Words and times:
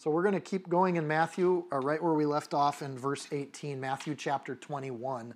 So 0.00 0.12
we're 0.12 0.22
going 0.22 0.34
to 0.34 0.40
keep 0.40 0.68
going 0.68 0.94
in 0.94 1.08
Matthew, 1.08 1.64
uh, 1.72 1.80
right 1.80 2.00
where 2.00 2.14
we 2.14 2.24
left 2.24 2.54
off 2.54 2.82
in 2.82 2.96
verse 2.96 3.26
18, 3.32 3.80
Matthew 3.80 4.14
chapter 4.14 4.54
21, 4.54 5.34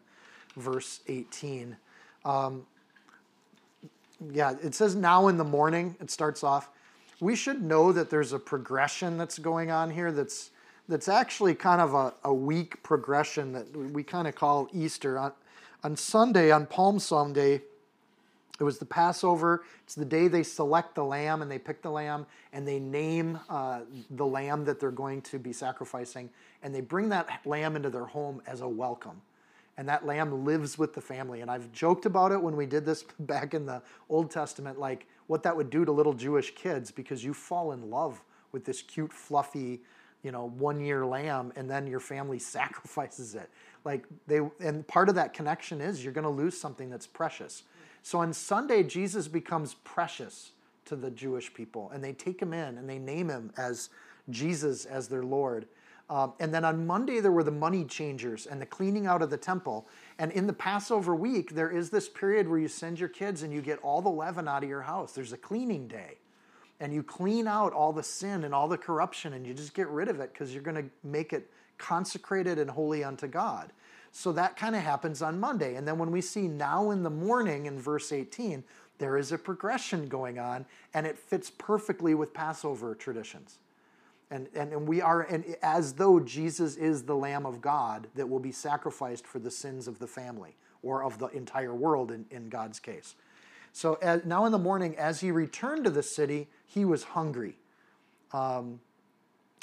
verse 0.57 1.01
18. 1.09 1.77
Um, 2.25 2.65
yeah, 4.31 4.55
it 4.63 4.77
says 4.77 4.95
now 4.95 5.27
in 5.27 5.37
the 5.37 5.45
morning, 5.45 5.97
it 6.01 6.13
starts 6.13 6.45
off. 6.45 6.71
We 7.19 7.35
should 7.35 7.61
know 7.61 7.91
that 7.91 8.09
there's 8.09 8.33
a 8.33 8.39
progression 8.39 9.19
that's 9.19 9.37
going 9.37 9.73
on 9.73 9.91
here 9.91 10.13
that's 10.13 10.51
that's 10.89 11.09
actually 11.09 11.55
kind 11.55 11.81
of 11.81 11.95
a, 11.95 12.15
a 12.25 12.35
weak 12.35 12.83
progression 12.85 13.53
that 13.53 13.77
we 13.77 14.05
kind 14.05 14.29
of 14.29 14.37
call 14.37 14.69
Easter. 14.73 15.19
On, 15.19 15.33
on 15.83 15.97
Sunday, 15.97 16.53
on 16.53 16.67
Palm 16.67 17.01
Sunday, 17.01 17.63
it 18.61 18.65
was 18.65 18.79
the 18.79 18.85
Passover. 18.85 19.65
It's 19.85 19.95
the 19.95 20.05
day 20.05 20.29
they 20.29 20.43
select 20.43 20.95
the 20.95 21.05
lamb 21.05 21.43
and 21.43 21.51
they 21.51 21.59
pick 21.59 21.83
the 21.83 21.91
lamb 21.91 22.27
and 22.53 22.67
they 22.69 22.79
name 22.79 23.41
uh, 23.49 23.81
the 24.11 24.27
lamb 24.27 24.65
that 24.67 24.79
they're 24.79 24.91
going 24.91 25.23
to 25.23 25.39
be 25.39 25.53
sacrificing. 25.53 26.31
And 26.63 26.75
they 26.75 26.81
bring 26.81 27.09
that 27.09 27.41
lamb 27.45 27.77
into 27.77 27.91
their 27.91 28.05
home 28.05 28.43
as 28.47 28.61
a 28.61 28.69
welcome. 28.69 29.21
And 29.79 29.89
that 29.89 30.05
lamb 30.05 30.45
lives 30.45 30.79
with 30.79 30.93
the 30.93 31.01
family. 31.01 31.41
And 31.41 31.51
I've 31.51 31.73
joked 31.73 32.05
about 32.05 32.31
it 32.31 32.41
when 32.41 32.57
we 32.57 32.67
did 32.67 32.85
this 32.85 33.05
back 33.21 33.55
in 33.55 33.65
the 33.65 33.83
Old 34.09 34.31
Testament, 34.31 34.79
like 34.79 35.07
what 35.29 35.43
that 35.45 35.57
would 35.57 35.71
do 35.71 35.85
to 35.85 35.93
little 35.93 36.13
Jewish 36.13 36.55
kids 36.55 36.91
because 36.91 37.25
you 37.25 37.33
fall 37.33 37.73
in 37.73 37.91
love 37.91 38.23
with 38.53 38.67
this 38.67 38.83
cute, 38.83 39.13
fluffy, 39.13 39.81
you 40.23 40.31
know, 40.31 40.51
one 40.59 40.79
year 40.79 41.07
lamb 41.07 41.53
and 41.57 41.71
then 41.71 41.87
your 41.87 42.01
family 42.01 42.39
sacrifices 42.39 43.35
it. 43.35 43.51
Like 43.85 44.05
they, 44.27 44.41
and 44.61 44.87
part 44.87 45.09
of 45.09 45.15
that 45.15 45.33
connection 45.33 45.81
is 45.81 46.05
you're 46.05 46.13
going 46.13 46.25
to 46.25 46.31
lose 46.31 46.57
something 46.61 46.91
that's 46.91 47.07
precious. 47.07 47.65
So 48.03 48.19
on 48.19 48.33
Sunday, 48.33 48.83
Jesus 48.83 49.29
becomes 49.29 49.75
precious 49.85 50.53
to 50.87 50.97
the 50.97 51.11
Jewish 51.11 51.53
people, 51.55 51.91
and 51.95 52.03
they 52.03 52.13
take 52.13 52.41
him 52.41 52.53
in 52.53 52.77
and 52.77 52.89
they 52.89 52.99
name 52.99 53.29
him 53.29 53.53
as 53.57 53.91
Jesus 54.31 54.85
as 54.85 55.09
their 55.09 55.23
Lord. 55.23 55.67
Um, 56.11 56.35
and 56.41 56.53
then 56.53 56.65
on 56.65 56.87
Monday, 56.87 57.21
there 57.21 57.33
were 57.33 57.45
the 57.45 57.51
money 57.51 57.85
changers 57.85 58.47
and 58.47 58.61
the 58.61 58.67
cleaning 58.67 59.07
out 59.07 59.23
of 59.23 59.31
the 59.31 59.37
temple. 59.37 59.89
And 60.19 60.31
in 60.33 60.47
the 60.47 60.53
Passover 60.53 61.15
week, 61.15 61.55
there 61.55 61.71
is 61.71 61.91
this 61.91 62.09
period 62.09 62.49
where 62.49 62.59
you 62.59 62.69
send 62.69 63.01
your 63.01 63.09
kids 63.09 63.43
and 63.43 63.53
you 63.53 63.63
get 63.63 63.79
all 63.79 64.03
the 64.03 64.11
leaven 64.11 64.47
out 64.47 64.63
of 64.63 64.69
your 64.69 64.83
house. 64.83 65.13
There's 65.13 65.33
a 65.33 65.39
cleaning 65.39 65.89
day. 65.89 66.19
And 66.81 66.93
you 66.93 67.03
clean 67.03 67.47
out 67.47 67.73
all 67.73 67.93
the 67.93 68.03
sin 68.03 68.45
and 68.45 68.53
all 68.53 68.67
the 68.67 68.77
corruption 68.77 69.35
and 69.35 69.47
you 69.47 69.55
just 69.55 69.73
get 69.73 69.89
rid 69.89 70.09
of 70.09 70.21
it 70.21 70.33
because 70.33 70.53
you're 70.53 70.63
going 70.63 70.85
to 70.85 70.91
make 71.05 71.33
it 71.33 71.49
consecrated 71.79 72.59
and 72.59 72.69
holy 72.69 73.05
unto 73.05 73.29
God. 73.29 73.73
So 74.13 74.31
that 74.33 74.57
kind 74.57 74.77
of 74.77 74.83
happens 74.83 75.23
on 75.23 75.41
Monday. 75.41 75.75
And 75.75 75.89
then 75.89 75.99
when 75.99 76.11
we 76.11 76.21
see 76.21 76.47
now 76.47 76.91
in 76.91 77.03
the 77.03 77.11
morning 77.11 77.65
in 77.65 77.81
verse 77.81 78.13
18, 78.13 78.63
there 78.99 79.17
is 79.17 79.33
a 79.33 79.39
progression 79.39 80.07
going 80.07 80.39
on 80.39 80.67
and 80.93 81.07
it 81.07 81.19
fits 81.19 81.51
perfectly 81.51 82.15
with 82.15 82.35
Passover 82.35 82.95
traditions. 82.95 83.59
And, 84.31 84.49
and, 84.55 84.73
and 84.73 84.87
we 84.87 85.01
are, 85.01 85.23
and 85.23 85.57
as 85.63 85.95
though 85.95 86.21
Jesus 86.21 86.77
is 86.77 87.03
the 87.03 87.17
Lamb 87.17 87.47
of 87.47 87.61
God 87.61 88.07
that 88.15 88.29
will 88.29 88.39
be 88.39 88.53
sacrificed 88.53 89.27
for 89.27 89.39
the 89.39 89.51
sins 89.51 89.89
of 89.89 89.99
the 89.99 90.07
family 90.07 90.57
or 90.83 91.03
of 91.03 91.19
the 91.19 91.29
entire 91.29 91.75
world 91.75 92.11
in, 92.11 92.27
in 92.31 92.49
God's 92.51 92.79
case. 92.79 93.15
So 93.73 93.95
as, 94.03 94.25
now 94.27 94.45
in 94.45 94.53
the 94.53 94.59
morning, 94.59 94.97
as 94.99 95.21
he 95.21 95.31
returned 95.31 95.85
to 95.85 95.91
the 95.91 96.03
city, 96.03 96.49
he 96.67 96.85
was 96.85 97.03
hungry. 97.03 97.57
Um, 98.33 98.81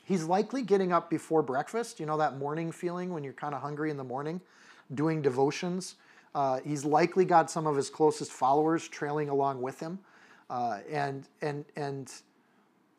He's 0.09 0.23
likely 0.23 0.63
getting 0.63 0.91
up 0.91 1.07
before 1.07 1.43
breakfast. 1.43 1.99
You 1.99 2.07
know 2.07 2.17
that 2.17 2.39
morning 2.39 2.71
feeling 2.71 3.13
when 3.13 3.23
you're 3.23 3.31
kind 3.31 3.53
of 3.53 3.61
hungry 3.61 3.91
in 3.91 3.97
the 3.97 4.03
morning, 4.03 4.41
doing 4.95 5.21
devotions. 5.21 5.97
Uh, 6.33 6.61
he's 6.65 6.83
likely 6.83 7.25
got 7.25 7.51
some 7.51 7.67
of 7.67 7.75
his 7.75 7.91
closest 7.91 8.31
followers 8.31 8.87
trailing 8.87 9.29
along 9.29 9.61
with 9.61 9.79
him, 9.79 9.99
uh, 10.49 10.79
and 10.89 11.27
and 11.43 11.63
and 11.75 12.11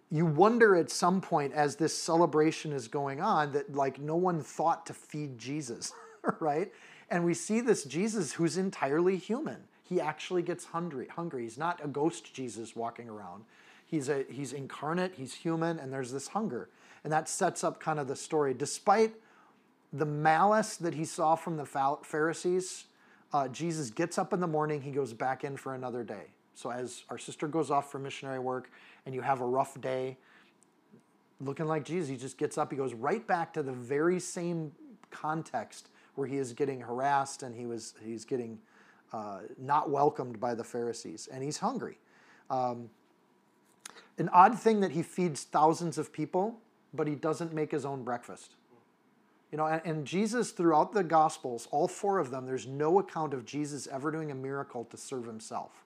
you 0.08 0.24
wonder 0.24 0.76
at 0.76 0.88
some 0.88 1.20
point 1.20 1.52
as 1.52 1.74
this 1.74 1.98
celebration 1.98 2.72
is 2.72 2.86
going 2.86 3.20
on 3.20 3.50
that 3.54 3.74
like 3.74 3.98
no 3.98 4.14
one 4.14 4.40
thought 4.40 4.86
to 4.86 4.94
feed 4.94 5.36
Jesus, 5.36 5.92
right? 6.38 6.72
And 7.10 7.24
we 7.24 7.34
see 7.34 7.60
this 7.60 7.82
Jesus 7.82 8.34
who's 8.34 8.56
entirely 8.56 9.16
human. 9.16 9.64
He 9.82 10.00
actually 10.00 10.42
gets 10.42 10.66
hungry. 10.66 11.08
Hungry. 11.08 11.42
He's 11.42 11.58
not 11.58 11.84
a 11.84 11.88
ghost 11.88 12.32
Jesus 12.32 12.76
walking 12.76 13.08
around. 13.08 13.42
He's 13.84 14.08
a 14.08 14.24
he's 14.30 14.52
incarnate. 14.52 15.14
He's 15.16 15.34
human, 15.34 15.80
and 15.80 15.92
there's 15.92 16.12
this 16.12 16.28
hunger. 16.28 16.68
And 17.04 17.12
that 17.12 17.28
sets 17.28 17.64
up 17.64 17.80
kind 17.80 17.98
of 17.98 18.08
the 18.08 18.16
story. 18.16 18.54
Despite 18.54 19.14
the 19.92 20.06
malice 20.06 20.76
that 20.76 20.94
he 20.94 21.04
saw 21.04 21.34
from 21.34 21.56
the 21.56 21.64
Pharisees, 22.02 22.84
uh, 23.32 23.48
Jesus 23.48 23.90
gets 23.90 24.18
up 24.18 24.32
in 24.32 24.40
the 24.40 24.46
morning, 24.46 24.82
he 24.82 24.90
goes 24.90 25.12
back 25.12 25.44
in 25.44 25.56
for 25.56 25.74
another 25.74 26.02
day. 26.02 26.32
So, 26.54 26.70
as 26.70 27.04
our 27.08 27.18
sister 27.18 27.48
goes 27.48 27.70
off 27.70 27.90
for 27.90 27.98
missionary 27.98 28.38
work 28.38 28.70
and 29.06 29.14
you 29.14 29.22
have 29.22 29.40
a 29.40 29.46
rough 29.46 29.80
day, 29.80 30.18
looking 31.40 31.66
like 31.66 31.84
Jesus, 31.84 32.10
he 32.10 32.16
just 32.16 32.36
gets 32.36 32.58
up, 32.58 32.70
he 32.70 32.76
goes 32.76 32.92
right 32.92 33.26
back 33.26 33.52
to 33.54 33.62
the 33.62 33.72
very 33.72 34.20
same 34.20 34.72
context 35.10 35.88
where 36.16 36.26
he 36.26 36.36
is 36.36 36.52
getting 36.52 36.80
harassed 36.80 37.42
and 37.42 37.54
he 37.54 37.66
was, 37.66 37.94
he's 38.04 38.24
getting 38.24 38.58
uh, 39.12 39.38
not 39.58 39.90
welcomed 39.90 40.38
by 40.38 40.54
the 40.54 40.64
Pharisees, 40.64 41.28
and 41.32 41.42
he's 41.42 41.58
hungry. 41.58 41.98
Um, 42.50 42.90
an 44.18 44.28
odd 44.32 44.58
thing 44.58 44.80
that 44.80 44.90
he 44.92 45.02
feeds 45.02 45.44
thousands 45.44 45.98
of 45.98 46.12
people 46.12 46.58
but 46.92 47.06
he 47.06 47.14
doesn't 47.14 47.52
make 47.52 47.70
his 47.70 47.84
own 47.84 48.02
breakfast. 48.02 48.54
You 49.50 49.58
know, 49.58 49.66
and, 49.66 49.82
and, 49.84 50.06
Jesus, 50.06 50.52
throughout 50.52 50.92
the 50.92 51.02
Gospels, 51.02 51.66
all 51.72 51.88
four 51.88 52.18
of 52.18 52.30
them, 52.30 52.46
there's 52.46 52.66
no 52.66 53.00
account 53.00 53.34
of 53.34 53.44
Jesus 53.44 53.88
ever 53.88 54.12
doing 54.12 54.30
a 54.30 54.34
miracle 54.34 54.84
to 54.84 54.96
serve 54.96 55.26
himself. 55.26 55.84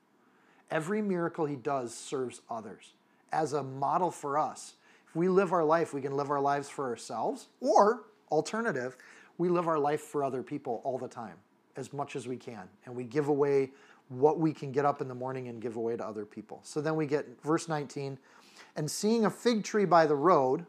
Every 0.71 1.01
miracle 1.01 1.47
he 1.47 1.57
does 1.57 1.95
serves 1.95 2.43
others 2.51 2.93
as 3.33 3.53
a 3.53 3.63
model 3.63 4.11
for 4.11 4.39
us. 4.39 4.75
If 5.09 5.17
we 5.17 5.29
live 5.29 5.53
our 5.53 5.65
life, 5.65 5.95
we 5.95 6.01
can 6.01 6.17
live 6.17 6.31
our 6.31 6.41
lives 6.41 6.69
for 6.69 6.89
ourselves, 6.89 7.49
or 7.61 8.05
alternative, 8.31 8.97
we 9.39 9.49
live 9.49 9.67
our 9.67 9.79
life 9.79 10.01
for 10.01 10.23
other 10.23 10.43
people 10.43 10.81
all 10.85 10.99
the 10.99 11.09
time, 11.09 11.37
as 11.77 11.93
much 11.93 12.17
as 12.17 12.29
we 12.29 12.37
can. 12.37 12.69
And 12.85 12.95
we 12.95 13.05
give 13.05 13.29
away 13.29 13.71
what 14.09 14.39
we 14.39 14.53
can 14.53 14.73
get 14.73 14.85
up 14.85 15.01
in 15.01 15.09
the 15.09 15.15
morning 15.15 15.49
and 15.49 15.61
give 15.61 15.77
away 15.77 15.97
to 15.97 16.07
other 16.07 16.25
people. 16.25 16.61
So 16.63 16.81
then 16.81 16.97
we 16.97 17.07
get 17.07 17.27
verse 17.43 17.69
19, 17.69 18.19
and 18.77 18.91
seeing 18.91 19.25
a 19.25 19.31
fig 19.31 19.65
tree 19.65 19.85
by 19.85 20.07
the 20.07 20.17
road, 20.17 20.67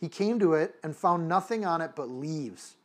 he 0.00 0.08
came 0.08 0.38
to 0.38 0.54
it 0.54 0.76
and 0.82 0.96
found 0.96 1.28
nothing 1.28 1.66
on 1.66 1.82
it 1.82 1.92
but 1.94 2.08
leaves. 2.08 2.76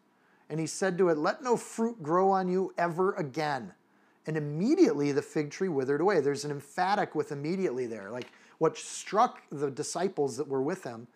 And 0.50 0.60
he 0.60 0.68
said 0.68 0.98
to 0.98 1.10
it, 1.10 1.18
Let 1.18 1.42
no 1.42 1.56
fruit 1.56 2.04
grow 2.04 2.30
on 2.30 2.50
you 2.50 2.74
ever 2.78 3.14
again. 3.14 3.74
And 4.28 4.36
immediately 4.36 5.12
the 5.12 5.22
fig 5.22 5.50
tree 5.50 5.70
withered 5.70 6.02
away. 6.02 6.20
There's 6.20 6.46
an 6.46 6.52
emphatic 6.52 7.16
with 7.16 7.32
immediately 7.32 7.86
there. 7.86 8.10
Like 8.10 8.28
what 8.58 8.78
struck 8.78 9.42
the 9.52 9.72
disciples 9.72 10.38
that 10.38 10.48
were 10.48 10.62
with 10.62 10.84
him, 10.84 11.08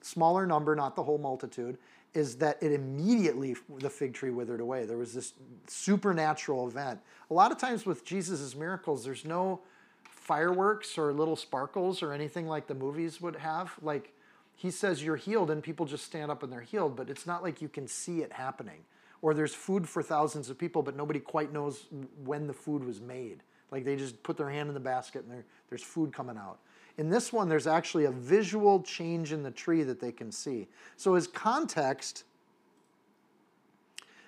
smaller 0.00 0.46
number, 0.46 0.74
not 0.74 0.96
the 0.96 1.02
whole 1.02 1.18
multitude, 1.18 1.78
is 2.14 2.36
that 2.36 2.62
it 2.62 2.72
immediately 2.72 3.56
the 3.78 3.90
fig 3.90 4.14
tree 4.14 4.30
withered 4.30 4.60
away. 4.60 4.86
There 4.86 4.98
was 4.98 5.12
this 5.12 5.34
supernatural 5.66 6.68
event. 6.68 7.00
A 7.30 7.34
lot 7.34 7.52
of 7.52 7.58
times 7.58 7.86
with 7.86 8.04
Jesus' 8.04 8.54
miracles, 8.54 9.04
there's 9.04 9.24
no 9.24 9.60
fireworks 10.04 10.96
or 10.96 11.12
little 11.12 11.36
sparkles 11.36 12.02
or 12.02 12.12
anything 12.12 12.46
like 12.46 12.66
the 12.66 12.74
movies 12.74 13.20
would 13.20 13.36
have. 13.36 13.72
Like 13.82 14.13
he 14.56 14.70
says 14.70 15.02
you're 15.02 15.16
healed 15.16 15.50
and 15.50 15.62
people 15.62 15.86
just 15.86 16.04
stand 16.04 16.30
up 16.30 16.42
and 16.42 16.52
they're 16.52 16.60
healed, 16.60 16.96
but 16.96 17.10
it's 17.10 17.26
not 17.26 17.42
like 17.42 17.60
you 17.60 17.68
can 17.68 17.86
see 17.86 18.20
it 18.20 18.32
happening. 18.32 18.84
Or 19.22 19.34
there's 19.34 19.54
food 19.54 19.88
for 19.88 20.02
thousands 20.02 20.50
of 20.50 20.58
people, 20.58 20.82
but 20.82 20.96
nobody 20.96 21.18
quite 21.18 21.52
knows 21.52 21.86
when 22.24 22.46
the 22.46 22.52
food 22.52 22.84
was 22.84 23.00
made. 23.00 23.42
Like 23.70 23.84
they 23.84 23.96
just 23.96 24.22
put 24.22 24.36
their 24.36 24.50
hand 24.50 24.68
in 24.68 24.74
the 24.74 24.80
basket 24.80 25.24
and 25.28 25.42
there's 25.68 25.82
food 25.82 26.12
coming 26.12 26.36
out. 26.36 26.58
In 26.96 27.10
this 27.10 27.32
one, 27.32 27.48
there's 27.48 27.66
actually 27.66 28.04
a 28.04 28.10
visual 28.10 28.82
change 28.82 29.32
in 29.32 29.42
the 29.42 29.50
tree 29.50 29.82
that 29.82 30.00
they 30.00 30.12
can 30.12 30.30
see. 30.30 30.68
So, 30.96 31.14
as 31.14 31.26
context, 31.26 32.24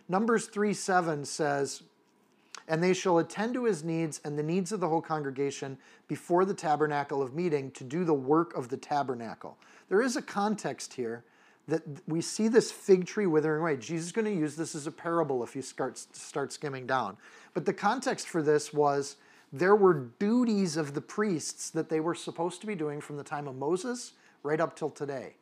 Numbers 0.08 0.46
3 0.46 0.72
7 0.74 1.24
says, 1.24 1.82
And 2.66 2.82
they 2.82 2.92
shall 2.92 3.18
attend 3.18 3.54
to 3.54 3.64
his 3.64 3.84
needs 3.84 4.20
and 4.24 4.38
the 4.38 4.42
needs 4.42 4.72
of 4.72 4.80
the 4.80 4.88
whole 4.88 5.00
congregation 5.00 5.78
before 6.08 6.44
the 6.44 6.54
tabernacle 6.54 7.22
of 7.22 7.34
meeting 7.34 7.70
to 7.72 7.84
do 7.84 8.04
the 8.04 8.14
work 8.14 8.56
of 8.56 8.68
the 8.68 8.76
tabernacle. 8.76 9.56
There 9.88 10.02
is 10.02 10.16
a 10.16 10.22
context 10.22 10.94
here 10.94 11.24
that 11.68 11.82
we 12.06 12.20
see 12.20 12.48
this 12.48 12.70
fig 12.70 13.06
tree 13.06 13.26
withering 13.26 13.60
away. 13.60 13.76
Jesus 13.76 14.06
is 14.06 14.12
going 14.12 14.24
to 14.24 14.32
use 14.32 14.54
this 14.56 14.74
as 14.74 14.86
a 14.86 14.92
parable 14.92 15.42
if 15.42 15.56
you 15.56 15.62
start, 15.62 15.98
start 15.98 16.52
skimming 16.52 16.86
down. 16.86 17.16
But 17.54 17.64
the 17.64 17.72
context 17.72 18.28
for 18.28 18.42
this 18.42 18.72
was 18.72 19.16
there 19.52 19.74
were 19.74 20.10
duties 20.18 20.76
of 20.76 20.94
the 20.94 21.00
priests 21.00 21.70
that 21.70 21.88
they 21.88 22.00
were 22.00 22.14
supposed 22.14 22.60
to 22.60 22.66
be 22.66 22.74
doing 22.74 23.00
from 23.00 23.16
the 23.16 23.24
time 23.24 23.48
of 23.48 23.56
Moses 23.56 24.12
right 24.42 24.60
up 24.60 24.76
till 24.76 24.90
today. 24.90 25.34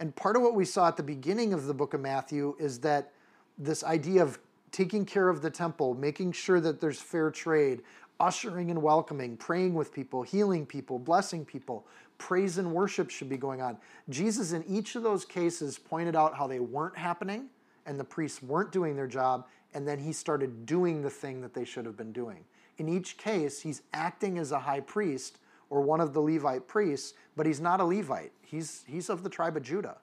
And 0.00 0.14
part 0.14 0.36
of 0.36 0.42
what 0.42 0.54
we 0.54 0.64
saw 0.64 0.88
at 0.88 0.96
the 0.96 1.02
beginning 1.02 1.52
of 1.52 1.66
the 1.66 1.74
book 1.74 1.94
of 1.94 2.00
Matthew 2.00 2.54
is 2.58 2.80
that 2.80 3.12
this 3.58 3.82
idea 3.82 4.22
of 4.22 4.38
taking 4.70 5.04
care 5.04 5.28
of 5.28 5.42
the 5.42 5.50
temple, 5.50 5.94
making 5.94 6.32
sure 6.32 6.60
that 6.60 6.80
there's 6.80 7.00
fair 7.00 7.30
trade, 7.30 7.82
ushering 8.20 8.70
and 8.70 8.82
welcoming, 8.82 9.36
praying 9.36 9.74
with 9.74 9.92
people, 9.92 10.22
healing 10.22 10.66
people, 10.66 10.98
blessing 10.98 11.44
people, 11.44 11.86
praise 12.18 12.58
and 12.58 12.72
worship 12.72 13.10
should 13.10 13.28
be 13.28 13.36
going 13.36 13.60
on. 13.60 13.78
Jesus, 14.08 14.52
in 14.52 14.64
each 14.68 14.96
of 14.96 15.02
those 15.02 15.24
cases, 15.24 15.78
pointed 15.78 16.16
out 16.16 16.36
how 16.36 16.46
they 16.46 16.60
weren't 16.60 16.96
happening 16.96 17.46
and 17.86 17.98
the 17.98 18.04
priests 18.04 18.42
weren't 18.42 18.70
doing 18.70 18.94
their 18.96 19.06
job, 19.06 19.46
and 19.72 19.88
then 19.88 19.98
he 19.98 20.12
started 20.12 20.66
doing 20.66 21.00
the 21.00 21.10
thing 21.10 21.40
that 21.40 21.54
they 21.54 21.64
should 21.64 21.86
have 21.86 21.96
been 21.96 22.12
doing. 22.12 22.44
In 22.76 22.88
each 22.88 23.16
case, 23.16 23.60
he's 23.60 23.82
acting 23.94 24.38
as 24.38 24.52
a 24.52 24.58
high 24.58 24.80
priest 24.80 25.38
or 25.70 25.80
one 25.80 26.00
of 26.00 26.12
the 26.12 26.20
Levite 26.20 26.68
priests, 26.68 27.14
but 27.36 27.46
he's 27.46 27.60
not 27.60 27.80
a 27.80 27.84
Levite. 27.84 28.32
He's, 28.42 28.84
he's 28.86 29.08
of 29.08 29.22
the 29.22 29.30
tribe 29.30 29.56
of 29.56 29.62
Judah. 29.62 29.96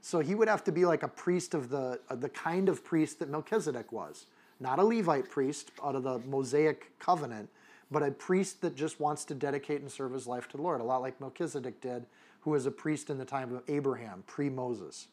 So 0.00 0.18
he 0.18 0.34
would 0.34 0.48
have 0.48 0.64
to 0.64 0.72
be 0.72 0.84
like 0.84 1.04
a 1.04 1.08
priest 1.08 1.54
of 1.54 1.68
the, 1.70 2.00
the 2.10 2.28
kind 2.28 2.68
of 2.68 2.84
priest 2.84 3.20
that 3.20 3.30
Melchizedek 3.30 3.92
was. 3.92 4.26
Not 4.62 4.78
a 4.78 4.84
Levite 4.84 5.28
priest 5.28 5.72
out 5.82 5.96
of 5.96 6.04
the 6.04 6.20
Mosaic 6.20 6.96
covenant, 7.00 7.50
but 7.90 8.04
a 8.04 8.12
priest 8.12 8.60
that 8.62 8.76
just 8.76 9.00
wants 9.00 9.24
to 9.24 9.34
dedicate 9.34 9.80
and 9.80 9.90
serve 9.90 10.12
his 10.12 10.28
life 10.28 10.48
to 10.48 10.56
the 10.56 10.62
Lord, 10.62 10.80
a 10.80 10.84
lot 10.84 11.02
like 11.02 11.20
Melchizedek 11.20 11.80
did, 11.80 12.06
who 12.42 12.52
was 12.52 12.64
a 12.64 12.70
priest 12.70 13.10
in 13.10 13.18
the 13.18 13.24
time 13.24 13.52
of 13.52 13.62
Abraham, 13.66 14.22
pre 14.26 14.48
Moses. 14.48 15.08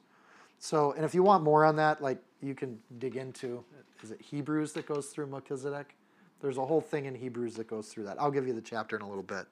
So, 0.59 0.91
and 0.91 1.03
if 1.03 1.15
you 1.15 1.23
want 1.23 1.43
more 1.43 1.65
on 1.65 1.75
that, 1.77 2.01
like 2.01 2.19
you 2.41 2.53
can 2.53 2.79
dig 2.99 3.15
into, 3.15 3.63
is 4.03 4.11
it 4.11 4.21
Hebrews 4.21 4.73
that 4.73 4.85
goes 4.85 5.07
through 5.07 5.27
Melchizedek? 5.27 5.95
There's 6.41 6.57
a 6.57 6.65
whole 6.65 6.81
thing 6.81 7.05
in 7.05 7.15
Hebrews 7.15 7.55
that 7.55 7.67
goes 7.67 7.87
through 7.87 8.03
that. 8.05 8.21
I'll 8.21 8.31
give 8.31 8.47
you 8.47 8.53
the 8.53 8.61
chapter 8.61 8.95
in 8.95 9.01
a 9.01 9.07
little 9.07 9.23
bit. 9.23 9.47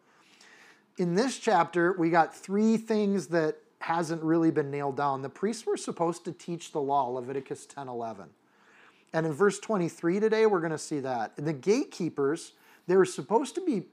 In 0.97 1.15
this 1.15 1.37
chapter, 1.39 1.93
we 1.97 2.11
got 2.11 2.35
three 2.35 2.77
things 2.77 3.27
that 3.27 3.57
hasn't 3.79 4.21
really 4.21 4.51
been 4.51 4.69
nailed 4.69 4.97
down. 4.97 5.21
The 5.21 5.29
priests 5.29 5.65
were 5.65 5.77
supposed 5.77 6.23
to 6.25 6.31
teach 6.31 6.71
the 6.71 6.81
law, 6.81 7.07
Leviticus 7.09 7.65
10 7.65 7.87
11. 7.87 8.29
And 9.13 9.25
in 9.25 9.33
verse 9.33 9.59
23 9.59 10.19
today, 10.19 10.45
we're 10.45 10.59
going 10.59 10.71
to 10.71 10.77
see 10.77 10.99
that. 10.99 11.33
The 11.37 11.53
gatekeepers, 11.53 12.53
they 12.87 12.95
were 12.95 13.05
supposed 13.05 13.55
to 13.55 13.61
be 13.61 13.85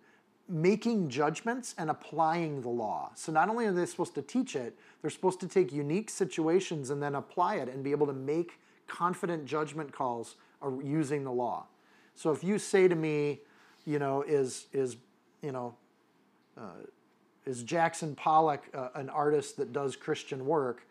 making 0.48 1.08
judgments 1.08 1.74
and 1.78 1.88
applying 1.88 2.60
the 2.60 2.68
law. 2.68 3.10
So 3.14 3.32
not 3.32 3.48
only 3.48 3.66
are 3.66 3.72
they 3.72 3.86
supposed 3.86 4.14
to 4.16 4.22
teach 4.22 4.56
it, 4.56 4.76
they're 5.00 5.10
supposed 5.10 5.40
to 5.40 5.48
take 5.48 5.72
unique 5.72 6.10
situations 6.10 6.90
and 6.90 7.02
then 7.02 7.14
apply 7.14 7.56
it 7.56 7.68
and 7.68 7.82
be 7.82 7.92
able 7.92 8.06
to 8.06 8.12
make 8.12 8.58
confident 8.86 9.46
judgment 9.46 9.92
calls 9.92 10.36
using 10.82 11.24
the 11.24 11.32
law. 11.32 11.66
So 12.14 12.30
if 12.30 12.44
you 12.44 12.58
say 12.58 12.88
to 12.88 12.94
me, 12.94 13.40
you 13.86 13.98
know, 13.98 14.22
is 14.22 14.66
is 14.72 14.96
you 15.42 15.52
know, 15.52 15.74
uh, 16.56 16.70
is 17.44 17.62
Jackson 17.62 18.14
Pollock 18.14 18.62
uh, 18.74 18.88
an 18.94 19.10
artist 19.10 19.56
that 19.58 19.72
does 19.72 19.96
Christian 19.96 20.46
work? 20.46 20.86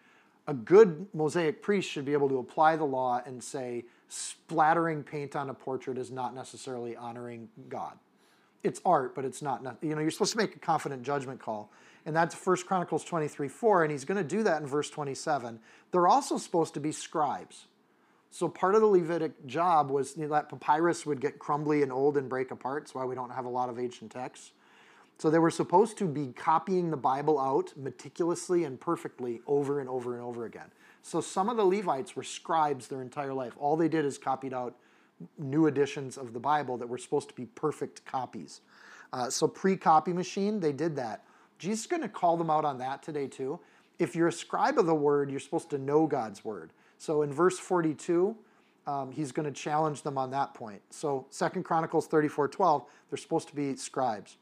A 0.47 0.53
good 0.53 1.07
mosaic 1.13 1.61
priest 1.61 1.89
should 1.89 2.05
be 2.05 2.13
able 2.13 2.29
to 2.29 2.37
apply 2.37 2.75
the 2.75 2.83
law 2.83 3.21
and 3.25 3.43
say 3.43 3.85
splattering 4.13 5.03
paint 5.03 5.35
on 5.35 5.49
a 5.49 5.53
portrait 5.53 5.97
is 5.97 6.11
not 6.11 6.35
necessarily 6.35 6.95
honoring 6.95 7.49
God. 7.67 7.97
It's 8.61 8.79
art, 8.85 9.15
but 9.15 9.25
it's 9.25 9.41
not. 9.41 9.61
You 9.81 9.95
know, 9.95 10.01
you're 10.01 10.11
supposed 10.11 10.31
to 10.33 10.37
make 10.37 10.55
a 10.55 10.59
confident 10.59 11.03
judgment 11.03 11.39
call, 11.41 11.71
and 12.05 12.15
that's 12.15 12.33
First 12.33 12.65
Chronicles 12.65 13.03
23 13.03 13.47
4, 13.47 13.83
and 13.83 13.91
he's 13.91 14.05
going 14.05 14.17
to 14.17 14.23
do 14.23 14.43
that 14.43 14.61
in 14.61 14.67
verse 14.67 14.89
27. 14.89 15.59
They're 15.91 16.07
also 16.07 16.37
supposed 16.37 16.75
to 16.75 16.79
be 16.79 16.91
scribes. 16.91 17.65
So 18.29 18.47
part 18.47 18.75
of 18.75 18.81
the 18.81 18.87
Levitic 18.87 19.33
job 19.45 19.91
was 19.91 20.15
you 20.15 20.23
know, 20.23 20.29
that 20.29 20.49
papyrus 20.49 21.05
would 21.05 21.19
get 21.19 21.37
crumbly 21.37 21.83
and 21.83 21.91
old 21.91 22.17
and 22.17 22.29
break 22.29 22.51
apart. 22.51 22.83
That's 22.83 22.95
why 22.95 23.05
we 23.05 23.15
don't 23.15 23.31
have 23.31 23.45
a 23.45 23.49
lot 23.49 23.69
of 23.69 23.77
ancient 23.77 24.11
texts. 24.11 24.53
So 25.19 25.29
they 25.29 25.39
were 25.39 25.51
supposed 25.51 25.97
to 25.99 26.05
be 26.05 26.33
copying 26.35 26.89
the 26.89 26.97
Bible 26.97 27.39
out 27.39 27.73
meticulously 27.77 28.63
and 28.63 28.79
perfectly 28.79 29.41
over 29.45 29.79
and 29.79 29.87
over 29.87 30.15
and 30.15 30.23
over 30.23 30.45
again. 30.45 30.71
So 31.03 31.21
some 31.21 31.49
of 31.49 31.57
the 31.57 31.65
Levites 31.65 32.15
were 32.15 32.23
scribes 32.23 32.87
their 32.87 33.01
entire 33.01 33.33
life. 33.33 33.53
All 33.59 33.75
they 33.75 33.89
did 33.89 34.05
is 34.05 34.17
copied 34.17 34.53
out 34.53 34.75
new 35.37 35.67
editions 35.67 36.17
of 36.17 36.33
the 36.33 36.39
Bible 36.39 36.77
that 36.77 36.87
were 36.87 36.97
supposed 36.97 37.29
to 37.29 37.35
be 37.35 37.45
perfect 37.45 38.03
copies. 38.05 38.61
Uh, 39.11 39.29
so 39.29 39.47
pre 39.47 39.75
copy 39.75 40.13
machine, 40.13 40.59
they 40.59 40.71
did 40.71 40.95
that. 40.95 41.23
Jesus 41.59 41.81
is 41.81 41.87
going 41.87 42.01
to 42.01 42.09
call 42.09 42.37
them 42.37 42.49
out 42.49 42.65
on 42.65 42.77
that 42.79 43.03
today 43.03 43.27
too. 43.27 43.59
If 43.99 44.15
you're 44.15 44.29
a 44.29 44.33
scribe 44.33 44.79
of 44.79 44.85
the 44.85 44.95
word, 44.95 45.29
you're 45.29 45.39
supposed 45.41 45.69
to 45.71 45.77
know 45.77 46.07
God's 46.07 46.43
word. 46.43 46.71
So 46.97 47.21
in 47.21 47.31
verse 47.31 47.59
42, 47.59 48.35
um, 48.87 49.11
he's 49.11 49.31
going 49.31 49.45
to 49.45 49.51
challenge 49.51 50.01
them 50.01 50.17
on 50.17 50.31
that 50.31 50.53
point. 50.53 50.81
So 50.89 51.25
Second 51.29 51.63
Chronicles 51.63 52.07
34 52.07 52.47
12, 52.47 52.85
they're 53.09 53.17
supposed 53.17 53.49
to 53.49 53.55
be 53.55 53.75
scribes. 53.75 54.37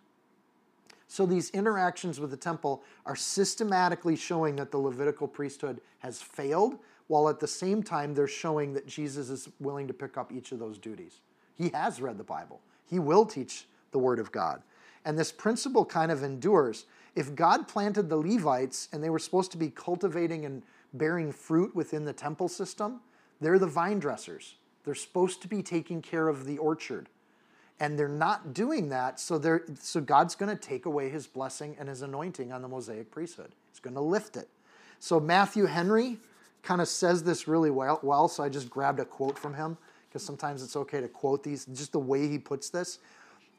So 1.12 1.26
these 1.26 1.50
interactions 1.50 2.22
with 2.22 2.32
the 2.32 2.38
temple 2.38 2.84
are 3.06 3.18
systematically 3.18 4.16
showing 4.16 4.56
that 4.56 4.72
the 4.72 4.78
Levitical 4.78 5.28
priesthood 5.28 5.82
has 6.00 6.22
failed, 6.22 6.80
while 7.08 7.28
at 7.28 7.42
the 7.42 7.50
same 7.50 7.84
time 7.84 8.14
they're 8.14 8.30
showing 8.30 8.74
that 8.76 8.88
Jesus 8.88 9.30
is 9.30 9.50
willing 9.60 9.90
to 9.90 9.94
pick 9.94 10.16
up 10.16 10.32
each 10.32 10.54
of 10.54 10.60
those 10.60 10.78
duties. 10.78 11.20
He 11.58 11.68
has 11.74 12.02
read 12.02 12.18
the 12.18 12.24
Bible, 12.24 12.62
he 12.90 12.98
will 12.98 13.26
teach 13.26 13.66
the 13.92 14.00
Word 14.00 14.20
of 14.20 14.32
God. 14.32 14.62
And 15.04 15.20
this 15.20 15.34
principle 15.34 15.84
kind 15.84 16.14
of 16.14 16.24
endures. 16.24 16.86
If 17.14 17.36
God 17.36 17.68
planted 17.68 18.08
the 18.08 18.16
Levites 18.16 18.88
and 18.94 19.04
they 19.04 19.10
were 19.10 19.20
supposed 19.20 19.52
to 19.52 19.58
be 19.58 19.70
cultivating 19.70 20.46
and 20.46 20.64
bearing 20.94 21.34
fruit 21.34 21.76
within 21.76 22.06
the 22.06 22.14
temple 22.14 22.48
system, 22.48 23.02
they're 23.42 23.60
the 23.60 23.68
vine 23.68 24.00
dressers. 24.00 24.56
They're 24.86 24.96
supposed 24.96 25.42
to 25.42 25.50
be 25.50 25.62
taking 25.62 26.02
care 26.02 26.30
of 26.30 26.46
the 26.46 26.58
orchard 26.58 27.10
and 27.82 27.98
they're 27.98 28.08
not 28.08 28.54
doing 28.54 28.90
that 28.90 29.20
so 29.20 29.38
they're 29.38 29.66
so 29.78 30.00
god's 30.00 30.36
going 30.36 30.56
to 30.56 30.62
take 30.62 30.86
away 30.86 31.10
his 31.10 31.28
blessing 31.28 31.76
and 31.80 31.90
his 31.90 32.04
anointing 32.04 32.54
on 32.54 32.62
the 32.62 32.68
mosaic 32.68 33.12
priesthood. 33.12 33.52
He's 33.72 33.80
going 33.80 33.96
to 33.96 34.02
lift 34.02 34.38
it. 34.38 34.48
So 35.00 35.20
matthew 35.20 35.66
henry 35.66 36.20
kind 36.64 36.80
of 36.80 36.88
says 36.88 37.24
this 37.24 37.48
really 37.48 37.72
well, 37.72 38.00
well 38.04 38.28
so 38.30 38.44
i 38.44 38.50
just 38.50 38.70
grabbed 38.70 39.00
a 39.02 39.06
quote 39.06 39.38
from 39.38 39.56
him 39.56 39.78
because 40.08 40.24
sometimes 40.24 40.64
it's 40.64 40.76
okay 40.76 41.02
to 41.02 41.08
quote 41.08 41.44
these 41.44 41.66
just 41.66 41.92
the 41.92 42.00
way 42.00 42.28
he 42.28 42.38
puts 42.38 42.70
this. 42.70 43.00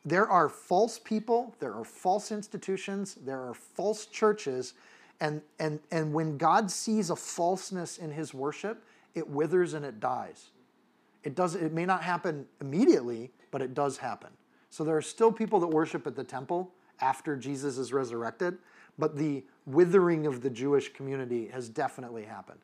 There 0.05 0.29
are 0.29 0.49
false 0.49 0.99
people 1.01 1.55
there 1.59 1.75
are 1.75 1.85
false 1.85 2.31
institutions 2.31 3.17
there 3.27 3.41
are 3.41 3.55
false 3.55 4.07
churches 4.07 4.75
and 5.21 5.43
and 5.59 5.81
and 5.91 6.15
when 6.15 6.39
god 6.39 6.71
sees 6.71 7.11
a 7.11 7.17
falseness 7.17 7.99
in 7.99 8.13
his 8.13 8.33
worship 8.33 8.85
it 9.17 9.29
withers 9.29 9.75
and 9.75 9.85
it 9.85 9.99
dies 9.99 10.51
it 11.25 11.35
does 11.35 11.55
it 11.55 11.73
may 11.73 11.87
not 11.87 12.03
happen 12.03 12.47
immediately 12.61 13.31
but 13.53 13.63
it 13.63 13.75
does 13.75 13.99
happen. 13.99 14.31
So 14.71 14.83
there 14.83 14.97
are 14.97 15.03
still 15.03 15.31
people 15.31 15.61
that 15.61 15.69
worship 15.69 16.07
at 16.09 16.17
the 16.17 16.25
temple 16.25 16.73
after 17.01 17.37
Jesus 17.37 17.79
is 17.79 17.93
resurrected, 17.93 18.59
but 18.99 19.17
the 19.17 19.45
withering 19.67 20.27
of 20.27 20.41
the 20.41 20.51
Jewish 20.51 20.93
community 20.93 21.49
has 21.49 21.69
definitely 21.69 22.25
happened. 22.25 22.61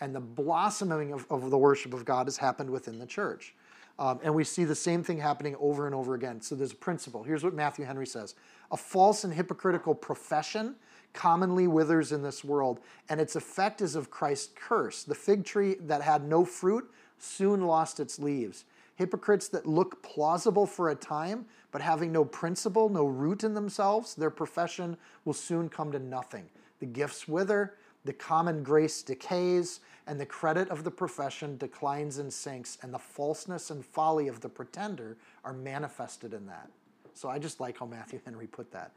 And 0.00 0.14
the 0.14 0.20
blossoming 0.20 1.12
of, 1.12 1.26
of 1.30 1.50
the 1.50 1.56
worship 1.56 1.94
of 1.94 2.04
God 2.04 2.26
has 2.26 2.36
happened 2.36 2.68
within 2.68 2.98
the 2.98 3.06
church. 3.06 3.54
Um, 3.98 4.18
and 4.24 4.34
we 4.34 4.42
see 4.42 4.64
the 4.64 4.74
same 4.74 5.04
thing 5.04 5.18
happening 5.18 5.54
over 5.60 5.86
and 5.86 5.94
over 5.94 6.14
again. 6.14 6.40
So 6.40 6.56
there's 6.56 6.72
a 6.72 6.76
principle. 6.76 7.22
Here's 7.22 7.44
what 7.44 7.54
Matthew 7.54 7.84
Henry 7.84 8.06
says 8.06 8.34
A 8.72 8.76
false 8.76 9.22
and 9.22 9.32
hypocritical 9.32 9.94
profession 9.94 10.74
commonly 11.12 11.68
withers 11.68 12.10
in 12.10 12.22
this 12.22 12.42
world, 12.42 12.80
and 13.08 13.20
its 13.20 13.36
effect 13.36 13.80
is 13.80 13.94
of 13.94 14.10
Christ's 14.10 14.52
curse. 14.56 15.04
The 15.04 15.14
fig 15.14 15.44
tree 15.44 15.76
that 15.82 16.02
had 16.02 16.28
no 16.28 16.44
fruit 16.44 16.90
soon 17.24 17.66
lost 17.66 17.98
its 18.00 18.18
leaves 18.18 18.64
hypocrites 18.96 19.48
that 19.48 19.66
look 19.66 20.02
plausible 20.02 20.66
for 20.66 20.90
a 20.90 20.94
time, 20.94 21.46
but 21.72 21.82
having 21.82 22.12
no 22.12 22.24
principle, 22.24 22.88
no 22.88 23.06
root 23.06 23.44
in 23.44 23.54
themselves, 23.54 24.14
their 24.14 24.30
profession 24.30 24.96
will 25.24 25.32
soon 25.32 25.68
come 25.68 25.90
to 25.92 25.98
nothing. 25.98 26.48
The 26.80 26.86
gifts 26.86 27.26
wither, 27.26 27.74
the 28.04 28.12
common 28.12 28.62
grace 28.62 29.02
decays, 29.02 29.80
and 30.06 30.20
the 30.20 30.26
credit 30.26 30.68
of 30.68 30.84
the 30.84 30.90
profession 30.90 31.56
declines 31.56 32.18
and 32.18 32.32
sinks, 32.32 32.78
and 32.82 32.92
the 32.92 32.98
falseness 32.98 33.70
and 33.70 33.84
folly 33.84 34.28
of 34.28 34.40
the 34.40 34.48
pretender 34.48 35.16
are 35.44 35.52
manifested 35.52 36.34
in 36.34 36.46
that. 36.46 36.68
So 37.14 37.28
I 37.28 37.38
just 37.38 37.60
like 37.60 37.78
how 37.78 37.86
Matthew 37.86 38.20
Henry 38.24 38.46
put 38.46 38.70
that. 38.72 38.92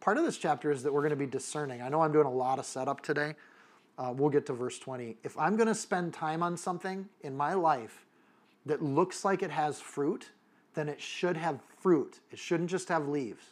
Part 0.00 0.18
of 0.18 0.24
this 0.24 0.36
chapter 0.36 0.70
is 0.70 0.82
that 0.82 0.92
we're 0.92 1.00
going 1.00 1.10
to 1.10 1.16
be 1.16 1.26
discerning. 1.26 1.80
I 1.80 1.88
know 1.88 2.02
I'm 2.02 2.12
doing 2.12 2.26
a 2.26 2.32
lot 2.32 2.58
of 2.58 2.66
setup 2.66 3.00
today. 3.00 3.34
Uh, 3.96 4.12
we'll 4.16 4.30
get 4.30 4.46
to 4.46 4.52
verse 4.52 4.78
20. 4.78 5.16
If 5.22 5.38
I'm 5.38 5.56
going 5.56 5.68
to 5.68 5.74
spend 5.74 6.12
time 6.12 6.42
on 6.42 6.56
something 6.56 7.08
in 7.22 7.36
my 7.36 7.54
life 7.54 8.04
that 8.66 8.82
looks 8.82 9.24
like 9.24 9.42
it 9.42 9.50
has 9.50 9.80
fruit, 9.80 10.30
then 10.74 10.88
it 10.88 11.00
should 11.00 11.36
have 11.36 11.60
fruit. 11.80 12.20
It 12.30 12.38
shouldn't 12.38 12.70
just 12.70 12.88
have 12.88 13.08
leaves. 13.08 13.44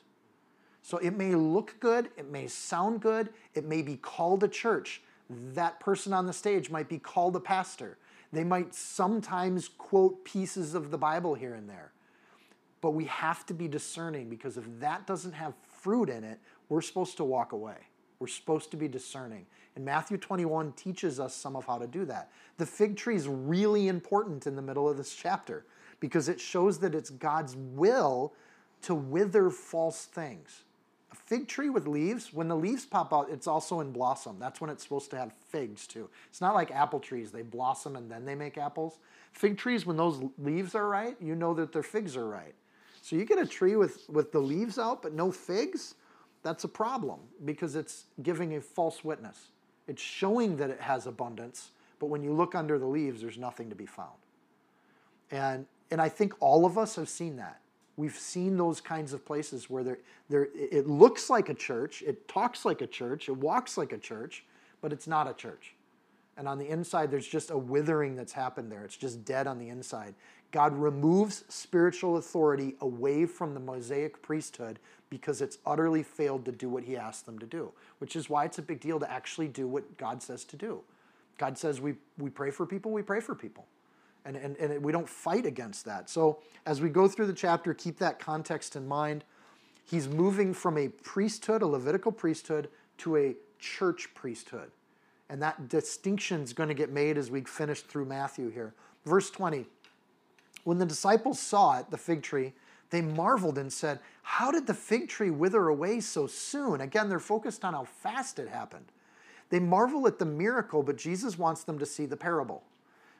So 0.82 0.98
it 0.98 1.16
may 1.16 1.34
look 1.36 1.76
good, 1.78 2.10
it 2.16 2.30
may 2.30 2.48
sound 2.48 3.00
good, 3.00 3.28
it 3.54 3.64
may 3.64 3.82
be 3.82 3.96
called 3.96 4.42
a 4.42 4.48
church. 4.48 5.00
That 5.30 5.78
person 5.78 6.12
on 6.12 6.26
the 6.26 6.32
stage 6.32 6.70
might 6.70 6.88
be 6.88 6.98
called 6.98 7.36
a 7.36 7.40
pastor. 7.40 7.98
They 8.32 8.42
might 8.42 8.74
sometimes 8.74 9.68
quote 9.68 10.24
pieces 10.24 10.74
of 10.74 10.90
the 10.90 10.98
Bible 10.98 11.34
here 11.34 11.54
and 11.54 11.68
there. 11.68 11.92
But 12.80 12.90
we 12.90 13.04
have 13.04 13.46
to 13.46 13.54
be 13.54 13.68
discerning 13.68 14.28
because 14.28 14.56
if 14.56 14.64
that 14.80 15.06
doesn't 15.06 15.32
have 15.32 15.54
fruit 15.80 16.08
in 16.08 16.24
it, 16.24 16.40
we're 16.68 16.80
supposed 16.80 17.16
to 17.18 17.24
walk 17.24 17.52
away. 17.52 17.76
We're 18.18 18.26
supposed 18.26 18.70
to 18.72 18.76
be 18.76 18.88
discerning. 18.88 19.46
And 19.74 19.84
Matthew 19.84 20.18
21 20.18 20.72
teaches 20.72 21.18
us 21.18 21.34
some 21.34 21.56
of 21.56 21.64
how 21.64 21.78
to 21.78 21.86
do 21.86 22.04
that. 22.04 22.30
The 22.58 22.66
fig 22.66 22.96
tree 22.96 23.16
is 23.16 23.26
really 23.26 23.88
important 23.88 24.46
in 24.46 24.56
the 24.56 24.62
middle 24.62 24.88
of 24.88 24.96
this 24.96 25.14
chapter 25.14 25.64
because 26.00 26.28
it 26.28 26.40
shows 26.40 26.78
that 26.78 26.94
it's 26.94 27.10
God's 27.10 27.56
will 27.56 28.34
to 28.82 28.94
wither 28.94 29.50
false 29.50 30.04
things. 30.04 30.64
A 31.12 31.14
fig 31.14 31.46
tree 31.46 31.70
with 31.70 31.86
leaves, 31.86 32.32
when 32.32 32.48
the 32.48 32.56
leaves 32.56 32.84
pop 32.84 33.12
out, 33.12 33.28
it's 33.30 33.46
also 33.46 33.80
in 33.80 33.92
blossom. 33.92 34.36
That's 34.38 34.60
when 34.60 34.70
it's 34.70 34.82
supposed 34.82 35.10
to 35.10 35.18
have 35.18 35.32
figs 35.50 35.86
too. 35.86 36.08
It's 36.28 36.40
not 36.40 36.54
like 36.54 36.70
apple 36.70 37.00
trees, 37.00 37.30
they 37.30 37.42
blossom 37.42 37.96
and 37.96 38.10
then 38.10 38.24
they 38.24 38.34
make 38.34 38.58
apples. 38.58 38.98
Fig 39.32 39.56
trees, 39.56 39.86
when 39.86 39.96
those 39.96 40.22
leaves 40.38 40.74
are 40.74 40.88
right, 40.88 41.16
you 41.20 41.34
know 41.34 41.54
that 41.54 41.72
their 41.72 41.82
figs 41.82 42.16
are 42.16 42.26
right. 42.26 42.54
So 43.02 43.16
you 43.16 43.24
get 43.24 43.38
a 43.38 43.46
tree 43.46 43.76
with, 43.76 44.08
with 44.08 44.32
the 44.32 44.40
leaves 44.40 44.78
out 44.78 45.02
but 45.02 45.12
no 45.12 45.30
figs, 45.30 45.94
that's 46.42 46.64
a 46.64 46.68
problem 46.68 47.20
because 47.44 47.76
it's 47.76 48.06
giving 48.22 48.56
a 48.56 48.60
false 48.60 49.04
witness. 49.04 49.48
It's 49.88 50.02
showing 50.02 50.56
that 50.56 50.70
it 50.70 50.80
has 50.80 51.06
abundance, 51.06 51.70
but 51.98 52.06
when 52.06 52.22
you 52.22 52.32
look 52.32 52.54
under 52.54 52.78
the 52.78 52.86
leaves, 52.86 53.20
there's 53.20 53.38
nothing 53.38 53.68
to 53.70 53.74
be 53.74 53.86
found. 53.86 54.10
And, 55.30 55.66
and 55.90 56.00
I 56.00 56.08
think 56.08 56.34
all 56.40 56.64
of 56.64 56.78
us 56.78 56.96
have 56.96 57.08
seen 57.08 57.36
that. 57.36 57.60
We've 57.96 58.16
seen 58.16 58.56
those 58.56 58.80
kinds 58.80 59.12
of 59.12 59.24
places 59.24 59.68
where 59.68 59.84
there, 59.84 59.98
there, 60.28 60.48
it 60.54 60.86
looks 60.88 61.28
like 61.28 61.48
a 61.48 61.54
church, 61.54 62.02
it 62.06 62.26
talks 62.26 62.64
like 62.64 62.80
a 62.80 62.86
church, 62.86 63.28
it 63.28 63.36
walks 63.36 63.76
like 63.76 63.92
a 63.92 63.98
church, 63.98 64.44
but 64.80 64.92
it's 64.92 65.06
not 65.06 65.28
a 65.28 65.34
church. 65.34 65.74
And 66.36 66.48
on 66.48 66.58
the 66.58 66.68
inside, 66.68 67.10
there's 67.10 67.28
just 67.28 67.50
a 67.50 67.58
withering 67.58 68.16
that's 68.16 68.32
happened 68.32 68.72
there. 68.72 68.84
It's 68.84 68.96
just 68.96 69.24
dead 69.24 69.46
on 69.46 69.58
the 69.58 69.68
inside. 69.68 70.14
God 70.52 70.76
removes 70.76 71.44
spiritual 71.48 72.18
authority 72.18 72.76
away 72.80 73.24
from 73.24 73.54
the 73.54 73.60
Mosaic 73.60 74.20
priesthood 74.22 74.78
because 75.08 75.40
it's 75.40 75.58
utterly 75.66 76.02
failed 76.02 76.44
to 76.44 76.52
do 76.52 76.68
what 76.68 76.84
he 76.84 76.96
asked 76.96 77.26
them 77.26 77.38
to 77.38 77.46
do, 77.46 77.72
which 77.98 78.14
is 78.16 78.30
why 78.30 78.44
it's 78.44 78.58
a 78.58 78.62
big 78.62 78.80
deal 78.80 79.00
to 79.00 79.10
actually 79.10 79.48
do 79.48 79.66
what 79.66 79.96
God 79.96 80.22
says 80.22 80.44
to 80.44 80.56
do. 80.56 80.80
God 81.38 81.56
says 81.56 81.80
we, 81.80 81.94
we 82.18 82.30
pray 82.30 82.50
for 82.50 82.66
people, 82.66 82.92
we 82.92 83.02
pray 83.02 83.20
for 83.20 83.34
people. 83.34 83.66
And, 84.24 84.36
and, 84.36 84.56
and 84.58 84.84
we 84.84 84.92
don't 84.92 85.08
fight 85.08 85.46
against 85.46 85.84
that. 85.86 86.08
So 86.08 86.38
as 86.64 86.80
we 86.80 86.88
go 86.88 87.08
through 87.08 87.26
the 87.26 87.32
chapter, 87.32 87.74
keep 87.74 87.98
that 87.98 88.20
context 88.20 88.76
in 88.76 88.86
mind. 88.86 89.24
He's 89.84 90.06
moving 90.06 90.54
from 90.54 90.78
a 90.78 90.88
priesthood, 90.88 91.62
a 91.62 91.66
Levitical 91.66 92.12
priesthood, 92.12 92.68
to 92.98 93.16
a 93.16 93.34
church 93.58 94.10
priesthood. 94.14 94.70
And 95.28 95.42
that 95.42 95.68
distinction 95.68 96.42
is 96.42 96.52
going 96.52 96.68
to 96.68 96.74
get 96.74 96.90
made 96.90 97.18
as 97.18 97.30
we 97.30 97.40
finish 97.40 97.80
through 97.80 98.04
Matthew 98.04 98.50
here. 98.50 98.74
Verse 99.04 99.30
20 99.30 99.66
When 100.64 100.78
the 100.78 100.86
disciples 100.86 101.38
saw 101.38 101.78
it, 101.78 101.90
the 101.90 101.98
fig 101.98 102.22
tree, 102.22 102.52
they 102.90 103.00
marveled 103.00 103.58
and 103.58 103.72
said, 103.72 104.00
How 104.22 104.50
did 104.50 104.66
the 104.66 104.74
fig 104.74 105.08
tree 105.08 105.30
wither 105.30 105.68
away 105.68 106.00
so 106.00 106.26
soon? 106.26 106.80
Again, 106.80 107.08
they're 107.08 107.18
focused 107.18 107.64
on 107.64 107.72
how 107.74 107.84
fast 107.84 108.38
it 108.38 108.48
happened. 108.48 108.86
They 109.48 109.58
marvel 109.58 110.06
at 110.06 110.18
the 110.18 110.24
miracle, 110.24 110.82
but 110.82 110.96
Jesus 110.96 111.38
wants 111.38 111.64
them 111.64 111.78
to 111.78 111.86
see 111.86 112.06
the 112.06 112.16
parable. 112.16 112.62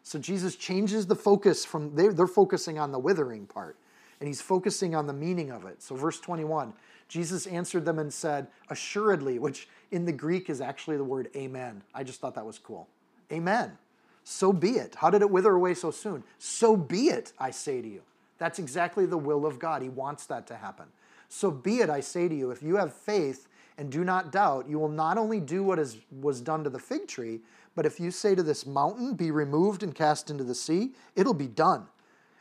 So 0.02 0.18
Jesus 0.18 0.56
changes 0.56 1.06
the 1.06 1.14
focus 1.14 1.64
from, 1.64 1.94
they're, 1.94 2.12
they're 2.12 2.26
focusing 2.26 2.78
on 2.78 2.90
the 2.90 2.98
withering 2.98 3.46
part, 3.46 3.76
and 4.20 4.26
he's 4.26 4.40
focusing 4.40 4.94
on 4.94 5.06
the 5.06 5.12
meaning 5.12 5.50
of 5.50 5.64
it. 5.64 5.82
So, 5.82 5.94
verse 5.94 6.20
21 6.20 6.72
Jesus 7.08 7.46
answered 7.46 7.84
them 7.84 7.98
and 7.98 8.12
said, 8.12 8.46
Assuredly, 8.70 9.38
which 9.38 9.68
in 9.90 10.06
the 10.06 10.12
Greek 10.12 10.48
is 10.48 10.60
actually 10.60 10.96
the 10.96 11.04
word 11.04 11.28
amen. 11.36 11.82
I 11.94 12.04
just 12.04 12.20
thought 12.20 12.34
that 12.36 12.46
was 12.46 12.58
cool. 12.58 12.88
Amen. 13.30 13.76
So 14.24 14.52
be 14.52 14.70
it. 14.70 14.94
How 14.96 15.10
did 15.10 15.22
it 15.22 15.30
wither 15.30 15.52
away 15.52 15.74
so 15.74 15.90
soon? 15.90 16.22
So 16.38 16.76
be 16.76 17.08
it, 17.08 17.32
I 17.38 17.50
say 17.50 17.82
to 17.82 17.88
you. 17.88 18.02
That's 18.38 18.58
exactly 18.58 19.06
the 19.06 19.18
will 19.18 19.46
of 19.46 19.58
God. 19.58 19.82
He 19.82 19.88
wants 19.88 20.26
that 20.26 20.46
to 20.48 20.56
happen. 20.56 20.86
So 21.28 21.50
be 21.50 21.78
it, 21.78 21.90
I 21.90 22.00
say 22.00 22.28
to 22.28 22.34
you, 22.34 22.50
if 22.50 22.62
you 22.62 22.76
have 22.76 22.92
faith 22.92 23.48
and 23.78 23.90
do 23.90 24.04
not 24.04 24.32
doubt, 24.32 24.68
you 24.68 24.78
will 24.78 24.88
not 24.88 25.16
only 25.16 25.40
do 25.40 25.62
what 25.62 25.78
is, 25.78 25.96
was 26.20 26.40
done 26.40 26.62
to 26.64 26.70
the 26.70 26.78
fig 26.78 27.08
tree, 27.08 27.40
but 27.74 27.86
if 27.86 27.98
you 27.98 28.10
say 28.10 28.34
to 28.34 28.42
this 28.42 28.66
mountain, 28.66 29.14
be 29.14 29.30
removed 29.30 29.82
and 29.82 29.94
cast 29.94 30.30
into 30.30 30.44
the 30.44 30.54
sea, 30.54 30.92
it'll 31.16 31.34
be 31.34 31.46
done. 31.46 31.86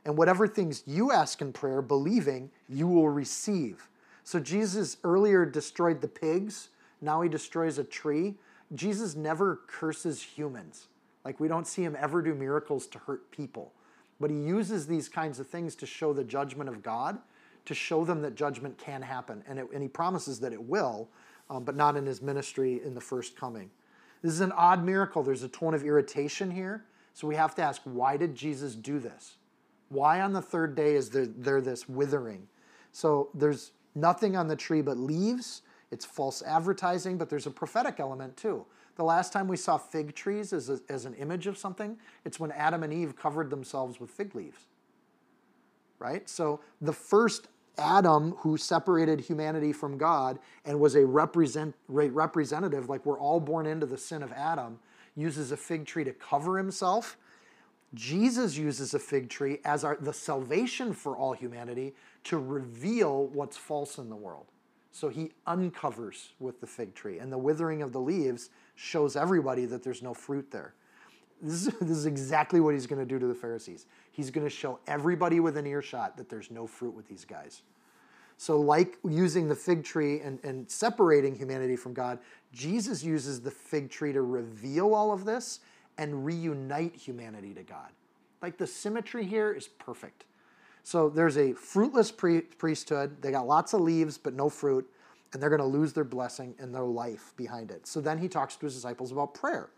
And 0.03 0.17
whatever 0.17 0.47
things 0.47 0.83
you 0.85 1.11
ask 1.11 1.41
in 1.41 1.53
prayer, 1.53 1.81
believing, 1.81 2.49
you 2.67 2.87
will 2.87 3.09
receive. 3.09 3.87
So 4.23 4.39
Jesus 4.39 4.97
earlier 5.03 5.45
destroyed 5.45 6.01
the 6.01 6.07
pigs, 6.07 6.69
now 7.01 7.21
he 7.21 7.29
destroys 7.29 7.77
a 7.77 7.83
tree. 7.83 8.35
Jesus 8.73 9.15
never 9.15 9.61
curses 9.67 10.21
humans. 10.21 10.87
Like 11.23 11.39
we 11.39 11.47
don't 11.47 11.67
see 11.67 11.83
him 11.83 11.95
ever 11.99 12.21
do 12.21 12.33
miracles 12.33 12.87
to 12.87 12.99
hurt 12.99 13.29
people. 13.31 13.73
But 14.19 14.29
he 14.29 14.37
uses 14.37 14.87
these 14.87 15.09
kinds 15.09 15.39
of 15.39 15.47
things 15.47 15.75
to 15.77 15.85
show 15.85 16.13
the 16.13 16.23
judgment 16.23 16.69
of 16.69 16.83
God, 16.83 17.19
to 17.65 17.73
show 17.73 18.05
them 18.05 18.21
that 18.21 18.35
judgment 18.35 18.77
can 18.77 19.01
happen. 19.01 19.43
And, 19.47 19.59
it, 19.59 19.67
and 19.73 19.81
he 19.81 19.89
promises 19.89 20.39
that 20.41 20.53
it 20.53 20.61
will, 20.61 21.09
um, 21.49 21.63
but 21.63 21.75
not 21.75 21.97
in 21.97 22.05
his 22.05 22.21
ministry 22.21 22.81
in 22.83 22.93
the 22.93 23.01
first 23.01 23.35
coming. 23.35 23.69
This 24.21 24.33
is 24.33 24.41
an 24.41 24.51
odd 24.51 24.83
miracle. 24.83 25.23
There's 25.23 25.43
a 25.43 25.49
tone 25.49 25.73
of 25.73 25.83
irritation 25.83 26.51
here. 26.51 26.85
So 27.13 27.27
we 27.27 27.35
have 27.35 27.55
to 27.55 27.61
ask 27.61 27.81
why 27.83 28.17
did 28.17 28.35
Jesus 28.35 28.75
do 28.75 28.99
this? 28.99 29.37
Why 29.89 30.21
on 30.21 30.33
the 30.33 30.41
third 30.41 30.75
day 30.75 30.95
is 30.95 31.09
there, 31.09 31.25
there 31.25 31.59
this 31.59 31.89
withering? 31.89 32.47
So 32.91 33.29
there's 33.33 33.71
nothing 33.95 34.35
on 34.35 34.47
the 34.47 34.55
tree 34.55 34.81
but 34.81 34.97
leaves. 34.97 35.63
It's 35.91 36.05
false 36.05 36.41
advertising, 36.41 37.17
but 37.17 37.29
there's 37.29 37.47
a 37.47 37.51
prophetic 37.51 37.99
element 37.99 38.37
too. 38.37 38.65
The 38.95 39.03
last 39.03 39.33
time 39.33 39.47
we 39.47 39.57
saw 39.57 39.77
fig 39.77 40.13
trees 40.15 40.53
as, 40.53 40.69
a, 40.69 40.79
as 40.89 41.05
an 41.05 41.13
image 41.15 41.47
of 41.47 41.57
something, 41.57 41.97
it's 42.25 42.39
when 42.39 42.51
Adam 42.51 42.83
and 42.83 42.93
Eve 42.93 43.15
covered 43.15 43.49
themselves 43.49 43.99
with 43.99 44.09
fig 44.09 44.35
leaves. 44.35 44.65
Right? 45.99 46.27
So 46.29 46.59
the 46.81 46.93
first 46.93 47.47
Adam, 47.77 48.33
who 48.39 48.57
separated 48.57 49.21
humanity 49.21 49.73
from 49.73 49.97
God 49.97 50.39
and 50.65 50.79
was 50.79 50.95
a 50.95 51.05
represent, 51.05 51.75
representative, 51.87 52.89
like 52.89 53.05
we're 53.05 53.19
all 53.19 53.39
born 53.39 53.65
into 53.65 53.85
the 53.85 53.97
sin 53.97 54.23
of 54.23 54.31
Adam, 54.33 54.79
uses 55.15 55.51
a 55.51 55.57
fig 55.57 55.85
tree 55.85 56.03
to 56.03 56.13
cover 56.13 56.57
himself. 56.57 57.17
Jesus 57.93 58.57
uses 58.57 58.93
a 58.93 58.99
fig 58.99 59.29
tree 59.29 59.59
as 59.65 59.83
our, 59.83 59.97
the 59.99 60.13
salvation 60.13 60.93
for 60.93 61.15
all 61.17 61.33
humanity 61.33 61.93
to 62.25 62.37
reveal 62.37 63.27
what's 63.27 63.57
false 63.57 63.97
in 63.97 64.09
the 64.09 64.15
world. 64.15 64.45
So 64.91 65.09
he 65.09 65.31
uncovers 65.47 66.33
with 66.39 66.59
the 66.59 66.67
fig 66.67 66.93
tree, 66.93 67.19
and 67.19 67.31
the 67.31 67.37
withering 67.37 67.81
of 67.81 67.93
the 67.93 67.99
leaves 67.99 68.49
shows 68.75 69.15
everybody 69.15 69.65
that 69.65 69.83
there's 69.83 70.01
no 70.01 70.13
fruit 70.13 70.51
there. 70.51 70.73
This 71.41 71.67
is, 71.67 71.73
this 71.81 71.97
is 71.97 72.05
exactly 72.05 72.59
what 72.59 72.73
he's 72.73 72.87
going 72.87 72.99
to 72.99 73.05
do 73.05 73.17
to 73.17 73.27
the 73.27 73.35
Pharisees. 73.35 73.85
He's 74.11 74.29
going 74.29 74.45
to 74.45 74.53
show 74.53 74.79
everybody 74.87 75.39
within 75.39 75.65
earshot 75.65 76.17
that 76.17 76.29
there's 76.29 76.51
no 76.51 76.67
fruit 76.67 76.93
with 76.93 77.07
these 77.07 77.25
guys. 77.25 77.61
So, 78.37 78.59
like 78.59 78.97
using 79.07 79.47
the 79.47 79.55
fig 79.55 79.83
tree 79.83 80.19
and, 80.19 80.39
and 80.43 80.69
separating 80.69 81.35
humanity 81.35 81.75
from 81.75 81.93
God, 81.93 82.19
Jesus 82.51 83.03
uses 83.03 83.39
the 83.39 83.51
fig 83.51 83.89
tree 83.89 84.11
to 84.13 84.23
reveal 84.23 84.95
all 84.95 85.13
of 85.13 85.25
this 85.25 85.59
and 85.97 86.25
reunite 86.25 86.95
humanity 86.95 87.53
to 87.53 87.63
God. 87.63 87.89
Like 88.41 88.57
the 88.57 88.65
symmetry 88.65 89.25
here 89.25 89.53
is 89.53 89.67
perfect. 89.67 90.25
So, 90.83 91.09
there's 91.09 91.37
a 91.37 91.53
fruitless 91.53 92.11
pre- 92.11 92.41
priesthood. 92.41 93.21
They 93.21 93.31
got 93.31 93.47
lots 93.47 93.73
of 93.73 93.81
leaves, 93.81 94.17
but 94.17 94.33
no 94.33 94.49
fruit 94.49 94.89
and 95.33 95.41
they're 95.41 95.49
going 95.49 95.61
to 95.61 95.65
lose 95.65 95.93
their 95.93 96.03
blessing 96.03 96.55
and 96.59 96.73
their 96.73 96.83
life 96.83 97.33
behind 97.37 97.71
it. 97.71 97.87
So 97.87 98.01
then 98.01 98.17
he 98.17 98.27
talks 98.27 98.55
to 98.57 98.65
his 98.65 98.75
disciples 98.75 99.11
about 99.11 99.33
prayer. 99.33 99.69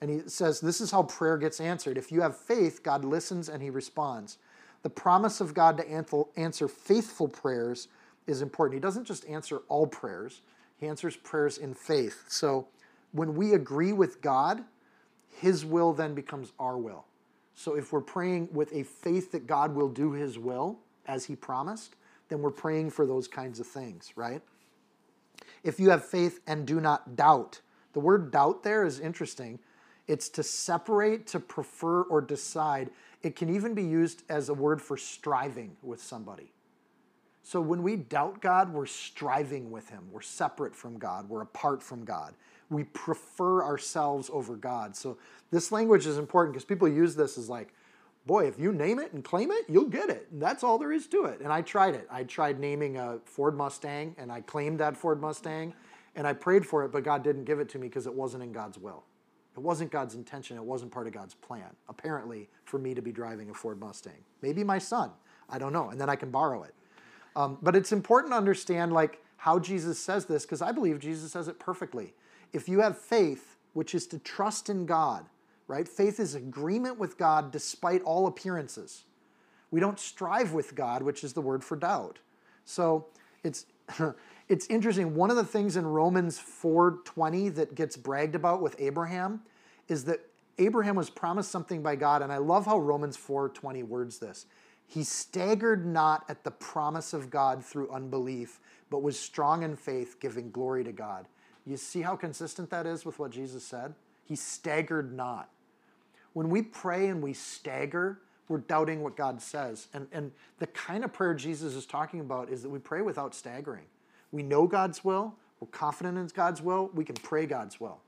And 0.00 0.10
he 0.10 0.20
says, 0.28 0.60
This 0.60 0.80
is 0.80 0.90
how 0.90 1.04
prayer 1.04 1.38
gets 1.38 1.60
answered. 1.60 1.98
If 1.98 2.12
you 2.12 2.20
have 2.20 2.36
faith, 2.36 2.82
God 2.82 3.04
listens 3.04 3.48
and 3.48 3.62
he 3.62 3.70
responds. 3.70 4.38
The 4.82 4.90
promise 4.90 5.40
of 5.40 5.54
God 5.54 5.76
to 5.78 6.28
answer 6.36 6.68
faithful 6.68 7.28
prayers 7.28 7.88
is 8.26 8.42
important. 8.42 8.74
He 8.74 8.80
doesn't 8.80 9.04
just 9.04 9.26
answer 9.26 9.62
all 9.68 9.86
prayers, 9.86 10.42
he 10.78 10.86
answers 10.86 11.16
prayers 11.16 11.58
in 11.58 11.74
faith. 11.74 12.24
So 12.28 12.68
when 13.12 13.34
we 13.34 13.54
agree 13.54 13.92
with 13.92 14.20
God, 14.20 14.62
his 15.30 15.64
will 15.64 15.92
then 15.92 16.14
becomes 16.14 16.52
our 16.58 16.78
will. 16.78 17.06
So 17.56 17.74
if 17.74 17.92
we're 17.92 18.00
praying 18.00 18.50
with 18.52 18.72
a 18.72 18.84
faith 18.84 19.32
that 19.32 19.48
God 19.48 19.74
will 19.74 19.88
do 19.88 20.12
his 20.12 20.38
will 20.38 20.78
as 21.06 21.24
he 21.24 21.34
promised, 21.34 21.96
then 22.28 22.40
we're 22.40 22.50
praying 22.50 22.90
for 22.90 23.06
those 23.06 23.26
kinds 23.26 23.58
of 23.58 23.66
things, 23.66 24.12
right? 24.14 24.42
if 25.66 25.80
you 25.80 25.90
have 25.90 26.04
faith 26.04 26.40
and 26.46 26.64
do 26.64 26.80
not 26.80 27.16
doubt. 27.16 27.60
The 27.92 28.00
word 28.00 28.30
doubt 28.30 28.62
there 28.62 28.84
is 28.84 29.00
interesting. 29.00 29.58
It's 30.06 30.28
to 30.30 30.42
separate, 30.42 31.26
to 31.28 31.40
prefer, 31.40 32.02
or 32.02 32.20
decide. 32.20 32.90
It 33.22 33.34
can 33.34 33.52
even 33.54 33.74
be 33.74 33.82
used 33.82 34.22
as 34.28 34.48
a 34.48 34.54
word 34.54 34.80
for 34.80 34.96
striving 34.96 35.76
with 35.82 36.00
somebody. 36.00 36.52
So 37.42 37.60
when 37.60 37.82
we 37.82 37.96
doubt 37.96 38.40
God, 38.40 38.72
we're 38.72 38.86
striving 38.86 39.70
with 39.70 39.88
Him. 39.88 40.04
We're 40.12 40.20
separate 40.20 40.74
from 40.74 40.98
God. 40.98 41.28
We're 41.28 41.42
apart 41.42 41.82
from 41.82 42.04
God. 42.04 42.34
We 42.70 42.84
prefer 42.84 43.62
ourselves 43.62 44.30
over 44.32 44.56
God. 44.56 44.96
So 44.96 45.18
this 45.50 45.70
language 45.70 46.06
is 46.06 46.18
important 46.18 46.54
because 46.54 46.64
people 46.64 46.88
use 46.88 47.14
this 47.14 47.38
as 47.38 47.48
like, 47.48 47.72
boy, 48.26 48.46
if 48.46 48.58
you 48.58 48.72
name 48.72 48.98
it 48.98 49.12
and 49.12 49.22
claim 49.22 49.50
it, 49.52 49.64
you'll 49.68 49.84
get 49.84 50.10
it. 50.10 50.28
And 50.32 50.42
that's 50.42 50.64
all 50.64 50.78
there 50.78 50.92
is 50.92 51.06
to 51.08 51.26
it. 51.26 51.40
And 51.40 51.52
I 51.52 51.62
tried 51.62 51.94
it. 51.94 52.08
I 52.10 52.24
tried 52.24 52.58
naming 52.58 52.96
a 52.96 53.18
Ford 53.24 53.56
Mustang 53.56 54.14
and 54.18 54.32
I 54.32 54.40
claimed 54.40 54.80
that 54.80 54.96
Ford 54.96 55.20
Mustang 55.20 55.72
and 56.16 56.26
I 56.26 56.32
prayed 56.32 56.66
for 56.66 56.84
it, 56.84 56.90
but 56.90 57.04
God 57.04 57.22
didn't 57.22 57.44
give 57.44 57.60
it 57.60 57.68
to 57.70 57.78
me 57.78 57.88
because 57.88 58.06
it 58.06 58.14
wasn't 58.14 58.42
in 58.42 58.52
God's 58.52 58.78
will. 58.78 59.04
It 59.56 59.60
wasn't 59.60 59.90
God's 59.90 60.14
intention. 60.14 60.56
It 60.56 60.64
wasn't 60.64 60.90
part 60.90 61.06
of 61.06 61.14
God's 61.14 61.34
plan, 61.34 61.68
apparently, 61.88 62.48
for 62.64 62.78
me 62.78 62.94
to 62.94 63.00
be 63.00 63.12
driving 63.12 63.48
a 63.48 63.54
Ford 63.54 63.80
Mustang. 63.80 64.24
Maybe 64.42 64.64
my 64.64 64.78
son. 64.78 65.10
I 65.48 65.58
don't 65.58 65.72
know. 65.72 65.90
And 65.90 66.00
then 66.00 66.10
I 66.10 66.16
can 66.16 66.30
borrow 66.30 66.64
it. 66.64 66.74
Um, 67.36 67.58
but 67.62 67.76
it's 67.76 67.92
important 67.92 68.32
to 68.32 68.36
understand 68.36 68.92
like 68.92 69.22
how 69.36 69.58
Jesus 69.58 69.98
says 69.98 70.26
this 70.26 70.44
because 70.44 70.62
I 70.62 70.72
believe 70.72 70.98
Jesus 70.98 71.32
says 71.32 71.48
it 71.48 71.58
perfectly. 71.58 72.14
If 72.52 72.68
you 72.68 72.80
have 72.80 72.98
faith, 72.98 73.56
which 73.72 73.94
is 73.94 74.06
to 74.08 74.18
trust 74.18 74.68
in 74.68 74.86
God, 74.86 75.26
right? 75.68 75.86
Faith 75.86 76.20
is 76.20 76.34
agreement 76.34 76.98
with 76.98 77.18
God 77.18 77.50
despite 77.50 78.02
all 78.02 78.26
appearances. 78.26 79.04
We 79.70 79.80
don't 79.80 79.98
strive 79.98 80.52
with 80.52 80.74
God, 80.74 81.02
which 81.02 81.24
is 81.24 81.32
the 81.32 81.40
word 81.40 81.64
for 81.64 81.76
doubt. 81.76 82.18
So 82.64 83.06
it's 83.42 83.66
it's 84.48 84.66
interesting. 84.66 85.14
One 85.14 85.30
of 85.30 85.36
the 85.36 85.44
things 85.44 85.76
in 85.76 85.86
Romans 85.86 86.38
4:20 86.38 87.54
that 87.56 87.74
gets 87.74 87.96
bragged 87.96 88.34
about 88.34 88.62
with 88.62 88.76
Abraham 88.78 89.42
is 89.88 90.04
that 90.04 90.20
Abraham 90.58 90.96
was 90.96 91.10
promised 91.10 91.50
something 91.50 91.82
by 91.82 91.96
God, 91.96 92.22
and 92.22 92.32
I 92.32 92.38
love 92.38 92.66
how 92.66 92.78
Romans 92.78 93.16
4:20 93.16 93.82
words 93.82 94.18
this. 94.18 94.46
He 94.86 95.02
staggered 95.02 95.84
not 95.84 96.24
at 96.28 96.44
the 96.44 96.52
promise 96.52 97.12
of 97.12 97.28
God 97.28 97.64
through 97.64 97.90
unbelief, 97.90 98.60
but 98.88 99.02
was 99.02 99.18
strong 99.18 99.64
in 99.64 99.74
faith, 99.74 100.20
giving 100.20 100.50
glory 100.50 100.84
to 100.84 100.92
God. 100.92 101.26
You 101.66 101.76
see 101.76 102.00
how 102.00 102.14
consistent 102.16 102.70
that 102.70 102.86
is 102.86 103.04
with 103.04 103.18
what 103.18 103.32
Jesus 103.32 103.64
said? 103.64 103.94
He 104.24 104.36
staggered 104.36 105.12
not. 105.12 105.50
When 106.32 106.48
we 106.48 106.62
pray 106.62 107.08
and 107.08 107.22
we 107.22 107.32
stagger, 107.32 108.20
we're 108.48 108.58
doubting 108.58 109.02
what 109.02 109.16
God 109.16 109.42
says. 109.42 109.88
And, 109.92 110.06
and 110.12 110.32
the 110.58 110.68
kind 110.68 111.04
of 111.04 111.12
prayer 111.12 111.34
Jesus 111.34 111.74
is 111.74 111.86
talking 111.86 112.20
about 112.20 112.50
is 112.50 112.62
that 112.62 112.68
we 112.68 112.78
pray 112.78 113.02
without 113.02 113.34
staggering. 113.34 113.84
We 114.30 114.42
know 114.42 114.66
God's 114.66 115.04
will, 115.04 115.34
we're 115.60 115.68
confident 115.68 116.18
in 116.18 116.26
God's 116.28 116.62
will, 116.62 116.90
we 116.94 117.04
can 117.04 117.16
pray 117.16 117.46
God's 117.46 117.80
will. 117.80 117.98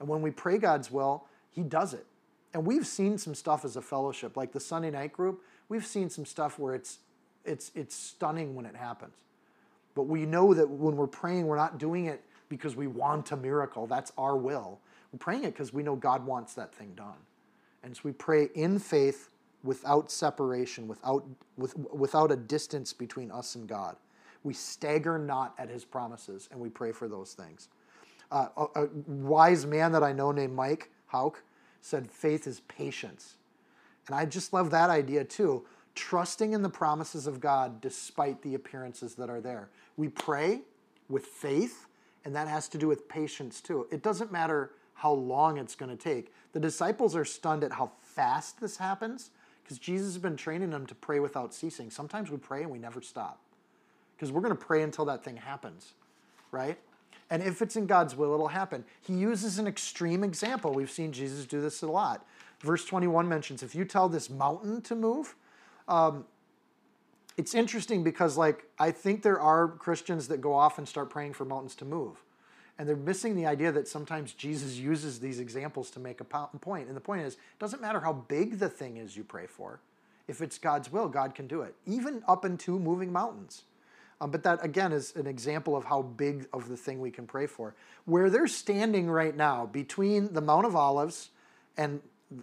And 0.00 0.08
when 0.08 0.22
we 0.22 0.30
pray 0.30 0.58
God's 0.58 0.90
will, 0.90 1.26
He 1.50 1.62
does 1.62 1.94
it. 1.94 2.06
And 2.54 2.64
we've 2.66 2.86
seen 2.86 3.18
some 3.18 3.34
stuff 3.34 3.64
as 3.64 3.76
a 3.76 3.82
fellowship, 3.82 4.36
like 4.36 4.52
the 4.52 4.60
Sunday 4.60 4.90
night 4.90 5.12
group, 5.12 5.42
we've 5.68 5.86
seen 5.86 6.08
some 6.08 6.24
stuff 6.24 6.58
where 6.58 6.74
it's, 6.74 6.98
it's, 7.44 7.70
it's 7.74 7.94
stunning 7.94 8.54
when 8.54 8.64
it 8.64 8.74
happens. 8.74 9.14
But 9.94 10.04
we 10.04 10.26
know 10.26 10.54
that 10.54 10.68
when 10.68 10.96
we're 10.96 11.06
praying, 11.06 11.46
we're 11.46 11.56
not 11.56 11.78
doing 11.78 12.06
it 12.06 12.22
because 12.48 12.76
we 12.76 12.86
want 12.86 13.32
a 13.32 13.36
miracle. 13.36 13.86
That's 13.86 14.12
our 14.16 14.36
will. 14.36 14.80
We're 15.12 15.18
praying 15.18 15.44
it 15.44 15.52
because 15.52 15.72
we 15.72 15.82
know 15.82 15.96
God 15.96 16.24
wants 16.24 16.54
that 16.54 16.74
thing 16.74 16.92
done. 16.94 17.18
And 17.82 17.96
so 17.96 18.02
we 18.04 18.12
pray 18.12 18.48
in 18.54 18.78
faith 18.78 19.30
without 19.62 20.10
separation, 20.10 20.88
without, 20.88 21.24
with, 21.56 21.76
without 21.76 22.30
a 22.30 22.36
distance 22.36 22.92
between 22.92 23.30
us 23.30 23.54
and 23.54 23.68
God. 23.68 23.96
We 24.44 24.54
stagger 24.54 25.18
not 25.18 25.54
at 25.58 25.68
his 25.68 25.84
promises, 25.84 26.48
and 26.52 26.60
we 26.60 26.68
pray 26.68 26.92
for 26.92 27.08
those 27.08 27.34
things. 27.34 27.68
Uh, 28.30 28.48
a, 28.56 28.82
a, 28.82 28.88
wise 29.06 29.66
man 29.66 29.92
that 29.92 30.02
I 30.02 30.12
know 30.12 30.32
named 30.32 30.54
Mike 30.54 30.90
Hauk 31.06 31.42
said, 31.80 32.10
faith 32.10 32.46
is 32.46 32.60
patience. 32.60 33.36
And 34.06 34.16
I 34.16 34.24
just 34.24 34.52
love 34.52 34.70
that 34.70 34.90
idea 34.90 35.24
too. 35.24 35.64
Trusting 35.94 36.52
in 36.52 36.62
the 36.62 36.68
promises 36.68 37.26
of 37.26 37.40
God 37.40 37.80
despite 37.80 38.42
the 38.42 38.54
appearances 38.54 39.14
that 39.14 39.30
are 39.30 39.40
there. 39.40 39.68
We 39.96 40.08
pray 40.08 40.60
with 41.08 41.26
faith, 41.26 41.85
and 42.26 42.34
that 42.34 42.48
has 42.48 42.68
to 42.68 42.76
do 42.76 42.88
with 42.88 43.08
patience 43.08 43.60
too. 43.60 43.86
It 43.92 44.02
doesn't 44.02 44.32
matter 44.32 44.72
how 44.94 45.12
long 45.12 45.58
it's 45.58 45.76
going 45.76 45.96
to 45.96 46.02
take. 46.02 46.34
The 46.52 46.58
disciples 46.58 47.14
are 47.14 47.24
stunned 47.24 47.62
at 47.62 47.70
how 47.70 47.92
fast 48.02 48.60
this 48.60 48.78
happens 48.78 49.30
because 49.62 49.78
Jesus 49.78 50.14
has 50.14 50.18
been 50.18 50.36
training 50.36 50.70
them 50.70 50.86
to 50.86 50.94
pray 50.96 51.20
without 51.20 51.54
ceasing. 51.54 51.88
Sometimes 51.88 52.28
we 52.28 52.36
pray 52.36 52.62
and 52.62 52.72
we 52.72 52.80
never 52.80 53.00
stop 53.00 53.38
because 54.16 54.32
we're 54.32 54.40
going 54.40 54.56
to 54.56 54.60
pray 54.60 54.82
until 54.82 55.04
that 55.04 55.22
thing 55.22 55.36
happens, 55.36 55.92
right? 56.50 56.76
And 57.30 57.44
if 57.44 57.62
it's 57.62 57.76
in 57.76 57.86
God's 57.86 58.16
will, 58.16 58.34
it'll 58.34 58.48
happen. 58.48 58.84
He 59.02 59.14
uses 59.14 59.60
an 59.60 59.68
extreme 59.68 60.24
example. 60.24 60.72
We've 60.72 60.90
seen 60.90 61.12
Jesus 61.12 61.46
do 61.46 61.60
this 61.60 61.82
a 61.82 61.86
lot. 61.86 62.26
Verse 62.58 62.84
21 62.84 63.28
mentions 63.28 63.62
if 63.62 63.72
you 63.72 63.84
tell 63.84 64.08
this 64.08 64.28
mountain 64.28 64.82
to 64.82 64.96
move, 64.96 65.36
um, 65.86 66.24
it's 67.36 67.54
interesting 67.54 68.02
because, 68.02 68.36
like, 68.36 68.64
I 68.78 68.90
think 68.90 69.22
there 69.22 69.40
are 69.40 69.68
Christians 69.68 70.28
that 70.28 70.40
go 70.40 70.54
off 70.54 70.78
and 70.78 70.88
start 70.88 71.10
praying 71.10 71.34
for 71.34 71.44
mountains 71.44 71.74
to 71.76 71.84
move. 71.84 72.16
And 72.78 72.88
they're 72.88 72.96
missing 72.96 73.36
the 73.36 73.46
idea 73.46 73.72
that 73.72 73.88
sometimes 73.88 74.32
Jesus 74.32 74.76
uses 74.76 75.18
these 75.18 75.40
examples 75.40 75.90
to 75.92 76.00
make 76.00 76.20
a 76.20 76.24
point. 76.24 76.88
And 76.88 76.96
the 76.96 77.00
point 77.00 77.22
is, 77.22 77.34
it 77.34 77.58
doesn't 77.58 77.80
matter 77.80 78.00
how 78.00 78.12
big 78.12 78.58
the 78.58 78.68
thing 78.68 78.98
is 78.98 79.16
you 79.16 79.24
pray 79.24 79.46
for. 79.46 79.80
If 80.28 80.40
it's 80.40 80.58
God's 80.58 80.90
will, 80.90 81.08
God 81.08 81.34
can 81.34 81.46
do 81.46 81.62
it, 81.62 81.74
even 81.86 82.22
up 82.26 82.44
into 82.44 82.78
moving 82.78 83.12
mountains. 83.12 83.62
Um, 84.20 84.30
but 84.30 84.42
that, 84.44 84.64
again, 84.64 84.92
is 84.92 85.14
an 85.14 85.26
example 85.26 85.76
of 85.76 85.84
how 85.84 86.02
big 86.02 86.48
of 86.52 86.68
the 86.68 86.76
thing 86.76 87.00
we 87.00 87.10
can 87.10 87.26
pray 87.26 87.46
for. 87.46 87.74
Where 88.06 88.30
they're 88.30 88.46
standing 88.46 89.10
right 89.10 89.36
now, 89.36 89.66
between 89.66 90.32
the 90.32 90.40
Mount 90.40 90.66
of 90.66 90.74
Olives 90.74 91.30
and 91.76 92.00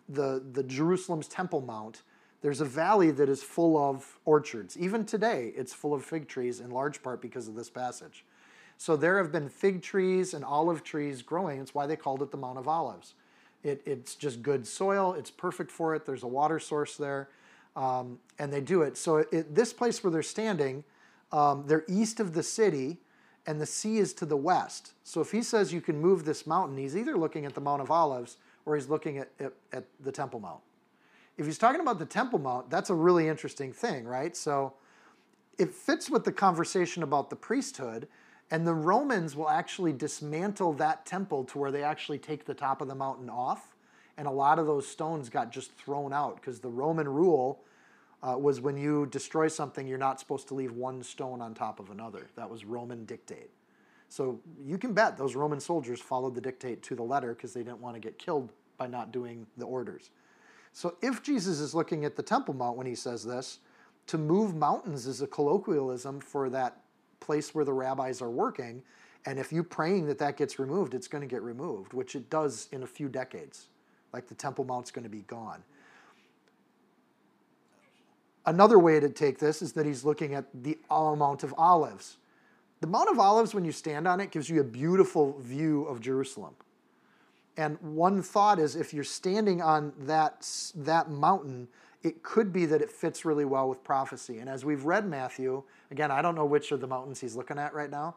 the, 0.08 0.44
the 0.52 0.64
Jerusalem's 0.64 1.28
Temple 1.28 1.62
Mount, 1.62 2.04
there's 2.44 2.60
a 2.60 2.66
valley 2.66 3.10
that 3.10 3.30
is 3.30 3.42
full 3.42 3.78
of 3.78 4.20
orchards. 4.26 4.78
Even 4.78 5.06
today, 5.06 5.54
it's 5.56 5.74
full 5.74 5.94
of 5.94 6.04
fig 6.04 6.28
trees, 6.28 6.60
in 6.60 6.72
large 6.72 7.02
part 7.02 7.22
because 7.22 7.48
of 7.48 7.56
this 7.56 7.70
passage. 7.70 8.26
So 8.78 8.98
there 8.98 9.18
have 9.18 9.32
been 9.32 9.48
fig 9.48 9.82
trees 9.82 10.34
and 10.34 10.44
olive 10.44 10.84
trees 10.84 11.22
growing. 11.22 11.62
It's 11.62 11.74
why 11.74 11.88
they 11.88 11.96
called 11.96 12.22
it 12.22 12.32
the 12.32 12.38
Mount 12.38 12.58
of 12.58 12.68
Olives. 12.68 13.14
It, 13.64 13.82
it's 13.86 14.16
just 14.16 14.42
good 14.42 14.68
soil, 14.68 15.14
it's 15.14 15.32
perfect 15.32 15.72
for 15.72 15.96
it. 15.96 16.06
There's 16.06 16.24
a 16.24 16.28
water 16.28 16.60
source 16.60 16.98
there, 16.98 17.30
um, 17.78 18.20
and 18.38 18.52
they 18.52 18.60
do 18.60 18.82
it. 18.82 18.98
So, 18.98 19.20
it, 19.32 19.56
this 19.56 19.72
place 19.72 20.04
where 20.04 20.12
they're 20.12 20.22
standing, 20.22 20.84
um, 21.32 21.64
they're 21.66 21.86
east 21.88 22.20
of 22.20 22.34
the 22.34 22.44
city, 22.44 22.98
and 23.48 23.62
the 23.62 23.66
sea 23.66 24.00
is 24.00 24.14
to 24.16 24.26
the 24.26 24.36
west. 24.36 24.92
So, 25.06 25.22
if 25.22 25.32
he 25.32 25.44
says 25.44 25.72
you 25.72 25.80
can 25.80 26.02
move 26.02 26.26
this 26.26 26.46
mountain, 26.46 26.78
he's 26.78 26.98
either 26.98 27.16
looking 27.16 27.46
at 27.46 27.56
the 27.56 27.62
Mount 27.62 27.82
of 27.82 27.90
Olives 27.90 28.36
or 28.66 28.76
he's 28.76 28.90
looking 28.90 29.18
at, 29.18 29.30
at, 29.40 29.54
at 29.72 29.86
the 30.02 30.12
Temple 30.12 30.42
Mount. 30.42 30.60
If 31.38 31.46
he's 31.46 31.58
talking 31.58 31.82
about 31.82 32.00
the 32.00 32.06
Temple 32.06 32.40
Mount, 32.40 32.70
that's 32.70 32.90
a 32.90 32.96
really 32.96 33.28
interesting 33.28 33.74
thing, 33.74 34.06
right? 34.06 34.36
So, 34.36 34.74
it 35.58 35.72
fits 35.72 36.10
with 36.10 36.24
the 36.24 36.32
conversation 36.32 37.04
about 37.04 37.30
the 37.30 37.36
priesthood 37.36 38.08
and 38.54 38.68
the 38.68 38.74
Romans 38.74 39.36
will 39.36 39.50
actually 39.50 39.94
dismantle 39.94 40.74
that 40.74 41.08
temple 41.08 41.44
to 41.46 41.58
where 41.58 41.72
they 41.72 41.82
actually 41.82 42.20
take 42.20 42.46
the 42.46 42.54
top 42.54 42.82
of 42.82 42.88
the 42.88 42.96
mountain 42.96 43.30
off. 43.30 43.76
And 44.18 44.28
a 44.28 44.32
lot 44.32 44.60
of 44.60 44.68
those 44.68 44.88
stones 44.88 45.28
got 45.28 45.52
just 45.52 45.72
thrown 45.72 46.14
out 46.14 46.36
because 46.36 46.60
the 46.60 46.70
Roman 46.70 47.10
rule 47.10 47.64
uh, 48.22 48.38
was 48.38 48.62
when 48.62 48.78
you 48.78 49.08
destroy 49.08 49.48
something, 49.48 49.88
you're 49.88 49.98
not 49.98 50.20
supposed 50.20 50.48
to 50.50 50.54
leave 50.54 50.72
one 50.72 51.02
stone 51.02 51.42
on 51.42 51.56
top 51.56 51.80
of 51.80 51.90
another. 51.90 52.28
That 52.36 52.48
was 52.48 52.64
Roman 52.64 53.06
dictate. 53.06 53.50
So 54.08 54.40
you 54.64 54.78
can 54.78 54.94
bet 54.94 55.18
those 55.18 55.36
Roman 55.36 55.60
soldiers 55.60 56.00
followed 56.00 56.36
the 56.36 56.42
dictate 56.42 56.84
to 56.84 56.96
the 56.96 57.02
letter 57.02 57.34
because 57.34 57.54
they 57.54 57.64
didn't 57.64 57.82
want 57.82 57.96
to 57.96 58.00
get 58.00 58.20
killed 58.20 58.52
by 58.78 58.86
not 58.86 59.12
doing 59.12 59.48
the 59.58 59.66
orders. 59.66 60.12
So 60.74 60.96
if 61.02 61.22
Jesus 61.22 61.60
is 61.60 61.76
looking 61.76 62.04
at 62.04 62.16
the 62.16 62.24
Temple 62.24 62.56
Mount 62.56 62.78
when 62.78 62.88
he 62.88 62.96
says 62.96 63.24
this, 63.24 63.60
to 64.08 64.18
move 64.18 64.56
mountains 64.56 65.06
is 65.06 65.22
a 65.22 65.28
colloquialism 65.28 66.20
for 66.20 66.50
that 66.50 66.82
place 67.20 67.56
where 67.56 67.64
the 67.64 67.72
rabbis 67.72 68.22
are 68.22 68.30
working. 68.30 68.82
And 69.26 69.40
if 69.40 69.54
you're 69.54 69.64
praying 69.64 70.08
that 70.08 70.18
that 70.18 70.36
gets 70.36 70.60
removed, 70.60 70.94
it's 70.94 71.08
going 71.08 71.22
to 71.22 71.28
get 71.28 71.42
removed, 71.42 71.94
which 71.94 72.16
it 72.16 72.30
does 72.30 72.68
in 72.72 72.84
a 72.84 72.88
few 72.88 73.08
decades. 73.08 73.68
Like 74.12 74.28
the 74.28 74.36
Temple 74.36 74.66
Mount's 74.66 74.92
going 74.92 75.04
to 75.04 75.10
be 75.10 75.22
gone. 75.22 75.64
Another 78.46 78.78
way 78.78 79.00
to 79.00 79.10
take 79.10 79.40
this 79.40 79.62
is 79.62 79.72
that 79.74 79.86
he's 79.86 80.04
looking 80.04 80.34
at 80.34 80.46
the 80.64 80.78
Mount 80.90 81.44
of 81.44 81.54
Olives. 81.58 82.18
The 82.82 82.88
Mount 82.88 83.10
of 83.10 83.20
Olives, 83.20 83.54
when 83.56 83.64
you 83.64 83.72
stand 83.72 84.08
on 84.08 84.20
it, 84.20 84.32
gives 84.32 84.50
you 84.50 84.60
a 84.60 84.66
beautiful 84.66 85.40
view 85.40 85.86
of 85.86 86.02
Jerusalem. 86.02 86.56
And 87.58 87.78
one 87.82 88.22
thought 88.22 88.60
is 88.60 88.76
if 88.76 88.94
you're 88.94 89.04
standing 89.04 89.62
on 89.62 89.94
that, 90.00 90.48
that 90.76 91.10
mountain, 91.10 91.68
it 92.02 92.24
could 92.24 92.52
be 92.52 92.66
that 92.66 92.82
it 92.82 92.92
fits 92.92 93.26
really 93.26 93.46
well 93.46 93.70
with 93.70 93.84
prophecy. 93.84 94.40
And 94.40 94.50
as 94.50 94.66
we've 94.66 94.86
read 94.86 95.08
Matthew, 95.08 95.64
again, 95.92 96.12
I 96.12 96.22
don't 96.22 96.36
know 96.36 96.46
which 96.46 96.72
of 96.72 96.82
the 96.82 96.88
mountains 96.88 97.22
he's 97.22 97.36
looking 97.36 97.58
at 97.58 97.74
right 97.74 97.90
now, 97.90 98.16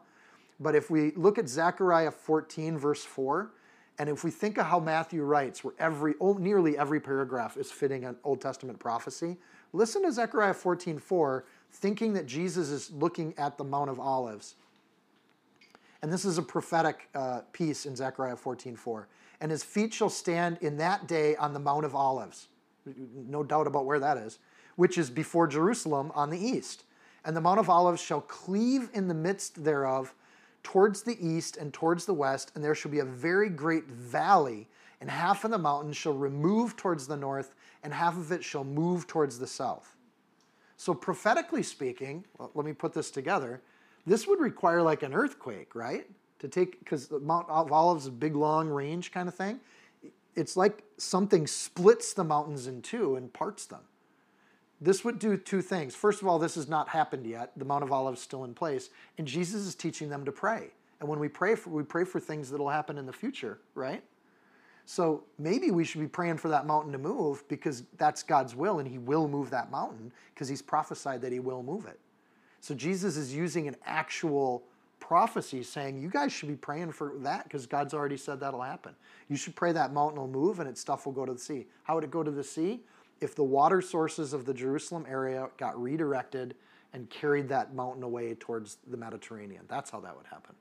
but 0.59 0.75
if 0.75 0.89
we 0.89 1.11
look 1.11 1.37
at 1.37 1.47
Zechariah 1.47 2.11
14, 2.11 2.77
verse 2.77 3.03
4, 3.03 3.51
and 3.99 4.09
if 4.09 4.23
we 4.23 4.31
think 4.31 4.57
of 4.57 4.65
how 4.65 4.79
Matthew 4.79 5.23
writes, 5.23 5.63
where 5.63 5.73
every, 5.79 6.15
oh, 6.19 6.33
nearly 6.33 6.77
every 6.77 6.99
paragraph 6.99 7.57
is 7.57 7.71
fitting 7.71 8.05
an 8.05 8.15
Old 8.23 8.41
Testament 8.41 8.79
prophecy, 8.79 9.37
listen 9.73 10.03
to 10.03 10.11
Zechariah 10.11 10.53
14, 10.53 10.99
4, 10.99 11.45
thinking 11.71 12.13
that 12.13 12.25
Jesus 12.25 12.69
is 12.69 12.91
looking 12.91 13.33
at 13.37 13.57
the 13.57 13.63
Mount 13.63 13.89
of 13.89 13.99
Olives. 13.99 14.55
And 16.01 16.13
this 16.13 16.25
is 16.25 16.37
a 16.37 16.43
prophetic 16.43 17.09
uh, 17.15 17.41
piece 17.53 17.85
in 17.85 17.95
Zechariah 17.95 18.35
14, 18.35 18.75
4. 18.75 19.07
And 19.39 19.51
his 19.51 19.63
feet 19.63 19.93
shall 19.93 20.09
stand 20.09 20.57
in 20.61 20.77
that 20.77 21.07
day 21.07 21.35
on 21.35 21.53
the 21.53 21.59
Mount 21.59 21.85
of 21.85 21.95
Olives 21.95 22.47
no 22.95 23.43
doubt 23.43 23.67
about 23.67 23.85
where 23.85 23.99
that 23.99 24.17
is, 24.17 24.39
which 24.75 24.97
is 24.97 25.09
before 25.09 25.47
Jerusalem 25.47 26.11
on 26.15 26.29
the 26.29 26.39
east. 26.39 26.83
And 27.25 27.35
the 27.35 27.41
Mount 27.41 27.59
of 27.59 27.69
Olives 27.69 28.01
shall 28.01 28.21
cleave 28.21 28.89
in 28.93 29.07
the 29.07 29.13
midst 29.13 29.63
thereof 29.63 30.13
towards 30.63 31.03
the 31.03 31.17
east 31.25 31.57
and 31.57 31.73
towards 31.73 32.05
the 32.05 32.13
west, 32.13 32.51
and 32.55 32.63
there 32.63 32.75
shall 32.75 32.91
be 32.91 32.99
a 32.99 33.05
very 33.05 33.49
great 33.49 33.85
valley, 33.85 34.67
and 35.01 35.09
half 35.09 35.43
of 35.43 35.51
the 35.51 35.57
mountain 35.57 35.93
shall 35.93 36.13
remove 36.13 36.75
towards 36.75 37.07
the 37.07 37.17
north, 37.17 37.55
and 37.83 37.93
half 37.93 38.17
of 38.17 38.31
it 38.31 38.43
shall 38.43 38.63
move 38.63 39.07
towards 39.07 39.39
the 39.39 39.47
south. 39.47 39.95
So, 40.77 40.93
prophetically 40.93 41.63
speaking, 41.63 42.23
well, 42.37 42.51
let 42.53 42.65
me 42.65 42.73
put 42.73 42.93
this 42.93 43.11
together. 43.11 43.61
This 44.05 44.27
would 44.27 44.39
require 44.39 44.81
like 44.81 45.03
an 45.03 45.13
earthquake, 45.13 45.73
right? 45.73 46.07
To 46.39 46.47
take, 46.47 46.79
because 46.79 47.07
the 47.07 47.19
Mount 47.19 47.49
of 47.49 47.71
Olives 47.71 48.03
is 48.03 48.09
a 48.09 48.11
big, 48.11 48.35
long 48.35 48.69
range 48.69 49.11
kind 49.11 49.27
of 49.27 49.35
thing 49.35 49.59
it's 50.37 50.55
like 50.55 50.83
something 50.97 51.47
splits 51.47 52.13
the 52.13 52.23
mountains 52.23 52.67
in 52.67 52.83
two 52.83 53.15
and 53.15 53.33
parts 53.33 53.65
them. 53.65 53.81
This 54.79 55.03
would 55.03 55.17
do 55.17 55.35
two 55.35 55.63
things. 55.63 55.95
First 55.95 56.21
of 56.21 56.27
all, 56.27 56.37
this 56.37 56.53
has 56.53 56.69
not 56.69 56.89
happened 56.89 57.25
yet. 57.25 57.51
The 57.57 57.65
Mount 57.65 57.83
of 57.83 57.91
Olives 57.91 58.19
is 58.19 58.23
still 58.23 58.43
in 58.43 58.53
place, 58.53 58.91
and 59.17 59.27
Jesus 59.27 59.65
is 59.65 59.73
teaching 59.73 60.09
them 60.09 60.23
to 60.25 60.31
pray. 60.31 60.67
And 60.99 61.09
when 61.09 61.19
we 61.19 61.27
pray 61.27 61.55
for, 61.55 61.71
we 61.71 61.81
pray 61.81 62.03
for 62.03 62.19
things 62.19 62.51
that'll 62.51 62.69
happen 62.69 62.99
in 62.99 63.07
the 63.07 63.13
future, 63.13 63.57
right? 63.73 64.03
So 64.85 65.23
maybe 65.39 65.71
we 65.71 65.83
should 65.83 66.01
be 66.01 66.07
praying 66.07 66.37
for 66.37 66.49
that 66.49 66.67
mountain 66.67 66.91
to 66.91 66.99
move 66.99 67.43
because 67.47 67.83
that's 67.97 68.21
God's 68.21 68.55
will, 68.55 68.77
and 68.77 68.87
He 68.87 68.99
will 68.99 69.27
move 69.27 69.49
that 69.49 69.71
mountain 69.71 70.11
because 70.35 70.47
He's 70.47 70.61
prophesied 70.61 71.21
that 71.21 71.31
He 71.31 71.39
will 71.39 71.63
move 71.63 71.87
it. 71.87 71.99
So 72.61 72.75
Jesus 72.75 73.17
is 73.17 73.33
using 73.33 73.67
an 73.67 73.75
actual 73.87 74.63
prophecy 74.99 75.63
saying, 75.63 76.01
you 76.01 76.09
guys 76.09 76.31
should 76.31 76.49
be 76.49 76.55
praying 76.55 76.91
for 76.91 77.13
that 77.19 77.43
because 77.43 77.65
God's 77.65 77.93
already 77.93 78.17
said 78.17 78.39
that'll 78.39 78.61
happen. 78.61 78.93
You 79.29 79.37
should 79.37 79.55
pray 79.55 79.71
that 79.71 79.93
mountain 79.93 80.19
will 80.19 80.27
move 80.27 80.59
and 80.59 80.67
its 80.67 80.81
stuff 80.81 81.05
will 81.05 81.13
go 81.13 81.25
to 81.25 81.33
the 81.33 81.39
sea. 81.39 81.67
How 81.83 81.95
would 81.95 82.03
it 82.03 82.11
go 82.11 82.23
to 82.23 82.31
the 82.31 82.43
sea? 82.43 82.81
If 83.19 83.35
the 83.35 83.43
water 83.43 83.81
sources 83.81 84.33
of 84.33 84.45
the 84.45 84.53
Jerusalem 84.53 85.05
area 85.09 85.49
got 85.57 85.81
redirected 85.81 86.55
and 86.93 87.09
carried 87.09 87.49
that 87.49 87.73
mountain 87.73 88.03
away 88.03 88.35
towards 88.35 88.77
the 88.87 88.97
Mediterranean. 88.97 89.63
That's 89.67 89.89
how 89.89 89.99
that 90.01 90.15
would 90.15 90.27
happen. 90.27 90.55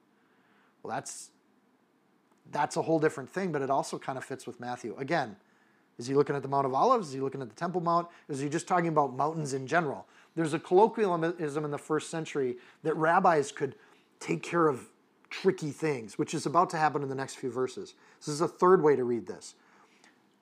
Well, 0.83 0.95
that's 0.95 1.31
that's 2.53 2.77
a 2.77 2.83
whole 2.83 3.01
different 3.01 3.29
thing, 3.29 3.51
but 3.51 3.61
it 3.61 3.71
also 3.71 3.99
kind 3.99 4.17
of 4.17 4.25
fits 4.25 4.47
with 4.47 4.61
Matthew. 4.61 4.95
Again, 4.99 5.35
is 5.99 6.07
he 6.07 6.15
looking 6.15 6.37
at 6.37 6.43
the 6.43 6.49
Mount 6.49 6.67
of 6.67 6.75
Olives? 6.75 7.09
Is 7.09 7.15
he 7.15 7.21
looking 7.21 7.43
at 7.43 7.49
the 7.49 7.55
Temple 7.55 7.81
Mount? 7.81 8.07
Is 8.29 8.39
he 8.39 8.49
just 8.49 8.69
talking 8.69 8.89
about 8.89 9.17
mountains 9.17 9.53
in 9.53 9.67
general? 9.67 10.07
There's 10.37 10.55
a 10.55 10.59
colloquialism 10.59 11.65
in 11.65 11.71
the 11.71 11.79
first 11.79 12.11
century 12.11 12.59
that 12.83 12.95
rabbis 12.97 13.51
could 13.51 13.75
take 14.21 14.43
care 14.43 14.67
of 14.67 14.89
tricky 15.31 15.71
things, 15.71 16.19
which 16.19 16.35
is 16.35 16.47
about 16.47 16.71
to 16.71 16.77
happen 16.77 17.03
in 17.03 17.09
the 17.09 17.15
next 17.15 17.37
few 17.37 17.51
verses. 17.51 17.95
This 18.21 18.29
is 18.29 18.41
a 18.41 18.49
third 18.49 18.83
way 18.83 18.97
to 18.97 19.05
read 19.05 19.27
this. 19.27 19.55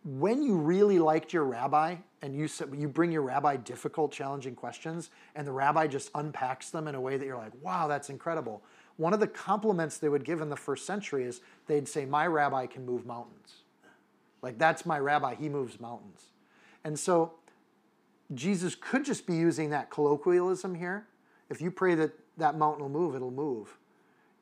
When 0.05 0.43
you 0.43 0.57
really 0.57 0.99
liked 0.99 1.33
your 1.33 1.45
rabbi 1.45 1.97
and 2.21 2.37
you 2.37 2.49
you 2.77 2.89
bring 2.89 3.11
your 3.11 3.23
rabbi 3.23 3.57
difficult, 3.57 4.13
challenging 4.13 4.55
questions, 4.55 5.11
and 5.35 5.47
the 5.47 5.53
rabbi 5.53 5.87
just 5.87 6.11
unpacks 6.15 6.71
them 6.71 6.89
in 6.89 6.95
a 6.95 7.01
way 7.01 7.17
that 7.17 7.25
you're 7.25 7.39
like, 7.39 7.53
wow, 7.63 7.89
that's 7.89 8.11
incredible. 8.11 8.63
One 8.97 9.13
of 9.13 9.21
the 9.21 9.27
compliments 9.27 9.99
they 9.99 10.09
would 10.09 10.25
give 10.25 10.41
in 10.41 10.51
the 10.51 10.57
first 10.57 10.87
century 10.87 11.25
is 11.25 11.41
they'd 11.67 11.89
say, 11.89 12.05
My 12.05 12.27
rabbi 12.27 12.67
can 12.67 12.87
move 12.87 13.07
mountains. 13.07 13.63
Like, 14.43 14.59
that's 14.59 14.87
my 14.87 14.99
rabbi, 14.99 15.35
he 15.35 15.49
moves 15.49 15.81
mountains. 15.81 16.27
And 16.85 16.99
so 16.99 17.33
Jesus 18.35 18.75
could 18.75 19.05
just 19.05 19.27
be 19.27 19.35
using 19.35 19.71
that 19.71 19.91
colloquialism 19.91 20.75
here. 20.75 21.07
If 21.49 21.61
you 21.61 21.71
pray 21.71 21.95
that 21.95 22.13
that 22.37 22.57
mountain 22.57 22.83
will 22.83 22.91
move, 22.91 23.15
it'll 23.15 23.31
move. 23.31 23.79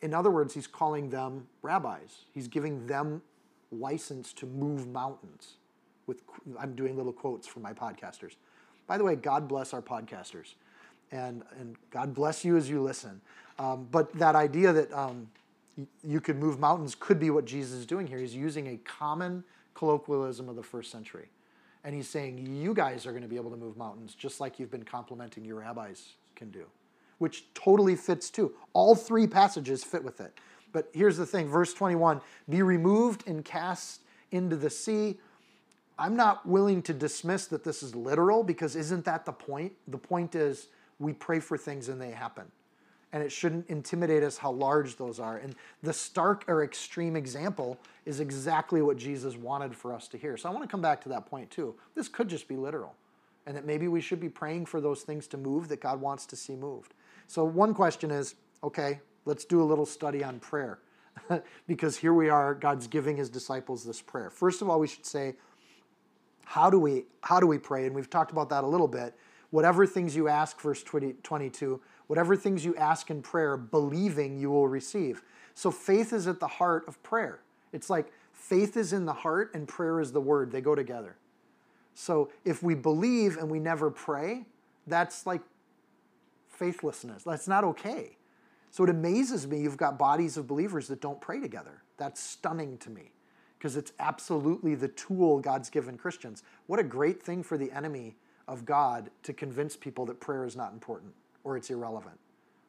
In 0.00 0.14
other 0.14 0.30
words, 0.30 0.54
he's 0.54 0.66
calling 0.66 1.10
them 1.10 1.46
rabbis. 1.62 2.24
He's 2.32 2.48
giving 2.48 2.86
them 2.86 3.22
license 3.70 4.32
to 4.34 4.46
move 4.46 4.88
mountains. 4.88 5.54
With 6.06 6.22
I'm 6.58 6.74
doing 6.74 6.96
little 6.96 7.12
quotes 7.12 7.46
for 7.46 7.60
my 7.60 7.72
podcasters. 7.72 8.34
By 8.86 8.98
the 8.98 9.04
way, 9.04 9.14
God 9.14 9.46
bless 9.46 9.72
our 9.72 9.82
podcasters, 9.82 10.54
and 11.12 11.42
and 11.58 11.76
God 11.90 12.12
bless 12.14 12.44
you 12.44 12.56
as 12.56 12.68
you 12.68 12.82
listen. 12.82 13.20
Um, 13.58 13.86
but 13.90 14.12
that 14.14 14.34
idea 14.34 14.72
that 14.72 14.92
um, 14.92 15.28
you 16.02 16.20
could 16.20 16.36
move 16.36 16.58
mountains 16.58 16.96
could 16.98 17.20
be 17.20 17.30
what 17.30 17.44
Jesus 17.44 17.78
is 17.78 17.86
doing 17.86 18.06
here. 18.06 18.18
He's 18.18 18.34
using 18.34 18.66
a 18.68 18.76
common 18.78 19.44
colloquialism 19.74 20.48
of 20.48 20.56
the 20.56 20.62
first 20.62 20.90
century. 20.90 21.28
And 21.84 21.94
he's 21.94 22.08
saying, 22.08 22.46
you 22.46 22.74
guys 22.74 23.06
are 23.06 23.10
going 23.10 23.22
to 23.22 23.28
be 23.28 23.36
able 23.36 23.50
to 23.50 23.56
move 23.56 23.76
mountains 23.76 24.14
just 24.14 24.40
like 24.40 24.58
you've 24.60 24.70
been 24.70 24.84
complimenting 24.84 25.44
your 25.44 25.60
rabbis 25.60 26.12
can 26.36 26.50
do, 26.50 26.64
which 27.22 27.44
totally 27.54 27.96
fits 27.96 28.28
too. 28.28 28.52
All 28.74 28.94
three 28.94 29.26
passages 29.26 29.82
fit 29.84 30.04
with 30.04 30.20
it. 30.20 30.34
But 30.72 30.90
here's 30.92 31.16
the 31.16 31.26
thing 31.26 31.48
verse 31.48 31.72
21 31.72 32.20
be 32.48 32.62
removed 32.62 33.26
and 33.26 33.44
cast 33.44 34.02
into 34.30 34.56
the 34.56 34.70
sea. 34.70 35.18
I'm 35.98 36.16
not 36.16 36.46
willing 36.46 36.82
to 36.82 36.92
dismiss 36.92 37.46
that 37.46 37.64
this 37.64 37.82
is 37.82 37.94
literal 37.94 38.42
because 38.42 38.76
isn't 38.76 39.04
that 39.04 39.24
the 39.24 39.32
point? 39.32 39.72
The 39.88 39.98
point 39.98 40.34
is 40.34 40.68
we 40.98 41.12
pray 41.12 41.38
for 41.38 41.56
things 41.56 41.88
and 41.88 42.00
they 42.00 42.10
happen 42.10 42.50
and 43.12 43.22
it 43.22 43.30
shouldn't 43.30 43.68
intimidate 43.68 44.22
us 44.22 44.38
how 44.38 44.50
large 44.50 44.96
those 44.96 45.20
are. 45.20 45.36
And 45.36 45.54
the 45.82 45.92
stark 45.92 46.44
or 46.48 46.64
extreme 46.64 47.14
example 47.14 47.78
is 48.06 48.20
exactly 48.20 48.80
what 48.80 48.96
Jesus 48.96 49.36
wanted 49.36 49.76
for 49.76 49.92
us 49.92 50.08
to 50.08 50.18
hear. 50.18 50.36
So 50.36 50.48
I 50.48 50.52
want 50.52 50.64
to 50.64 50.68
come 50.68 50.80
back 50.80 51.02
to 51.02 51.08
that 51.10 51.26
point 51.26 51.50
too. 51.50 51.74
This 51.94 52.08
could 52.08 52.28
just 52.28 52.48
be 52.48 52.56
literal, 52.56 52.94
and 53.46 53.56
that 53.56 53.66
maybe 53.66 53.86
we 53.86 54.00
should 54.00 54.20
be 54.20 54.30
praying 54.30 54.66
for 54.66 54.80
those 54.80 55.02
things 55.02 55.26
to 55.28 55.36
move 55.36 55.68
that 55.68 55.80
God 55.80 56.00
wants 56.00 56.24
to 56.26 56.36
see 56.36 56.56
moved. 56.56 56.94
So 57.32 57.44
one 57.44 57.72
question 57.72 58.10
is 58.10 58.34
okay, 58.62 59.00
let's 59.24 59.46
do 59.46 59.62
a 59.62 59.64
little 59.64 59.86
study 59.86 60.22
on 60.22 60.38
prayer. 60.38 60.80
because 61.66 61.96
here 61.96 62.12
we 62.12 62.28
are, 62.28 62.54
God's 62.54 62.86
giving 62.86 63.16
his 63.16 63.30
disciples 63.30 63.84
this 63.84 64.02
prayer. 64.02 64.28
First 64.28 64.60
of 64.60 64.68
all, 64.68 64.78
we 64.78 64.86
should 64.86 65.06
say, 65.06 65.36
how 66.44 66.68
do 66.68 66.78
we 66.78 67.06
how 67.22 67.40
do 67.40 67.46
we 67.46 67.56
pray? 67.56 67.86
And 67.86 67.94
we've 67.94 68.10
talked 68.10 68.32
about 68.32 68.50
that 68.50 68.64
a 68.64 68.66
little 68.66 68.86
bit. 68.86 69.14
Whatever 69.48 69.86
things 69.86 70.14
you 70.14 70.28
ask, 70.28 70.60
verse 70.60 70.82
20, 70.82 71.14
22, 71.22 71.80
Whatever 72.06 72.36
things 72.36 72.66
you 72.66 72.76
ask 72.76 73.10
in 73.10 73.22
prayer, 73.22 73.56
believing 73.56 74.38
you 74.38 74.50
will 74.50 74.68
receive. 74.68 75.22
So 75.54 75.70
faith 75.70 76.12
is 76.12 76.26
at 76.26 76.38
the 76.38 76.46
heart 76.46 76.84
of 76.86 77.02
prayer. 77.02 77.40
It's 77.72 77.88
like 77.88 78.12
faith 78.34 78.76
is 78.76 78.92
in 78.92 79.06
the 79.06 79.14
heart 79.14 79.52
and 79.54 79.66
prayer 79.66 80.00
is 80.00 80.12
the 80.12 80.20
word, 80.20 80.52
they 80.52 80.60
go 80.60 80.74
together. 80.74 81.16
So 81.94 82.30
if 82.44 82.62
we 82.62 82.74
believe 82.74 83.38
and 83.38 83.50
we 83.50 83.58
never 83.58 83.90
pray, 83.90 84.44
that's 84.86 85.26
like 85.26 85.40
faithlessness. 86.62 87.24
That's 87.24 87.48
not 87.48 87.64
okay. 87.64 88.16
So 88.70 88.84
it 88.84 88.90
amazes 88.90 89.48
me 89.48 89.60
you've 89.60 89.76
got 89.76 89.98
bodies 89.98 90.36
of 90.36 90.46
believers 90.46 90.86
that 90.88 91.00
don't 91.00 91.20
pray 91.20 91.40
together. 91.40 91.82
That's 91.96 92.22
stunning 92.22 92.78
to 92.78 92.90
me 92.90 93.10
because 93.58 93.76
it's 93.76 93.92
absolutely 93.98 94.76
the 94.76 94.88
tool 94.88 95.40
God's 95.40 95.70
given 95.70 95.98
Christians. 95.98 96.44
What 96.66 96.78
a 96.78 96.84
great 96.84 97.20
thing 97.20 97.42
for 97.42 97.58
the 97.58 97.72
enemy 97.72 98.16
of 98.46 98.64
God 98.64 99.10
to 99.24 99.32
convince 99.32 99.76
people 99.76 100.06
that 100.06 100.20
prayer 100.20 100.44
is 100.44 100.54
not 100.56 100.72
important 100.72 101.12
or 101.42 101.56
it's 101.56 101.68
irrelevant. 101.68 102.18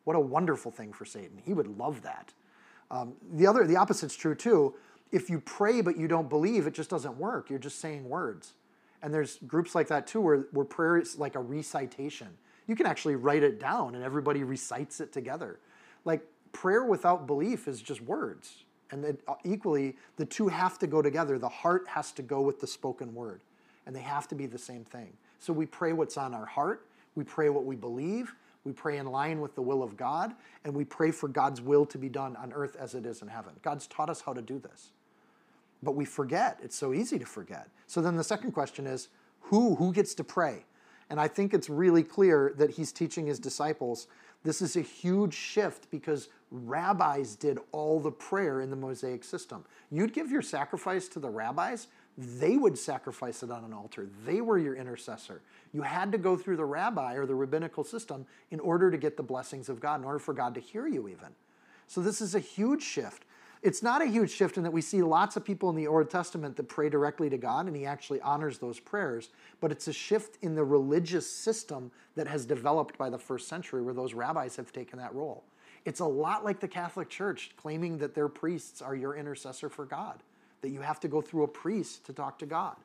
What 0.06 0.16
a 0.16 0.20
wonderful 0.20 0.72
thing 0.72 0.92
for 0.92 1.06
Satan. 1.06 1.40
He 1.46 1.54
would 1.54 1.78
love 1.78 2.02
that. 2.02 2.34
Um, 2.90 3.14
the 3.32 3.46
other, 3.46 3.66
the 3.68 3.76
opposite's 3.76 4.16
true 4.16 4.36
too. 4.36 4.74
If 5.12 5.30
you 5.30 5.40
pray 5.40 5.82
but 5.82 5.98
you 5.98 6.08
don't 6.08 6.30
believe, 6.30 6.66
it 6.66 6.74
just 6.74 6.90
doesn't 6.90 7.18
work. 7.18 7.52
You're 7.52 7.60
just 7.60 7.80
saying 7.80 8.10
words. 8.10 8.54
And 9.04 9.14
there's 9.14 9.38
groups 9.46 9.76
like 9.76 9.88
that 9.90 10.08
too 10.08 10.20
where, 10.20 10.48
where 10.52 10.66
prayer 10.66 10.98
is 10.98 11.20
like 11.20 11.36
a 11.36 11.40
recitation. 11.40 12.30
You 12.68 12.76
can 12.76 12.86
actually 12.86 13.16
write 13.16 13.44
it 13.44 13.60
down 13.60 13.96
and 13.96 14.04
everybody 14.04 14.44
recites 14.44 15.00
it 15.00 15.12
together. 15.12 15.60
Like 16.06 16.26
prayer 16.52 16.86
without 16.86 17.28
belief 17.28 17.68
is 17.68 17.82
just 17.82 18.02
words. 18.02 18.64
And 18.92 19.18
uh, 19.28 19.34
equally, 19.44 19.96
the 20.18 20.26
two 20.26 20.48
have 20.48 20.78
to 20.80 20.88
go 20.88 21.02
together. 21.02 21.40
The 21.40 21.50
heart 21.50 21.88
has 21.88 22.12
to 22.14 22.22
go 22.22 22.42
with 22.42 22.62
the 22.62 22.68
spoken 22.68 23.16
word, 23.16 23.42
and 23.88 23.96
they 23.96 24.02
have 24.02 24.28
to 24.28 24.36
be 24.36 24.46
the 24.46 24.60
same 24.60 24.84
thing. 24.86 25.12
So 25.40 25.52
we 25.52 25.66
pray 25.66 25.94
what's 25.94 26.16
on 26.16 26.34
our 26.36 26.46
heart, 26.46 26.86
we 27.16 27.24
pray 27.24 27.50
what 27.50 27.66
we 27.66 27.76
believe, 27.76 28.36
we 28.64 28.72
pray 28.72 28.98
in 28.98 29.08
line 29.08 29.42
with 29.42 29.56
the 29.56 29.64
will 29.64 29.82
of 29.82 29.98
God, 29.98 30.36
and 30.64 30.74
we 30.74 30.86
pray 30.86 31.10
for 31.10 31.28
God's 31.28 31.60
will 31.60 31.86
to 31.88 31.98
be 31.98 32.08
done 32.08 32.36
on 32.36 32.54
earth 32.54 32.76
as 32.80 32.94
it 32.94 33.06
is 33.06 33.24
in 33.24 33.28
heaven. 33.28 33.54
God's 33.64 33.88
taught 33.88 34.10
us 34.10 34.22
how 34.22 34.32
to 34.32 34.42
do 34.42 34.60
this. 34.60 34.92
But 35.82 35.96
we 35.96 36.06
forget. 36.06 36.60
It's 36.64 36.76
so 36.76 36.94
easy 36.94 37.20
to 37.20 37.26
forget. 37.26 37.68
So 37.88 38.00
then 38.00 38.16
the 38.16 38.24
second 38.24 38.52
question 38.52 38.86
is 38.86 39.10
who? 39.42 39.76
Who 39.76 39.92
gets 39.92 40.14
to 40.16 40.24
pray? 40.24 40.66
And 41.10 41.20
I 41.20 41.28
think 41.28 41.54
it's 41.54 41.70
really 41.70 42.04
clear 42.04 42.54
that 42.58 42.72
he's 42.72 42.92
teaching 42.92 43.28
his 43.28 43.40
disciples. 43.40 44.08
This 44.44 44.62
is 44.62 44.76
a 44.76 44.82
huge 44.82 45.34
shift 45.34 45.90
because 45.92 46.30
rabbis 46.52 47.36
did 47.36 47.60
all 47.72 48.00
the 48.00 48.12
prayer 48.12 48.62
in 48.62 48.70
the 48.70 48.76
Mosaic 48.76 49.24
system. 49.24 49.66
You'd 49.92 50.14
give 50.14 50.32
your 50.32 50.42
sacrifice 50.42 51.08
to 51.10 51.20
the 51.20 51.30
rabbis, 51.30 51.88
they 52.18 52.58
would 52.58 52.78
sacrifice 52.78 53.42
it 53.42 53.50
on 53.50 53.64
an 53.64 53.74
altar. 53.74 54.08
They 54.26 54.42
were 54.42 54.60
your 54.60 54.76
intercessor. 54.76 55.42
You 55.74 55.82
had 55.82 56.12
to 56.12 56.20
go 56.20 56.38
through 56.38 56.58
the 56.58 56.66
rabbi 56.66 57.16
or 57.16 57.26
the 57.26 57.34
rabbinical 57.34 57.84
system 57.84 58.28
in 58.52 58.60
order 58.60 58.92
to 58.92 58.98
get 58.98 59.18
the 59.18 59.24
blessings 59.24 59.68
of 59.68 59.80
God, 59.80 60.00
in 60.00 60.06
order 60.06 60.20
for 60.20 60.34
God 60.34 60.54
to 60.54 60.62
hear 60.62 60.88
you, 60.88 61.08
even. 61.08 61.30
So, 61.88 62.02
this 62.02 62.22
is 62.22 62.36
a 62.36 62.40
huge 62.40 62.84
shift. 62.84 63.26
It's 63.64 63.82
not 63.82 64.02
a 64.02 64.06
huge 64.06 64.30
shift 64.30 64.58
in 64.58 64.64
that 64.64 64.72
we 64.72 64.82
see 64.82 65.02
lots 65.02 65.38
of 65.38 65.46
people 65.46 65.70
in 65.70 65.76
the 65.76 65.88
Old 65.88 66.10
Testament 66.10 66.58
that 66.58 66.68
pray 66.68 66.90
directly 66.90 67.30
to 67.30 67.38
God 67.38 67.68
and 67.68 67.76
He 67.76 67.86
actually 67.86 68.20
honors 68.22 68.58
those 68.58 68.80
prayers, 68.80 69.30
but 69.62 69.72
it's 69.72 69.88
a 69.88 69.94
shift 69.94 70.38
in 70.42 70.54
the 70.54 70.64
religious 70.64 71.30
system 71.30 71.90
that 72.16 72.28
has 72.28 72.46
developed 72.46 72.98
by 72.98 73.10
the 73.10 73.18
first 73.18 73.48
century 73.48 73.82
where 73.82 73.94
those 73.94 74.14
rabbis 74.14 74.58
have 74.58 74.74
taken 74.74 75.00
that 75.00 75.16
role. 75.16 75.46
It's 75.86 76.02
a 76.02 76.06
lot 76.06 76.44
like 76.44 76.60
the 76.60 76.68
Catholic 76.68 77.10
Church 77.10 77.52
claiming 77.56 77.98
that 78.00 78.14
their 78.14 78.28
priests 78.28 78.82
are 78.82 78.96
your 78.96 79.16
intercessor 79.16 79.70
for 79.70 79.86
God 79.86 80.22
that 80.64 80.70
you 80.70 80.82
have 80.82 81.00
to 81.02 81.08
go 81.08 81.22
through 81.22 81.44
a 81.44 81.48
priest 81.48 82.06
to 82.06 82.14
talk 82.14 82.40
to 82.40 82.46
God. 82.48 82.76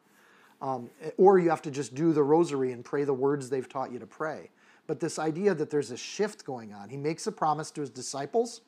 Um, 0.60 0.90
or 1.16 1.38
you 1.38 1.48
have 1.48 1.62
to 1.62 1.70
just 1.70 1.94
do 1.94 2.12
the 2.12 2.22
rosary 2.22 2.72
and 2.72 2.84
pray 2.84 3.04
the 3.04 3.14
words 3.14 3.48
they've 3.48 3.68
taught 3.68 3.92
you 3.92 4.00
to 4.00 4.06
pray. 4.06 4.50
But 4.88 4.98
this 4.98 5.18
idea 5.18 5.54
that 5.54 5.70
there's 5.70 5.92
a 5.92 5.96
shift 5.96 6.44
going 6.44 6.74
on, 6.74 6.88
he 6.88 6.96
makes 6.96 7.26
a 7.28 7.32
promise 7.32 7.70
to 7.72 7.80
his 7.80 7.90
disciples. 7.90 8.62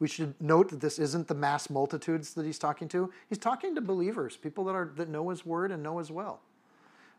We 0.00 0.08
should 0.08 0.34
note 0.40 0.70
that 0.70 0.80
this 0.80 0.98
isn't 0.98 1.28
the 1.28 1.34
mass 1.34 1.70
multitudes 1.70 2.34
that 2.34 2.46
he's 2.46 2.58
talking 2.58 2.88
to. 2.88 3.12
He's 3.28 3.38
talking 3.38 3.74
to 3.74 3.80
believers, 3.80 4.36
people 4.36 4.64
that 4.64 4.72
are 4.72 4.90
that 4.96 5.08
know 5.08 5.28
his 5.28 5.46
word 5.46 5.70
and 5.70 5.82
know 5.82 5.98
his 5.98 6.10
will. 6.10 6.40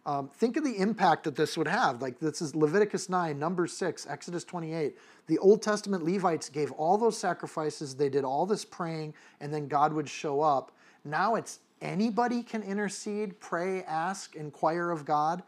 Um, 0.03 0.29
think 0.29 0.57
of 0.57 0.63
the 0.63 0.79
impact 0.79 1.25
that 1.25 1.35
this 1.35 1.55
would 1.57 1.67
have. 1.67 2.01
Like 2.01 2.19
this 2.19 2.41
is 2.41 2.55
Leviticus 2.55 3.07
9, 3.07 3.37
Numbers 3.37 3.73
6, 3.73 4.07
Exodus 4.09 4.43
28. 4.43 4.97
The 5.27 5.37
Old 5.37 5.61
Testament 5.61 6.03
Levites 6.03 6.49
gave 6.49 6.71
all 6.71 6.97
those 6.97 7.17
sacrifices, 7.17 7.95
they 7.95 8.09
did 8.09 8.23
all 8.23 8.47
this 8.47 8.65
praying, 8.65 9.13
and 9.39 9.53
then 9.53 9.67
God 9.67 9.93
would 9.93 10.09
show 10.09 10.41
up. 10.41 10.71
Now 11.05 11.35
it's 11.35 11.59
anybody 11.81 12.41
can 12.41 12.63
intercede, 12.63 13.39
pray, 13.39 13.83
ask, 13.83 14.35
inquire 14.35 14.89
of 14.89 15.05
God. 15.05 15.43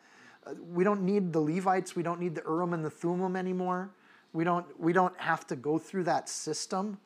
Uh, 0.45 0.53
we 0.71 0.83
don't 0.83 1.01
need 1.01 1.33
the 1.33 1.39
Levites, 1.39 1.95
we 1.95 2.03
don't 2.03 2.19
need 2.19 2.35
the 2.35 2.43
Urim 2.43 2.73
and 2.73 2.85
the 2.85 2.91
Thummim 2.91 3.35
anymore. 3.35 3.89
We 4.33 4.43
don't, 4.43 4.65
we 4.79 4.93
don't 4.93 5.17
have 5.19 5.47
to 5.47 5.55
go 5.55 5.79
through 5.79 6.03
that 6.05 6.29
system. 6.29 6.97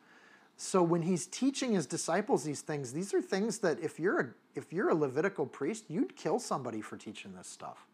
So 0.60 0.82
when 0.82 1.02
he's 1.02 1.24
teaching 1.26 1.72
his 1.72 1.86
disciples 1.86 2.42
these 2.42 2.62
things, 2.62 2.92
these 2.92 3.14
are 3.14 3.22
things 3.22 3.58
that 3.58 3.78
if 3.78 4.00
you're 4.00 4.20
a, 4.20 4.28
if 4.56 4.72
you're 4.72 4.88
a 4.88 4.94
Levitical 4.94 5.46
priest, 5.46 5.84
you'd 5.88 6.16
kill 6.16 6.40
somebody 6.40 6.80
for 6.80 6.96
teaching 6.96 7.32
this 7.36 7.46
stuff. 7.46 7.86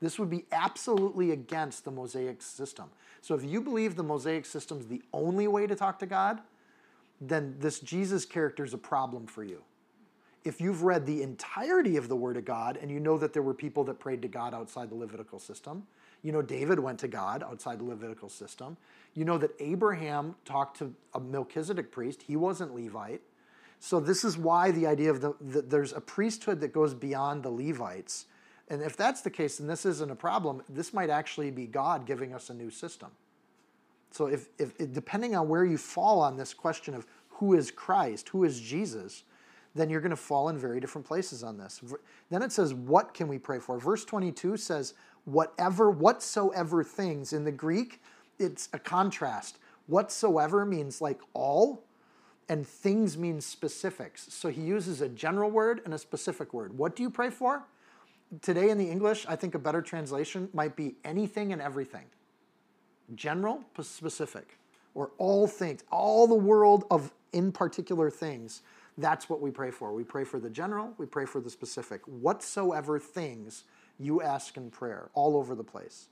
This 0.00 0.18
would 0.18 0.30
be 0.30 0.46
absolutely 0.50 1.30
against 1.30 1.84
the 1.84 1.90
Mosaic 1.90 2.40
system. 2.40 2.86
So 3.20 3.34
if 3.34 3.44
you 3.44 3.60
believe 3.60 3.96
the 3.96 4.02
Mosaic 4.02 4.46
system 4.46 4.78
is 4.80 4.86
the 4.86 5.02
only 5.12 5.46
way 5.46 5.66
to 5.66 5.74
talk 5.74 5.98
to 5.98 6.06
God, 6.06 6.40
then 7.20 7.54
this 7.58 7.80
Jesus 7.80 8.24
character 8.24 8.64
is 8.64 8.72
a 8.72 8.78
problem 8.78 9.26
for 9.26 9.44
you. 9.44 9.62
If 10.42 10.58
you've 10.58 10.84
read 10.84 11.04
the 11.04 11.22
entirety 11.22 11.98
of 11.98 12.08
the 12.08 12.16
Word 12.16 12.38
of 12.38 12.46
God 12.46 12.78
and 12.80 12.90
you 12.90 12.98
know 12.98 13.18
that 13.18 13.34
there 13.34 13.42
were 13.42 13.54
people 13.54 13.84
that 13.84 13.98
prayed 13.98 14.22
to 14.22 14.28
God 14.28 14.54
outside 14.54 14.88
the 14.88 14.94
Levitical 14.94 15.38
system, 15.38 15.86
you 16.26 16.32
know 16.32 16.42
David 16.42 16.80
went 16.80 16.98
to 16.98 17.08
God 17.08 17.44
outside 17.44 17.78
the 17.78 17.84
Levitical 17.84 18.28
system, 18.28 18.76
you 19.14 19.24
know 19.24 19.38
that 19.38 19.52
Abraham 19.60 20.34
talked 20.44 20.76
to 20.78 20.92
a 21.14 21.20
Melchizedek 21.20 21.92
priest, 21.92 22.22
he 22.26 22.34
wasn't 22.34 22.74
Levite. 22.74 23.20
So 23.78 24.00
this 24.00 24.24
is 24.24 24.36
why 24.36 24.72
the 24.72 24.88
idea 24.88 25.10
of 25.10 25.20
the, 25.20 25.34
the 25.40 25.62
there's 25.62 25.92
a 25.92 26.00
priesthood 26.00 26.60
that 26.62 26.72
goes 26.72 26.94
beyond 26.94 27.44
the 27.44 27.50
Levites. 27.50 28.26
And 28.68 28.82
if 28.82 28.96
that's 28.96 29.20
the 29.20 29.30
case, 29.30 29.58
then 29.58 29.68
this 29.68 29.86
isn't 29.86 30.10
a 30.10 30.16
problem. 30.16 30.62
This 30.68 30.92
might 30.92 31.10
actually 31.10 31.52
be 31.52 31.66
God 31.66 32.06
giving 32.06 32.34
us 32.34 32.50
a 32.50 32.54
new 32.54 32.70
system. 32.70 33.10
So 34.10 34.26
if, 34.26 34.48
if 34.58 34.76
depending 34.92 35.36
on 35.36 35.48
where 35.48 35.64
you 35.64 35.78
fall 35.78 36.20
on 36.20 36.36
this 36.36 36.52
question 36.52 36.94
of 36.94 37.06
who 37.28 37.54
is 37.54 37.70
Christ, 37.70 38.30
who 38.30 38.42
is 38.42 38.60
Jesus, 38.60 39.22
then 39.76 39.90
you're 39.90 40.00
going 40.00 40.10
to 40.10 40.16
fall 40.16 40.48
in 40.48 40.58
very 40.58 40.80
different 40.80 41.06
places 41.06 41.44
on 41.44 41.58
this. 41.58 41.80
Then 42.30 42.42
it 42.42 42.50
says, 42.50 42.74
what 42.74 43.14
can 43.14 43.28
we 43.28 43.38
pray 43.38 43.60
for? 43.60 43.78
Verse 43.78 44.04
22 44.04 44.56
says, 44.56 44.94
whatever, 45.26 45.90
whatsoever 45.90 46.82
things. 46.82 47.34
In 47.34 47.44
the 47.44 47.52
Greek, 47.52 48.00
it's 48.38 48.70
a 48.72 48.78
contrast. 48.78 49.58
Whatsoever 49.86 50.64
means 50.64 51.00
like 51.00 51.20
all, 51.34 51.84
and 52.48 52.66
things 52.66 53.18
means 53.18 53.44
specifics. 53.44 54.32
So 54.32 54.48
he 54.48 54.62
uses 54.62 55.00
a 55.00 55.08
general 55.08 55.50
word 55.50 55.82
and 55.84 55.92
a 55.92 55.98
specific 55.98 56.54
word. 56.54 56.76
What 56.76 56.96
do 56.96 57.02
you 57.02 57.10
pray 57.10 57.30
for? 57.30 57.62
Today 58.40 58.70
in 58.70 58.78
the 58.78 58.88
English, 58.88 59.26
I 59.28 59.36
think 59.36 59.54
a 59.54 59.58
better 59.58 59.82
translation 59.82 60.48
might 60.52 60.74
be 60.74 60.94
anything 61.04 61.52
and 61.52 61.60
everything 61.60 62.04
general, 63.14 63.60
specific, 63.80 64.58
or 64.94 65.12
all 65.18 65.46
things, 65.46 65.84
all 65.92 66.26
the 66.26 66.34
world 66.34 66.84
of 66.90 67.12
in 67.32 67.52
particular 67.52 68.10
things. 68.10 68.62
That's 68.98 69.28
what 69.30 69.40
we 69.40 69.52
pray 69.52 69.70
for. 69.70 69.92
We 69.92 70.02
pray 70.02 70.24
for 70.24 70.40
the 70.40 70.50
general, 70.50 70.92
we 70.98 71.06
pray 71.06 71.24
for 71.24 71.40
the 71.40 71.50
specific. 71.50 72.00
Whatsoever 72.06 72.98
things 72.98 73.62
you 73.98 74.22
ask 74.22 74.56
in 74.56 74.70
prayer, 74.70 75.10
all 75.14 75.36
over 75.36 75.54
the 75.54 75.64
place. 75.64 76.08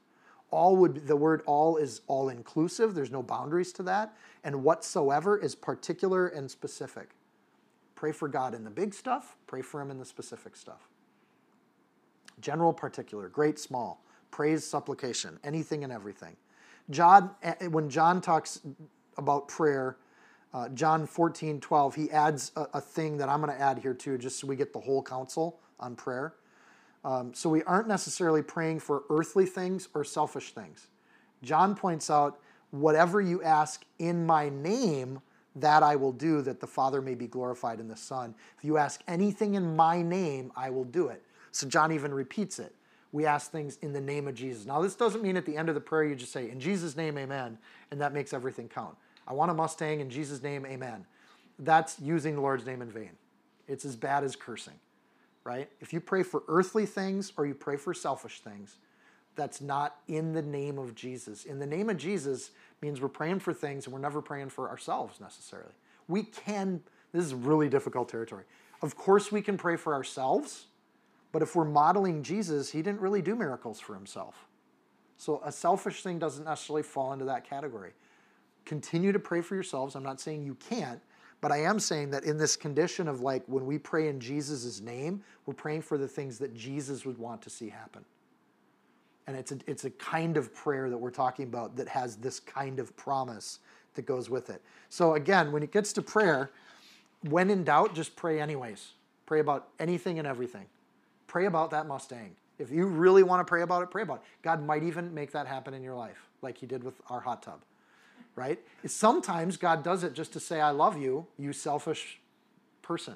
All 0.51 0.77
would 0.77 0.95
be, 0.95 1.01
the 1.01 1.17
word 1.17 1.43
all 1.47 1.77
is 1.77 2.01
all 2.07 2.29
inclusive. 2.29 2.95
There's 2.95 3.11
no 3.11 3.23
boundaries 3.23 3.73
to 3.75 3.83
that. 3.85 4.17
And 4.45 4.63
whatsoever 4.63 5.39
is 5.39 5.55
particular 5.55 6.29
and 6.29 6.51
specific. 6.51 7.11
Pray 7.95 8.13
for 8.13 8.29
God 8.29 8.55
in 8.55 8.65
the 8.65 8.71
big 8.71 8.93
stuff, 8.93 9.37
pray 9.47 9.63
for 9.63 9.81
him 9.81 9.91
in 9.91 9.99
the 9.99 10.05
specific 10.05 10.57
stuff. 10.57 10.89
General, 12.41 12.73
particular, 12.73 13.29
great, 13.29 13.59
small, 13.59 14.05
praise, 14.31 14.65
supplication, 14.65 15.39
anything 15.45 15.85
and 15.85 15.93
everything. 15.93 16.37
John, 16.91 17.31
eh, 17.43 17.55
eh, 17.61 17.67
when 17.69 17.89
John 17.89 18.21
talks 18.21 18.61
about 19.17 19.49
prayer, 19.49 19.97
uh, 20.53 20.69
John 20.71 21.07
14, 21.07 21.61
12, 21.61 21.95
he 21.95 22.11
adds 22.11 22.53
a, 22.57 22.67
a 22.75 22.81
thing 22.81 23.17
that 23.19 23.29
I'm 23.29 23.41
going 23.41 23.53
to 23.53 23.61
add 23.61 23.79
here 23.79 23.95
too, 23.95 24.19
just 24.19 24.39
so 24.39 24.47
we 24.47 24.57
get 24.57 24.73
the 24.73 24.81
whole 24.81 25.03
counsel 25.03 25.61
on 25.81 25.97
prayer. 25.97 26.35
Um, 27.05 27.35
so 27.35 27.51
we 27.51 27.63
aren't 27.65 27.89
necessarily 27.89 28.43
praying 28.43 28.81
for 28.81 29.03
earthly 29.11 29.47
things 29.47 29.89
or 29.95 30.05
selfish 30.05 30.53
things. 30.53 30.89
John 31.43 31.75
points 31.75 32.09
out, 32.09 32.41
whatever 32.71 33.21
you 33.21 33.43
ask 33.43 33.85
in 33.99 34.27
my 34.27 34.49
name, 34.49 35.21
that 35.57 35.83
I 35.83 35.97
will 35.97 36.13
do, 36.13 36.43
that 36.43 36.61
the 36.61 36.67
Father 36.67 37.01
may 37.01 37.15
be 37.15 37.27
glorified 37.27 37.79
in 37.79 37.87
the 37.87 37.97
Son. 37.97 38.35
If 38.59 38.65
you 38.65 38.79
ask 38.79 39.01
anything 39.07 39.55
in 39.55 39.77
my 39.77 40.03
name, 40.03 40.51
I 40.57 40.71
will 40.71 40.85
do 40.85 41.09
it. 41.09 41.23
So 41.53 41.69
John 41.69 41.93
even 41.93 42.13
repeats 42.13 42.59
it 42.59 42.75
we 43.15 43.27
ask 43.27 43.53
things 43.53 43.79
in 43.81 43.93
the 43.93 44.01
name 44.01 44.27
of 44.27 44.35
Jesus. 44.35 44.67
Now, 44.67 44.83
this 44.83 44.97
doesn't 44.97 45.23
mean 45.23 45.37
at 45.37 45.47
the 45.47 45.57
end 45.57 45.69
of 45.69 45.77
the 45.77 45.81
prayer 45.81 46.03
you 46.03 46.17
just 46.17 46.33
say, 46.33 46.51
in 46.51 46.59
Jesus' 46.59 46.97
name, 46.97 47.17
amen, 47.17 47.59
and 47.93 48.01
that 48.01 48.13
makes 48.13 48.33
everything 48.33 48.69
count. 48.69 48.97
I 49.29 49.33
want 49.35 49.53
a 49.53 49.55
Mustang 49.55 50.01
in 50.01 50.11
Jesus' 50.11 50.43
name, 50.43 50.67
amen. 50.67 51.07
That's 51.61 52.01
using 52.01 52.35
the 52.35 52.41
Lord's 52.41 52.67
name 52.67 52.83
in 52.83 52.91
vain. 52.91 53.13
It's 53.69 53.85
as 53.85 53.95
bad 53.95 54.25
as 54.25 54.35
cursing, 54.35 54.75
right? 55.45 55.69
If 55.81 55.93
you 55.93 56.01
pray 56.01 56.23
for 56.23 56.43
earthly 56.49 56.87
things 56.87 57.33
or 57.37 57.47
you 57.47 57.55
pray 57.55 57.77
for 57.77 57.95
selfish 57.95 58.41
things, 58.41 58.77
that's 59.37 59.61
not 59.61 59.97
in 60.09 60.33
the 60.33 60.43
name 60.43 60.79
of 60.79 60.95
Jesus. 60.95 61.45
In 61.45 61.59
the 61.59 61.67
name 61.67 61.91
of 61.91 61.97
Jesus 61.97 62.51
means 62.81 63.01
we're 63.01 63.09
praying 63.09 63.41
for 63.41 63.53
things 63.53 63.87
and 63.87 63.93
we're 63.93 64.01
never 64.01 64.23
praying 64.23 64.51
for 64.51 64.69
ourselves 64.69 65.21
necessarily. 65.21 65.73
We 66.09 66.23
can, 66.23 66.83
this 67.13 67.25
is 67.25 67.35
really 67.35 67.69
difficult 67.69 68.09
territory. 68.09 68.45
Of 68.83 68.97
course, 68.97 69.33
we 69.33 69.43
can 69.43 69.57
pray 69.57 69.77
for 69.77 69.93
ourselves 69.95 70.67
but 71.35 71.43
if 71.43 71.57
we're 71.57 71.65
modeling 71.65 72.23
Jesus, 72.23 72.71
he 72.71 72.81
didn't 72.81 73.01
really 73.01 73.21
do 73.21 73.35
miracles 73.35 73.81
for 73.81 73.95
himself. 73.95 74.47
So 75.17 75.43
a 75.45 75.51
selfish 75.51 76.05
thing 76.05 76.21
doesn't 76.21 76.45
necessarily 76.45 76.85
fall 76.85 77.13
into 77.13 77.25
that 77.25 77.43
category. 77.43 77.91
Continue 78.65 79.11
to 79.11 79.19
pray 79.19 79.41
for 79.41 79.57
yourselves. 79.57 79.97
I'm 79.97 80.05
not 80.05 80.21
saying 80.21 80.45
you 80.45 80.55
can't, 80.55 81.01
but 81.45 81.53
I 81.53 81.59
am 81.59 81.79
saying 81.79 82.09
that 82.13 82.25
in 82.25 82.39
this 82.39 82.57
condition 82.57 83.07
of 83.07 83.21
like 83.21 83.43
when 83.49 83.67
we 83.67 83.77
pray 83.77 84.09
in 84.09 84.19
Jesus' 84.19 84.81
name, 84.81 85.23
we're 85.45 85.53
praying 85.53 85.83
for 85.83 85.99
the 85.99 86.09
things 86.09 86.39
that 86.39 86.55
Jesus 86.55 87.05
would 87.05 87.19
want 87.19 87.43
to 87.43 87.51
see 87.51 87.69
happen. 87.69 88.03
And 89.27 89.37
it's 89.37 89.53
a, 89.53 89.59
it's 89.67 89.85
a 89.85 89.91
kind 89.91 90.39
of 90.39 90.55
prayer 90.55 90.89
that 90.89 90.97
we're 90.97 91.11
talking 91.11 91.45
about 91.45 91.77
that 91.77 91.87
has 91.87 92.17
this 92.17 92.41
kind 92.41 92.81
of 92.81 92.97
promise 92.97 93.59
that 93.93 94.07
goes 94.07 94.31
with 94.31 94.49
it. 94.49 94.63
So 94.89 95.17
again, 95.17 95.53
when 95.53 95.63
it 95.63 95.71
gets 95.71 95.93
to 95.93 96.01
prayer, 96.01 96.51
when 97.29 97.51
in 97.51 97.63
doubt, 97.63 97.95
just 97.95 98.17
pray 98.17 98.41
anyways. 98.41 98.93
Pray 99.27 99.41
about 99.41 99.69
anything 99.79 100.19
and 100.19 100.27
everything. 100.27 100.65
Pray 101.27 101.45
about 101.45 101.71
that 101.73 101.87
Mustang. 101.87 102.35
If 102.59 102.71
you 102.71 102.87
really 102.87 103.23
want 103.23 103.41
to 103.41 103.45
pray 103.45 103.61
about 103.61 103.83
it, 103.83 103.91
pray 103.91 104.05
about 104.05 104.23
it. 104.23 104.23
God 104.41 104.65
might 104.65 104.83
even 104.83 105.13
make 105.13 105.31
that 105.33 105.47
happen 105.47 105.75
in 105.75 105.83
your 105.83 105.95
life, 105.95 106.27
like 106.41 106.57
He 106.57 106.65
did 106.65 106.83
with 106.83 106.95
our 107.11 107.21
hot 107.21 107.43
tub, 107.43 107.61
right? 108.37 108.59
Sometimes 108.87 109.57
God 109.57 109.83
does 109.83 110.05
it 110.05 110.15
just 110.15 110.33
to 110.33 110.41
say, 110.41 110.61
I 110.61 110.71
love 110.71 110.99
you, 110.99 111.27
you 111.39 111.53
selfish 111.53 112.21
person, 112.83 113.15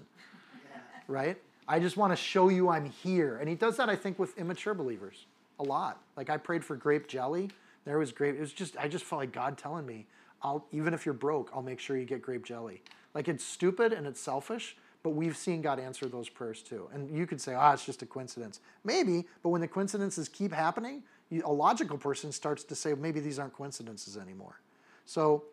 right? 1.07 1.37
I 1.67 1.79
just 1.81 1.97
want 1.97 2.13
to 2.13 2.17
show 2.17 2.49
you 2.49 2.69
I'm 2.69 2.87
here. 2.87 3.39
And 3.39 3.49
He 3.49 3.55
does 3.55 3.77
that, 3.77 3.89
I 3.89 3.97
think, 3.97 4.19
with 4.19 4.37
immature 4.39 4.75
believers 4.75 5.27
a 5.59 5.63
lot. 5.63 6.01
Like 6.17 6.31
I 6.31 6.37
prayed 6.37 6.65
for 6.65 6.77
grape 6.77 7.09
jelly. 7.09 7.51
There 7.85 7.99
was 7.99 8.13
grape. 8.13 8.37
It 8.37 8.41
was 8.41 8.53
just, 8.53 8.77
I 8.77 8.89
just 8.89 9.05
felt 9.05 9.21
like 9.21 9.33
God 9.33 9.59
telling 9.59 9.87
me, 9.87 10.07
I'll, 10.43 10.65
even 10.73 10.95
if 10.95 11.05
you're 11.05 11.15
broke, 11.15 11.51
I'll 11.55 11.63
make 11.63 11.81
sure 11.81 11.97
you 11.97 12.05
get 12.05 12.23
grape 12.23 12.45
jelly. 12.45 12.83
Like 13.15 13.29
it's 13.29 13.45
stupid 13.45 13.93
and 13.93 14.07
it's 14.07 14.21
selfish, 14.21 14.77
but 15.03 15.11
we've 15.11 15.37
seen 15.37 15.63
God 15.63 15.81
answer 15.81 16.07
those 16.07 16.29
prayers 16.29 16.63
too. 16.63 16.89
And 16.93 17.11
you 17.17 17.27
could 17.27 17.41
say, 17.41 17.55
ah, 17.55 17.71
oh, 17.71 17.73
it's 17.75 17.85
just 17.85 18.03
a 18.03 18.07
coincidence. 18.07 18.61
Maybe, 18.85 19.27
but 19.43 19.49
when 19.51 19.61
the 19.61 19.69
coincidences 19.69 20.29
keep 20.29 20.53
happening, 20.53 21.03
you, 21.31 21.43
a 21.45 21.53
logical 21.53 21.99
person 21.99 22.31
starts 22.31 22.63
to 22.65 22.75
say, 22.75 22.95
maybe 22.95 23.21
these 23.21 23.39
aren't 23.39 23.53
coincidences 23.55 24.17
anymore. 24.17 24.61
So 25.09 25.45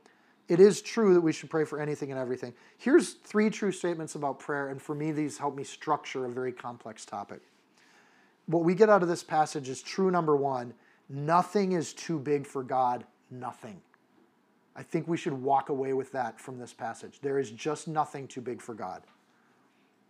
it 0.50 0.60
is 0.60 0.82
true 0.82 1.14
that 1.14 1.22
we 1.22 1.32
should 1.32 1.50
pray 1.50 1.64
for 1.64 1.80
anything 1.80 2.12
and 2.12 2.20
everything. 2.20 2.54
Here's 2.78 3.14
three 3.14 3.50
true 3.50 3.72
statements 3.72 4.16
about 4.16 4.38
prayer, 4.38 4.68
and 4.68 4.82
for 4.82 4.94
me, 4.94 5.14
these 5.14 5.38
help 5.38 5.56
me 5.56 5.64
structure 5.64 6.26
a 6.26 6.30
very 6.30 6.52
complex 6.52 7.06
topic. 7.06 7.40
What 8.48 8.66
we 8.66 8.76
get 8.76 8.90
out 8.90 9.02
of 9.02 9.08
this 9.08 9.24
passage 9.24 9.70
is 9.70 9.82
true 9.82 10.12
number 10.12 10.36
one 10.36 10.74
nothing 11.08 11.72
is 11.72 11.94
too 11.94 12.20
big 12.20 12.46
for 12.46 12.64
God, 12.64 13.06
nothing. 13.32 13.80
I 14.76 14.84
think 14.84 15.08
we 15.08 15.16
should 15.16 15.32
walk 15.32 15.70
away 15.70 15.94
with 15.94 16.12
that 16.12 16.38
from 16.38 16.60
this 16.60 16.74
passage. 16.74 17.22
There 17.22 17.40
is 17.40 17.50
just 17.50 17.88
nothing 17.88 18.28
too 18.28 18.42
big 18.42 18.62
for 18.62 18.74
God. 18.74 19.04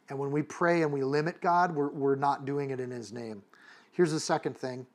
And 0.09 0.17
when 0.17 0.31
we 0.31 0.41
pray 0.41 0.81
and 0.81 0.91
we 0.91 1.03
limit 1.03 1.39
God, 1.39 1.75
we're, 1.75 1.89
we're 1.89 2.15
not 2.15 2.45
doing 2.45 2.71
it 2.71 2.79
in 2.79 2.89
His 2.89 3.13
name. 3.13 3.43
Here's 3.91 4.11
the 4.11 4.19
second 4.19 4.57
thing 4.57 4.87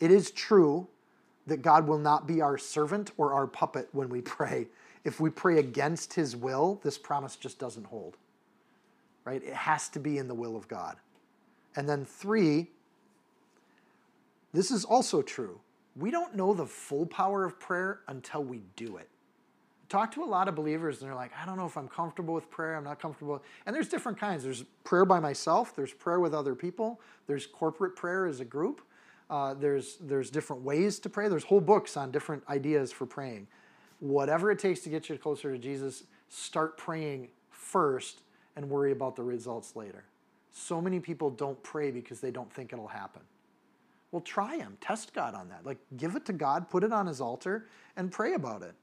it 0.00 0.10
is 0.10 0.32
true 0.32 0.88
that 1.50 1.62
God 1.62 1.86
will 1.86 1.98
not 1.98 2.26
be 2.26 2.40
our 2.40 2.56
servant 2.56 3.12
or 3.18 3.32
our 3.34 3.46
puppet 3.46 3.88
when 3.92 4.08
we 4.08 4.20
pray. 4.22 4.68
If 5.04 5.20
we 5.20 5.30
pray 5.30 5.58
against 5.58 6.14
His 6.14 6.34
will, 6.34 6.80
this 6.82 6.96
promise 6.96 7.36
just 7.36 7.58
doesn't 7.58 7.86
hold. 7.86 8.16
Right? 9.24 9.42
It 9.42 9.54
has 9.54 9.88
to 9.90 10.00
be 10.00 10.18
in 10.18 10.28
the 10.28 10.34
will 10.34 10.56
of 10.56 10.66
God. 10.68 10.96
And 11.76 11.88
then, 11.88 12.04
three, 12.04 12.68
this 14.52 14.70
is 14.70 14.84
also 14.84 15.22
true. 15.22 15.60
We 15.96 16.10
don't 16.10 16.34
know 16.34 16.54
the 16.54 16.66
full 16.66 17.06
power 17.06 17.44
of 17.44 17.60
prayer 17.60 18.00
until 18.08 18.42
we 18.42 18.62
do 18.76 18.96
it 18.96 19.08
talk 19.90 20.12
to 20.12 20.22
a 20.22 20.24
lot 20.24 20.48
of 20.48 20.54
believers 20.54 21.00
and 21.00 21.08
they're 21.08 21.16
like, 21.16 21.32
I 21.40 21.44
don't 21.44 21.58
know 21.58 21.66
if 21.66 21.76
I'm 21.76 21.88
comfortable 21.88 22.32
with 22.32 22.48
prayer. 22.48 22.76
I'm 22.76 22.84
not 22.84 23.00
comfortable. 23.00 23.42
And 23.66 23.74
there's 23.74 23.88
different 23.88 24.18
kinds. 24.18 24.44
There's 24.44 24.62
prayer 24.84 25.04
by 25.04 25.20
myself. 25.20 25.74
There's 25.74 25.92
prayer 25.92 26.20
with 26.20 26.32
other 26.32 26.54
people. 26.54 27.00
There's 27.26 27.46
corporate 27.46 27.96
prayer 27.96 28.26
as 28.26 28.40
a 28.40 28.44
group. 28.44 28.80
Uh, 29.30 29.54
there's 29.54 29.96
there's 30.00 30.28
different 30.28 30.62
ways 30.62 30.98
to 30.98 31.08
pray. 31.08 31.28
There's 31.28 31.44
whole 31.44 31.60
books 31.60 31.96
on 31.96 32.10
different 32.10 32.42
ideas 32.48 32.90
for 32.90 33.06
praying. 33.06 33.46
Whatever 34.00 34.50
it 34.50 34.58
takes 34.58 34.80
to 34.80 34.90
get 34.90 35.08
you 35.08 35.16
closer 35.16 35.52
to 35.52 35.58
Jesus, 35.58 36.02
start 36.28 36.76
praying 36.76 37.28
first 37.50 38.22
and 38.56 38.68
worry 38.68 38.92
about 38.92 39.14
the 39.14 39.22
results 39.22 39.76
later. 39.76 40.04
So 40.52 40.80
many 40.80 40.98
people 40.98 41.30
don't 41.30 41.62
pray 41.62 41.90
because 41.90 42.20
they 42.20 42.32
don't 42.32 42.52
think 42.52 42.72
it'll 42.72 42.88
happen. 42.88 43.22
Well, 44.10 44.22
try 44.22 44.58
them. 44.58 44.76
Test 44.80 45.14
God 45.14 45.34
on 45.34 45.48
that. 45.50 45.64
Like, 45.64 45.78
give 45.96 46.16
it 46.16 46.24
to 46.26 46.32
God, 46.32 46.68
put 46.68 46.82
it 46.82 46.92
on 46.92 47.06
His 47.06 47.20
altar, 47.20 47.66
and 47.96 48.10
pray 48.10 48.34
about 48.34 48.62
it. 48.62 48.74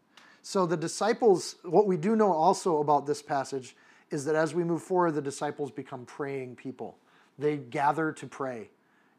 So 0.42 0.66
the 0.66 0.78
disciples, 0.78 1.58
what 1.64 1.88
we 1.88 1.98
do 1.98 2.16
know 2.16 2.32
also 2.32 2.80
about 2.80 3.06
this 3.06 3.22
passage 3.22 3.76
is 4.10 4.24
that 4.24 4.36
as 4.36 4.56
we 4.56 4.64
move 4.64 4.82
forward, 4.82 5.16
the 5.16 5.22
disciples 5.22 5.72
become 5.72 6.06
praying 6.06 6.56
people. 6.56 6.98
They 7.38 7.58
gather 7.58 8.14
to 8.14 8.28
pray. 8.28 8.70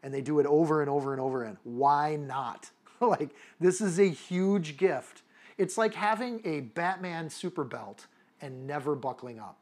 And 0.03 0.13
they 0.13 0.21
do 0.21 0.39
it 0.39 0.45
over 0.45 0.81
and 0.81 0.89
over 0.89 1.11
and 1.11 1.21
over 1.21 1.43
and 1.43 1.57
why 1.63 2.15
not? 2.15 2.71
like 3.01 3.31
this 3.59 3.81
is 3.81 3.99
a 3.99 4.09
huge 4.09 4.77
gift. 4.77 5.23
It's 5.57 5.77
like 5.77 5.93
having 5.93 6.41
a 6.45 6.61
Batman 6.61 7.29
super 7.29 7.63
belt 7.63 8.07
and 8.41 8.65
never 8.65 8.95
buckling 8.95 9.39
up. 9.39 9.57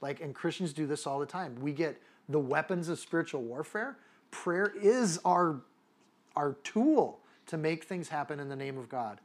Like 0.00 0.20
and 0.20 0.34
Christians 0.34 0.72
do 0.72 0.86
this 0.86 1.06
all 1.06 1.18
the 1.18 1.26
time. 1.26 1.56
We 1.60 1.72
get 1.72 2.00
the 2.28 2.38
weapons 2.38 2.88
of 2.88 2.98
spiritual 2.98 3.42
warfare. 3.42 3.96
Prayer 4.30 4.72
is 4.80 5.18
our 5.24 5.62
our 6.36 6.52
tool 6.62 7.20
to 7.46 7.56
make 7.56 7.84
things 7.84 8.08
happen 8.08 8.38
in 8.38 8.48
the 8.48 8.56
name 8.56 8.78
of 8.78 8.88
God. 8.88 9.20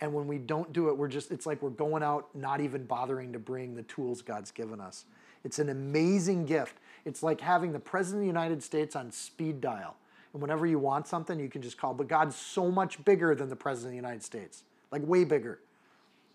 And 0.00 0.12
when 0.12 0.26
we 0.26 0.38
don't 0.38 0.72
do 0.72 0.88
it, 0.88 0.96
we're 0.96 1.08
just, 1.08 1.30
it's 1.30 1.46
like 1.46 1.62
we're 1.62 1.70
going 1.70 2.02
out 2.02 2.28
not 2.34 2.60
even 2.60 2.84
bothering 2.84 3.32
to 3.32 3.38
bring 3.38 3.74
the 3.74 3.82
tools 3.84 4.22
God's 4.22 4.50
given 4.50 4.80
us. 4.80 5.04
It's 5.44 5.58
an 5.58 5.68
amazing 5.68 6.46
gift. 6.46 6.76
It's 7.04 7.22
like 7.22 7.40
having 7.40 7.72
the 7.72 7.78
President 7.78 8.20
of 8.20 8.22
the 8.22 8.26
United 8.26 8.62
States 8.62 8.96
on 8.96 9.10
speed 9.10 9.60
dial. 9.60 9.96
And 10.32 10.42
whenever 10.42 10.66
you 10.66 10.78
want 10.78 11.06
something, 11.06 11.38
you 11.38 11.48
can 11.48 11.62
just 11.62 11.78
call. 11.78 11.94
But 11.94 12.08
God's 12.08 12.36
so 12.36 12.70
much 12.70 13.04
bigger 13.04 13.34
than 13.34 13.48
the 13.48 13.56
President 13.56 13.88
of 13.88 13.92
the 13.92 13.96
United 13.96 14.22
States, 14.22 14.64
like 14.90 15.06
way 15.06 15.24
bigger. 15.24 15.60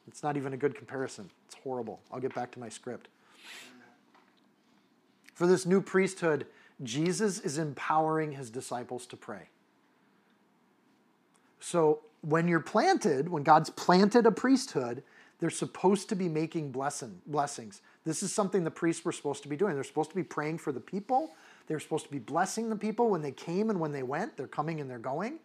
It's 0.08 0.24
not 0.24 0.38
even 0.38 0.54
a 0.54 0.58
good 0.58 0.76
comparison. 0.76 1.30
It's 1.48 1.56
horrible. 1.64 2.00
I'll 2.12 2.20
get 2.20 2.34
back 2.34 2.52
to 2.52 2.60
my 2.60 2.70
script. 2.70 3.10
For 5.36 5.48
this 5.48 5.66
new 5.66 5.82
priesthood, 5.82 6.46
Jesus 6.84 7.40
is 7.40 7.58
empowering 7.58 8.34
his 8.34 8.50
disciples 8.50 9.06
to 9.08 9.18
pray. 9.18 9.50
So 11.60 12.00
when 12.22 12.48
you're 12.48 12.60
planted, 12.60 13.30
when 13.30 13.44
God's 13.44 13.70
planted 13.70 14.26
a 14.26 14.32
priesthood, 14.32 15.04
they're 15.40 15.50
supposed 15.50 16.10
to 16.10 16.16
be 16.16 16.28
making 16.28 16.72
blessing, 16.72 17.22
blessings. 17.26 17.82
This 18.06 18.24
is 18.24 18.34
something 18.34 18.64
the 18.64 18.72
priests 18.72 19.04
were 19.06 19.12
supposed 19.12 19.44
to 19.44 19.50
be 19.50 19.56
doing. 19.56 19.74
They're 19.74 19.84
supposed 19.84 20.10
to 20.10 20.16
be 20.16 20.24
praying 20.24 20.58
for 20.58 20.72
the 20.72 20.80
people. 20.80 21.32
They're 21.68 21.80
supposed 21.80 22.06
to 22.06 22.12
be 22.12 22.20
blessing 22.20 22.70
the 22.70 22.76
people 22.76 23.10
when 23.10 23.22
they 23.22 23.32
came 23.32 23.70
and 23.70 23.80
when 23.80 23.92
they 23.92 24.04
went. 24.04 24.36
They're 24.36 24.48
coming 24.48 24.82
and 24.82 24.90
they're 24.90 25.00
going. 25.00 25.40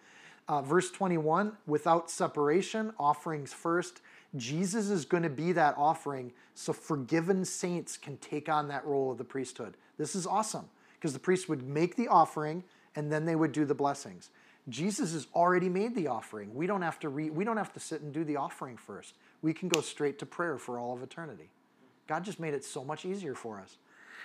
Uh, 0.49 0.61
verse 0.63 0.91
21 0.91 1.57
without 1.67 2.11
separation, 2.11 2.93
offerings 2.99 3.53
first. 3.53 4.01
Jesus 4.37 4.91
is 4.91 5.05
going 5.05 5.23
to 5.23 5.31
be 5.31 5.53
that 5.53 5.75
offering 5.79 6.33
so 6.55 6.73
forgiven 6.73 7.45
saints 7.45 7.97
can 7.97 8.17
take 8.19 8.49
on 8.49 8.69
that 8.69 8.85
role 8.85 9.13
of 9.13 9.19
the 9.19 9.25
priesthood. 9.25 9.77
This 9.97 10.17
is 10.17 10.27
awesome 10.27 10.69
because 10.95 11.13
the 11.13 11.21
priest 11.21 11.49
would 11.49 11.63
make 11.63 11.95
the 11.97 12.09
offering 12.09 12.65
and 12.97 13.13
then 13.13 13.25
they 13.25 13.37
would 13.37 13.53
do 13.53 13.65
the 13.65 13.75
blessings. 13.75 14.31
Jesus 14.69 15.13
has 15.13 15.27
already 15.35 15.69
made 15.69 15.95
the 15.95 16.07
offering. 16.07 16.55
We 16.55 16.67
don't 16.67 16.83
have 16.83 16.99
to 17.01 17.09
re- 17.09 17.31
we 17.31 17.45
don't 17.45 17.59
have 17.59 17.73
to 17.75 17.81
sit 17.81 18.01
and 18.01 18.13
do 18.13 18.25
the 18.25 18.37
offering 18.37 18.77
first. 18.77 19.15
We 19.43 19.53
can 19.53 19.69
go 19.69 19.81
straight 19.81 20.19
to 20.21 20.27
prayer 20.27 20.57
for 20.57 20.79
all 20.79 20.95
of 20.95 21.03
eternity. 21.03 21.51
God 22.07 22.25
just 22.25 22.41
made 22.41 22.55
it 22.55 22.65
so 22.65 22.85
much 22.85 23.05
easier 23.05 23.35
for 23.35 23.61
us. 23.61 23.77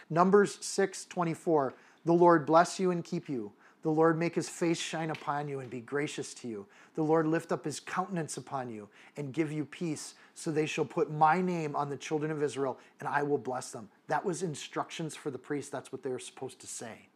Numbers 0.10 0.58
6:24. 0.64 1.74
The 2.06 2.14
Lord 2.14 2.46
bless 2.46 2.80
you 2.80 2.92
and 2.92 3.04
keep 3.04 3.28
you. 3.28 3.52
The 3.82 3.90
Lord 3.92 4.18
make 4.18 4.36
his 4.36 4.50
face 4.50 4.80
shine 4.80 5.10
upon 5.10 5.48
you 5.48 5.60
and 5.60 5.70
be 5.70 5.80
gracious 5.80 6.34
to 6.36 6.48
you. 6.48 6.66
The 6.96 7.04
Lord 7.04 7.28
lift 7.28 7.52
up 7.52 7.64
his 7.64 7.80
countenance 7.80 8.36
upon 8.36 8.70
you 8.70 8.90
and 9.16 9.34
give 9.34 9.52
you 9.52 9.64
peace, 9.64 10.16
so 10.36 10.52
they 10.52 10.66
shall 10.66 10.86
put 10.86 11.12
my 11.12 11.42
name 11.42 11.76
on 11.76 11.90
the 11.90 11.96
children 11.96 12.32
of 12.32 12.44
Israel, 12.44 12.78
and 13.00 13.08
I 13.08 13.24
will 13.24 13.38
bless 13.38 13.72
them. 13.72 13.90
That 14.08 14.26
was 14.26 14.44
instructions 14.44 15.16
for 15.16 15.32
the 15.32 15.38
priest. 15.38 15.72
That's 15.72 15.92
what 15.94 16.04
they 16.04 16.10
were 16.10 16.20
supposed 16.20 16.60
to 16.60 16.68
say. 16.68 17.08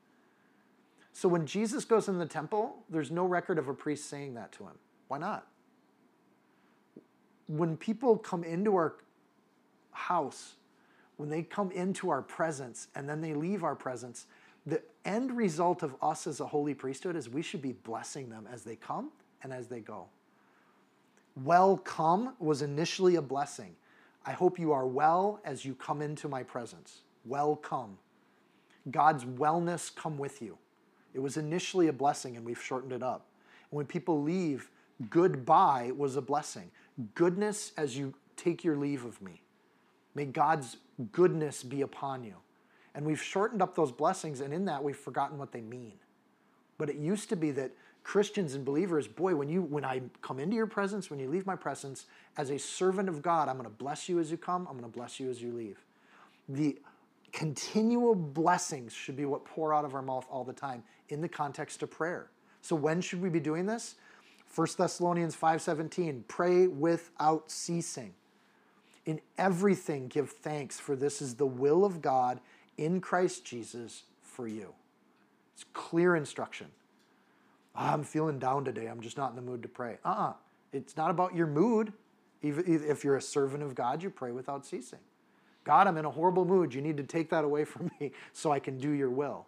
So 1.13 1.29
when 1.29 1.45
Jesus 1.45 1.85
goes 1.85 2.07
in 2.07 2.17
the 2.17 2.25
temple, 2.25 2.75
there's 2.89 3.11
no 3.11 3.25
record 3.25 3.59
of 3.59 3.67
a 3.67 3.73
priest 3.73 4.09
saying 4.09 4.33
that 4.33 4.51
to 4.53 4.63
him. 4.63 4.73
Why 5.07 5.19
not? 5.19 5.47
When 7.47 7.77
people 7.77 8.17
come 8.17 8.43
into 8.43 8.75
our 8.75 8.95
house, 9.91 10.55
when 11.17 11.29
they 11.29 11.43
come 11.43 11.71
into 11.71 12.09
our 12.09 12.23
presence 12.23 12.87
and 12.95 13.07
then 13.07 13.21
they 13.21 13.35
leave 13.35 13.63
our 13.63 13.75
presence, 13.75 14.25
the 14.65 14.81
end 15.05 15.37
result 15.37 15.83
of 15.83 15.95
us 16.01 16.25
as 16.25 16.39
a 16.39 16.47
holy 16.47 16.73
priesthood 16.73 17.15
is 17.15 17.29
we 17.29 17.43
should 17.43 17.61
be 17.61 17.73
blessing 17.73 18.29
them 18.29 18.47
as 18.51 18.63
they 18.63 18.75
come 18.75 19.11
and 19.43 19.53
as 19.53 19.67
they 19.67 19.81
go. 19.81 20.07
Welcome 21.43 22.33
was 22.39 22.61
initially 22.61 23.15
a 23.15 23.21
blessing. 23.21 23.75
I 24.25 24.31
hope 24.31 24.57
you 24.57 24.71
are 24.71 24.87
well 24.87 25.39
as 25.43 25.63
you 25.63 25.75
come 25.75 26.01
into 26.01 26.27
my 26.27 26.41
presence. 26.43 27.01
Welcome. 27.25 27.97
God's 28.89 29.25
wellness 29.25 29.93
come 29.93 30.17
with 30.17 30.41
you. 30.41 30.57
It 31.13 31.19
was 31.19 31.37
initially 31.37 31.87
a 31.87 31.93
blessing 31.93 32.37
and 32.37 32.45
we've 32.45 32.61
shortened 32.61 32.91
it 32.91 33.03
up. 33.03 33.27
And 33.71 33.77
when 33.77 33.85
people 33.85 34.21
leave, 34.21 34.69
goodbye 35.09 35.91
was 35.95 36.15
a 36.15 36.21
blessing. 36.21 36.71
Goodness 37.15 37.71
as 37.77 37.97
you 37.97 38.13
take 38.35 38.63
your 38.63 38.75
leave 38.75 39.05
of 39.05 39.21
me. 39.21 39.41
May 40.15 40.25
God's 40.25 40.77
goodness 41.11 41.63
be 41.63 41.81
upon 41.81 42.23
you. 42.23 42.35
And 42.95 43.05
we've 43.05 43.21
shortened 43.21 43.61
up 43.61 43.75
those 43.75 43.91
blessings, 43.91 44.39
and 44.41 44.53
in 44.53 44.65
that 44.65 44.83
we've 44.83 44.95
forgotten 44.95 45.39
what 45.39 45.51
they 45.51 45.61
mean. 45.61 45.93
But 46.77 46.89
it 46.89 46.97
used 46.97 47.29
to 47.29 47.35
be 47.35 47.49
that 47.51 47.71
Christians 48.03 48.53
and 48.53 48.63
believers, 48.63 49.07
boy, 49.07 49.35
when 49.35 49.49
you 49.49 49.61
when 49.61 49.85
I 49.85 50.01
come 50.21 50.39
into 50.39 50.55
your 50.55 50.67
presence, 50.67 51.09
when 51.09 51.19
you 51.19 51.29
leave 51.29 51.45
my 51.45 51.55
presence, 51.55 52.05
as 52.37 52.51
a 52.51 52.59
servant 52.59 53.09
of 53.09 53.21
God, 53.21 53.47
I'm 53.47 53.55
going 53.55 53.69
to 53.69 53.75
bless 53.75 54.09
you 54.09 54.19
as 54.19 54.29
you 54.29 54.37
come, 54.37 54.67
I'm 54.69 54.77
going 54.77 54.91
to 54.91 54.95
bless 54.95 55.19
you 55.19 55.29
as 55.29 55.41
you 55.41 55.53
leave. 55.53 55.83
The 56.49 56.77
continual 57.33 58.15
blessings 58.15 58.93
should 58.93 59.17
be 59.17 59.25
what 59.25 59.43
pour 59.43 59.73
out 59.73 59.83
of 59.83 59.93
our 59.93 60.01
mouth 60.01 60.25
all 60.29 60.45
the 60.45 60.53
time 60.53 60.83
in 61.09 61.19
the 61.19 61.27
context 61.27 61.83
of 61.83 61.91
prayer. 61.91 62.29
So 62.61 62.75
when 62.75 63.01
should 63.01 63.21
we 63.21 63.29
be 63.29 63.41
doing 63.41 63.65
this? 63.65 63.95
1 64.55 64.77
Thessalonians 64.77 65.35
5:17, 65.35 66.23
pray 66.27 66.67
without 66.67 67.51
ceasing. 67.51 68.13
In 69.05 69.19
everything 69.37 70.07
give 70.07 70.31
thanks 70.31 70.79
for 70.79 70.95
this 70.95 71.21
is 71.21 71.35
the 71.35 71.45
will 71.45 71.83
of 71.83 72.01
God 72.01 72.39
in 72.77 73.01
Christ 73.01 73.43
Jesus 73.43 74.03
for 74.21 74.47
you. 74.47 74.73
It's 75.53 75.65
clear 75.73 76.15
instruction. 76.15 76.67
Oh, 77.75 77.81
I'm 77.81 78.03
feeling 78.03 78.39
down 78.39 78.63
today. 78.63 78.85
I'm 78.85 79.01
just 79.01 79.17
not 79.17 79.31
in 79.31 79.35
the 79.35 79.41
mood 79.41 79.63
to 79.63 79.67
pray. 79.67 79.97
Uh-uh. 80.05 80.33
It's 80.71 80.95
not 80.95 81.09
about 81.09 81.35
your 81.35 81.47
mood. 81.47 81.91
If 82.41 83.03
you're 83.03 83.17
a 83.17 83.21
servant 83.21 83.63
of 83.63 83.75
God, 83.75 84.03
you 84.03 84.09
pray 84.09 84.31
without 84.31 84.65
ceasing. 84.65 84.99
God, 85.63 85.87
I'm 85.87 85.97
in 85.97 86.05
a 86.05 86.11
horrible 86.11 86.45
mood. 86.45 86.73
You 86.73 86.81
need 86.81 86.97
to 86.97 87.03
take 87.03 87.29
that 87.29 87.43
away 87.43 87.65
from 87.65 87.91
me 87.99 88.11
so 88.33 88.51
I 88.51 88.59
can 88.59 88.77
do 88.77 88.91
your 88.91 89.09
will. 89.09 89.45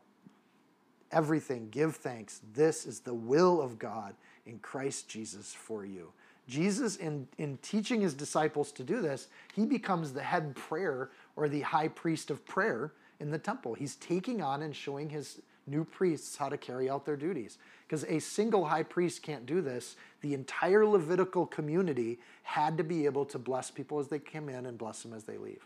Everything, 1.11 1.69
give 1.69 1.95
thanks. 1.95 2.41
This 2.53 2.85
is 2.85 2.99
the 2.99 3.13
will 3.13 3.61
of 3.61 3.79
God 3.79 4.15
in 4.45 4.59
Christ 4.59 5.07
Jesus 5.07 5.53
for 5.53 5.85
you. 5.85 6.11
Jesus, 6.47 6.97
in, 6.97 7.27
in 7.37 7.57
teaching 7.61 8.01
his 8.01 8.13
disciples 8.13 8.71
to 8.73 8.83
do 8.83 9.01
this, 9.01 9.27
he 9.53 9.65
becomes 9.65 10.13
the 10.13 10.21
head 10.21 10.55
prayer 10.55 11.09
or 11.35 11.49
the 11.49 11.61
high 11.61 11.87
priest 11.87 12.29
of 12.29 12.45
prayer 12.45 12.93
in 13.19 13.31
the 13.31 13.37
temple. 13.37 13.73
He's 13.73 13.95
taking 13.95 14.41
on 14.41 14.61
and 14.61 14.75
showing 14.75 15.09
his 15.09 15.41
new 15.67 15.83
priests 15.83 16.37
how 16.37 16.49
to 16.49 16.57
carry 16.57 16.89
out 16.89 17.05
their 17.05 17.15
duties. 17.15 17.57
Because 17.87 18.03
a 18.05 18.19
single 18.19 18.65
high 18.65 18.83
priest 18.83 19.23
can't 19.23 19.45
do 19.45 19.61
this. 19.61 19.95
The 20.21 20.33
entire 20.33 20.85
Levitical 20.85 21.45
community 21.47 22.19
had 22.43 22.77
to 22.77 22.83
be 22.83 23.05
able 23.05 23.25
to 23.25 23.39
bless 23.39 23.71
people 23.71 23.99
as 23.99 24.07
they 24.07 24.19
come 24.19 24.49
in 24.49 24.65
and 24.65 24.77
bless 24.77 25.01
them 25.01 25.13
as 25.13 25.23
they 25.23 25.37
leave. 25.37 25.65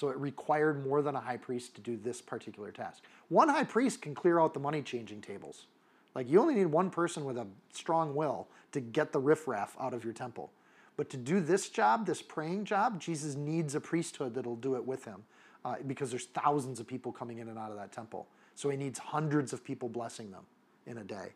So 0.00 0.08
it 0.08 0.16
required 0.16 0.82
more 0.82 1.02
than 1.02 1.14
a 1.14 1.20
high 1.20 1.36
priest 1.36 1.74
to 1.74 1.82
do 1.82 1.94
this 1.94 2.22
particular 2.22 2.70
task. 2.70 3.02
One 3.28 3.50
high 3.50 3.64
priest 3.64 4.00
can 4.00 4.14
clear 4.14 4.40
out 4.40 4.54
the 4.54 4.60
money 4.60 4.80
changing 4.80 5.20
tables. 5.20 5.66
Like 6.14 6.30
you 6.30 6.40
only 6.40 6.54
need 6.54 6.68
one 6.68 6.88
person 6.88 7.26
with 7.26 7.36
a 7.36 7.46
strong 7.74 8.14
will 8.14 8.48
to 8.72 8.80
get 8.80 9.12
the 9.12 9.18
riffraff 9.18 9.76
out 9.78 9.92
of 9.92 10.02
your 10.02 10.14
temple. 10.14 10.52
But 10.96 11.10
to 11.10 11.18
do 11.18 11.38
this 11.38 11.68
job, 11.68 12.06
this 12.06 12.22
praying 12.22 12.64
job, 12.64 12.98
Jesus 12.98 13.34
needs 13.34 13.74
a 13.74 13.80
priesthood 13.80 14.32
that'll 14.32 14.56
do 14.56 14.74
it 14.74 14.86
with 14.86 15.04
him 15.04 15.22
uh, 15.66 15.74
because 15.86 16.08
there's 16.08 16.28
thousands 16.28 16.80
of 16.80 16.86
people 16.86 17.12
coming 17.12 17.36
in 17.36 17.50
and 17.50 17.58
out 17.58 17.70
of 17.70 17.76
that 17.76 17.92
temple. 17.92 18.26
So 18.54 18.70
he 18.70 18.78
needs 18.78 18.98
hundreds 18.98 19.52
of 19.52 19.62
people 19.62 19.90
blessing 19.90 20.30
them 20.30 20.44
in 20.86 20.96
a 20.96 21.04
day. 21.04 21.34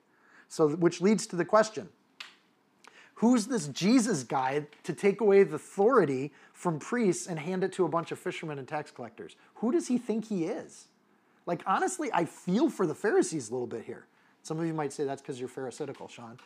So, 0.48 0.70
which 0.70 1.02
leads 1.02 1.26
to 1.26 1.36
the 1.36 1.44
question 1.44 1.90
Who's 3.16 3.46
this 3.46 3.68
Jesus 3.68 4.24
guy 4.24 4.66
to 4.82 4.92
take 4.92 5.20
away 5.20 5.44
the 5.44 5.56
authority 5.56 6.32
from 6.52 6.78
priests 6.78 7.26
and 7.26 7.38
hand 7.38 7.62
it 7.62 7.72
to 7.74 7.84
a 7.84 7.88
bunch 7.88 8.10
of 8.10 8.18
fishermen 8.18 8.58
and 8.58 8.66
tax 8.66 8.90
collectors? 8.90 9.36
Who 9.56 9.70
does 9.70 9.86
he 9.86 9.98
think 9.98 10.26
he 10.26 10.44
is? 10.44 10.86
Like, 11.46 11.62
honestly, 11.66 12.10
I 12.12 12.24
feel 12.24 12.70
for 12.70 12.86
the 12.86 12.94
Pharisees 12.94 13.50
a 13.50 13.52
little 13.52 13.66
bit 13.66 13.84
here. 13.84 14.06
Some 14.42 14.58
of 14.58 14.66
you 14.66 14.74
might 14.74 14.92
say 14.92 15.04
that's 15.04 15.22
because 15.22 15.38
you're 15.38 15.48
Pharisaical, 15.48 16.08
Seann. 16.08 16.38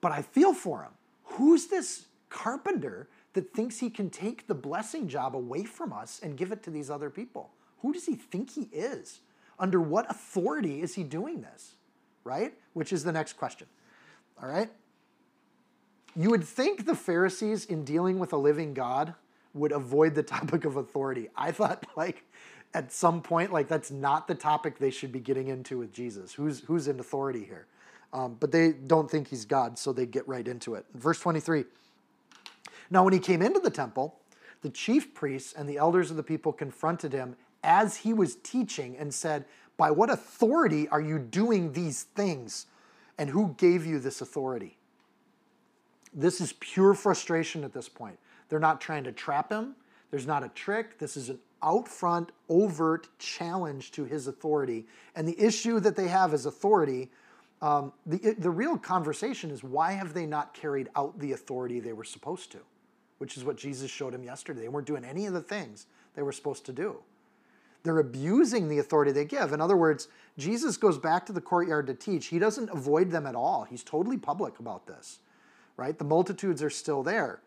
But 0.00 0.12
I 0.12 0.22
feel 0.22 0.54
for 0.54 0.82
him. 0.82 0.92
Who's 1.24 1.66
this 1.66 2.06
carpenter 2.28 3.08
that 3.34 3.52
thinks 3.52 3.78
he 3.78 3.90
can 3.90 4.10
take 4.10 4.46
the 4.46 4.54
blessing 4.54 5.08
job 5.08 5.36
away 5.36 5.64
from 5.64 5.92
us 5.92 6.20
and 6.22 6.36
give 6.36 6.52
it 6.52 6.62
to 6.64 6.70
these 6.70 6.90
other 6.90 7.10
people? 7.10 7.50
Who 7.82 7.92
does 7.92 8.06
he 8.06 8.14
think 8.14 8.50
he 8.50 8.68
is? 8.72 9.20
Under 9.58 9.80
what 9.80 10.10
authority 10.10 10.82
is 10.82 10.94
he 10.94 11.04
doing 11.04 11.42
this? 11.42 11.74
Right? 12.24 12.54
Which 12.72 12.92
is 12.92 13.04
the 13.04 13.12
next 13.12 13.34
question. 13.34 13.66
All 14.42 14.48
right? 14.48 14.70
You 16.16 16.30
would 16.30 16.44
think 16.44 16.86
the 16.86 16.94
Pharisees, 16.94 17.64
in 17.66 17.84
dealing 17.84 18.18
with 18.18 18.32
a 18.32 18.36
living 18.36 18.74
God, 18.74 19.14
would 19.54 19.72
avoid 19.72 20.14
the 20.14 20.22
topic 20.36 20.64
of 20.64 20.76
authority. 20.76 21.28
I 21.36 21.52
thought, 21.52 21.86
like, 21.96 22.24
at 22.74 22.92
some 22.92 23.20
point, 23.22 23.52
like, 23.52 23.68
that's 23.68 23.90
not 23.90 24.28
the 24.28 24.34
topic 24.34 24.78
they 24.78 24.90
should 24.90 25.12
be 25.12 25.20
getting 25.20 25.48
into 25.48 25.78
with 25.78 25.92
Jesus. 25.92 26.32
Who's, 26.32 26.60
who's 26.60 26.88
in 26.88 27.00
authority 27.00 27.44
here? 27.44 27.66
Um, 28.12 28.36
but 28.40 28.50
they 28.50 28.72
don't 28.72 29.10
think 29.10 29.28
he's 29.28 29.44
God, 29.44 29.78
so 29.78 29.92
they 29.92 30.06
get 30.06 30.26
right 30.26 30.46
into 30.46 30.74
it. 30.74 30.84
Verse 30.94 31.20
23 31.20 31.64
Now, 32.90 33.04
when 33.04 33.12
he 33.12 33.20
came 33.20 33.42
into 33.42 33.60
the 33.60 33.70
temple, 33.70 34.18
the 34.62 34.70
chief 34.70 35.14
priests 35.14 35.52
and 35.52 35.68
the 35.68 35.78
elders 35.78 36.10
of 36.10 36.16
the 36.16 36.22
people 36.22 36.52
confronted 36.52 37.12
him 37.12 37.36
as 37.62 37.98
he 37.98 38.12
was 38.12 38.36
teaching 38.36 38.96
and 38.96 39.12
said, 39.14 39.44
By 39.76 39.90
what 39.90 40.10
authority 40.10 40.88
are 40.88 41.00
you 41.00 41.18
doing 41.18 41.72
these 41.72 42.02
things? 42.02 42.66
And 43.16 43.30
who 43.30 43.54
gave 43.58 43.86
you 43.86 43.98
this 43.98 44.20
authority? 44.20 44.78
This 46.12 46.40
is 46.40 46.54
pure 46.54 46.94
frustration 46.94 47.64
at 47.64 47.72
this 47.72 47.88
point. 47.88 48.18
They're 48.48 48.58
not 48.58 48.80
trying 48.80 49.04
to 49.04 49.12
trap 49.12 49.50
him. 49.50 49.76
There's 50.10 50.26
not 50.26 50.42
a 50.42 50.48
trick. 50.48 50.98
This 50.98 51.16
is 51.16 51.28
an 51.28 51.38
out 51.62 51.86
front, 51.86 52.32
overt 52.48 53.08
challenge 53.18 53.92
to 53.92 54.04
his 54.04 54.26
authority. 54.26 54.86
And 55.14 55.28
the 55.28 55.38
issue 55.40 55.78
that 55.80 55.94
they 55.94 56.08
have 56.08 56.34
is 56.34 56.46
authority. 56.46 57.10
Um, 57.62 57.92
the, 58.06 58.34
the 58.38 58.50
real 58.50 58.76
conversation 58.76 59.50
is 59.50 59.62
why 59.62 59.92
have 59.92 60.14
they 60.14 60.26
not 60.26 60.54
carried 60.54 60.88
out 60.96 61.18
the 61.18 61.32
authority 61.32 61.78
they 61.78 61.92
were 61.92 62.04
supposed 62.04 62.50
to? 62.52 62.58
Which 63.18 63.36
is 63.36 63.44
what 63.44 63.56
Jesus 63.56 63.90
showed 63.90 64.14
him 64.14 64.24
yesterday. 64.24 64.62
They 64.62 64.68
weren't 64.68 64.86
doing 64.86 65.04
any 65.04 65.26
of 65.26 65.34
the 65.34 65.42
things 65.42 65.86
they 66.14 66.22
were 66.22 66.32
supposed 66.32 66.66
to 66.66 66.72
do. 66.72 66.96
They're 67.82 67.98
abusing 67.98 68.68
the 68.68 68.78
authority 68.78 69.12
they 69.12 69.24
give. 69.24 69.52
In 69.52 69.60
other 69.60 69.76
words, 69.76 70.08
Jesus 70.36 70.76
goes 70.76 70.98
back 70.98 71.24
to 71.26 71.32
the 71.32 71.40
courtyard 71.40 71.86
to 71.86 71.94
teach. 71.94 72.26
He 72.26 72.38
doesn't 72.38 72.70
avoid 72.70 73.10
them 73.10 73.26
at 73.26 73.34
all. 73.34 73.64
He's 73.64 73.82
totally 73.82 74.18
public 74.18 74.58
about 74.58 74.86
this, 74.86 75.18
right? 75.80 75.98
The 75.98 76.04
multitudes 76.04 76.62
are 76.62 76.70
still 76.70 77.02
there. 77.02 77.40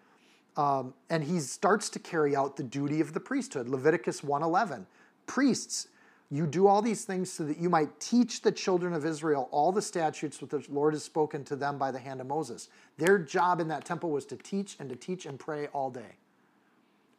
Um, 0.58 0.94
and 1.10 1.24
he 1.24 1.40
starts 1.40 1.88
to 1.90 2.00
carry 2.00 2.36
out 2.36 2.58
the 2.58 2.64
duty 2.64 3.00
of 3.00 3.14
the 3.14 3.20
priesthood. 3.20 3.70
Leviticus 3.70 4.22
1:11. 4.22 4.88
Priests, 5.26 5.88
you 6.30 6.48
do 6.48 6.68
all 6.68 6.82
these 6.82 7.06
things 7.06 7.32
so 7.32 7.44
that 7.44 7.60
you 7.60 7.70
might 7.70 8.00
teach 8.00 8.42
the 8.42 8.52
children 8.52 8.94
of 8.94 9.06
Israel 9.06 9.48
all 9.52 9.72
the 9.72 9.82
statutes 9.82 10.42
which 10.42 10.50
the 10.50 10.66
Lord 10.70 10.96
has 10.96 11.04
spoken 11.04 11.44
to 11.46 11.56
them 11.56 11.78
by 11.78 11.92
the 11.92 12.00
hand 12.00 12.22
of 12.22 12.28
Moses. 12.28 12.70
Their 12.98 13.20
job 13.20 13.60
in 13.60 13.68
that 13.68 13.86
temple 13.86 14.10
was 14.10 14.26
to 14.26 14.36
teach 14.36 14.76
and 14.80 14.90
to 14.90 14.96
teach 14.96 15.26
and 15.28 15.40
pray 15.40 15.68
all 15.68 15.92
day. 15.92 16.18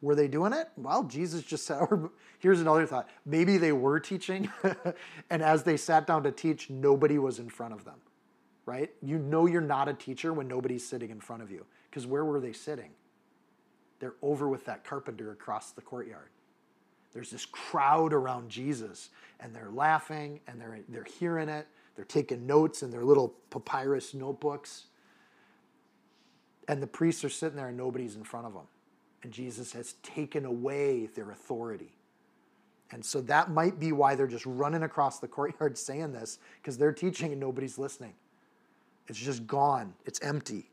Were 0.01 0.15
they 0.15 0.27
doing 0.27 0.53
it? 0.53 0.69
Well, 0.75 1.03
Jesus 1.03 1.43
just 1.43 1.65
said, 1.65 1.77
or 1.89 2.11
here's 2.39 2.61
another 2.61 2.85
thought. 2.85 3.09
Maybe 3.25 3.57
they 3.57 3.71
were 3.71 3.99
teaching, 3.99 4.49
and 5.29 5.41
as 5.41 5.63
they 5.63 5.77
sat 5.77 6.07
down 6.07 6.23
to 6.23 6.31
teach, 6.31 6.69
nobody 6.69 7.17
was 7.17 7.39
in 7.39 7.49
front 7.49 7.73
of 7.73 7.85
them, 7.85 7.95
right? 8.65 8.91
You 9.01 9.17
know 9.17 9.45
you're 9.45 9.61
not 9.61 9.87
a 9.87 9.93
teacher 9.93 10.33
when 10.33 10.47
nobody's 10.47 10.87
sitting 10.87 11.09
in 11.09 11.19
front 11.19 11.43
of 11.43 11.51
you, 11.51 11.65
because 11.89 12.07
where 12.07 12.25
were 12.25 12.39
they 12.39 12.53
sitting? 12.53 12.91
They're 13.99 14.15
over 14.21 14.49
with 14.49 14.65
that 14.65 14.83
carpenter 14.83 15.31
across 15.31 15.71
the 15.71 15.81
courtyard. 15.81 16.29
There's 17.13 17.31
this 17.31 17.45
crowd 17.45 18.11
around 18.11 18.49
Jesus, 18.49 19.09
and 19.39 19.55
they're 19.55 19.71
laughing, 19.71 20.41
and 20.47 20.59
they're, 20.59 20.79
they're 20.89 21.05
hearing 21.19 21.47
it. 21.47 21.67
They're 21.95 22.03
taking 22.03 22.45
notes 22.45 22.83
in 22.83 22.91
their 22.91 23.05
little 23.05 23.35
papyrus 23.49 24.13
notebooks. 24.13 24.87
And 26.67 26.83
the 26.83 26.87
priests 26.87 27.23
are 27.23 27.29
sitting 27.29 27.55
there, 27.55 27.69
and 27.69 27.77
nobody's 27.77 28.15
in 28.15 28.23
front 28.25 28.47
of 28.47 28.53
them 28.53 28.67
and 29.25 29.33
Jesus 29.33 29.73
has 29.73 29.93
taken 30.03 30.45
away 30.45 31.07
their 31.07 31.31
authority. 31.31 31.95
And 32.91 33.03
so 33.03 33.21
that 33.21 33.49
might 33.49 33.79
be 33.79 33.91
why 33.91 34.13
they're 34.13 34.27
just 34.27 34.45
running 34.45 34.83
across 34.83 35.17
the 35.17 35.27
courtyard 35.27 35.77
saying 35.79 36.13
this, 36.13 36.37
because 36.61 36.77
they're 36.77 36.93
teaching 36.93 37.31
and 37.31 37.41
nobody's 37.41 37.79
listening. 37.79 38.13
It's 39.07 39.19
just 39.19 39.45
gone, 39.45 39.93
it's 40.05 40.19
empty. 40.21 40.69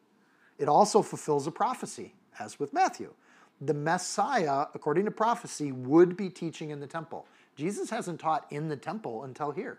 It 0.58 0.68
also 0.68 1.02
fulfills 1.02 1.46
a 1.46 1.50
prophecy, 1.50 2.14
as 2.38 2.58
with 2.58 2.72
Matthew. 2.72 3.12
The 3.60 3.74
Messiah, 3.74 4.66
according 4.74 5.04
to 5.04 5.10
prophecy, 5.10 5.72
would 5.72 6.16
be 6.16 6.28
teaching 6.28 6.70
in 6.70 6.80
the 6.80 6.86
temple. 6.86 7.26
Jesus 7.56 7.90
hasn't 7.90 8.20
taught 8.20 8.46
in 8.50 8.68
the 8.68 8.76
temple 8.76 9.24
until 9.24 9.50
here. 9.50 9.78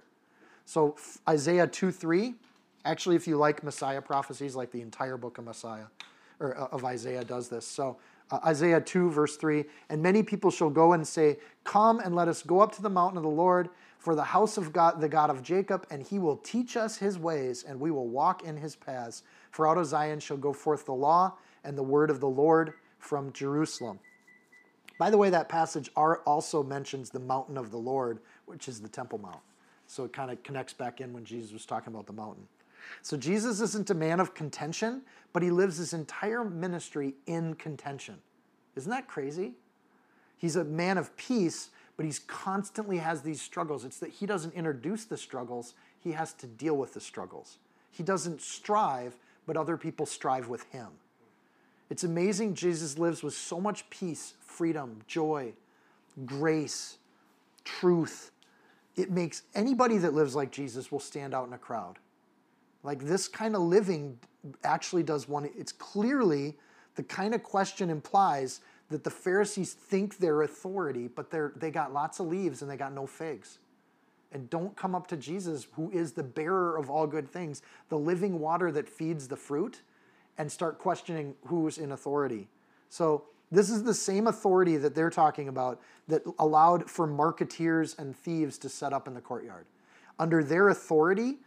So 0.66 0.96
Isaiah 1.28 1.68
2 1.68 1.92
3, 1.92 2.34
actually, 2.86 3.16
if 3.16 3.28
you 3.28 3.38
like 3.38 3.64
Messiah 3.64 4.02
prophecies, 4.02 4.56
like 4.56 4.72
the 4.72 4.82
entire 4.82 5.18
book 5.18 5.38
of 5.38 5.46
Messiah 5.46 5.86
or 6.40 6.58
uh, 6.58 6.68
of 6.72 6.86
Isaiah 6.86 7.24
does 7.24 7.50
this. 7.50 7.68
So 7.68 7.98
uh, 8.32 8.40
Isaiah 8.46 8.82
2, 8.82 9.10
verse 9.10 9.36
3 9.38 9.66
And 9.90 10.02
many 10.02 10.24
people 10.24 10.52
shall 10.52 10.70
go 10.70 10.94
and 10.94 11.08
say, 11.08 11.38
Come 11.64 12.00
and 12.00 12.16
let 12.16 12.28
us 12.28 12.44
go 12.44 12.62
up 12.62 12.74
to 12.76 12.82
the 12.82 12.90
mountain 12.90 13.18
of 13.18 13.24
the 13.24 13.30
Lord, 13.30 13.70
for 14.04 14.16
the 14.16 14.24
house 14.24 14.58
of 14.58 14.74
God, 14.74 15.00
the 15.00 15.08
God 15.08 15.30
of 15.30 15.42
Jacob, 15.42 15.88
and 15.90 16.04
he 16.04 16.20
will 16.20 16.36
teach 16.36 16.76
us 16.76 16.98
his 16.98 17.18
ways, 17.18 17.64
and 17.64 17.80
we 17.80 17.90
will 17.90 18.10
walk 18.10 18.44
in 18.44 18.58
his 18.58 18.76
paths. 18.76 19.24
For 19.52 19.66
out 19.66 19.78
of 19.78 19.86
Zion 19.86 20.20
shall 20.20 20.36
go 20.36 20.52
forth 20.52 20.86
the 20.86 20.94
law 20.94 21.38
and 21.64 21.78
the 21.78 21.84
word 21.84 22.10
of 22.10 22.20
the 22.20 22.28
Lord 22.28 22.74
from 23.00 23.32
Jerusalem. 23.32 24.00
By 25.00 25.10
the 25.10 25.18
way, 25.18 25.30
that 25.30 25.48
passage 25.48 25.90
also 25.96 26.64
mentions 26.64 27.12
the 27.12 27.22
mountain 27.22 27.58
of 27.58 27.72
the 27.72 27.78
Lord, 27.78 28.20
which 28.46 28.68
is 28.68 28.82
the 28.82 28.90
Temple 28.90 29.20
Mount. 29.20 29.40
So 29.88 30.04
it 30.04 30.12
kind 30.12 30.32
of 30.32 30.44
connects 30.44 30.74
back 30.74 31.00
in 31.00 31.14
when 31.14 31.24
Jesus 31.24 31.54
was 31.54 31.66
talking 31.66 31.94
about 31.94 32.06
the 32.06 32.12
mountain. 32.12 32.46
So 33.04 33.16
Jesus 33.16 33.62
isn't 33.62 33.90
a 33.90 33.94
man 33.94 34.20
of 34.20 34.34
contention, 34.34 35.04
but 35.32 35.44
he 35.44 35.50
lives 35.50 35.78
his 35.78 35.94
entire 35.94 36.44
ministry 36.44 37.14
in 37.26 37.54
contention. 37.54 38.16
Isn't 38.76 38.92
that 38.92 39.08
crazy? 39.08 39.54
He's 40.38 40.58
a 40.58 40.66
man 40.66 40.98
of 40.98 41.16
peace, 41.16 41.70
but 41.96 42.06
he's 42.06 42.20
constantly 42.20 42.98
has 42.98 43.22
these 43.22 43.42
struggles. 43.42 43.86
It's 43.86 44.00
that 44.00 44.10
he 44.10 44.26
doesn't 44.26 44.54
introduce 44.54 45.06
the 45.06 45.18
struggles, 45.18 45.74
he 46.00 46.12
has 46.12 46.34
to 46.34 46.48
deal 46.48 46.76
with 46.76 46.94
the 46.94 47.00
struggles. 47.00 47.58
He 47.92 48.04
doesn't 48.04 48.42
strive, 48.42 49.16
but 49.46 49.56
other 49.56 49.78
people 49.78 50.06
strive 50.06 50.48
with 50.48 50.64
him. 50.72 50.88
It's 51.90 52.04
amazing 52.04 52.56
Jesus 52.56 52.98
lives 52.98 53.22
with 53.22 53.36
so 53.36 53.62
much 53.62 53.90
peace, 53.90 54.34
freedom, 54.42 55.02
joy, 55.08 55.54
grace, 56.26 56.98
truth. 57.64 58.32
It 58.96 59.12
makes 59.12 59.44
anybody 59.54 59.98
that 60.00 60.14
lives 60.14 60.36
like 60.36 60.52
Jesus 60.52 60.92
will 60.92 61.00
stand 61.00 61.34
out 61.34 61.48
in 61.48 61.54
a 61.54 61.58
crowd. 61.58 62.00
Like 62.84 63.00
this 63.00 63.28
kind 63.28 63.56
of 63.56 63.62
living 63.62 64.18
actually 64.64 65.04
does 65.04 65.28
one, 65.28 65.50
it's 65.56 65.72
clearly 65.72 66.58
the 66.96 67.04
kind 67.04 67.34
of 67.34 67.44
question 67.44 67.90
implies 67.90 68.60
that 68.94 69.04
the 69.04 69.10
Pharisees 69.10 69.74
think 69.74 70.20
they're 70.20 70.44
authority, 70.44 71.08
but 71.08 71.32
they're, 71.32 71.52
they 71.56 71.72
got 71.72 71.92
lots 71.92 72.20
of 72.20 72.28
leaves 72.28 72.62
and 72.62 72.70
they 72.70 72.78
got 72.78 72.94
no 72.94 73.08
figs. 73.08 73.58
And 74.32 74.48
don't 74.52 74.78
come 74.78 74.94
up 74.94 75.08
to 75.08 75.18
Jesus, 75.18 75.66
who 75.74 75.90
is 75.90 76.12
the 76.12 76.22
bearer 76.22 76.78
of 76.78 76.92
all 76.92 77.08
good 77.08 77.28
things, 77.28 77.64
the 77.90 77.98
living 77.98 78.40
water 78.40 78.72
that 78.72 78.88
feeds 78.88 79.28
the 79.28 79.36
fruit, 79.36 79.82
and 80.38 80.52
start 80.52 80.78
questioning 80.78 81.34
who's 81.48 81.80
in 81.80 81.92
authority. 81.92 82.48
So, 82.90 83.26
this 83.52 83.72
is 83.72 83.84
the 83.84 83.94
same 83.96 84.28
authority 84.28 84.78
that 84.78 84.94
they're 84.94 85.12
talking 85.12 85.48
about 85.48 85.80
that 86.08 86.22
allowed 86.38 86.90
for 86.90 87.08
marketeers 87.08 87.98
and 87.98 88.16
thieves 88.16 88.60
to 88.60 88.70
set 88.70 88.94
up 88.94 89.08
in 89.08 89.16
the 89.16 89.22
courtyard. 89.22 89.66
Under 90.20 90.44
their 90.44 90.70
authority, 90.70 91.38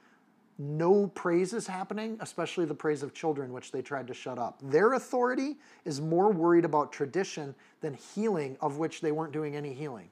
no 0.58 1.08
praise 1.08 1.52
is 1.52 1.66
happening, 1.66 2.16
especially 2.20 2.64
the 2.64 2.74
praise 2.74 3.02
of 3.02 3.12
children, 3.12 3.52
which 3.52 3.72
they 3.72 3.82
tried 3.82 4.06
to 4.06 4.14
shut 4.14 4.38
up. 4.38 4.58
Their 4.62 4.94
authority 4.94 5.56
is 5.84 6.00
more 6.00 6.32
worried 6.32 6.64
about 6.64 6.92
tradition 6.92 7.54
than 7.82 7.94
healing, 7.94 8.56
of 8.60 8.78
which 8.78 9.02
they 9.02 9.12
weren't 9.12 9.32
doing 9.32 9.54
any 9.54 9.74
healing, 9.74 10.08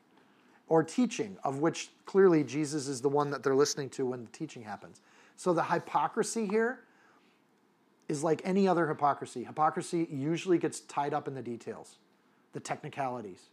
or 0.68 0.82
teaching, 0.82 1.38
of 1.44 1.60
which 1.60 1.90
clearly 2.04 2.44
Jesus 2.44 2.88
is 2.88 3.00
the 3.00 3.08
one 3.08 3.30
that 3.30 3.42
they're 3.42 3.54
listening 3.54 3.88
to 3.90 4.04
when 4.04 4.24
the 4.24 4.30
teaching 4.32 4.62
happens. 4.62 5.00
So 5.36 5.54
the 5.54 5.64
hypocrisy 5.64 6.46
here 6.46 6.80
is 8.08 8.22
like 8.22 8.42
any 8.44 8.68
other 8.68 8.86
hypocrisy. 8.86 9.44
Hypocrisy 9.44 10.06
usually 10.10 10.58
gets 10.58 10.80
tied 10.80 11.14
up 11.14 11.26
in 11.26 11.34
the 11.34 11.42
details, 11.42 11.96
the 12.52 12.60
technicalities. 12.60 13.48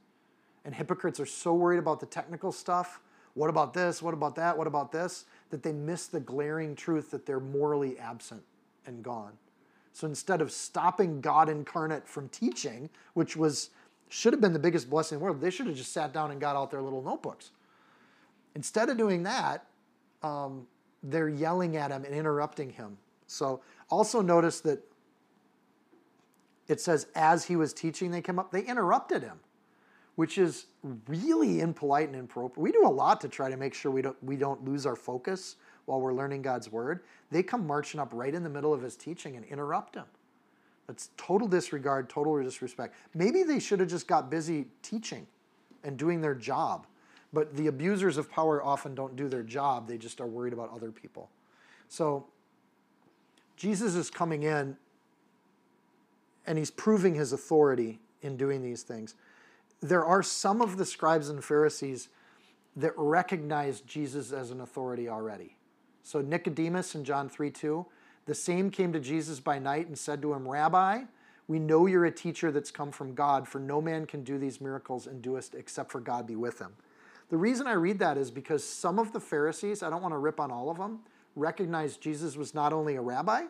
And 0.66 0.76
hypocrites 0.76 1.20
are 1.20 1.26
so 1.26 1.54
worried 1.54 1.80
about 1.80 2.02
the 2.02 2.06
technical 2.06 2.52
stuff. 2.52 3.00
What 3.34 3.50
about 3.50 3.74
this? 3.74 4.02
What 4.02 4.14
about 4.14 4.36
that? 4.36 4.58
What 4.58 4.68
about 4.68 4.92
this? 4.92 5.26
That 5.52 5.64
they 5.64 5.74
miss 5.74 6.08
the 6.08 6.20
glaring 6.20 6.76
truth 6.76 7.12
that 7.12 7.26
they're 7.26 7.40
morally 7.40 7.98
absent 8.00 8.42
and 8.86 9.04
gone. 9.04 9.34
So 9.94 10.08
instead 10.08 10.42
of 10.42 10.52
stopping 10.52 11.22
God 11.22 11.50
incarnate 11.50 12.08
from 12.08 12.30
teaching, 12.30 12.90
which 13.14 13.36
was 13.36 13.70
should 14.10 14.34
have 14.34 14.42
been 14.42 14.54
the 14.54 14.60
biggest 14.60 14.90
blessing 14.90 15.18
in 15.18 15.20
the 15.20 15.24
world, 15.24 15.40
they 15.40 15.50
should 15.50 15.68
have 15.68 15.76
just 15.76 15.94
sat 15.94 16.14
down 16.14 16.32
and 16.32 16.42
got 16.42 16.56
out 16.56 16.72
their 16.72 16.82
little 16.82 17.02
notebooks. 17.02 17.52
Instead 18.56 18.90
of 18.90 18.98
doing 18.98 19.24
that, 19.24 19.66
um, 20.22 20.68
they're 21.04 21.30
yelling 21.30 21.78
at 21.78 21.92
him 21.92 22.04
and 22.04 22.14
interrupting 22.14 22.70
him. 22.70 22.98
So 23.28 23.62
also 23.90 24.22
notice 24.22 24.60
that 24.62 24.84
it 26.68 26.82
says 26.82 27.08
as 27.16 27.46
he 27.46 27.56
was 27.56 27.74
teaching, 27.74 28.12
they 28.12 28.22
came 28.22 28.40
up, 28.40 28.52
they 28.52 28.64
interrupted 28.64 29.24
him 29.24 29.40
which 30.16 30.38
is 30.38 30.68
really 31.08 31.62
impolite 31.62 32.08
and 32.08 32.16
inappropriate. 32.16 32.58
We 32.58 32.72
do 32.72 32.86
a 32.86 32.90
lot 32.90 33.22
to 33.22 33.30
try 33.30 33.50
to 33.50 33.58
make 33.58 33.74
sure 33.74 33.92
we 33.92 34.02
don't 34.02 34.22
we 34.24 34.36
don't 34.36 34.64
lose 34.66 34.86
our 34.86 34.96
focus 34.96 35.56
while 35.86 36.00
we're 36.00 36.14
learning 36.14 36.42
God's 36.42 36.72
word. 36.72 37.02
They 37.32 37.44
come 37.44 37.66
marching 37.66 38.00
up 38.00 38.10
right 38.14 38.34
in 38.34 38.44
the 38.44 38.50
middle 38.50 38.74
of 38.74 38.82
his 38.82 38.96
teaching 38.96 39.36
and 39.36 39.46
interrupt 39.46 39.96
him. 39.96 40.06
That's 40.88 41.10
total 41.18 41.48
disregard, 41.48 42.10
total 42.10 42.42
disrespect. 42.44 42.96
Maybe 43.14 43.44
they 43.44 43.60
should 43.60 43.80
have 43.80 43.90
just 43.90 44.08
got 44.08 44.30
busy 44.30 44.66
teaching 44.82 45.26
and 45.84 45.98
doing 45.98 46.22
their 46.22 46.36
job. 46.36 46.86
But 47.34 47.56
the 47.56 47.68
abusers 47.68 48.18
of 48.18 48.30
power 48.30 48.64
often 48.64 48.94
don't 48.94 49.16
do 49.16 49.30
their 49.30 49.44
job, 49.44 49.88
they 49.88 49.98
just 49.98 50.20
are 50.20 50.28
worried 50.28 50.54
about 50.54 50.70
other 50.74 50.92
people. 50.92 51.30
So 51.88 52.26
Jesus 53.56 53.96
is 53.96 54.10
coming 54.10 54.44
in 54.44 54.76
and 56.46 56.58
he's 56.58 56.72
proving 56.72 57.16
his 57.16 57.32
authority 57.32 58.00
in 58.22 58.36
doing 58.36 58.62
these 58.62 58.84
things 58.84 59.16
there 59.82 60.06
are 60.06 60.24
some 60.24 60.62
of 60.62 60.78
the 60.78 60.86
scribes 60.86 61.30
and 61.30 61.44
Pharisees 61.44 62.10
that 62.76 62.94
recognize 62.96 63.82
Jesus 63.82 64.32
as 64.32 64.52
an 64.52 64.62
authority 64.62 65.10
already. 65.10 65.58
So 66.04 66.22
Nicodemus 66.22 66.96
in 66.96 67.04
John 67.04 67.30
3 67.30 67.52
2, 67.52 67.86
the 68.26 68.36
same 68.36 68.70
came 68.70 68.94
to 68.94 69.00
Jesus 69.00 69.40
by 69.40 69.60
night 69.60 69.88
and 69.88 69.98
said 69.98 70.22
to 70.22 70.34
him, 70.34 70.48
Rabbi, 70.48 71.04
we 71.48 71.60
know 71.60 71.86
you're 71.86 72.06
a 72.06 72.12
teacher 72.12 72.52
that's 72.52 72.72
come 72.72 72.92
from 72.92 73.14
God, 73.14 73.48
for 73.48 73.60
no 73.60 73.82
man 73.82 74.06
can 74.06 74.24
do 74.24 74.38
these 74.38 74.62
miracles 74.62 75.08
and 75.08 75.22
doest 75.22 75.56
except 75.56 75.92
for 75.92 76.00
God 76.00 76.28
be 76.28 76.36
with 76.36 76.60
him. 76.60 76.74
The 77.30 77.38
reason 77.38 77.68
I 77.68 77.74
read 77.74 78.00
that 78.00 78.18
is 78.18 78.30
because 78.30 78.64
some 78.64 79.00
of 79.00 79.12
the 79.14 79.20
Pharisees, 79.20 79.84
I 79.84 79.90
don't 79.90 80.02
want 80.02 80.14
to 80.14 80.18
rip 80.18 80.40
on 80.40 80.52
all 80.52 80.70
of 80.70 80.78
them, 80.78 81.00
recognized 81.36 82.02
Jesus 82.02 82.36
was 82.36 82.54
not 82.54 82.74
only 82.74 82.96
a 82.96 83.02
rabbi, 83.02 83.44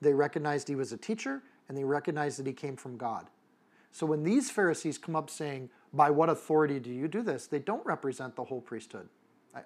they 0.00 0.12
recognized 0.12 0.68
he 0.68 0.74
was 0.74 0.92
a 0.92 0.96
teacher, 0.96 1.42
and 1.68 1.76
they 1.76 1.84
recognized 1.84 2.38
that 2.38 2.46
he 2.46 2.52
came 2.52 2.76
from 2.76 2.96
God. 2.96 3.28
So 3.96 4.04
when 4.04 4.24
these 4.24 4.50
Pharisees 4.50 4.98
come 4.98 5.16
up 5.16 5.30
saying, 5.30 5.70
By 5.94 6.10
what 6.10 6.28
authority 6.28 6.78
do 6.78 6.90
you 6.90 7.08
do 7.08 7.22
this? 7.22 7.46
they 7.46 7.58
don't 7.58 7.84
represent 7.86 8.36
the 8.36 8.44
whole 8.44 8.60
priesthood. 8.60 9.08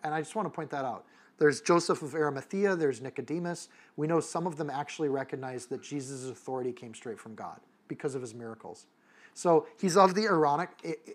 And 0.05 0.15
I 0.15 0.21
just 0.21 0.37
want 0.37 0.47
to 0.47 0.55
point 0.55 0.71
that 0.71 0.85
out. 0.85 1.05
There's 1.39 1.61
Joseph 1.61 2.01
of 2.03 2.15
Arimathea, 2.15 2.77
there's 2.77 3.01
Nicodemus. 3.01 3.71
We 3.97 4.07
know 4.07 4.21
some 4.21 4.47
of 4.47 4.57
them 4.57 4.71
actually 4.71 5.09
recognize 5.09 5.67
that 5.67 5.83
Jesus' 5.83 6.31
authority 6.31 6.71
came 6.71 6.95
straight 6.95 7.19
from 7.19 7.35
God 7.35 7.59
because 7.89 8.15
of 8.15 8.21
his 8.21 8.33
miracles. 8.33 8.87
So 9.35 9.67
he's 9.81 9.97
of 9.97 10.15
the 10.15 10.27
Aaronic, 10.27 10.69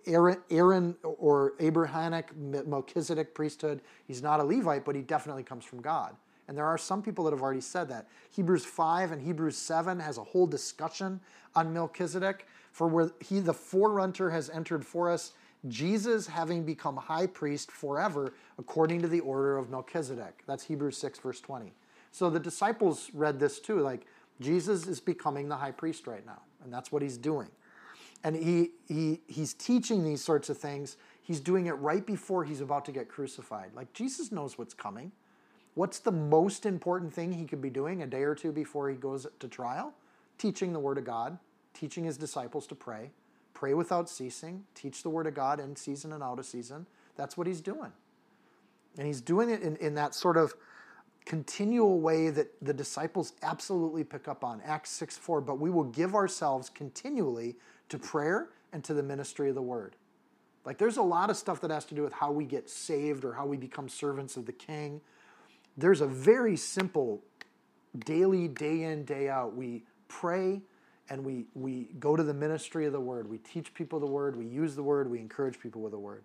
Aaron, 0.05 0.97
or 1.01 1.53
Abrahamic 1.61 2.35
Melchizedek 2.35 3.33
priesthood. 3.33 3.79
He's 4.05 4.21
not 4.21 4.41
a 4.41 4.43
Levite, 4.43 4.83
but 4.83 4.93
he 4.93 5.01
definitely 5.01 5.43
comes 5.43 5.63
from 5.63 5.79
God. 5.79 6.17
And 6.49 6.57
there 6.57 6.65
are 6.65 6.77
some 6.77 7.01
people 7.01 7.23
that 7.25 7.31
have 7.31 7.41
already 7.41 7.61
said 7.61 7.87
that. 7.89 8.07
Hebrews 8.31 8.65
5 8.65 9.13
and 9.13 9.21
Hebrews 9.21 9.57
7 9.57 9.99
has 9.99 10.17
a 10.17 10.23
whole 10.23 10.45
discussion 10.45 11.21
on 11.55 11.73
Melchizedek, 11.73 12.45
for 12.75 12.87
where 12.87 13.11
he, 13.19 13.39
the 13.39 13.53
forerunner, 13.53 14.29
has 14.29 14.49
entered 14.49 14.85
for 14.85 15.09
us, 15.09 15.33
Jesus 15.67 16.27
having 16.27 16.63
become 16.63 16.97
high 16.97 17.27
priest 17.27 17.71
forever 17.71 18.33
according 18.59 19.01
to 19.01 19.07
the 19.07 19.21
order 19.21 19.57
of 19.57 19.69
Melchizedek. 19.69 20.43
That's 20.45 20.63
Hebrews 20.63 20.97
6, 20.97 21.19
verse 21.19 21.39
20. 21.41 21.73
So 22.11 22.29
the 22.29 22.39
disciples 22.39 23.09
read 23.13 23.39
this 23.39 23.59
too, 23.59 23.79
like 23.79 24.05
Jesus 24.39 24.87
is 24.87 24.99
becoming 24.99 25.47
the 25.47 25.55
high 25.55 25.71
priest 25.71 26.05
right 26.07 26.25
now, 26.25 26.41
and 26.63 26.73
that's 26.73 26.91
what 26.91 27.01
he's 27.01 27.17
doing 27.17 27.47
and 28.25 28.35
he, 28.35 28.71
he, 28.87 29.21
he's 29.27 29.53
teaching 29.53 30.03
these 30.03 30.21
sorts 30.21 30.49
of 30.49 30.57
things. 30.57 30.97
He's 31.21 31.39
doing 31.39 31.67
it 31.67 31.73
right 31.73 32.03
before 32.03 32.43
he's 32.43 32.59
about 32.59 32.83
to 32.85 32.91
get 32.91 33.07
crucified. 33.07 33.69
Like 33.75 33.93
Jesus 33.93 34.31
knows 34.31 34.57
what's 34.57 34.73
coming. 34.73 35.11
What's 35.75 35.99
the 35.99 36.11
most 36.11 36.65
important 36.65 37.13
thing 37.13 37.31
he 37.31 37.45
could 37.45 37.61
be 37.61 37.69
doing 37.69 38.01
a 38.01 38.07
day 38.07 38.23
or 38.23 38.33
two 38.33 38.51
before 38.51 38.89
he 38.89 38.95
goes 38.95 39.27
to 39.39 39.47
trial? 39.47 39.93
Teaching 40.39 40.73
the 40.73 40.79
Word 40.79 40.97
of 40.97 41.05
God, 41.05 41.37
teaching 41.75 42.05
his 42.05 42.17
disciples 42.17 42.65
to 42.67 42.75
pray, 42.75 43.11
pray 43.53 43.75
without 43.75 44.09
ceasing, 44.09 44.63
teach 44.73 45.03
the 45.03 45.09
Word 45.09 45.27
of 45.27 45.35
God 45.35 45.59
in 45.59 45.75
season 45.75 46.11
and 46.13 46.23
out 46.23 46.39
of 46.39 46.45
season. 46.45 46.87
That's 47.15 47.37
what 47.37 47.45
he's 47.45 47.61
doing. 47.61 47.91
And 48.97 49.05
he's 49.05 49.21
doing 49.21 49.49
it 49.49 49.61
in, 49.61 49.75
in 49.77 49.95
that 49.95 50.15
sort 50.15 50.37
of 50.37 50.55
continual 51.25 51.99
way 51.99 52.29
that 52.29 52.47
the 52.61 52.73
disciples 52.73 53.33
absolutely 53.41 54.03
pick 54.03 54.27
up 54.27 54.43
on. 54.43 54.61
Acts 54.65 54.91
6 54.91 55.17
4, 55.17 55.41
but 55.41 55.59
we 55.59 55.69
will 55.69 55.83
give 55.83 56.15
ourselves 56.15 56.69
continually 56.69 57.55
to 57.89 57.99
prayer 57.99 58.49
and 58.71 58.83
to 58.83 58.93
the 58.93 59.03
ministry 59.03 59.49
of 59.49 59.55
the 59.55 59.61
word. 59.61 59.95
Like 60.65 60.77
there's 60.77 60.97
a 60.97 61.03
lot 61.03 61.29
of 61.29 61.37
stuff 61.37 61.61
that 61.61 61.71
has 61.71 61.85
to 61.85 61.95
do 61.95 62.03
with 62.03 62.13
how 62.13 62.31
we 62.31 62.45
get 62.45 62.69
saved 62.69 63.23
or 63.23 63.33
how 63.33 63.45
we 63.45 63.57
become 63.57 63.89
servants 63.89 64.37
of 64.37 64.45
the 64.45 64.51
king. 64.51 65.01
There's 65.77 66.01
a 66.01 66.07
very 66.07 66.55
simple 66.55 67.21
daily, 67.99 68.47
day 68.47 68.83
in, 68.83 69.05
day 69.05 69.29
out. 69.29 69.55
We 69.55 69.83
pray 70.07 70.61
and 71.09 71.23
we, 71.23 71.45
we 71.53 71.89
go 71.99 72.15
to 72.15 72.23
the 72.23 72.33
ministry 72.33 72.85
of 72.85 72.93
the 72.93 72.99
word. 72.99 73.29
We 73.29 73.37
teach 73.39 73.73
people 73.73 73.99
the 73.99 74.05
word, 74.05 74.35
we 74.35 74.45
use 74.45 74.75
the 74.75 74.83
word, 74.83 75.09
we 75.09 75.19
encourage 75.19 75.59
people 75.59 75.81
with 75.81 75.91
the 75.91 75.99
word. 75.99 76.23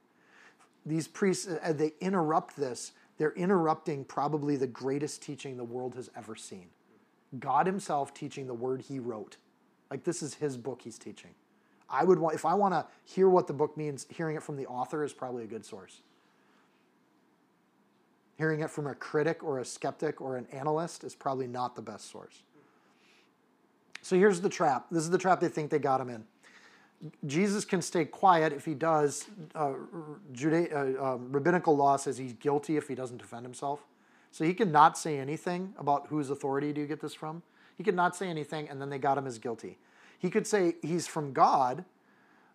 These 0.87 1.09
priests, 1.09 1.47
uh, 1.47 1.73
they 1.73 1.93
interrupt 2.01 2.57
this. 2.57 2.93
They're 3.19 3.33
interrupting 3.33 4.05
probably 4.05 4.57
the 4.57 4.67
greatest 4.67 5.23
teaching 5.23 5.57
the 5.57 5.65
world 5.65 5.95
has 5.95 6.11
ever 6.17 6.35
seen. 6.35 6.67
God 7.39 7.67
Himself 7.67 8.15
teaching 8.15 8.47
the 8.47 8.55
word 8.55 8.83
He 8.83 8.99
wrote. 8.99 9.37
Like 9.91 10.05
this 10.05 10.23
is 10.23 10.35
His 10.35 10.57
book 10.57 10.81
He's 10.83 10.99
teaching. 10.99 11.31
I 11.91 12.05
would 12.05 12.19
want, 12.19 12.35
if 12.35 12.47
I 12.47 12.55
want 12.55 12.73
to 12.73 12.87
hear 13.05 13.29
what 13.29 13.47
the 13.47 13.53
book 13.53 13.77
means, 13.77 14.07
hearing 14.09 14.37
it 14.37 14.43
from 14.43 14.57
the 14.57 14.67
author 14.67 15.05
is 15.05 15.13
probably 15.13 15.45
a 15.45 15.47
good 15.47 15.67
source. 15.67 16.01
Hearing 18.39 18.61
it 18.61 18.71
from 18.71 18.87
a 18.87 18.95
critic 18.95 19.45
or 19.45 19.59
a 19.59 19.65
skeptic 19.65 20.21
or 20.21 20.37
an 20.37 20.47
analyst 20.51 21.05
is 21.05 21.15
probably 21.15 21.47
not 21.47 21.77
the 21.77 21.83
best 21.83 22.11
source. 22.11 22.43
So 24.03 24.17
here's 24.17 24.41
the 24.41 24.49
trap. 24.49 24.87
This 24.91 25.03
is 25.03 25.11
the 25.11 25.19
trap 25.19 25.41
they 25.41 25.49
think 25.49 25.71
they 25.71 25.79
got 25.79 26.01
him 26.01 26.09
in. 26.09 26.25
Jesus 27.27 27.65
can 27.65 27.81
stay 27.81 28.05
quiet 28.05 28.53
if 28.53 28.65
he 28.65 28.75
does. 28.75 29.27
Uh, 29.55 29.73
Juda- 30.33 30.99
uh, 31.01 31.15
um, 31.15 31.33
rabbinical 31.33 31.77
law 31.77 31.97
says 31.97 32.19
he's 32.19 32.35
guilty 32.35 32.77
if 32.77 32.89
he 32.89 32.95
doesn't 32.95 33.19
defend 33.19 33.45
himself. 33.45 33.87
So 34.31 34.45
he 34.45 34.55
can 34.55 34.71
not 34.71 34.99
say 34.99 35.19
anything 35.19 35.75
about 35.79 36.09
whose 36.09 36.31
authority 36.31 36.73
do 36.73 36.81
you 36.81 36.87
get 36.87 37.01
this 37.01 37.15
from. 37.15 37.43
He 37.77 37.83
could 37.83 37.97
not 37.97 38.15
say 38.15 38.29
anything, 38.29 38.69
and 38.69 38.81
then 38.81 38.91
they 38.91 38.99
got 38.99 39.17
him 39.17 39.27
as 39.27 39.39
guilty. 39.39 39.79
He 40.19 40.29
could 40.29 40.47
say 40.47 40.75
he's 40.83 41.07
from 41.07 41.33
God, 41.33 41.85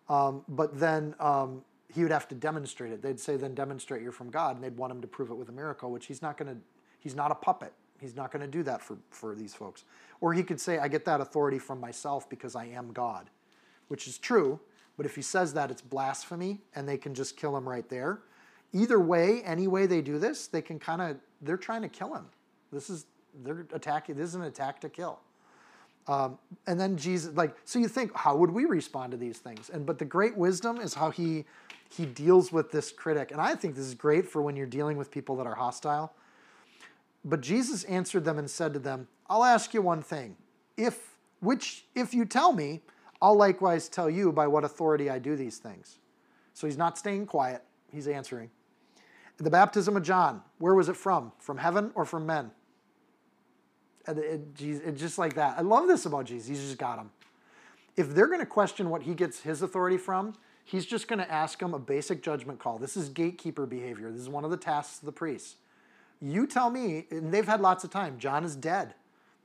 um, 0.08 0.44
but 0.48 0.78
then 0.78 1.16
um, 1.18 1.62
he 1.92 2.02
would 2.02 2.12
have 2.12 2.28
to 2.28 2.34
demonstrate 2.34 2.92
it. 2.92 3.02
They'd 3.02 3.18
say, 3.18 3.36
then 3.36 3.54
demonstrate 3.54 4.02
you're 4.02 4.12
from 4.12 4.30
God, 4.30 4.54
and 4.54 4.64
they'd 4.64 4.76
want 4.76 4.92
him 4.92 5.00
to 5.00 5.08
prove 5.08 5.30
it 5.30 5.34
with 5.34 5.48
a 5.48 5.52
miracle, 5.52 5.90
which 5.90 6.06
he's 6.06 6.22
not 6.22 6.38
going 6.38 6.54
to. 6.54 6.60
He's 7.00 7.14
not 7.14 7.30
a 7.30 7.34
puppet. 7.34 7.72
He's 8.00 8.16
not 8.16 8.32
going 8.32 8.42
to 8.42 8.48
do 8.50 8.62
that 8.64 8.82
for, 8.82 8.98
for 9.10 9.34
these 9.34 9.54
folks. 9.54 9.84
Or 10.20 10.32
he 10.32 10.42
could 10.42 10.60
say, 10.60 10.78
I 10.78 10.88
get 10.88 11.04
that 11.04 11.20
authority 11.20 11.58
from 11.58 11.80
myself 11.80 12.28
because 12.28 12.56
I 12.56 12.66
am 12.66 12.92
God, 12.92 13.30
which 13.88 14.06
is 14.06 14.18
true. 14.18 14.60
But 14.96 15.06
if 15.06 15.14
he 15.14 15.22
says 15.22 15.52
that, 15.54 15.70
it's 15.70 15.82
blasphemy, 15.82 16.60
and 16.74 16.88
they 16.88 16.96
can 16.96 17.14
just 17.14 17.36
kill 17.36 17.56
him 17.56 17.68
right 17.68 17.88
there. 17.88 18.20
Either 18.72 18.98
way, 18.98 19.42
any 19.44 19.68
way 19.68 19.86
they 19.86 20.00
do 20.00 20.18
this, 20.18 20.46
they 20.46 20.62
can 20.62 20.78
kind 20.78 21.02
of, 21.02 21.16
they're 21.42 21.56
trying 21.56 21.82
to 21.82 21.88
kill 21.88 22.14
him. 22.14 22.26
This 22.72 22.88
is, 22.88 23.06
they're 23.44 23.66
attacking, 23.72 24.16
this 24.16 24.30
is 24.30 24.34
an 24.34 24.42
attack 24.42 24.80
to 24.80 24.88
kill. 24.88 25.20
Um, 26.08 26.38
and 26.66 26.78
then 26.78 26.96
Jesus, 26.96 27.34
like, 27.34 27.56
so 27.64 27.78
you 27.78 27.88
think, 27.88 28.14
how 28.14 28.36
would 28.36 28.50
we 28.50 28.64
respond 28.64 29.10
to 29.10 29.16
these 29.16 29.38
things? 29.38 29.70
And 29.70 29.84
but 29.84 29.98
the 29.98 30.04
great 30.04 30.36
wisdom 30.36 30.80
is 30.80 30.94
how 30.94 31.10
he 31.10 31.44
he 31.88 32.04
deals 32.04 32.52
with 32.52 32.72
this 32.72 32.90
critic, 32.90 33.30
and 33.30 33.40
I 33.40 33.54
think 33.54 33.76
this 33.76 33.84
is 33.84 33.94
great 33.94 34.28
for 34.28 34.42
when 34.42 34.56
you're 34.56 34.66
dealing 34.66 34.96
with 34.96 35.10
people 35.10 35.36
that 35.36 35.46
are 35.46 35.54
hostile. 35.54 36.12
But 37.26 37.40
Jesus 37.40 37.82
answered 37.84 38.24
them 38.24 38.38
and 38.38 38.48
said 38.48 38.72
to 38.72 38.78
them, 38.78 39.08
"I'll 39.28 39.44
ask 39.44 39.74
you 39.74 39.82
one 39.82 40.00
thing. 40.00 40.36
If 40.76 41.18
which 41.40 41.84
if 41.94 42.14
you 42.14 42.24
tell 42.24 42.52
me, 42.52 42.82
I'll 43.20 43.34
likewise 43.34 43.88
tell 43.88 44.08
you 44.08 44.32
by 44.32 44.46
what 44.46 44.64
authority 44.64 45.10
I 45.10 45.18
do 45.18 45.34
these 45.34 45.58
things." 45.58 45.98
So 46.54 46.68
he's 46.68 46.78
not 46.78 46.96
staying 46.96 47.26
quiet; 47.26 47.64
he's 47.92 48.06
answering. 48.06 48.50
The 49.38 49.50
baptism 49.50 49.96
of 49.96 50.02
John, 50.04 50.42
where 50.58 50.74
was 50.74 50.88
it 50.88 50.96
from? 50.96 51.32
From 51.38 51.58
heaven 51.58 51.90
or 51.94 52.06
from 52.06 52.24
men? 52.24 52.52
It, 54.08 54.18
it, 54.18 54.62
it, 54.62 54.96
just 54.96 55.18
like 55.18 55.34
that. 55.34 55.58
I 55.58 55.62
love 55.62 55.88
this 55.88 56.06
about 56.06 56.26
Jesus. 56.26 56.48
He's 56.48 56.62
just 56.62 56.78
got 56.78 56.98
him. 56.98 57.10
If 57.96 58.14
they're 58.14 58.28
going 58.28 58.40
to 58.40 58.46
question 58.46 58.88
what 58.88 59.02
he 59.02 59.14
gets 59.14 59.40
his 59.40 59.62
authority 59.62 59.98
from, 59.98 60.34
he's 60.64 60.86
just 60.86 61.08
going 61.08 61.18
to 61.18 61.30
ask 61.30 61.58
them 61.58 61.74
a 61.74 61.78
basic 61.78 62.22
judgment 62.22 62.60
call. 62.60 62.78
This 62.78 62.96
is 62.96 63.08
gatekeeper 63.08 63.66
behavior. 63.66 64.10
This 64.10 64.20
is 64.20 64.28
one 64.28 64.44
of 64.44 64.50
the 64.50 64.56
tasks 64.56 65.00
of 65.00 65.06
the 65.06 65.12
priests. 65.12 65.56
You 66.20 66.46
tell 66.46 66.70
me, 66.70 67.06
and 67.10 67.32
they've 67.32 67.46
had 67.46 67.60
lots 67.60 67.84
of 67.84 67.90
time. 67.90 68.18
John 68.18 68.44
is 68.44 68.56
dead. 68.56 68.94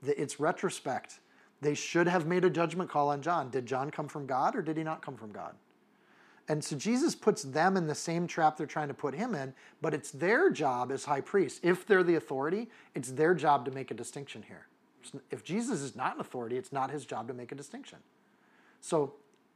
It's 0.06 0.40
retrospect. 0.40 1.20
They 1.62 1.76
should 1.76 2.08
have 2.08 2.26
made 2.26 2.44
a 2.44 2.50
judgment 2.50 2.90
call 2.90 3.10
on 3.10 3.22
John. 3.22 3.50
Did 3.50 3.66
John 3.66 3.92
come 3.92 4.08
from 4.08 4.26
God 4.26 4.56
or 4.56 4.62
did 4.62 4.78
he 4.78 4.84
not 4.84 5.06
come 5.06 5.16
from 5.16 5.32
God? 5.32 5.56
And 6.48 6.64
so 6.64 6.76
Jesus 6.76 7.14
puts 7.14 7.44
them 7.44 7.78
in 7.78 7.88
the 7.88 7.96
same 7.96 8.26
trap 8.26 8.58
they're 8.58 8.66
trying 8.66 8.88
to 8.88 8.94
put 8.94 9.14
him 9.14 9.36
in, 9.36 9.54
but 9.82 9.94
it's 9.94 10.12
their 10.12 10.50
job 10.50 10.92
as 10.92 11.06
high 11.06 11.22
priests. 11.22 11.60
If 11.64 11.86
they're 11.86 12.04
the 12.04 12.16
authority, 12.16 12.70
it's 12.96 13.12
their 13.12 13.36
job 13.36 13.64
to 13.66 13.72
make 13.72 13.92
a 13.92 13.94
distinction 13.94 14.44
here. 14.48 14.66
If 15.30 15.44
Jesus 15.44 15.82
is 15.82 15.96
not 15.96 16.16
an 16.16 16.22
authority, 16.22 16.58
it's 16.58 16.74
not 16.74 16.92
his 16.92 17.06
job 17.06 17.28
to 17.28 17.34
make 17.34 17.52
a 17.52 17.56
distinction. 17.56 18.00
So 18.82 19.14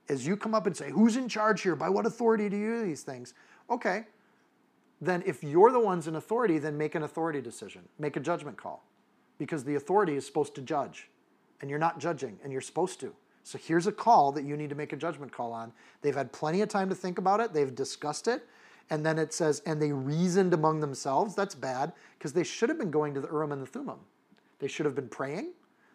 as 0.10 0.26
you 0.26 0.38
come 0.38 0.54
up 0.54 0.68
and 0.68 0.78
say, 0.78 0.92
Who's 0.92 1.18
in 1.18 1.28
charge 1.28 1.62
here? 1.62 1.76
By 1.76 1.90
what 1.90 2.06
authority 2.06 2.50
do 2.50 2.58
you 2.58 2.80
do 2.80 2.86
these 2.86 3.04
things? 3.04 3.34
Okay. 3.70 4.06
Then 5.02 5.24
if 5.26 5.44
you're 5.44 5.72
the 5.72 5.80
ones 5.80 6.08
in 6.08 6.16
authority, 6.16 6.58
then 6.58 6.78
make 6.78 6.96
an 6.96 7.04
authority 7.04 7.42
decision, 7.42 7.82
make 8.00 8.16
a 8.16 8.20
judgment 8.20 8.58
call. 8.58 8.86
Because 9.38 9.64
the 9.64 9.76
authority 9.76 10.16
is 10.16 10.26
supposed 10.26 10.56
to 10.56 10.62
judge, 10.62 11.10
and 11.60 11.70
you're 11.70 11.80
not 11.80 12.00
judging, 12.00 12.40
and 12.44 12.52
you're 12.52 12.62
supposed 12.62 13.00
to. 13.02 13.14
So 13.44 13.58
here's 13.58 13.86
a 13.86 13.92
call 13.92 14.32
that 14.32 14.44
you 14.44 14.58
need 14.58 14.70
to 14.70 14.76
make 14.76 14.94
a 14.94 14.96
judgment 14.96 15.32
call 15.32 15.52
on. 15.52 15.72
They've 16.02 16.16
had 16.16 16.32
plenty 16.32 16.62
of 16.62 16.70
time 16.70 16.90
to 16.90 16.96
think 16.96 17.18
about 17.18 17.40
it, 17.42 17.54
they've 17.54 17.74
discussed 17.74 18.28
it, 18.28 18.48
and 18.90 19.06
then 19.06 19.20
it 19.20 19.34
says, 19.34 19.62
and 19.66 19.82
they 19.82 19.92
reasoned 19.92 20.54
among 20.54 20.80
themselves. 20.80 21.36
That's 21.36 21.56
bad 21.56 21.92
because 22.18 22.34
they 22.34 22.44
should 22.44 22.70
have 22.70 22.78
been 22.78 22.92
going 22.92 23.14
to 23.14 23.22
the 23.22 23.28
Urim 23.28 23.52
and 23.52 23.62
the 23.62 23.68
Thummim. 23.68 24.00
They 24.60 24.68
should 24.68 24.86
have 24.86 24.96
been 24.96 25.10
praying, 25.10 25.52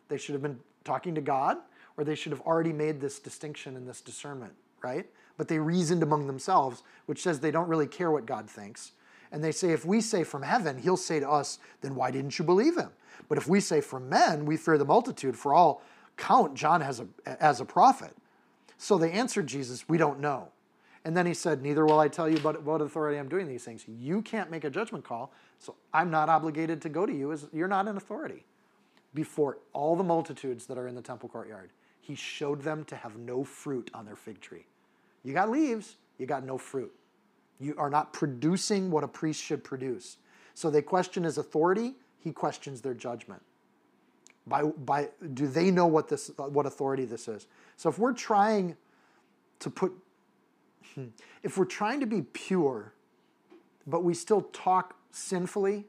they 0.09 0.19
should 0.19 0.35
have 0.35 0.43
been 0.43 0.61
talking 0.85 1.15
to 1.15 1.21
God, 1.21 1.59
or 1.97 2.05
they 2.05 2.15
should 2.15 2.33
have 2.33 2.41
already 2.43 2.73
made 2.73 3.01
this 3.01 3.19
distinction 3.19 3.77
and 3.77 3.89
this 3.89 4.01
discernment, 4.01 4.53
right? 4.83 5.07
But 5.41 5.49
they 5.49 5.59
reasoned 5.59 6.03
among 6.03 6.27
themselves, 6.27 6.83
which 7.07 7.23
says 7.23 7.41
they 7.41 7.51
don't 7.51 7.67
really 7.67 7.87
care 7.87 8.11
what 8.11 8.27
God 8.27 8.47
thinks. 8.47 8.93
And 9.33 9.43
they 9.43 9.53
say, 9.53 9.71
if 9.71 9.87
we 9.87 10.03
say 10.03 10.23
from 10.23 10.43
heaven, 10.43 10.77
he'll 10.77 10.99
say 10.99 11.19
to 11.19 11.31
us, 11.31 11.59
then 11.81 11.95
why 11.95 12.11
didn't 12.11 12.39
you 12.39 12.45
believe 12.45 12.77
him? 12.77 12.91
But 13.27 13.39
if 13.39 13.49
we 13.49 13.59
say 13.59 13.81
from 13.81 14.11
men, 14.11 14.45
we 14.45 14.59
fear 14.59 14.77
the 14.77 14.85
multitude, 14.85 15.35
for 15.35 15.55
all 15.55 15.83
count 16.19 16.53
John 16.53 16.83
as 16.83 17.01
a, 17.01 17.07
as 17.43 17.59
a 17.59 17.65
prophet. 17.65 18.15
So 18.77 18.99
they 18.99 19.13
answered 19.13 19.47
Jesus, 19.47 19.89
We 19.89 19.97
don't 19.97 20.21
know. 20.21 20.49
And 21.07 21.17
then 21.17 21.25
he 21.25 21.33
said, 21.33 21.63
Neither 21.63 21.87
will 21.87 22.01
I 22.01 22.09
tell 22.09 22.29
you 22.29 22.39
but 22.41 22.63
what 22.63 22.83
authority 22.83 23.19
I'm 23.19 23.31
doing 23.31 23.49
these 23.49 23.65
things. 23.65 23.87
You 23.89 24.21
can't 24.21 24.51
make 24.51 24.65
a 24.65 24.71
judgment 24.71 25.05
call, 25.07 25.33
so 25.59 25.75
I'm 25.95 26.11
not 26.11 26.29
obligated 26.29 26.83
to 26.83 26.91
go 26.91 27.07
to 27.07 27.17
you 27.17 27.33
as 27.33 27.47
you're 27.51 27.67
not 27.67 27.89
an 27.89 27.97
authority. 27.97 28.45
Before 29.15 29.57
all 29.73 29.97
the 29.97 30.05
multitudes 30.05 30.67
that 30.67 30.77
are 30.77 30.87
in 30.87 30.97
the 30.97 31.01
temple 31.01 31.31
courtyard, 31.31 31.71
he 31.99 32.15
showed 32.15 32.61
them 32.61 32.85
to 32.85 32.97
have 32.97 33.17
no 33.17 33.43
fruit 33.43 33.91
on 33.95 34.05
their 34.05 34.17
fig 34.17 34.43
tree. 34.43 34.67
You 35.25 35.35
got 35.35 35.51
leaves, 35.51 35.97
you 36.19 36.27
got 36.27 36.45
no 36.45 36.59
fruit. 36.59 36.93
You 37.59 37.75
are 37.77 37.91
not 37.91 38.13
producing 38.13 38.91
what 38.91 39.05
a 39.05 39.09
priest 39.09 39.43
should 39.43 39.63
produce. 39.63 40.17
So 40.55 40.71
they 40.71 40.83
question 40.83 41.25
his 41.25 41.39
authority, 41.39 41.95
he 42.19 42.33
questions 42.33 42.81
their 42.81 42.95
judgment. 42.95 43.43
By, 44.47 44.63
by, 44.63 45.09
do 45.35 45.47
they 45.47 45.71
know 45.71 45.87
what, 45.87 46.09
this, 46.09 46.31
what 46.37 46.67
authority 46.67 47.05
this 47.05 47.29
is? 47.29 47.47
So 47.77 47.89
if 47.89 47.99
we're 47.99 48.15
trying 48.15 48.77
to 49.61 49.71
put, 49.71 49.93
if 51.43 51.59
we're 51.59 51.67
trying 51.67 52.01
to 52.01 52.07
be 52.07 52.23
pure, 52.23 52.93
but 53.87 54.03
we 54.03 54.15
still 54.15 54.43
talk 54.53 54.97
sinfully, 55.13 55.85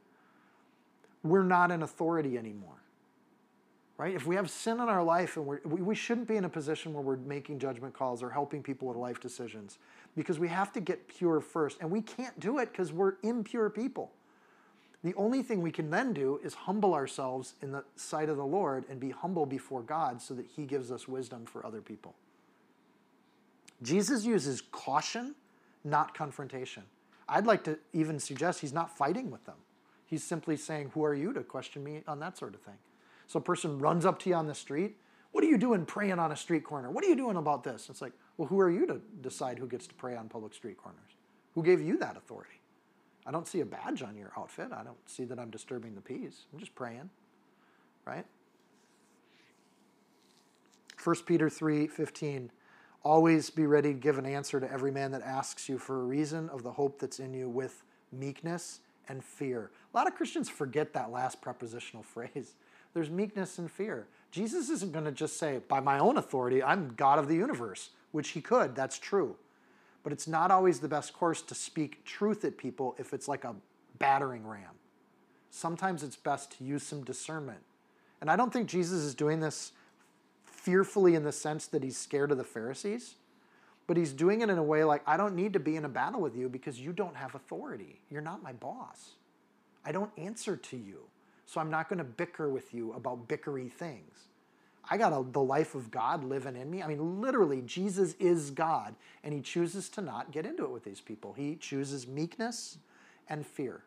we're 1.23 1.43
not 1.43 1.71
an 1.71 1.83
authority 1.83 2.37
anymore. 2.37 2.80
Right? 4.01 4.15
If 4.15 4.25
we 4.25 4.35
have 4.35 4.49
sin 4.49 4.79
in 4.79 4.89
our 4.89 5.03
life 5.03 5.37
and 5.37 5.45
we're, 5.45 5.59
we 5.63 5.93
shouldn't 5.93 6.27
be 6.27 6.35
in 6.35 6.43
a 6.43 6.49
position 6.49 6.91
where 6.91 7.03
we're 7.03 7.17
making 7.17 7.59
judgment 7.59 7.93
calls 7.93 8.23
or 8.23 8.31
helping 8.31 8.63
people 8.63 8.87
with 8.87 8.97
life 8.97 9.19
decisions 9.19 9.77
because 10.15 10.39
we 10.39 10.47
have 10.47 10.73
to 10.73 10.81
get 10.81 11.07
pure 11.07 11.39
first. 11.39 11.77
And 11.79 11.91
we 11.91 12.01
can't 12.01 12.39
do 12.39 12.57
it 12.57 12.71
because 12.71 12.91
we're 12.91 13.13
impure 13.21 13.69
people. 13.69 14.11
The 15.03 15.13
only 15.13 15.43
thing 15.43 15.61
we 15.61 15.69
can 15.69 15.91
then 15.91 16.13
do 16.13 16.39
is 16.43 16.55
humble 16.55 16.95
ourselves 16.95 17.53
in 17.61 17.71
the 17.71 17.83
sight 17.95 18.27
of 18.27 18.37
the 18.37 18.45
Lord 18.45 18.85
and 18.89 18.99
be 18.99 19.11
humble 19.11 19.45
before 19.45 19.83
God 19.83 20.19
so 20.19 20.33
that 20.33 20.47
He 20.47 20.65
gives 20.65 20.91
us 20.91 21.07
wisdom 21.07 21.45
for 21.45 21.63
other 21.63 21.81
people. 21.81 22.15
Jesus 23.83 24.25
uses 24.25 24.61
caution, 24.71 25.35
not 25.83 26.15
confrontation. 26.15 26.81
I'd 27.29 27.45
like 27.45 27.63
to 27.65 27.77
even 27.93 28.17
suggest 28.17 28.61
He's 28.61 28.73
not 28.73 28.97
fighting 28.97 29.29
with 29.29 29.45
them. 29.45 29.57
He's 30.07 30.23
simply 30.23 30.57
saying, 30.57 30.89
Who 30.95 31.05
are 31.05 31.13
you 31.13 31.33
to 31.33 31.43
question 31.43 31.83
me 31.83 32.01
on 32.07 32.19
that 32.21 32.35
sort 32.35 32.55
of 32.55 32.61
thing? 32.61 32.77
So 33.31 33.39
a 33.39 33.41
person 33.41 33.79
runs 33.79 34.05
up 34.05 34.19
to 34.19 34.29
you 34.29 34.35
on 34.35 34.47
the 34.47 34.53
street. 34.53 34.97
What 35.31 35.41
are 35.45 35.47
you 35.47 35.57
doing 35.57 35.85
praying 35.85 36.19
on 36.19 36.33
a 36.33 36.35
street 36.35 36.65
corner? 36.65 36.91
What 36.91 37.05
are 37.05 37.07
you 37.07 37.15
doing 37.15 37.37
about 37.37 37.63
this? 37.63 37.89
It's 37.89 38.01
like, 38.01 38.11
well, 38.35 38.49
who 38.49 38.59
are 38.59 38.69
you 38.69 38.85
to 38.87 38.99
decide 39.21 39.57
who 39.57 39.67
gets 39.67 39.87
to 39.87 39.93
pray 39.93 40.17
on 40.17 40.27
public 40.27 40.53
street 40.53 40.75
corners? 40.75 41.15
Who 41.55 41.63
gave 41.63 41.79
you 41.79 41.97
that 41.99 42.17
authority? 42.17 42.59
I 43.25 43.31
don't 43.31 43.47
see 43.47 43.61
a 43.61 43.65
badge 43.65 44.01
on 44.01 44.17
your 44.17 44.33
outfit. 44.37 44.73
I 44.73 44.83
don't 44.83 44.97
see 45.09 45.23
that 45.23 45.39
I'm 45.39 45.49
disturbing 45.49 45.95
the 45.95 46.01
peace. 46.01 46.41
I'm 46.51 46.59
just 46.59 46.75
praying, 46.75 47.09
right? 48.03 48.25
1 51.01 51.15
Peter 51.25 51.49
3 51.49 51.87
15. 51.87 52.51
Always 53.01 53.49
be 53.49 53.65
ready 53.65 53.93
to 53.93 53.97
give 53.97 54.17
an 54.17 54.25
answer 54.25 54.59
to 54.59 54.69
every 54.69 54.91
man 54.91 55.11
that 55.11 55.21
asks 55.21 55.69
you 55.69 55.77
for 55.77 56.01
a 56.01 56.03
reason 56.03 56.49
of 56.49 56.63
the 56.63 56.71
hope 56.73 56.99
that's 56.99 57.21
in 57.21 57.33
you 57.33 57.47
with 57.47 57.85
meekness 58.11 58.81
and 59.07 59.23
fear. 59.23 59.71
A 59.93 59.97
lot 59.97 60.07
of 60.07 60.15
Christians 60.15 60.49
forget 60.49 60.91
that 60.91 61.11
last 61.11 61.41
prepositional 61.41 62.03
phrase. 62.03 62.55
There's 62.93 63.09
meekness 63.09 63.57
and 63.57 63.71
fear. 63.71 64.07
Jesus 64.31 64.69
isn't 64.69 64.93
going 64.93 65.05
to 65.05 65.11
just 65.11 65.37
say, 65.37 65.59
by 65.67 65.79
my 65.79 65.99
own 65.99 66.17
authority, 66.17 66.63
I'm 66.63 66.93
God 66.95 67.19
of 67.19 67.27
the 67.27 67.35
universe, 67.35 67.89
which 68.11 68.29
he 68.29 68.41
could, 68.41 68.75
that's 68.75 68.97
true. 68.97 69.35
But 70.03 70.13
it's 70.13 70.27
not 70.27 70.51
always 70.51 70.79
the 70.79 70.87
best 70.87 71.13
course 71.13 71.41
to 71.43 71.55
speak 71.55 72.03
truth 72.05 72.43
at 72.43 72.57
people 72.57 72.95
if 72.97 73.13
it's 73.13 73.27
like 73.27 73.43
a 73.43 73.55
battering 73.99 74.47
ram. 74.47 74.75
Sometimes 75.49 76.01
it's 76.01 76.15
best 76.15 76.57
to 76.57 76.63
use 76.63 76.83
some 76.83 77.03
discernment. 77.03 77.59
And 78.21 78.29
I 78.29 78.35
don't 78.35 78.53
think 78.53 78.69
Jesus 78.69 79.01
is 79.01 79.13
doing 79.13 79.41
this 79.41 79.73
fearfully 80.45 81.15
in 81.15 81.23
the 81.23 81.31
sense 81.31 81.67
that 81.67 81.83
he's 81.83 81.97
scared 81.97 82.31
of 82.31 82.37
the 82.37 82.43
Pharisees, 82.43 83.15
but 83.87 83.97
he's 83.97 84.13
doing 84.13 84.41
it 84.41 84.49
in 84.49 84.57
a 84.57 84.63
way 84.63 84.83
like, 84.83 85.01
I 85.05 85.17
don't 85.17 85.35
need 85.35 85.53
to 85.53 85.59
be 85.59 85.75
in 85.75 85.85
a 85.85 85.89
battle 85.89 86.21
with 86.21 86.35
you 86.35 86.47
because 86.47 86.79
you 86.79 86.93
don't 86.93 87.15
have 87.15 87.35
authority. 87.35 87.99
You're 88.09 88.21
not 88.21 88.41
my 88.41 88.53
boss. 88.53 89.11
I 89.83 89.91
don't 89.91 90.11
answer 90.17 90.55
to 90.55 90.77
you. 90.77 91.01
So 91.51 91.59
I'm 91.59 91.69
not 91.69 91.89
going 91.89 91.97
to 91.97 92.05
bicker 92.05 92.47
with 92.47 92.73
you 92.73 92.93
about 92.93 93.27
bickery 93.27 93.69
things. 93.69 94.27
I 94.89 94.95
got 94.95 95.11
a, 95.11 95.29
the 95.33 95.41
life 95.41 95.75
of 95.75 95.91
God 95.91 96.23
living 96.23 96.55
in 96.55 96.71
me. 96.71 96.81
I 96.81 96.87
mean, 96.87 97.19
literally, 97.19 97.61
Jesus 97.63 98.15
is 98.21 98.51
God, 98.51 98.95
and 99.21 99.33
he 99.33 99.41
chooses 99.41 99.89
to 99.89 100.01
not 100.01 100.31
get 100.31 100.45
into 100.45 100.63
it 100.63 100.71
with 100.71 100.85
these 100.85 101.01
people. 101.01 101.33
He 101.33 101.57
chooses 101.57 102.07
meekness 102.07 102.77
and 103.27 103.45
fear. 103.45 103.81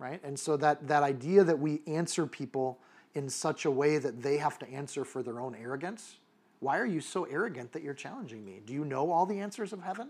Right? 0.00 0.20
And 0.24 0.36
so 0.36 0.56
that, 0.56 0.88
that 0.88 1.04
idea 1.04 1.44
that 1.44 1.60
we 1.60 1.82
answer 1.86 2.26
people 2.26 2.80
in 3.14 3.28
such 3.28 3.64
a 3.64 3.70
way 3.70 3.98
that 3.98 4.20
they 4.20 4.38
have 4.38 4.58
to 4.58 4.68
answer 4.68 5.04
for 5.04 5.22
their 5.22 5.40
own 5.40 5.54
arrogance. 5.54 6.16
Why 6.58 6.80
are 6.80 6.86
you 6.86 7.00
so 7.00 7.26
arrogant 7.26 7.70
that 7.74 7.84
you're 7.84 7.94
challenging 7.94 8.44
me? 8.44 8.60
Do 8.66 8.72
you 8.72 8.84
know 8.84 9.12
all 9.12 9.24
the 9.24 9.38
answers 9.38 9.72
of 9.72 9.84
heaven? 9.84 10.08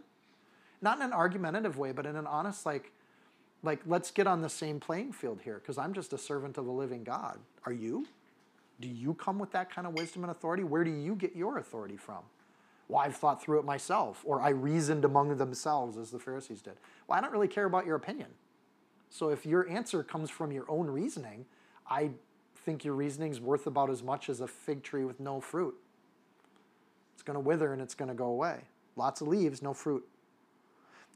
Not 0.81 0.97
in 0.97 1.03
an 1.03 1.12
argumentative 1.12 1.77
way, 1.77 1.93
but 1.93 2.07
in 2.07 2.16
an 2.16 2.27
honest, 2.27 2.64
like, 2.64 2.93
like 3.64 3.80
let's 3.86 4.10
get 4.10 4.26
on 4.26 4.42
the 4.42 4.48
same 4.48 4.78
playing 4.78 5.12
field 5.12 5.40
here, 5.42 5.58
because 5.58 5.78
I'm 5.78 5.92
just 5.92 6.12
a 6.12 6.18
servant 6.18 6.58
of 6.58 6.66
the 6.66 6.72
living 6.72 7.02
God. 7.02 7.38
Are 7.66 7.72
you? 7.72 8.06
Do 8.80 8.88
you 8.88 9.14
come 9.14 9.38
with 9.38 9.52
that 9.52 9.70
kind 9.70 9.86
of 9.86 9.94
wisdom 9.94 10.24
and 10.24 10.30
authority? 10.30 10.64
Where 10.64 10.84
do 10.84 10.90
you 10.90 11.14
get 11.14 11.34
your 11.34 11.58
authority 11.58 11.96
from? 11.96 12.22
Well, 12.88 13.00
I've 13.00 13.16
thought 13.16 13.42
through 13.42 13.60
it 13.60 13.64
myself, 13.64 14.22
or 14.24 14.42
I 14.42 14.50
reasoned 14.50 15.04
among 15.04 15.36
themselves, 15.36 15.96
as 15.96 16.10
the 16.10 16.18
Pharisees 16.18 16.60
did. 16.60 16.74
Well, 17.06 17.16
I 17.16 17.20
don't 17.20 17.32
really 17.32 17.48
care 17.48 17.64
about 17.64 17.86
your 17.86 17.96
opinion. 17.96 18.28
So 19.08 19.30
if 19.30 19.46
your 19.46 19.68
answer 19.68 20.02
comes 20.02 20.28
from 20.28 20.52
your 20.52 20.64
own 20.68 20.88
reasoning, 20.88 21.46
I 21.88 22.10
think 22.64 22.84
your 22.84 22.94
reasoning's 22.94 23.40
worth 23.40 23.66
about 23.66 23.90
as 23.90 24.02
much 24.02 24.28
as 24.28 24.40
a 24.40 24.48
fig 24.48 24.82
tree 24.82 25.04
with 25.04 25.20
no 25.20 25.40
fruit. 25.40 25.74
It's 27.14 27.22
going 27.22 27.34
to 27.34 27.40
wither 27.40 27.72
and 27.72 27.80
it's 27.80 27.94
going 27.94 28.08
to 28.08 28.14
go 28.14 28.26
away. 28.26 28.62
Lots 28.96 29.20
of 29.20 29.28
leaves, 29.28 29.62
no 29.62 29.72
fruit. 29.72 30.06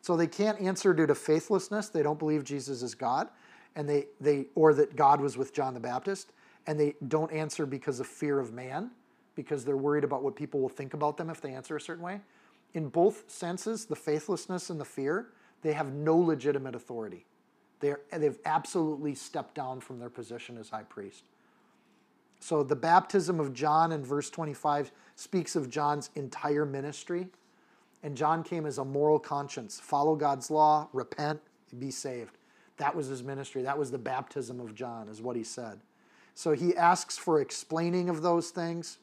So 0.00 0.16
they 0.16 0.26
can't 0.26 0.60
answer 0.60 0.94
due 0.94 1.06
to 1.06 1.14
faithlessness. 1.14 1.88
They 1.88 2.02
don't 2.02 2.18
believe 2.18 2.44
Jesus 2.44 2.82
is 2.82 2.94
God, 2.94 3.28
and 3.76 3.88
they, 3.88 4.06
they 4.20 4.46
or 4.54 4.72
that 4.74 4.96
God 4.96 5.20
was 5.20 5.36
with 5.36 5.52
John 5.52 5.74
the 5.74 5.80
Baptist 5.80 6.32
and 6.68 6.78
they 6.78 6.94
don't 7.08 7.32
answer 7.32 7.64
because 7.64 7.98
of 7.98 8.06
fear 8.06 8.38
of 8.38 8.52
man, 8.52 8.90
because 9.34 9.64
they're 9.64 9.78
worried 9.78 10.04
about 10.04 10.22
what 10.22 10.36
people 10.36 10.60
will 10.60 10.68
think 10.68 10.92
about 10.92 11.16
them 11.16 11.30
if 11.30 11.40
they 11.40 11.54
answer 11.54 11.74
a 11.74 11.80
certain 11.80 12.04
way. 12.04 12.20
In 12.74 12.90
both 12.90 13.24
senses, 13.26 13.86
the 13.86 13.96
faithlessness 13.96 14.68
and 14.68 14.78
the 14.78 14.84
fear, 14.84 15.28
they 15.62 15.72
have 15.72 15.94
no 15.94 16.14
legitimate 16.14 16.74
authority. 16.74 17.24
They're, 17.80 18.00
they've 18.12 18.38
absolutely 18.44 19.14
stepped 19.14 19.54
down 19.54 19.80
from 19.80 19.98
their 19.98 20.10
position 20.10 20.58
as 20.58 20.68
high 20.68 20.82
priest. 20.82 21.24
So 22.38 22.62
the 22.62 22.76
baptism 22.76 23.40
of 23.40 23.54
John 23.54 23.90
in 23.90 24.04
verse 24.04 24.28
25 24.28 24.92
speaks 25.16 25.56
of 25.56 25.70
John's 25.70 26.10
entire 26.16 26.66
ministry. 26.66 27.28
And 28.02 28.16
John 28.16 28.42
came 28.42 28.64
as 28.64 28.78
a 28.78 28.84
moral 28.84 29.18
conscience 29.18 29.80
follow 29.80 30.14
God's 30.16 30.50
law, 30.50 30.88
repent, 30.92 31.40
be 31.78 31.90
saved. 31.90 32.38
That 32.76 32.94
was 32.94 33.08
his 33.08 33.22
ministry. 33.22 33.62
That 33.62 33.78
was 33.78 33.90
the 33.90 33.98
baptism 33.98 34.60
of 34.60 34.74
John, 34.74 35.08
is 35.08 35.20
what 35.20 35.36
he 35.36 35.44
said. 35.44 35.80
So 36.34 36.52
he 36.52 36.76
asks 36.76 37.18
for 37.18 37.40
explaining 37.40 38.08
of 38.08 38.22
those 38.22 38.50
things. 38.50 38.98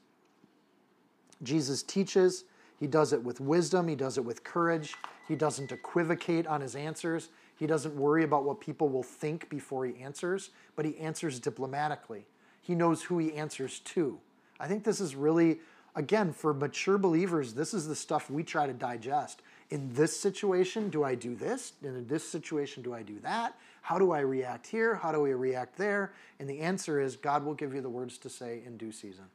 Jesus 1.43 1.83
teaches. 1.83 2.45
He 2.79 2.87
does 2.87 3.11
it 3.11 3.21
with 3.21 3.41
wisdom. 3.41 3.87
He 3.89 3.95
does 3.95 4.17
it 4.17 4.23
with 4.23 4.45
courage. 4.45 4.95
He 5.27 5.35
doesn't 5.35 5.71
equivocate 5.71 6.47
on 6.47 6.61
his 6.61 6.75
answers. 6.75 7.29
He 7.57 7.67
doesn't 7.67 7.95
worry 7.95 8.23
about 8.23 8.43
what 8.43 8.61
people 8.61 8.89
will 8.89 9.03
think 9.03 9.49
before 9.49 9.85
he 9.85 10.01
answers, 10.01 10.51
but 10.75 10.85
he 10.85 10.97
answers 10.97 11.39
diplomatically. 11.39 12.25
He 12.61 12.75
knows 12.75 13.03
who 13.03 13.17
he 13.17 13.33
answers 13.33 13.79
to. 13.79 14.19
I 14.59 14.67
think 14.67 14.83
this 14.83 14.99
is 14.99 15.15
really, 15.15 15.59
again, 15.95 16.33
for 16.33 16.53
mature 16.53 16.97
believers, 16.97 17.53
this 17.53 17.73
is 17.73 17.87
the 17.87 17.95
stuff 17.95 18.29
we 18.29 18.43
try 18.43 18.67
to 18.67 18.73
digest. 18.73 19.41
In 19.69 19.93
this 19.93 20.19
situation, 20.19 20.89
do 20.89 21.03
I 21.03 21.15
do 21.15 21.35
this? 21.35 21.73
And 21.83 21.95
In 21.97 22.07
this 22.07 22.27
situation, 22.27 22.83
do 22.83 22.93
I 22.93 23.01
do 23.01 23.19
that? 23.19 23.57
How 23.81 23.97
do 23.97 24.11
I 24.11 24.19
react 24.19 24.67
here? 24.67 24.95
How 24.95 25.11
do 25.11 25.21
we 25.21 25.33
react 25.33 25.77
there? 25.77 26.13
And 26.39 26.49
the 26.49 26.59
answer 26.59 26.99
is 26.99 27.15
God 27.15 27.43
will 27.43 27.53
give 27.53 27.73
you 27.73 27.81
the 27.81 27.89
words 27.89 28.17
to 28.19 28.29
say 28.29 28.61
in 28.65 28.77
due 28.77 28.91
season. 28.91 29.25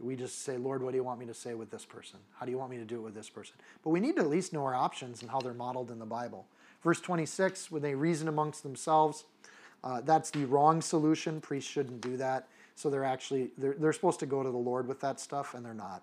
We 0.00 0.16
just 0.16 0.42
say, 0.42 0.56
Lord, 0.56 0.82
what 0.82 0.90
do 0.90 0.96
you 0.96 1.04
want 1.04 1.20
me 1.20 1.26
to 1.26 1.34
say 1.34 1.54
with 1.54 1.70
this 1.70 1.84
person? 1.84 2.18
How 2.38 2.44
do 2.44 2.50
you 2.50 2.58
want 2.58 2.70
me 2.70 2.78
to 2.78 2.84
do 2.84 2.96
it 2.96 3.02
with 3.02 3.14
this 3.14 3.30
person? 3.30 3.54
But 3.84 3.90
we 3.90 4.00
need 4.00 4.16
to 4.16 4.22
at 4.22 4.28
least 4.28 4.52
know 4.52 4.64
our 4.64 4.74
options 4.74 5.22
and 5.22 5.30
how 5.30 5.40
they're 5.40 5.54
modeled 5.54 5.90
in 5.90 6.00
the 6.00 6.06
Bible. 6.06 6.46
Verse 6.82 7.00
26, 7.00 7.70
when 7.70 7.82
they 7.82 7.94
reason 7.94 8.26
amongst 8.26 8.64
themselves, 8.64 9.24
uh, 9.84 10.00
that's 10.00 10.30
the 10.30 10.44
wrong 10.46 10.80
solution. 10.80 11.40
Priests 11.40 11.70
shouldn't 11.70 12.00
do 12.00 12.16
that. 12.16 12.48
So 12.74 12.90
they're 12.90 13.04
actually 13.04 13.50
they're, 13.58 13.74
they're 13.78 13.92
supposed 13.92 14.20
to 14.20 14.26
go 14.26 14.42
to 14.42 14.50
the 14.50 14.56
Lord 14.56 14.88
with 14.88 15.00
that 15.00 15.20
stuff, 15.20 15.54
and 15.54 15.64
they're 15.64 15.74
not. 15.74 16.02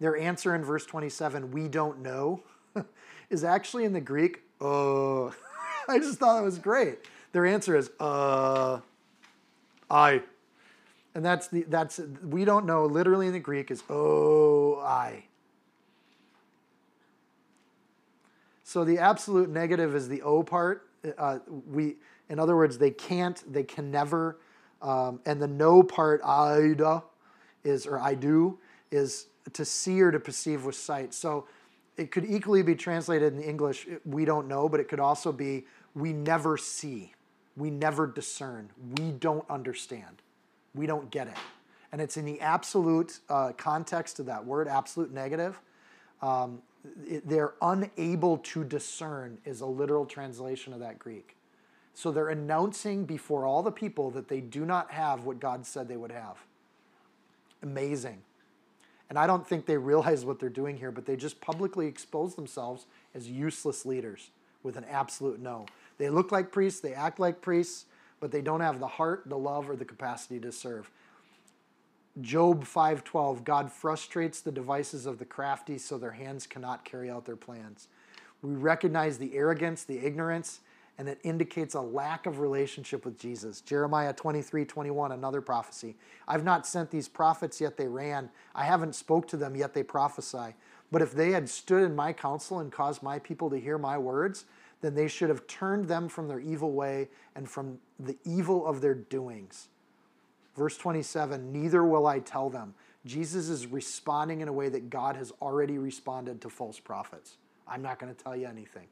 Their 0.00 0.16
answer 0.16 0.54
in 0.54 0.64
verse 0.64 0.84
27, 0.86 1.50
we 1.52 1.68
don't 1.68 2.00
know, 2.00 2.42
is 3.30 3.44
actually 3.44 3.84
in 3.84 3.92
the 3.92 4.00
Greek, 4.00 4.42
uh, 4.60 5.26
I 5.88 5.98
just 5.98 6.18
thought 6.18 6.38
it 6.38 6.44
was 6.44 6.58
great. 6.58 6.98
Their 7.32 7.46
answer 7.46 7.76
is, 7.76 7.90
uh, 8.00 8.80
I. 9.90 10.22
And 11.14 11.24
that's 11.24 11.48
the, 11.48 11.62
that's, 11.68 12.00
we 12.22 12.44
don't 12.44 12.66
know, 12.66 12.86
literally 12.86 13.28
in 13.28 13.32
the 13.32 13.40
Greek 13.40 13.70
is, 13.70 13.82
oh, 13.88 14.80
I. 14.80 15.24
So 18.64 18.84
the 18.84 18.98
absolute 18.98 19.48
negative 19.48 19.94
is 19.94 20.08
the 20.08 20.22
O 20.22 20.42
part. 20.42 20.88
Uh, 21.18 21.38
we, 21.70 21.96
in 22.28 22.38
other 22.38 22.56
words, 22.56 22.78
they 22.78 22.90
can't, 22.90 23.42
they 23.52 23.62
can 23.62 23.90
never. 23.90 24.38
Um, 24.80 25.20
and 25.26 25.40
the 25.40 25.48
no 25.48 25.82
part, 25.82 26.20
Ida, 26.24 27.02
is, 27.62 27.86
or 27.86 27.98
I 27.98 28.14
do, 28.14 28.58
is 28.90 29.26
to 29.52 29.64
see 29.64 30.00
or 30.00 30.10
to 30.10 30.20
perceive 30.20 30.64
with 30.64 30.76
sight. 30.76 31.14
So 31.14 31.46
it 31.96 32.10
could 32.10 32.24
equally 32.24 32.62
be 32.62 32.74
translated 32.74 33.34
in 33.34 33.42
English, 33.42 33.86
we 34.04 34.24
don't 34.24 34.48
know, 34.48 34.68
but 34.68 34.80
it 34.80 34.88
could 34.88 35.00
also 35.00 35.32
be 35.32 35.64
we 35.94 36.12
never 36.12 36.56
see, 36.56 37.12
we 37.56 37.70
never 37.70 38.06
discern, 38.06 38.70
we 38.98 39.12
don't 39.12 39.48
understand, 39.48 40.22
we 40.74 40.86
don't 40.86 41.10
get 41.10 41.28
it. 41.28 41.36
And 41.92 42.00
it's 42.00 42.16
in 42.16 42.24
the 42.24 42.40
absolute 42.40 43.20
uh, 43.28 43.52
context 43.52 44.18
of 44.18 44.26
that 44.26 44.44
word, 44.44 44.66
absolute 44.66 45.12
negative. 45.12 45.60
Um, 46.20 46.62
they're 47.24 47.54
unable 47.62 48.38
to 48.38 48.64
discern 48.64 49.38
is 49.44 49.60
a 49.60 49.66
literal 49.66 50.04
translation 50.04 50.72
of 50.72 50.80
that 50.80 50.98
Greek. 50.98 51.36
So 51.94 52.10
they're 52.10 52.28
announcing 52.28 53.04
before 53.04 53.46
all 53.46 53.62
the 53.62 53.72
people 53.72 54.10
that 54.10 54.28
they 54.28 54.40
do 54.40 54.66
not 54.66 54.90
have 54.90 55.24
what 55.24 55.40
God 55.40 55.64
said 55.64 55.88
they 55.88 55.96
would 55.96 56.12
have. 56.12 56.36
Amazing. 57.62 58.20
And 59.08 59.18
I 59.18 59.26
don't 59.26 59.46
think 59.46 59.66
they 59.66 59.76
realize 59.76 60.24
what 60.24 60.40
they're 60.40 60.48
doing 60.48 60.76
here, 60.76 60.90
but 60.90 61.06
they 61.06 61.16
just 61.16 61.40
publicly 61.40 61.86
expose 61.86 62.34
themselves 62.34 62.86
as 63.14 63.30
useless 63.30 63.86
leaders 63.86 64.30
with 64.62 64.76
an 64.76 64.84
absolute 64.90 65.40
no. 65.40 65.66
They 65.98 66.10
look 66.10 66.32
like 66.32 66.50
priests, 66.50 66.80
they 66.80 66.94
act 66.94 67.20
like 67.20 67.40
priests, 67.40 67.86
but 68.18 68.32
they 68.32 68.40
don't 68.40 68.60
have 68.60 68.80
the 68.80 68.86
heart, 68.86 69.22
the 69.26 69.38
love, 69.38 69.70
or 69.70 69.76
the 69.76 69.84
capacity 69.84 70.40
to 70.40 70.50
serve. 70.50 70.90
Job 72.20 72.64
5:12 72.64 73.42
God 73.42 73.72
frustrates 73.72 74.40
the 74.40 74.52
devices 74.52 75.04
of 75.04 75.18
the 75.18 75.24
crafty 75.24 75.78
so 75.78 75.98
their 75.98 76.12
hands 76.12 76.46
cannot 76.46 76.84
carry 76.84 77.10
out 77.10 77.24
their 77.24 77.36
plans. 77.36 77.88
We 78.40 78.54
recognize 78.54 79.18
the 79.18 79.34
arrogance, 79.34 79.84
the 79.84 79.98
ignorance, 79.98 80.60
and 80.96 81.08
it 81.08 81.18
indicates 81.24 81.74
a 81.74 81.80
lack 81.80 82.26
of 82.26 82.38
relationship 82.38 83.04
with 83.04 83.18
Jesus. 83.18 83.60
Jeremiah 83.60 84.12
23, 84.12 84.64
21, 84.64 85.10
another 85.10 85.40
prophecy. 85.40 85.96
I've 86.28 86.44
not 86.44 86.66
sent 86.66 86.90
these 86.90 87.08
prophets, 87.08 87.60
yet 87.60 87.76
they 87.76 87.88
ran. 87.88 88.30
I 88.54 88.64
haven't 88.64 88.94
spoke 88.94 89.26
to 89.28 89.36
them, 89.36 89.56
yet 89.56 89.74
they 89.74 89.82
prophesy. 89.82 90.54
But 90.92 91.02
if 91.02 91.12
they 91.12 91.32
had 91.32 91.48
stood 91.48 91.82
in 91.82 91.96
my 91.96 92.12
counsel 92.12 92.60
and 92.60 92.70
caused 92.70 93.02
my 93.02 93.18
people 93.18 93.50
to 93.50 93.58
hear 93.58 93.78
my 93.78 93.98
words, 93.98 94.44
then 94.82 94.94
they 94.94 95.08
should 95.08 95.30
have 95.30 95.46
turned 95.48 95.88
them 95.88 96.08
from 96.08 96.28
their 96.28 96.38
evil 96.38 96.72
way 96.72 97.08
and 97.34 97.50
from 97.50 97.80
the 97.98 98.16
evil 98.24 98.64
of 98.66 98.80
their 98.80 98.94
doings. 98.94 99.68
Verse 100.56 100.76
27 100.76 101.52
Neither 101.52 101.84
will 101.84 102.06
I 102.06 102.18
tell 102.20 102.50
them. 102.50 102.74
Jesus 103.06 103.48
is 103.48 103.66
responding 103.66 104.40
in 104.40 104.48
a 104.48 104.52
way 104.52 104.68
that 104.70 104.88
God 104.88 105.16
has 105.16 105.32
already 105.42 105.76
responded 105.76 106.40
to 106.40 106.48
false 106.48 106.80
prophets. 106.80 107.36
I'm 107.68 107.82
not 107.82 107.98
going 107.98 108.14
to 108.14 108.22
tell 108.22 108.34
you 108.34 108.46
anything. 108.46 108.86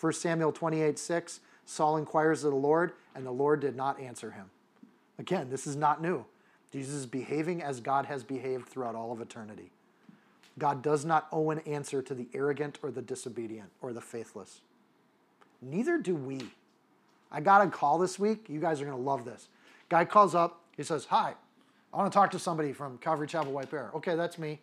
1 0.00 0.12
Samuel 0.12 0.52
28 0.52 0.98
6 0.98 1.40
Saul 1.64 1.98
inquires 1.98 2.44
of 2.44 2.52
the 2.52 2.56
Lord, 2.56 2.92
and 3.14 3.26
the 3.26 3.30
Lord 3.30 3.60
did 3.60 3.76
not 3.76 4.00
answer 4.00 4.30
him. 4.30 4.46
Again, 5.18 5.50
this 5.50 5.66
is 5.66 5.76
not 5.76 6.00
new. 6.00 6.24
Jesus 6.72 6.94
is 6.94 7.06
behaving 7.06 7.62
as 7.62 7.80
God 7.80 8.06
has 8.06 8.22
behaved 8.22 8.68
throughout 8.68 8.94
all 8.94 9.12
of 9.12 9.20
eternity. 9.20 9.70
God 10.58 10.82
does 10.82 11.04
not 11.04 11.28
owe 11.30 11.50
an 11.50 11.60
answer 11.60 12.02
to 12.02 12.14
the 12.14 12.26
arrogant 12.34 12.78
or 12.82 12.90
the 12.90 13.02
disobedient 13.02 13.70
or 13.80 13.92
the 13.92 14.00
faithless. 14.00 14.60
Neither 15.60 15.98
do 15.98 16.14
we. 16.14 16.40
I 17.30 17.40
got 17.40 17.66
a 17.66 17.68
call 17.68 17.98
this 17.98 18.18
week. 18.18 18.46
You 18.48 18.60
guys 18.60 18.80
are 18.80 18.84
going 18.84 18.96
to 18.96 19.02
love 19.02 19.24
this. 19.24 19.48
Guy 19.88 20.04
calls 20.04 20.34
up. 20.34 20.62
He 20.78 20.84
says, 20.84 21.04
Hi, 21.06 21.34
I 21.92 21.96
want 21.96 22.10
to 22.10 22.16
talk 22.16 22.30
to 22.30 22.38
somebody 22.38 22.72
from 22.72 22.96
Calvary 22.98 23.26
Chapel 23.26 23.52
White 23.52 23.70
Bear. 23.70 23.90
Okay, 23.96 24.14
that's 24.14 24.38
me. 24.38 24.60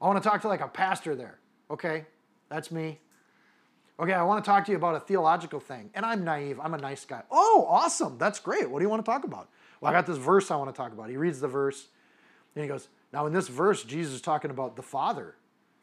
I 0.00 0.06
want 0.06 0.22
to 0.22 0.28
talk 0.28 0.42
to 0.42 0.48
like 0.48 0.60
a 0.60 0.68
pastor 0.68 1.16
there. 1.16 1.40
Okay, 1.70 2.04
that's 2.48 2.70
me. 2.70 3.00
Okay, 3.98 4.12
I 4.12 4.22
want 4.22 4.44
to 4.44 4.48
talk 4.48 4.64
to 4.66 4.70
you 4.70 4.76
about 4.76 4.94
a 4.94 5.00
theological 5.00 5.58
thing. 5.58 5.90
And 5.94 6.06
I'm 6.06 6.22
naive. 6.22 6.60
I'm 6.60 6.74
a 6.74 6.78
nice 6.78 7.04
guy. 7.04 7.22
Oh, 7.32 7.66
awesome. 7.68 8.16
That's 8.18 8.38
great. 8.38 8.70
What 8.70 8.78
do 8.78 8.84
you 8.84 8.88
want 8.88 9.04
to 9.04 9.10
talk 9.10 9.24
about? 9.24 9.48
Well, 9.80 9.90
I 9.90 9.94
got 9.94 10.06
this 10.06 10.18
verse 10.18 10.50
I 10.50 10.56
want 10.56 10.72
to 10.72 10.76
talk 10.76 10.92
about. 10.92 11.08
He 11.10 11.16
reads 11.16 11.40
the 11.40 11.48
verse 11.48 11.88
and 12.54 12.62
he 12.62 12.68
goes, 12.68 12.88
Now, 13.12 13.26
in 13.26 13.32
this 13.32 13.48
verse, 13.48 13.82
Jesus 13.82 14.14
is 14.14 14.20
talking 14.20 14.50
about 14.50 14.76
the 14.76 14.82
Father. 14.82 15.34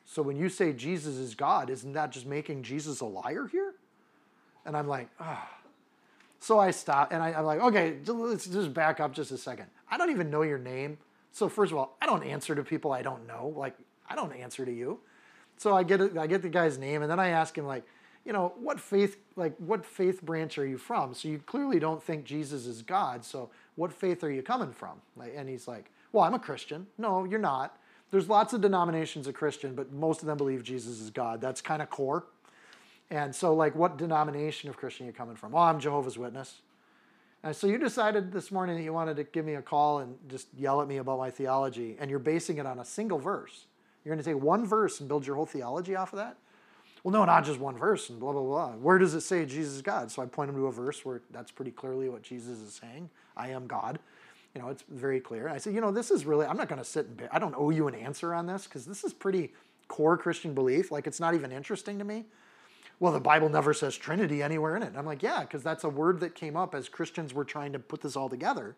So 0.06 0.22
when 0.22 0.38
you 0.38 0.48
say 0.48 0.72
Jesus 0.72 1.16
is 1.16 1.34
God, 1.34 1.70
isn't 1.70 1.94
that 1.94 2.12
just 2.12 2.26
making 2.26 2.64
Jesus 2.64 3.02
a 3.02 3.06
liar 3.06 3.48
here? 3.52 3.74
And 4.64 4.78
I'm 4.78 4.88
like, 4.88 5.10
ah. 5.20 5.50
Oh. 5.50 5.65
So 6.46 6.60
I 6.60 6.70
stop 6.70 7.12
and 7.12 7.24
I, 7.24 7.32
am 7.32 7.46
like, 7.46 7.60
okay, 7.60 7.96
let's 8.06 8.46
just 8.46 8.72
back 8.72 9.00
up 9.00 9.14
just 9.14 9.32
a 9.32 9.38
second. 9.38 9.66
I 9.90 9.98
don't 9.98 10.12
even 10.12 10.30
know 10.30 10.44
your 10.44 10.60
name. 10.60 11.00
So 11.32 11.50
first 11.50 11.72
of 11.72 11.80
all, 11.80 11.98
I 12.00 12.06
don't 12.06 12.22
answer 12.22 12.54
to 12.54 12.64
people 12.64 12.92
I 12.92 13.02
don't 13.02 13.26
know. 13.26 13.52
Like 13.58 13.76
I 14.08 14.14
don't 14.14 14.32
answer 14.32 14.64
to 14.64 14.72
you. 14.72 15.00
So 15.58 15.76
I 15.76 15.82
get 15.82 16.16
I 16.16 16.28
get 16.28 16.44
the 16.44 16.50
guy's 16.50 16.78
name 16.78 17.02
and 17.02 17.10
then 17.10 17.20
I 17.20 17.30
ask 17.30 17.58
him 17.58 17.66
like, 17.66 17.84
you 18.26 18.32
know, 18.32 18.54
what 18.60 18.80
faith 18.80 19.18
like 19.36 19.56
what 19.58 19.84
faith 19.84 20.22
branch 20.22 20.60
are 20.60 20.68
you 20.68 20.78
from? 20.78 21.16
So 21.16 21.30
you 21.30 21.40
clearly 21.40 21.80
don't 21.80 22.04
think 22.04 22.26
Jesus 22.26 22.68
is 22.68 22.84
God. 22.84 23.26
So 23.26 23.50
what 23.74 23.92
faith 23.92 24.24
are 24.24 24.32
you 24.32 24.44
coming 24.44 24.72
from? 24.72 25.02
And 25.20 25.50
he's 25.50 25.68
like, 25.68 25.90
well, 26.12 26.26
I'm 26.26 26.36
a 26.36 26.40
Christian. 26.40 26.86
No, 27.00 27.24
you're 27.24 27.40
not. 27.40 27.76
There's 28.12 28.30
lots 28.30 28.54
of 28.54 28.62
denominations 28.62 29.26
of 29.26 29.34
Christian, 29.34 29.74
but 29.74 29.92
most 29.92 30.22
of 30.22 30.28
them 30.28 30.38
believe 30.38 30.62
Jesus 30.62 31.00
is 31.00 31.10
God. 31.10 31.42
That's 31.42 31.60
kind 31.60 31.82
of 31.82 31.90
core. 31.90 32.28
And 33.12 33.36
so, 33.36 33.54
like, 33.54 33.76
what 33.76 33.98
denomination 33.98 34.70
of 34.70 34.78
Christian 34.78 35.06
are 35.06 35.10
you 35.10 35.14
coming 35.14 35.36
from? 35.36 35.52
Well, 35.52 35.64
I'm 35.64 35.80
Jehovah's 35.80 36.18
Witness. 36.18 36.62
And 37.44 37.56
so 37.56 37.68
you 37.68 37.78
decided 37.78 38.32
this 38.32 38.52
morning 38.52 38.76
that 38.78 38.84
you 38.84 38.94
wanted 38.94 39.18
to 39.18 39.24
give 39.24 39.46
me 39.46 39.54
a 39.54 39.62
call 39.62 40.00
and 40.00 40.18
just 40.28 40.48
yell 40.58 40.82
at 40.82 40.88
me 40.88 40.98
about 40.98 41.20
my 41.20 41.30
theology, 41.30 41.96
and 42.00 42.10
you're 42.10 42.18
basing 42.18 42.58
it 42.58 42.66
on 42.66 42.80
a 42.80 42.86
single 42.86 43.20
verse. 43.20 43.68
You're 44.04 44.16
going 44.16 44.24
to 44.24 44.34
take 44.34 44.42
one 44.42 44.66
verse 44.66 45.00
and 45.00 45.08
build 45.08 45.28
your 45.28 45.36
whole 45.36 45.46
theology 45.46 45.96
off 45.96 46.14
of 46.14 46.18
that? 46.18 46.38
Well, 47.04 47.12
no, 47.12 47.24
not 47.24 47.46
just 47.46 47.60
one 47.60 47.78
verse 47.78 48.10
and 48.10 48.20
blah, 48.20 48.32
blah, 48.32 48.42
blah. 48.42 48.72
Where 48.72 48.98
does 48.98 49.14
it 49.14 49.22
say 49.22 49.46
Jesus 49.46 49.76
is 49.76 49.82
God? 49.84 50.12
So 50.12 50.24
I 50.24 50.26
point 50.26 50.50
him 50.50 50.56
to 50.56 50.66
a 50.66 50.72
verse 50.72 51.06
where 51.06 51.22
that's 51.30 51.52
pretty 51.52 51.70
clearly 51.70 52.10
what 52.10 52.24
Jesus 52.24 52.58
is 52.60 52.74
saying 52.74 53.12
I 53.38 53.50
am 53.50 53.68
God. 53.68 54.00
You 54.56 54.62
know, 54.62 54.70
it's 54.70 54.84
very 54.90 55.20
clear. 55.20 55.48
I 55.48 55.60
said, 55.60 55.76
you 55.76 55.82
know, 55.82 55.92
this 55.92 56.10
is 56.10 56.26
really, 56.26 56.48
I'm 56.48 56.58
not 56.58 56.68
going 56.68 56.80
to 56.80 56.86
sit 56.86 57.06
and, 57.06 57.30
I 57.32 57.38
don't 57.38 57.54
owe 57.56 57.70
you 57.70 57.88
an 57.88 57.94
answer 57.94 58.34
on 58.34 58.48
this 58.48 58.64
because 58.64 58.88
this 58.88 59.04
is 59.04 59.14
pretty 59.14 59.54
core 59.88 60.18
Christian 60.18 60.56
belief. 60.56 60.92
Like, 60.92 61.06
it's 61.06 61.20
not 61.20 61.36
even 61.36 61.52
interesting 61.52 62.00
to 62.00 62.06
me 62.06 62.26
well, 63.00 63.12
the 63.12 63.20
Bible 63.20 63.50
never 63.50 63.74
says 63.74 63.98
Trinity 63.98 64.42
anywhere 64.42 64.76
in 64.76 64.84
it. 64.84 64.88
And 64.88 64.98
I'm 64.98 65.06
like, 65.06 65.22
yeah, 65.22 65.42
because 65.42 65.64
that's 65.64 65.84
a 65.84 65.90
word 65.90 66.20
that 66.22 66.36
came 66.36 66.56
up 66.56 66.74
as 66.74 66.88
Christians 66.88 67.34
were 67.34 67.44
trying 67.44 67.74
to 67.74 67.80
put 67.80 68.02
this 68.02 68.16
all 68.16 68.30
together. 68.30 68.76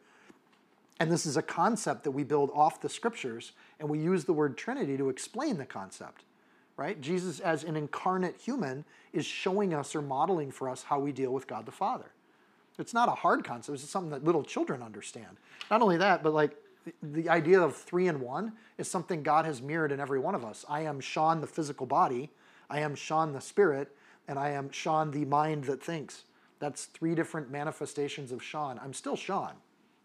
And 0.99 1.11
this 1.11 1.25
is 1.25 1.37
a 1.37 1.43
concept 1.43 2.03
that 2.05 2.11
we 2.11 2.23
build 2.23 2.49
off 2.55 2.81
the 2.81 2.89
scriptures, 2.89 3.51
and 3.79 3.87
we 3.87 3.99
use 3.99 4.25
the 4.25 4.33
word 4.33 4.57
Trinity 4.57 4.97
to 4.97 5.09
explain 5.09 5.57
the 5.57 5.65
concept, 5.65 6.23
right? 6.75 6.99
Jesus, 6.99 7.39
as 7.39 7.63
an 7.63 7.75
incarnate 7.75 8.35
human, 8.41 8.83
is 9.13 9.25
showing 9.25 9.75
us 9.75 9.95
or 9.95 10.01
modeling 10.01 10.51
for 10.51 10.67
us 10.67 10.83
how 10.83 10.99
we 10.99 11.11
deal 11.11 11.31
with 11.31 11.45
God 11.45 11.67
the 11.67 11.71
Father. 11.71 12.11
It's 12.79 12.93
not 12.93 13.09
a 13.09 13.13
hard 13.13 13.43
concept, 13.43 13.79
it's 13.79 13.89
something 13.89 14.11
that 14.11 14.23
little 14.23 14.43
children 14.43 14.81
understand. 14.81 15.37
Not 15.69 15.81
only 15.81 15.97
that, 15.97 16.23
but 16.23 16.33
like 16.33 16.55
the 17.01 17.29
idea 17.29 17.59
of 17.59 17.75
three 17.75 18.07
in 18.07 18.19
one 18.19 18.53
is 18.77 18.89
something 18.89 19.23
God 19.23 19.45
has 19.45 19.61
mirrored 19.61 19.91
in 19.91 19.99
every 19.99 20.19
one 20.19 20.35
of 20.35 20.45
us. 20.45 20.65
I 20.69 20.81
am 20.81 20.99
Seann, 20.99 21.41
the 21.41 21.47
physical 21.47 21.85
body, 21.85 22.31
I 22.69 22.79
am 22.79 22.95
Seann, 22.95 23.33
the 23.33 23.41
spirit, 23.41 23.95
and 24.27 24.37
I 24.37 24.51
am 24.51 24.69
Seann, 24.69 25.11
the 25.11 25.25
mind 25.25 25.65
that 25.65 25.83
thinks. 25.83 26.23
That's 26.59 26.85
three 26.85 27.15
different 27.15 27.51
manifestations 27.51 28.31
of 28.31 28.41
Seann. 28.41 28.81
I'm 28.83 28.93
still 28.93 29.15
Seann. 29.15 29.53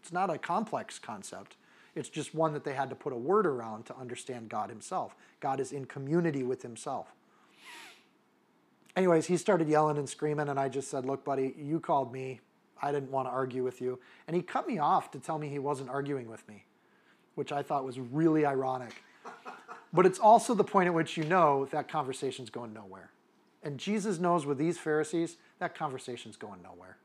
It's 0.01 0.13
not 0.13 0.31
a 0.31 0.39
complex 0.39 0.99
concept. 0.99 1.57
It's 1.95 2.09
just 2.09 2.35
one 2.35 2.53
that 2.55 2.65
they 2.65 2.75
had 2.75 2.89
to 2.91 2.97
put 2.97 3.13
a 3.13 3.17
word 3.17 3.47
around 3.47 3.87
to 3.87 3.97
understand 3.97 4.49
God 4.49 4.71
Himself. 4.71 5.15
God 5.41 5.61
is 5.61 5.73
in 5.73 5.85
community 5.85 6.43
with 6.43 6.63
Himself. 6.63 7.15
Anyways, 8.97 9.27
he 9.27 9.37
started 9.37 9.69
yelling 9.69 9.97
and 9.97 10.09
screaming, 10.09 10.49
and 10.49 10.61
I 10.61 10.69
just 10.69 10.91
said, 10.91 11.07
Look, 11.07 11.25
buddy, 11.25 11.55
you 11.57 11.81
called 11.81 12.13
me. 12.13 12.41
I 12.81 12.93
didn't 12.93 13.11
want 13.11 13.29
to 13.29 13.31
argue 13.31 13.63
with 13.63 13.81
you. 13.81 13.99
And 14.27 14.35
he 14.35 14.43
cut 14.43 14.67
me 14.67 14.79
off 14.79 15.11
to 15.13 15.19
tell 15.19 15.39
me 15.39 15.49
he 15.49 15.59
wasn't 15.59 15.89
arguing 15.89 16.29
with 16.29 16.47
me, 16.49 16.65
which 17.37 17.53
I 17.53 17.63
thought 17.63 17.85
was 17.85 17.99
really 17.99 18.45
ironic. 18.45 19.03
but 19.93 20.05
it's 20.05 20.19
also 20.19 20.53
the 20.55 20.65
point 20.65 20.89
at 20.89 20.95
which 20.95 21.17
you 21.17 21.25
know 21.25 21.67
that 21.67 21.89
conversation's 21.89 22.51
going 22.51 22.73
nowhere. 22.75 23.11
And 23.63 23.79
Jesus 23.79 24.19
knows 24.19 24.45
with 24.45 24.59
these 24.59 24.79
Pharisees, 24.79 25.37
that 25.59 25.75
conversation's 25.75 26.37
going 26.37 26.63
nowhere. 26.63 26.97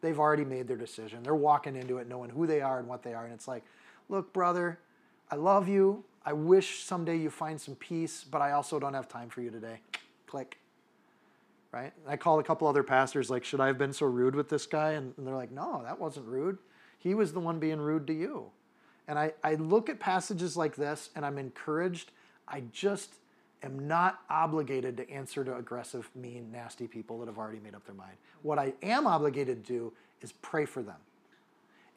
They've 0.00 0.18
already 0.18 0.44
made 0.44 0.68
their 0.68 0.76
decision. 0.76 1.22
They're 1.22 1.34
walking 1.34 1.76
into 1.76 1.98
it 1.98 2.08
knowing 2.08 2.30
who 2.30 2.46
they 2.46 2.60
are 2.60 2.78
and 2.78 2.88
what 2.88 3.02
they 3.02 3.14
are. 3.14 3.24
And 3.24 3.34
it's 3.34 3.48
like, 3.48 3.64
look, 4.08 4.32
brother, 4.32 4.78
I 5.30 5.36
love 5.36 5.68
you. 5.68 6.04
I 6.24 6.32
wish 6.32 6.84
someday 6.84 7.16
you 7.16 7.30
find 7.30 7.60
some 7.60 7.74
peace, 7.74 8.24
but 8.24 8.40
I 8.40 8.52
also 8.52 8.78
don't 8.78 8.94
have 8.94 9.08
time 9.08 9.28
for 9.28 9.40
you 9.40 9.50
today. 9.50 9.80
Click. 10.26 10.58
Right? 11.72 11.92
I 12.06 12.16
called 12.16 12.40
a 12.40 12.42
couple 12.42 12.66
other 12.66 12.82
pastors, 12.82 13.28
like, 13.28 13.44
should 13.44 13.60
I 13.60 13.66
have 13.66 13.76
been 13.76 13.92
so 13.92 14.06
rude 14.06 14.34
with 14.34 14.48
this 14.48 14.64
guy? 14.66 14.92
And 14.92 15.12
they're 15.18 15.34
like, 15.34 15.50
no, 15.50 15.82
that 15.84 16.00
wasn't 16.00 16.26
rude. 16.26 16.58
He 16.98 17.14
was 17.14 17.32
the 17.32 17.40
one 17.40 17.58
being 17.58 17.80
rude 17.80 18.06
to 18.06 18.14
you. 18.14 18.50
And 19.06 19.18
I, 19.18 19.32
I 19.42 19.54
look 19.54 19.88
at 19.88 20.00
passages 20.00 20.56
like 20.56 20.76
this 20.76 21.10
and 21.14 21.24
I'm 21.24 21.38
encouraged. 21.38 22.10
I 22.46 22.62
just 22.72 23.14
am 23.62 23.88
not 23.88 24.20
obligated 24.30 24.96
to 24.98 25.10
answer 25.10 25.44
to 25.44 25.56
aggressive, 25.56 26.08
mean, 26.14 26.50
nasty 26.52 26.86
people 26.86 27.18
that 27.20 27.26
have 27.26 27.38
already 27.38 27.60
made 27.60 27.74
up 27.74 27.84
their 27.84 27.94
mind. 27.94 28.16
What 28.42 28.58
I 28.58 28.72
am 28.82 29.06
obligated 29.06 29.64
to 29.64 29.72
do 29.72 29.92
is 30.20 30.32
pray 30.32 30.64
for 30.64 30.82
them. 30.82 30.96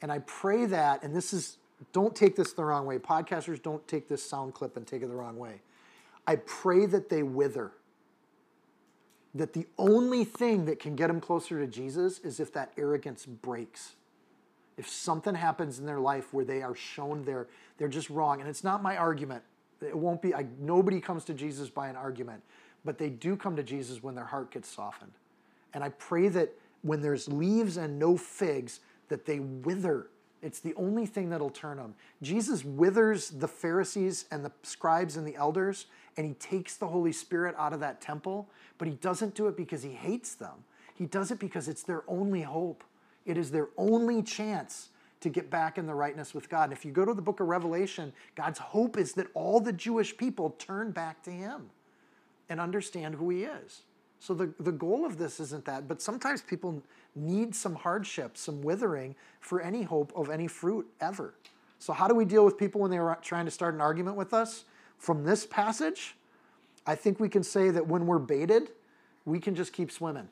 And 0.02 0.12
I 0.12 0.20
pray 0.20 0.66
that, 0.66 1.04
and 1.04 1.16
this 1.16 1.34
is, 1.34 1.58
don't 1.94 2.16
take 2.16 2.36
this 2.36 2.54
the 2.54 2.64
wrong 2.64 2.86
way. 2.86 2.98
Podcasters 2.98 3.62
don't 3.62 3.88
take 3.88 4.08
this 4.08 4.24
sound 4.24 4.54
clip 4.54 4.78
and 4.78 4.86
take 4.86 5.04
it 5.04 5.08
the 5.08 5.16
wrong 5.16 5.38
way. 5.38 5.62
I 6.26 6.38
pray 6.38 6.86
that 6.88 7.10
they 7.10 7.24
wither. 7.24 7.72
That 9.34 9.54
the 9.54 9.68
only 9.78 10.26
thing 10.26 10.66
that 10.66 10.80
can 10.80 10.96
get 10.96 11.08
them 11.08 11.22
closer 11.22 11.60
to 11.60 11.68
Jesus 11.68 12.20
is 12.20 12.40
if 12.40 12.52
that 12.54 12.74
arrogance 12.78 13.26
breaks. 13.26 13.94
If 14.78 14.90
something 14.90 15.36
happens 15.36 15.80
in 15.80 15.86
their 15.86 16.00
life 16.00 16.34
where 16.34 16.46
they 16.46 16.62
are 16.62 16.76
shown 16.76 17.24
they're, 17.24 17.48
they're 17.78 17.88
just 17.88 18.10
wrong. 18.10 18.42
And 18.42 18.50
it's 18.50 18.64
not 18.64 18.82
my 18.82 18.98
argument. 18.98 19.44
It 19.82 19.98
won't 19.98 20.22
be, 20.22 20.34
I, 20.34 20.46
nobody 20.60 21.02
comes 21.02 21.26
to 21.26 21.34
Jesus 21.34 21.70
by 21.70 21.90
an 21.90 21.96
argument, 21.96 22.44
but 22.86 22.98
they 22.98 23.10
do 23.10 23.36
come 23.36 23.56
to 23.56 23.64
Jesus 23.64 24.04
when 24.04 24.16
their 24.16 24.26
heart 24.26 24.52
gets 24.52 24.70
softened. 24.70 25.14
And 25.74 25.84
I 25.84 25.90
pray 25.90 26.28
that 26.30 26.54
when 26.84 27.02
there's 27.02 27.28
leaves 27.28 27.78
and 27.78 27.98
no 27.98 28.18
figs, 28.18 28.80
that 29.10 29.26
they 29.26 29.40
wither 29.40 30.08
It's 30.42 30.60
the 30.60 30.74
only 30.76 31.06
thing 31.06 31.30
that'll 31.30 31.52
turn 31.52 31.78
them. 31.78 31.94
Jesus 32.22 32.66
withers 32.66 33.30
the 33.30 33.48
Pharisees 33.48 34.26
and 34.32 34.44
the 34.44 34.52
scribes 34.64 35.16
and 35.16 35.26
the 35.26 35.36
elders, 35.36 35.86
and 36.18 36.26
he 36.26 36.34
takes 36.34 36.78
the 36.78 36.88
Holy 36.88 37.12
Spirit 37.12 37.56
out 37.58 37.74
of 37.74 37.80
that 37.82 38.02
temple, 38.02 38.50
but 38.78 38.88
he 38.88 38.96
doesn't 38.96 39.36
do 39.36 39.48
it 39.48 39.56
because 39.56 39.84
he 39.84 39.92
hates 39.92 40.34
them. 40.34 40.64
He 40.96 41.06
does 41.06 41.32
it 41.32 41.40
because 41.40 41.68
it's 41.68 41.84
their 41.84 42.04
only 42.08 42.42
hope. 42.42 42.84
It 43.26 43.38
is 43.38 43.52
their 43.52 43.70
only 43.78 44.24
chance 44.24 44.90
to 45.22 45.30
get 45.30 45.50
back 45.50 45.78
in 45.78 45.86
the 45.86 45.94
rightness 45.94 46.34
with 46.34 46.50
God. 46.50 46.66
And 46.66 46.74
if 46.74 46.84
you 46.84 46.92
go 46.92 47.06
to 47.06 47.14
the 47.14 47.22
book 47.22 47.40
of 47.40 47.48
Revelation, 47.48 48.12
God's 48.36 48.60
hope 48.60 48.98
is 48.98 49.14
that 49.14 49.28
all 49.34 49.60
the 49.60 49.74
Jewish 49.74 50.16
people 50.18 50.52
turn 50.58 50.92
back 50.92 51.24
to 51.24 51.32
him 51.32 51.70
and 52.50 52.60
understand 52.60 53.16
who 53.16 53.30
he 53.30 53.44
is. 53.44 53.84
So 54.20 54.34
the, 54.34 54.54
the 54.60 54.72
goal 54.72 55.06
of 55.06 55.18
this 55.18 55.40
isn't 55.40 55.66
that, 55.66 55.88
but 55.88 56.02
sometimes 56.02 56.42
people 56.42 56.84
need 57.16 57.56
some 57.56 57.76
hardship, 57.76 58.38
some 58.38 58.62
withering 58.62 59.16
for 59.40 59.62
any 59.62 59.84
hope 59.84 60.12
of 60.16 60.30
any 60.30 60.48
fruit 60.48 60.88
ever. 61.00 61.34
So, 61.80 61.94
how 61.94 62.08
do 62.08 62.14
we 62.14 62.26
deal 62.26 62.46
with 62.46 62.58
people 62.58 62.82
when 62.82 62.92
they're 62.92 63.18
trying 63.24 63.46
to 63.46 63.52
start 63.52 63.74
an 63.74 63.82
argument 63.82 64.16
with 64.16 64.34
us? 64.34 64.66
From 65.00 65.24
this 65.24 65.48
passage, 65.48 66.16
I 66.86 66.94
think 66.94 67.20
we 67.20 67.28
can 67.28 67.42
say 67.42 67.72
that 67.72 67.88
when 67.88 68.06
we're 68.06 68.20
baited, 68.20 68.70
we 69.26 69.40
can 69.40 69.56
just 69.56 69.74
keep 69.74 69.92
swimming. 69.92 70.28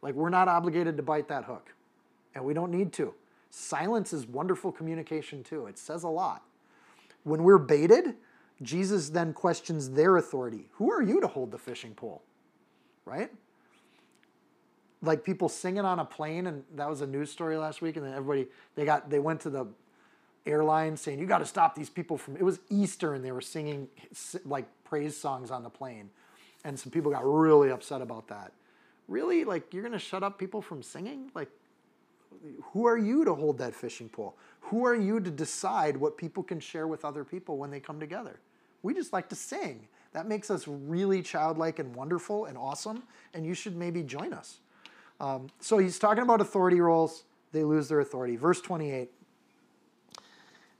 Like, 0.00 0.14
we're 0.14 0.30
not 0.30 0.48
obligated 0.48 0.96
to 0.96 1.02
bite 1.02 1.28
that 1.28 1.44
hook, 1.44 1.74
and 2.34 2.42
we 2.42 2.54
don't 2.54 2.70
need 2.70 2.94
to. 2.94 3.12
Silence 3.50 4.12
is 4.12 4.26
wonderful 4.26 4.72
communication, 4.72 5.42
too. 5.42 5.66
It 5.66 5.78
says 5.78 6.02
a 6.02 6.08
lot. 6.08 6.42
When 7.24 7.42
we're 7.42 7.58
baited, 7.58 8.14
Jesus 8.62 9.10
then 9.10 9.32
questions 9.32 9.90
their 9.90 10.16
authority. 10.16 10.68
Who 10.72 10.90
are 10.90 11.02
you 11.02 11.20
to 11.20 11.26
hold 11.26 11.50
the 11.50 11.58
fishing 11.58 11.94
pole? 11.94 12.22
Right? 13.04 13.30
like 15.02 15.24
people 15.24 15.48
singing 15.48 15.84
on 15.84 15.98
a 15.98 16.04
plane, 16.04 16.46
and 16.46 16.64
that 16.74 16.88
was 16.88 17.00
a 17.00 17.06
news 17.06 17.30
story 17.30 17.56
last 17.56 17.82
week. 17.82 17.96
And 17.96 18.04
then 18.04 18.12
everybody 18.12 18.48
they 18.74 18.84
got 18.84 19.10
they 19.10 19.18
went 19.18 19.40
to 19.42 19.50
the 19.50 19.66
airline 20.46 20.96
saying 20.96 21.18
you 21.18 21.26
got 21.26 21.38
to 21.38 21.46
stop 21.46 21.74
these 21.74 21.90
people 21.90 22.16
from. 22.18 22.36
It 22.36 22.42
was 22.42 22.60
Easter, 22.70 23.14
and 23.14 23.24
they 23.24 23.32
were 23.32 23.40
singing 23.40 23.88
like 24.44 24.66
praise 24.84 25.16
songs 25.16 25.50
on 25.50 25.62
the 25.62 25.70
plane, 25.70 26.10
and 26.64 26.78
some 26.78 26.90
people 26.90 27.10
got 27.10 27.24
really 27.24 27.70
upset 27.70 28.00
about 28.02 28.28
that. 28.28 28.52
Really, 29.06 29.44
like 29.44 29.72
you're 29.72 29.82
gonna 29.82 29.98
shut 29.98 30.22
up 30.22 30.38
people 30.38 30.60
from 30.60 30.82
singing? 30.82 31.30
Like, 31.34 31.48
who 32.72 32.86
are 32.86 32.98
you 32.98 33.24
to 33.24 33.34
hold 33.34 33.58
that 33.58 33.74
fishing 33.74 34.08
pole? 34.08 34.36
Who 34.60 34.84
are 34.84 34.94
you 34.94 35.20
to 35.20 35.30
decide 35.30 35.96
what 35.96 36.16
people 36.16 36.42
can 36.42 36.60
share 36.60 36.86
with 36.86 37.04
other 37.04 37.24
people 37.24 37.58
when 37.58 37.70
they 37.70 37.80
come 37.80 37.98
together? 37.98 38.40
We 38.82 38.94
just 38.94 39.12
like 39.12 39.28
to 39.30 39.34
sing. 39.34 39.88
That 40.12 40.26
makes 40.26 40.50
us 40.50 40.66
really 40.66 41.22
childlike 41.22 41.78
and 41.78 41.94
wonderful 41.94 42.46
and 42.46 42.56
awesome, 42.56 43.02
and 43.34 43.44
you 43.44 43.54
should 43.54 43.76
maybe 43.76 44.02
join 44.02 44.32
us. 44.32 44.58
Um, 45.20 45.48
so 45.60 45.78
he's 45.78 45.98
talking 45.98 46.22
about 46.22 46.40
authority 46.40 46.80
roles. 46.80 47.24
They 47.52 47.64
lose 47.64 47.88
their 47.88 48.00
authority. 48.00 48.36
Verse 48.36 48.60
28. 48.60 49.10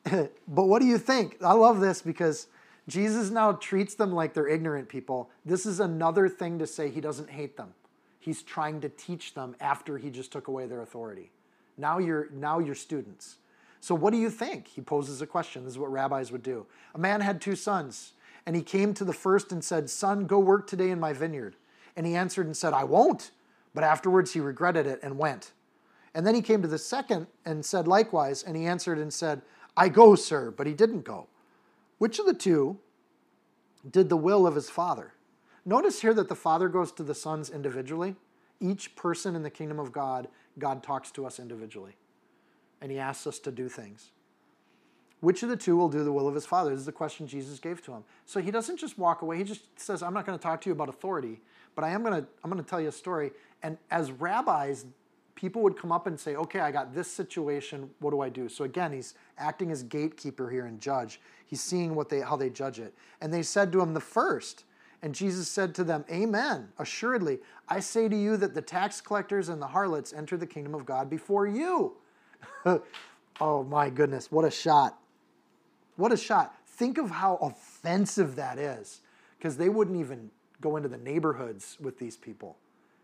but 0.49 0.65
what 0.65 0.81
do 0.81 0.87
you 0.87 0.99
think? 0.99 1.37
I 1.43 1.53
love 1.53 1.81
this 1.81 2.01
because 2.03 2.47
Jesus 2.87 3.31
now 3.31 3.53
treats 3.53 3.95
them 3.95 4.13
like 4.13 4.33
they're 4.33 4.49
ignorant 4.49 4.89
people. 4.89 5.31
This 5.45 5.67
is 5.67 5.81
another 5.81 6.29
thing 6.29 6.59
to 6.59 6.67
say 6.67 6.89
he 6.89 7.01
doesn't 7.01 7.31
hate 7.31 7.57
them. 7.57 7.75
He's 8.19 8.43
trying 8.43 8.81
to 8.81 8.89
teach 8.89 9.35
them 9.35 9.57
after 9.61 9.99
he 9.99 10.11
just 10.11 10.33
took 10.33 10.49
away 10.49 10.67
their 10.67 10.83
authority. 10.83 11.31
Now 11.79 11.99
you're 11.99 12.29
now 12.33 12.59
you're 12.59 12.75
students. 12.75 13.37
So 13.81 13.95
what 13.95 14.13
do 14.13 14.19
you 14.19 14.29
think? 14.29 14.69
He 14.69 14.81
poses 14.81 15.23
a 15.23 15.27
question. 15.27 15.65
This 15.65 15.73
is 15.75 15.79
what 15.79 15.93
rabbis 15.93 16.31
would 16.33 16.43
do. 16.43 16.67
A 16.95 16.99
man 16.99 17.21
had 17.21 17.41
two 17.41 17.57
sons, 17.57 18.13
and 18.45 18.55
he 18.55 18.63
came 18.63 18.93
to 18.95 19.05
the 19.05 19.13
first 19.13 19.53
and 19.53 19.65
said, 19.65 19.89
"Son, 19.89 20.27
go 20.27 20.39
work 20.39 20.67
today 20.67 20.91
in 20.91 21.01
my 21.01 21.13
vineyard." 21.13 21.57
And 21.97 22.07
he 22.07 22.15
answered 22.15 22.47
and 22.47 22.57
said, 22.57 22.75
"I 22.75 22.85
won't." 22.85 23.31
But 23.75 23.85
afterwards 23.85 24.33
he 24.33 24.41
regretted 24.41 24.87
it 24.87 25.01
and 25.03 25.17
went. 25.19 25.53
And 26.15 26.27
then 26.27 26.35
he 26.35 26.43
came 26.43 26.63
to 26.63 26.69
the 26.69 26.79
second 26.79 27.29
and 27.45 27.65
said 27.65 27.87
likewise, 27.87 28.43
and 28.43 28.57
he 28.57 28.67
answered 28.67 28.99
and 28.99 29.13
said, 29.13 29.43
I 29.77 29.89
go, 29.89 30.17
sir, 30.17 30.51
but 30.51 30.67
he 30.67 30.75
didn't 30.75 31.03
go. 31.03 31.29
Which 31.99 32.19
of 32.19 32.27
the 32.27 32.35
two 32.35 32.79
did 33.89 34.09
the 34.09 34.17
will 34.17 34.45
of 34.45 34.57
his 34.57 34.69
father? 34.69 35.13
Notice 35.65 36.01
here 36.01 36.15
that 36.15 36.29
the 36.29 36.35
father 36.35 36.69
goes 36.69 36.91
to 36.93 37.05
the 37.05 37.15
sons 37.15 37.49
individually. 37.49 38.17
Each 38.61 38.97
person 38.97 39.37
in 39.37 39.45
the 39.45 39.51
kingdom 39.51 39.79
of 39.79 39.93
God, 39.93 40.27
God 40.59 40.83
talks 40.83 41.11
to 41.13 41.27
us 41.27 41.39
individually. 41.39 41.97
And 42.81 42.91
he 42.91 42.99
asks 42.99 43.27
us 43.27 43.39
to 43.41 43.51
do 43.51 43.69
things. 43.69 44.11
Which 45.21 45.43
of 45.43 45.49
the 45.49 45.57
two 45.57 45.77
will 45.77 45.89
do 45.89 46.05
the 46.05 46.13
will 46.13 46.29
of 46.29 46.35
his 46.35 46.47
father? 46.47 46.71
This 46.71 46.81
is 46.81 46.87
the 46.87 46.93
question 46.93 47.27
Jesus 47.27 47.59
gave 47.59 47.83
to 47.83 47.93
him. 47.93 48.05
So 48.25 48.41
he 48.41 48.51
doesn't 48.51 48.77
just 48.77 48.99
walk 48.99 49.23
away. 49.23 49.39
He 49.39 49.45
just 49.45 49.79
says, 49.79 50.03
I'm 50.03 50.15
not 50.15 50.25
going 50.25 50.39
to 50.39 50.43
talk 50.43 50.61
to 50.61 50.69
you 50.69 50.73
about 50.73 50.89
authority, 50.89 51.41
but 51.75 51.83
I 51.85 51.91
am 51.91 52.03
going 52.03 52.23
to, 52.23 52.29
I'm 52.45 52.51
going 52.51 52.63
to 52.63 52.69
tell 52.69 52.81
you 52.81 52.89
a 52.89 52.93
story. 52.93 53.33
And 53.63 53.79
as 53.91 54.13
rabbis, 54.13 54.87
people 55.35 55.63
would 55.63 55.77
come 55.77 55.91
up 55.91 56.07
and 56.07 56.19
say, 56.19 56.37
okay, 56.37 56.61
I 56.61 56.71
got 56.71 56.95
this 56.95 57.11
situation. 57.11 57.91
What 57.99 58.13
do 58.13 58.21
I 58.21 58.29
do? 58.29 58.49
So 58.49 58.65
again, 58.65 58.93
he's 58.93 59.15
acting 59.39 59.73
as 59.73 59.83
gatekeeper 59.83 60.51
here 60.51 60.67
and 60.67 60.81
judge. 60.81 61.21
He's 61.47 61.61
seeing 61.61 61.97
what 61.97 62.09
they, 62.09 62.21
how 62.21 62.37
they 62.37 62.51
judge 62.51 62.79
it. 62.79 62.95
And 63.21 63.33
they 63.33 63.43
said 63.43 63.73
to 63.73 63.81
him, 63.81 63.95
the 63.95 64.01
first. 64.01 64.65
And 65.03 65.15
Jesus 65.15 65.49
said 65.49 65.75
to 65.77 65.85
them, 65.85 66.05
Amen. 66.11 66.69
Assuredly, 66.79 67.39
I 67.69 67.81
say 67.81 68.09
to 68.09 68.17
you 68.17 68.37
that 68.37 68.55
the 68.55 68.63
tax 68.63 69.01
collectors 69.01 69.49
and 69.49 69.63
the 69.63 69.67
harlots 69.67 70.13
enter 70.13 70.37
the 70.37 70.47
kingdom 70.47 70.75
of 70.75 70.85
God 70.85 71.09
before 71.09 71.47
you. 71.47 71.97
oh 73.41 73.63
my 73.65 73.91
goodness, 73.91 74.33
what 74.33 74.45
a 74.45 74.51
shot. 74.51 74.99
What 75.97 76.13
a 76.13 76.17
shot. 76.17 76.55
Think 76.67 76.99
of 76.99 77.11
how 77.11 77.37
offensive 77.37 78.37
that 78.37 78.59
is, 78.59 79.01
because 79.39 79.57
they 79.57 79.69
wouldn't 79.69 79.99
even 79.99 80.31
go 80.61 80.77
into 80.77 80.89
the 80.89 80.99
neighborhoods 80.99 81.77
with 81.81 81.99
these 81.99 82.17
people. 82.17 82.57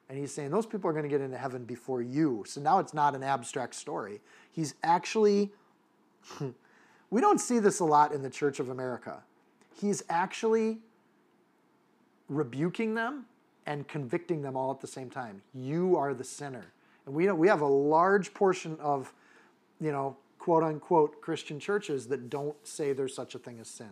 And 0.09 0.19
he's 0.19 0.33
saying 0.33 0.51
those 0.51 0.67
people 0.67 0.91
are 0.91 0.93
going 0.93 1.05
to 1.05 1.09
get 1.09 1.21
into 1.21 1.39
heaven 1.39 1.65
before 1.65 2.03
you. 2.03 2.45
So 2.47 2.61
now 2.61 2.79
it's 2.79 2.95
not 2.95 3.15
an 3.15 3.23
abstract 3.23 3.75
story. 3.75 4.21
He's 4.53 4.75
actually, 4.83 5.53
we 7.11 7.21
don't 7.21 7.41
see 7.41 7.59
this 7.59 7.81
a 7.81 7.85
lot 7.85 8.13
in 8.13 8.23
the 8.23 8.31
Church 8.31 8.61
of 8.61 8.69
America. 8.69 9.23
He's 9.81 10.05
actually 10.09 10.79
rebuking 12.29 12.95
them 12.95 13.27
and 13.67 13.87
convicting 13.89 14.43
them 14.43 14.57
all 14.57 14.71
at 14.71 14.81
the 14.81 14.87
same 14.87 15.11
time. 15.11 15.43
You 15.55 15.97
are 15.97 16.15
the 16.15 16.25
sinner. 16.25 16.73
And 17.07 17.15
we, 17.15 17.27
know, 17.27 17.35
we 17.35 17.49
have 17.49 17.61
a 17.61 17.67
large 17.67 18.35
portion 18.35 18.77
of, 18.81 19.13
you 19.81 19.93
know, 19.93 20.17
quote 20.39 20.63
unquote 20.63 21.21
Christian 21.21 21.59
churches 21.59 22.07
that 22.09 22.29
don't 22.29 22.57
say 22.67 22.93
there's 22.93 23.15
such 23.15 23.35
a 23.35 23.39
thing 23.39 23.59
as 23.61 23.69
sin. 23.69 23.91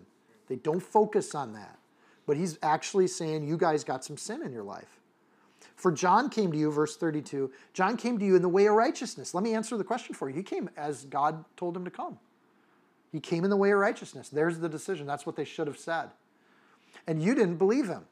They 0.48 0.56
don't 0.56 0.82
focus 0.82 1.34
on 1.34 1.52
that. 1.54 1.78
But 2.26 2.36
he's 2.36 2.58
actually 2.62 3.08
saying, 3.08 3.46
you 3.46 3.56
guys 3.56 3.84
got 3.84 4.04
some 4.04 4.16
sin 4.16 4.42
in 4.42 4.52
your 4.52 4.62
life. 4.62 5.00
For 5.76 5.90
John 5.90 6.28
came 6.28 6.52
to 6.52 6.58
you, 6.58 6.70
verse 6.70 6.96
32, 6.96 7.50
John 7.72 7.96
came 7.96 8.18
to 8.18 8.24
you 8.24 8.36
in 8.36 8.42
the 8.42 8.48
way 8.48 8.66
of 8.66 8.74
righteousness. 8.74 9.34
Let 9.34 9.42
me 9.42 9.54
answer 9.54 9.76
the 9.76 9.84
question 9.84 10.14
for 10.14 10.28
you. 10.28 10.34
He 10.34 10.42
came 10.42 10.70
as 10.76 11.04
God 11.06 11.44
told 11.56 11.76
him 11.76 11.84
to 11.84 11.90
come. 11.90 12.18
He 13.10 13.20
came 13.20 13.44
in 13.44 13.50
the 13.50 13.56
way 13.56 13.72
of 13.72 13.78
righteousness. 13.78 14.28
There's 14.28 14.58
the 14.58 14.68
decision. 14.68 15.06
That's 15.06 15.26
what 15.26 15.36
they 15.36 15.44
should 15.44 15.66
have 15.66 15.78
said. 15.78 16.10
And 17.06 17.22
you 17.22 17.34
didn't 17.34 17.56
believe 17.56 17.88
him. 17.88 18.04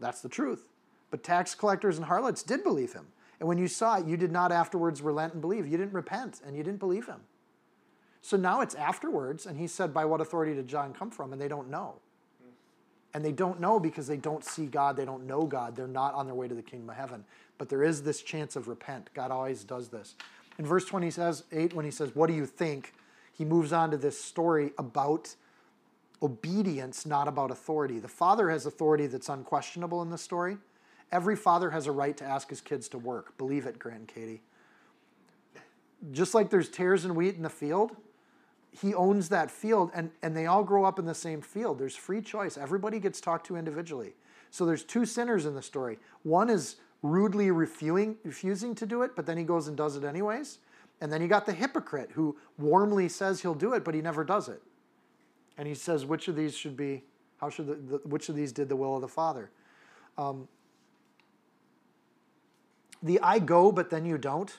That's 0.00 0.20
the 0.20 0.28
truth. 0.28 0.68
But 1.10 1.22
tax 1.22 1.54
collectors 1.54 1.96
and 1.96 2.06
harlots 2.06 2.42
did 2.42 2.64
believe 2.64 2.92
him. 2.92 3.06
And 3.40 3.48
when 3.48 3.58
you 3.58 3.68
saw 3.68 3.98
it, 3.98 4.06
you 4.06 4.16
did 4.16 4.32
not 4.32 4.52
afterwards 4.52 5.02
relent 5.02 5.32
and 5.32 5.42
believe. 5.42 5.66
You 5.66 5.76
didn't 5.76 5.92
repent 5.92 6.40
and 6.44 6.56
you 6.56 6.62
didn't 6.62 6.80
believe 6.80 7.06
him. 7.06 7.20
So 8.24 8.38
now 8.38 8.62
it's 8.62 8.74
afterwards, 8.74 9.44
and 9.44 9.58
he 9.58 9.66
said, 9.66 9.92
By 9.92 10.06
what 10.06 10.22
authority 10.22 10.54
did 10.54 10.66
John 10.66 10.94
come 10.94 11.10
from? 11.10 11.32
And 11.34 11.40
they 11.40 11.46
don't 11.46 11.68
know. 11.68 11.96
And 13.12 13.22
they 13.22 13.32
don't 13.32 13.60
know 13.60 13.78
because 13.78 14.06
they 14.06 14.16
don't 14.16 14.42
see 14.42 14.64
God, 14.64 14.96
they 14.96 15.04
don't 15.04 15.26
know 15.26 15.42
God, 15.42 15.76
they're 15.76 15.86
not 15.86 16.14
on 16.14 16.24
their 16.24 16.34
way 16.34 16.48
to 16.48 16.54
the 16.54 16.62
kingdom 16.62 16.88
of 16.88 16.96
heaven. 16.96 17.24
But 17.58 17.68
there 17.68 17.84
is 17.84 18.02
this 18.02 18.22
chance 18.22 18.56
of 18.56 18.66
repent. 18.66 19.10
God 19.12 19.30
always 19.30 19.62
does 19.62 19.88
this. 19.88 20.14
In 20.58 20.64
verse 20.64 20.86
20 20.86 21.10
says 21.10 21.44
8, 21.52 21.74
when 21.74 21.84
he 21.84 21.90
says, 21.90 22.14
What 22.14 22.28
do 22.28 22.32
you 22.32 22.46
think? 22.46 22.94
He 23.30 23.44
moves 23.44 23.74
on 23.74 23.90
to 23.90 23.98
this 23.98 24.18
story 24.18 24.72
about 24.78 25.34
obedience, 26.22 27.06
not 27.06 27.28
about 27.28 27.50
authority. 27.50 27.98
The 27.98 28.08
father 28.08 28.50
has 28.50 28.66
authority 28.66 29.06
that's 29.06 29.28
unquestionable 29.28 30.02
in 30.02 30.10
this 30.10 30.22
story. 30.22 30.56
Every 31.12 31.36
father 31.36 31.70
has 31.70 31.86
a 31.86 31.92
right 31.92 32.16
to 32.16 32.24
ask 32.24 32.48
his 32.48 32.60
kids 32.60 32.88
to 32.88 32.98
work. 32.98 33.36
Believe 33.38 33.66
it, 33.66 33.78
Grand 33.78 34.08
Katie. 34.08 34.42
Just 36.12 36.34
like 36.34 36.50
there's 36.50 36.68
tares 36.68 37.04
and 37.04 37.14
wheat 37.14 37.36
in 37.36 37.42
the 37.42 37.50
field, 37.50 37.96
he 38.70 38.94
owns 38.94 39.28
that 39.28 39.50
field 39.50 39.90
and, 39.94 40.10
and 40.22 40.36
they 40.36 40.46
all 40.46 40.64
grow 40.64 40.84
up 40.84 40.98
in 40.98 41.04
the 41.04 41.14
same 41.14 41.40
field. 41.40 41.78
There's 41.78 41.96
free 41.96 42.20
choice. 42.20 42.58
Everybody 42.58 42.98
gets 42.98 43.20
talked 43.20 43.46
to 43.46 43.56
individually. 43.56 44.14
So 44.50 44.66
there's 44.66 44.82
two 44.82 45.06
sinners 45.06 45.46
in 45.46 45.54
the 45.54 45.62
story. 45.62 45.98
One 46.22 46.50
is 46.50 46.76
rudely 47.02 47.50
refusing, 47.50 48.16
refusing 48.24 48.74
to 48.76 48.86
do 48.86 49.02
it, 49.02 49.12
but 49.14 49.26
then 49.26 49.36
he 49.36 49.44
goes 49.44 49.68
and 49.68 49.76
does 49.76 49.96
it 49.96 50.04
anyways. 50.04 50.58
And 51.00 51.12
then 51.12 51.20
you 51.20 51.28
got 51.28 51.46
the 51.46 51.52
hypocrite 51.52 52.10
who 52.12 52.36
warmly 52.58 53.08
says 53.08 53.40
he'll 53.40 53.54
do 53.54 53.74
it, 53.74 53.84
but 53.84 53.94
he 53.94 54.00
never 54.00 54.24
does 54.24 54.48
it. 54.48 54.62
And 55.56 55.68
he 55.68 55.74
says, 55.74 56.04
which 56.04 56.28
of 56.28 56.36
these 56.36 56.56
should 56.56 56.76
be, 56.76 57.02
how 57.38 57.50
should 57.50 57.66
the, 57.66 57.74
the 57.74 58.08
which 58.08 58.28
of 58.28 58.36
these 58.36 58.52
did 58.52 58.68
the 58.68 58.76
will 58.76 58.96
of 58.96 59.02
the 59.02 59.08
Father? 59.08 59.50
Um, 60.18 60.48
the 63.02 63.20
I 63.20 63.38
go, 63.38 63.70
but 63.70 63.90
then 63.90 64.06
you 64.06 64.18
don't 64.18 64.56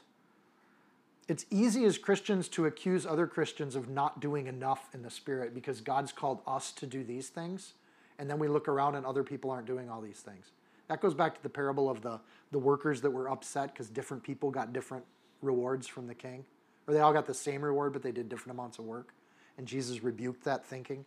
it's 1.28 1.46
easy 1.50 1.86
as 1.86 1.98
Christians 1.98 2.48
to 2.50 2.66
accuse 2.66 3.06
other 3.06 3.26
Christians 3.26 3.76
of 3.76 3.90
not 3.90 4.20
doing 4.20 4.46
enough 4.48 4.90
in 4.94 5.02
the 5.02 5.10
Spirit 5.10 5.56
because 5.56 5.82
God's 5.82 6.12
called 6.12 6.42
us 6.46 6.72
to 6.74 6.86
do 6.86 7.04
these 7.04 7.30
things, 7.30 7.74
and 8.20 8.30
then 8.30 8.38
we 8.38 8.48
look 8.48 8.68
around 8.68 8.96
and 8.96 9.06
other 9.06 9.24
people 9.24 9.50
aren't 9.50 9.66
doing 9.66 9.90
all 9.90 10.02
these 10.02 10.20
things. 10.20 10.52
That 10.88 11.02
goes 11.02 11.16
back 11.16 11.36
to 11.36 11.42
the 11.42 11.50
parable 11.50 11.90
of 11.90 12.02
the, 12.02 12.20
the 12.52 12.60
workers 12.60 13.02
that 13.02 13.10
were 13.10 13.28
upset 13.28 13.74
because 13.74 13.90
different 13.90 14.22
people 14.22 14.52
got 14.52 14.72
different 14.72 15.04
rewards 15.42 15.88
from 15.88 16.06
the 16.06 16.14
king, 16.14 16.46
or 16.88 16.94
they 16.94 17.00
all 17.00 17.14
got 17.14 17.26
the 17.26 17.34
same 17.34 17.64
reward, 17.64 17.94
but 17.94 18.04
they 18.04 18.12
did 18.12 18.30
different 18.30 18.58
amounts 18.58 18.78
of 18.78 18.86
work. 18.86 19.14
And 19.58 19.68
Jesus 19.68 20.04
rebuked 20.04 20.44
that 20.44 20.66
thinking. 20.66 21.06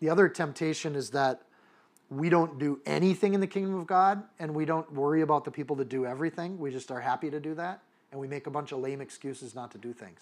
The 0.00 0.10
other 0.10 0.28
temptation 0.28 0.94
is 0.94 1.10
that 1.10 1.42
we 2.10 2.30
don't 2.30 2.58
do 2.58 2.80
anything 2.86 3.34
in 3.34 3.40
the 3.40 3.46
kingdom 3.46 3.74
of 3.74 3.86
God 3.86 4.22
and 4.38 4.54
we 4.54 4.64
don't 4.64 4.90
worry 4.92 5.20
about 5.20 5.44
the 5.44 5.50
people 5.50 5.76
that 5.76 5.88
do 5.88 6.06
everything. 6.06 6.58
We 6.58 6.70
just 6.70 6.90
are 6.90 7.00
happy 7.00 7.30
to 7.30 7.40
do 7.40 7.54
that 7.54 7.82
and 8.10 8.20
we 8.20 8.26
make 8.26 8.46
a 8.46 8.50
bunch 8.50 8.72
of 8.72 8.78
lame 8.78 9.00
excuses 9.00 9.54
not 9.54 9.70
to 9.72 9.78
do 9.78 9.92
things. 9.92 10.20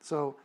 So 0.00 0.36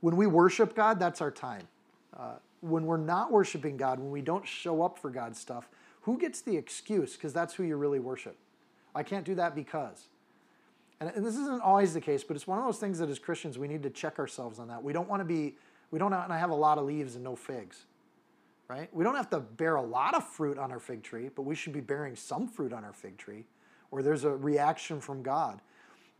when 0.00 0.16
we 0.16 0.26
worship 0.26 0.74
God, 0.74 0.98
that's 0.98 1.20
our 1.20 1.30
time. 1.30 1.66
Uh, 2.14 2.34
when 2.60 2.86
we're 2.86 2.96
not 2.96 3.32
worshiping 3.32 3.76
God, 3.76 3.98
when 3.98 4.10
we 4.10 4.20
don't 4.20 4.46
show 4.46 4.82
up 4.82 4.98
for 4.98 5.10
God's 5.10 5.38
stuff, 5.38 5.68
who 6.02 6.18
gets 6.18 6.42
the 6.42 6.56
excuse? 6.56 7.14
Because 7.14 7.32
that's 7.32 7.54
who 7.54 7.62
you 7.62 7.76
really 7.76 8.00
worship. 8.00 8.36
I 8.94 9.02
can't 9.02 9.24
do 9.24 9.34
that 9.36 9.54
because. 9.54 10.08
And, 11.04 11.16
and 11.16 11.26
this 11.26 11.36
isn't 11.36 11.60
always 11.60 11.92
the 11.92 12.00
case, 12.00 12.24
but 12.24 12.34
it's 12.34 12.46
one 12.46 12.58
of 12.58 12.64
those 12.64 12.78
things 12.78 12.98
that 12.98 13.10
as 13.10 13.18
Christians 13.18 13.58
we 13.58 13.68
need 13.68 13.82
to 13.82 13.90
check 13.90 14.18
ourselves 14.18 14.58
on 14.58 14.68
that. 14.68 14.82
We 14.82 14.94
don't 14.94 15.08
want 15.08 15.20
to 15.20 15.24
be, 15.24 15.56
we 15.90 15.98
don't 15.98 16.10
want 16.10 16.30
to 16.30 16.38
have 16.38 16.50
a 16.50 16.54
lot 16.54 16.78
of 16.78 16.86
leaves 16.86 17.14
and 17.14 17.22
no 17.22 17.36
figs, 17.36 17.84
right? 18.68 18.88
We 18.92 19.04
don't 19.04 19.14
have 19.14 19.28
to 19.30 19.40
bear 19.40 19.76
a 19.76 19.82
lot 19.82 20.14
of 20.14 20.26
fruit 20.26 20.58
on 20.58 20.72
our 20.72 20.78
fig 20.78 21.02
tree, 21.02 21.28
but 21.34 21.42
we 21.42 21.54
should 21.54 21.74
be 21.74 21.80
bearing 21.80 22.16
some 22.16 22.48
fruit 22.48 22.72
on 22.72 22.84
our 22.84 22.94
fig 22.94 23.18
tree, 23.18 23.44
or 23.90 24.02
there's 24.02 24.24
a 24.24 24.30
reaction 24.30 24.98
from 25.00 25.22
God. 25.22 25.60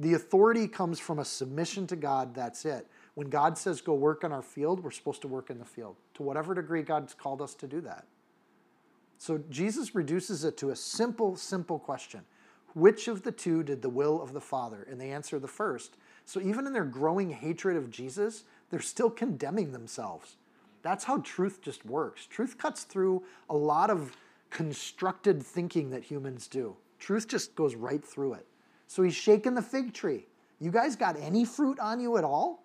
The 0.01 0.15
authority 0.15 0.69
comes 0.69 0.99
from 0.99 1.19
a 1.19 1.25
submission 1.25 1.87
to 1.87 1.97
God, 1.97 2.35
that's 2.35 2.67
it. 2.67 2.87
When 3.15 3.31
God 3.31 3.57
says 3.57 3.81
go 3.81 3.95
work 3.95 4.23
in 4.23 4.33
our 4.33 4.43
field, 4.43 4.83
we're 4.83 4.91
supposed 4.91 5.23
to 5.23 5.29
work 5.29 5.49
in 5.49 5.59
the 5.59 5.65
field. 5.65 5.97
To 6.15 6.23
whatever 6.23 6.53
degree 6.53 6.83
God's 6.83 7.15
called 7.15 7.41
us 7.41 7.55
to 7.55 7.67
do 7.67 7.81
that. 7.83 8.05
So 9.17 9.41
Jesus 9.49 9.95
reduces 9.95 10.45
it 10.45 10.57
to 10.59 10.71
a 10.71 10.77
simple, 10.77 11.37
simple 11.37 11.79
question 11.79 12.23
Which 12.75 13.09
of 13.09 13.23
the 13.23 13.33
two 13.33 13.63
did 13.63 13.83
the 13.83 13.89
will 13.89 14.21
of 14.21 14.33
the 14.33 14.41
Father? 14.41 14.87
And 14.91 15.01
they 15.01 15.11
answer 15.11 15.39
the 15.39 15.49
first. 15.49 15.97
So 16.25 16.41
even 16.41 16.67
in 16.67 16.73
their 16.73 16.85
growing 16.85 17.31
hatred 17.31 17.77
of 17.77 17.91
Jesus, 17.91 18.45
they're 18.71 18.81
still 18.81 19.11
condemning 19.11 19.73
themselves. 19.73 20.37
That's 20.83 21.05
how 21.05 21.19
truth 21.19 21.61
just 21.63 21.87
works. 21.87 22.27
Truth 22.27 22.59
cuts 22.59 22.83
through 22.83 23.23
a 23.49 23.57
lot 23.57 23.91
of 23.91 24.17
constructed 24.51 25.43
thinking 25.43 25.91
that 25.91 26.05
humans 26.05 26.47
do. 26.47 26.77
Truth 26.99 27.29
just 27.29 27.55
goes 27.55 27.75
right 27.75 28.05
through 28.05 28.35
it. 28.35 28.47
So 28.87 29.03
he's 29.03 29.15
shaking 29.15 29.55
the 29.55 29.63
fig 29.63 29.95
tree. 29.95 30.27
You 30.61 30.71
guys 30.71 30.97
got 30.97 31.17
any 31.19 31.45
fruit 31.45 31.79
on 31.79 32.01
you 32.01 32.17
at 32.17 32.25
all? 32.25 32.65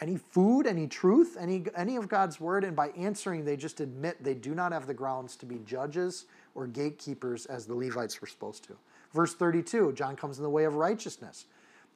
any 0.00 0.16
food, 0.16 0.66
any 0.66 0.86
truth, 0.86 1.36
any, 1.40 1.64
any 1.74 1.96
of 1.96 2.08
God's 2.08 2.38
word, 2.38 2.64
and 2.64 2.76
by 2.76 2.88
answering, 2.88 3.44
they 3.44 3.56
just 3.56 3.80
admit 3.80 4.22
they 4.22 4.34
do 4.34 4.54
not 4.54 4.72
have 4.72 4.86
the 4.86 4.94
grounds 4.94 5.36
to 5.36 5.46
be 5.46 5.56
judges 5.64 6.26
or 6.54 6.66
gatekeepers 6.66 7.46
as 7.46 7.66
the 7.66 7.74
Levites 7.74 8.20
were 8.20 8.26
supposed 8.26 8.64
to. 8.64 8.76
Verse 9.16 9.34
32, 9.34 9.92
John 9.92 10.14
comes 10.14 10.36
in 10.36 10.42
the 10.42 10.50
way 10.50 10.64
of 10.64 10.74
righteousness. 10.74 11.46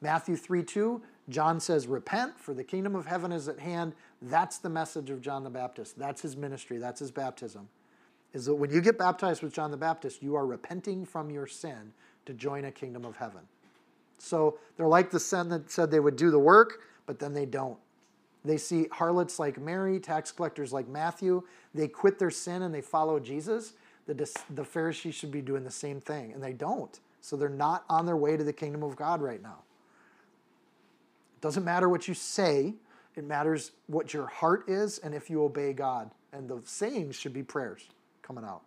Matthew 0.01 0.35
3 0.35 0.63
2, 0.63 0.99
John 1.29 1.59
says, 1.59 1.85
Repent, 1.85 2.39
for 2.39 2.55
the 2.55 2.63
kingdom 2.63 2.95
of 2.95 3.05
heaven 3.05 3.31
is 3.31 3.47
at 3.47 3.59
hand. 3.59 3.93
That's 4.23 4.57
the 4.57 4.69
message 4.69 5.11
of 5.11 5.21
John 5.21 5.43
the 5.43 5.51
Baptist. 5.51 5.99
That's 5.99 6.23
his 6.23 6.35
ministry, 6.35 6.79
that's 6.79 6.99
his 6.99 7.11
baptism. 7.11 7.69
Is 8.33 8.45
that 8.45 8.55
when 8.55 8.71
you 8.71 8.81
get 8.81 8.97
baptized 8.97 9.43
with 9.43 9.53
John 9.53 9.69
the 9.69 9.77
Baptist, 9.77 10.23
you 10.23 10.35
are 10.35 10.47
repenting 10.47 11.05
from 11.05 11.29
your 11.29 11.45
sin 11.45 11.93
to 12.25 12.33
join 12.33 12.65
a 12.65 12.71
kingdom 12.71 13.05
of 13.05 13.17
heaven. 13.17 13.41
So 14.17 14.57
they're 14.75 14.87
like 14.87 15.11
the 15.11 15.19
sin 15.19 15.49
that 15.49 15.69
said 15.69 15.91
they 15.91 15.99
would 15.99 16.15
do 16.15 16.31
the 16.31 16.39
work, 16.39 16.81
but 17.05 17.19
then 17.19 17.33
they 17.33 17.45
don't. 17.45 17.77
They 18.43 18.57
see 18.57 18.87
harlots 18.91 19.37
like 19.37 19.59
Mary, 19.59 19.99
tax 19.99 20.31
collectors 20.31 20.73
like 20.73 20.87
Matthew. 20.87 21.43
They 21.75 21.87
quit 21.87 22.17
their 22.17 22.31
sin 22.31 22.63
and 22.63 22.73
they 22.73 22.81
follow 22.81 23.19
Jesus. 23.19 23.73
The, 24.07 24.15
the 24.49 24.65
Pharisees 24.65 25.13
should 25.13 25.31
be 25.31 25.41
doing 25.41 25.63
the 25.63 25.71
same 25.71 26.01
thing, 26.01 26.33
and 26.33 26.41
they 26.41 26.53
don't. 26.53 26.99
So 27.21 27.37
they're 27.37 27.49
not 27.49 27.85
on 27.87 28.05
their 28.05 28.17
way 28.17 28.35
to 28.35 28.43
the 28.43 28.53
kingdom 28.53 28.83
of 28.83 28.95
God 28.95 29.21
right 29.21 29.41
now. 29.41 29.59
It 31.37 31.41
doesn't 31.41 31.63
matter 31.63 31.87
what 31.87 32.07
you 32.07 32.13
say, 32.13 32.73
it 33.15 33.23
matters 33.23 33.71
what 33.87 34.13
your 34.13 34.27
heart 34.27 34.67
is 34.67 34.99
and 34.99 35.13
if 35.13 35.29
you 35.29 35.43
obey 35.43 35.73
God. 35.73 36.11
And 36.33 36.49
the 36.49 36.61
sayings 36.65 37.15
should 37.15 37.33
be 37.33 37.43
prayers 37.43 37.83
coming 38.21 38.45
out. 38.45 38.61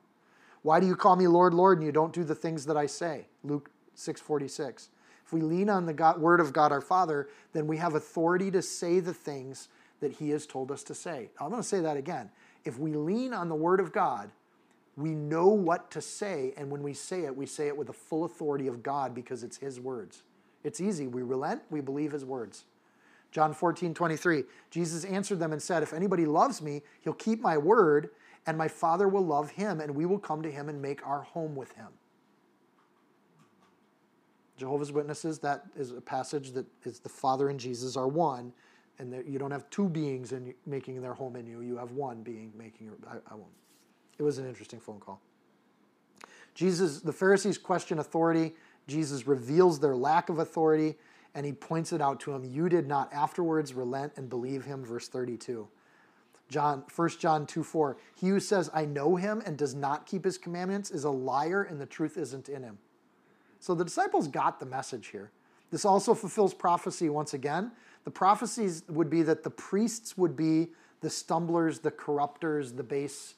Why 0.63 0.81
do 0.81 0.87
you 0.87 0.97
call 0.97 1.17
me 1.17 1.27
Lord, 1.27 1.55
Lord, 1.55 1.79
and 1.79 1.87
you 1.87 1.93
don't 1.93 2.13
do 2.13 2.25
the 2.25 2.35
things 2.35 2.67
that 2.67 2.77
I 2.77 2.87
say? 2.87 3.27
Luke 3.43 3.71
646. 3.95 4.89
If 5.25 5.33
we 5.33 5.41
lean 5.41 5.71
on 5.71 5.87
the 5.87 5.93
God, 5.93 6.21
word 6.21 6.41
of 6.41 6.53
God 6.53 6.73
our 6.73 6.81
Father, 6.81 7.29
then 7.53 7.67
we 7.67 7.79
have 7.79 7.95
authority 7.95 8.51
to 8.51 8.63
say 8.63 9.01
the 9.01 9.15
things 9.15 9.69
that 10.01 10.13
He 10.13 10.31
has 10.31 10.47
told 10.47 10.71
us 10.71 10.83
to 10.85 10.95
say. 10.95 11.31
I'm 11.41 11.51
going 11.51 11.63
to 11.63 11.69
say 11.69 11.81
that 11.81 11.97
again. 11.97 12.31
If 12.65 12.79
we 12.79 12.95
lean 12.95 13.33
on 13.33 13.49
the 13.49 13.55
word 13.55 13.81
of 13.81 13.93
God, 13.93 14.31
we 14.97 15.11
know 15.11 15.49
what 15.49 15.91
to 15.93 16.01
say, 16.01 16.55
and 16.57 16.71
when 16.71 16.83
we 16.83 16.95
say 16.95 17.25
it, 17.25 17.37
we 17.37 17.47
say 17.47 17.67
it 17.67 17.77
with 17.77 17.89
the 17.89 17.93
full 17.93 18.25
authority 18.25 18.69
of 18.69 18.83
God 18.83 19.15
because 19.15 19.43
it's 19.43 19.57
His 19.57 19.81
words. 19.81 20.23
It's 20.63 20.81
easy. 20.81 21.07
We 21.09 21.23
relent, 21.23 21.63
we 21.71 21.81
believe 21.81 22.13
His 22.13 22.25
words. 22.25 22.65
John 23.35 23.53
14, 23.53 23.95
23. 23.95 24.45
Jesus 24.71 25.05
answered 25.05 25.41
them 25.41 25.53
and 25.53 25.61
said, 25.61 25.83
If 25.83 25.93
anybody 25.93 26.25
loves 26.25 26.63
me, 26.63 26.83
he'll 27.01 27.13
keep 27.13 27.41
my 27.41 27.59
word, 27.59 28.11
and 28.47 28.57
my 28.57 28.69
Father 28.69 29.09
will 29.09 29.27
love 29.27 29.51
him, 29.51 29.81
and 29.81 29.93
we 29.93 30.07
will 30.07 30.21
come 30.21 30.41
to 30.43 30.51
him 30.51 30.69
and 30.69 30.81
make 30.81 31.05
our 31.05 31.23
home 31.23 31.57
with 31.57 31.73
him. 31.73 31.89
Jehovah's 34.57 34.93
Witnesses, 34.93 35.41
that 35.41 35.65
is 35.77 35.91
a 35.91 36.01
passage 36.01 36.53
that 36.53 36.65
is 36.85 37.01
the 37.01 37.09
Father 37.09 37.49
and 37.49 37.59
Jesus 37.59 37.97
are 37.97 38.07
one, 38.07 38.53
and 39.01 39.25
you 39.27 39.41
don't 39.41 39.51
have 39.51 39.69
two 39.69 39.89
beings 39.89 40.31
in 40.31 40.55
making 40.65 41.03
their 41.03 41.15
home 41.15 41.35
in 41.35 41.45
you. 41.45 41.61
You 41.61 41.77
have 41.77 41.91
one 41.91 42.23
being 42.23 42.53
making. 42.57 42.87
Your, 42.87 42.95
I, 43.09 43.17
I 43.33 43.35
won't. 43.35 43.51
It 44.19 44.23
was 44.23 44.39
an 44.39 44.47
interesting 44.47 44.81
phone 44.81 45.01
call. 45.01 45.21
Jesus, 46.55 47.01
the 47.01 47.13
Pharisees 47.13 47.59
question 47.59 47.99
authority. 47.99 48.55
Jesus 48.87 49.27
reveals 49.27 49.81
their 49.81 49.97
lack 49.97 50.29
of 50.29 50.39
authority, 50.39 50.95
and 51.35 51.45
he 51.45 51.53
points 51.53 51.93
it 51.93 52.01
out 52.01 52.21
to 52.21 52.33
him. 52.33 52.45
You 52.45 52.69
did 52.69 52.87
not 52.87 53.13
afterwards 53.13 53.75
relent 53.75 54.13
and 54.17 54.29
believe 54.29 54.65
him. 54.65 54.85
Verse 54.85 55.09
32. 55.09 55.67
John, 56.49 56.85
1 56.95 57.09
John 57.19 57.47
2 57.47 57.65
4. 57.65 57.97
He 58.15 58.29
who 58.29 58.39
says, 58.39 58.71
I 58.73 58.85
know 58.85 59.17
him 59.17 59.43
and 59.45 59.57
does 59.57 59.75
not 59.75 60.07
keep 60.07 60.25
his 60.25 60.39
commandments 60.39 60.91
is 60.91 61.05
a 61.05 61.11
liar, 61.11 61.63
and 61.63 61.81
the 61.81 61.87
truth 61.87 62.17
isn't 62.17 62.49
in 62.49 62.63
him. 62.63 62.79
So 63.59 63.75
the 63.75 63.85
disciples 63.85 64.29
got 64.29 64.61
the 64.61 64.67
message 64.67 65.09
here. 65.09 65.31
This 65.71 65.85
also 65.85 66.15
fulfills 66.15 66.55
prophecy 66.55 67.09
once 67.09 67.35
again. 67.35 67.73
The 68.05 68.11
prophecies 68.11 68.85
would 68.89 69.09
be 69.09 69.23
that 69.23 69.43
the 69.43 69.51
priests 69.51 70.17
would 70.19 70.37
be 70.37 70.69
the 71.01 71.11
stumblers, 71.11 71.79
the 71.79 71.91
corruptors, 71.91 72.77
the 72.77 72.83
base 72.83 73.35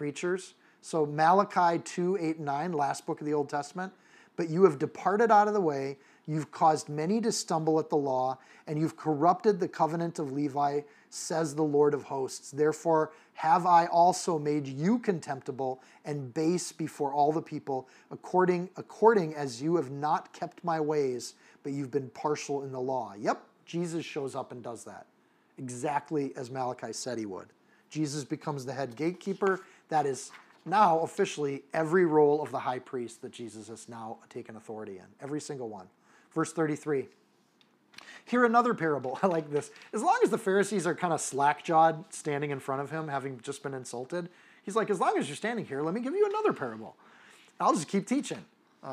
creatures. 0.00 0.54
So 0.80 1.04
Malachi 1.04 1.78
2, 1.78 2.16
8, 2.18 2.36
and 2.36 2.46
9, 2.46 2.72
last 2.72 3.04
book 3.04 3.20
of 3.20 3.26
the 3.26 3.34
Old 3.34 3.50
Testament. 3.50 3.92
But 4.34 4.48
you 4.48 4.64
have 4.64 4.78
departed 4.78 5.30
out 5.30 5.46
of 5.46 5.52
the 5.52 5.60
way, 5.60 5.98
you've 6.26 6.50
caused 6.50 6.88
many 6.88 7.20
to 7.20 7.30
stumble 7.30 7.78
at 7.78 7.90
the 7.90 7.98
law, 7.98 8.38
and 8.66 8.80
you've 8.80 8.96
corrupted 8.96 9.60
the 9.60 9.68
covenant 9.68 10.18
of 10.18 10.32
Levi, 10.32 10.80
says 11.10 11.54
the 11.54 11.62
Lord 11.62 11.92
of 11.92 12.04
hosts. 12.04 12.50
Therefore, 12.50 13.12
have 13.34 13.66
I 13.66 13.88
also 13.88 14.38
made 14.38 14.66
you 14.66 14.98
contemptible 14.98 15.82
and 16.06 16.32
base 16.32 16.72
before 16.72 17.12
all 17.12 17.30
the 17.30 17.42
people, 17.42 17.86
according, 18.10 18.70
according 18.78 19.34
as 19.34 19.60
you 19.60 19.76
have 19.76 19.90
not 19.90 20.32
kept 20.32 20.64
my 20.64 20.80
ways, 20.80 21.34
but 21.62 21.72
you've 21.72 21.90
been 21.90 22.08
partial 22.14 22.64
in 22.64 22.72
the 22.72 22.80
law. 22.80 23.12
Yep, 23.20 23.42
Jesus 23.66 24.06
shows 24.06 24.34
up 24.34 24.50
and 24.50 24.62
does 24.62 24.82
that, 24.84 25.04
exactly 25.58 26.32
as 26.36 26.50
Malachi 26.50 26.94
said 26.94 27.18
he 27.18 27.26
would. 27.26 27.48
Jesus 27.90 28.24
becomes 28.24 28.64
the 28.64 28.72
head 28.72 28.96
gatekeeper. 28.96 29.60
That 29.90 30.06
is 30.06 30.32
now 30.64 31.00
officially 31.00 31.62
every 31.72 32.06
role 32.06 32.42
of 32.42 32.50
the 32.50 32.60
high 32.60 32.78
priest 32.78 33.22
that 33.22 33.32
Jesus 33.32 33.68
has 33.68 33.88
now 33.88 34.18
taken 34.28 34.56
authority 34.56 34.98
in, 34.98 35.04
every 35.20 35.40
single 35.40 35.68
one. 35.68 35.86
Verse 36.32 36.52
33. 36.52 37.08
Hear 38.24 38.44
another 38.44 38.74
parable. 38.74 39.18
I 39.22 39.26
like 39.26 39.50
this. 39.50 39.70
As 39.92 40.02
long 40.02 40.18
as 40.22 40.30
the 40.30 40.38
Pharisees 40.38 40.86
are 40.86 40.94
kind 40.94 41.12
of 41.12 41.20
slack 41.20 41.64
jawed 41.64 42.04
standing 42.12 42.50
in 42.50 42.60
front 42.60 42.82
of 42.82 42.90
him, 42.90 43.08
having 43.08 43.40
just 43.42 43.62
been 43.62 43.74
insulted, 43.74 44.28
he's 44.62 44.76
like, 44.76 44.90
as 44.90 45.00
long 45.00 45.18
as 45.18 45.28
you're 45.28 45.36
standing 45.36 45.66
here, 45.66 45.82
let 45.82 45.94
me 45.94 46.00
give 46.00 46.14
you 46.14 46.26
another 46.26 46.52
parable. 46.52 46.96
I'll 47.58 47.74
just 47.74 47.88
keep 47.88 48.06
teaching 48.06 48.44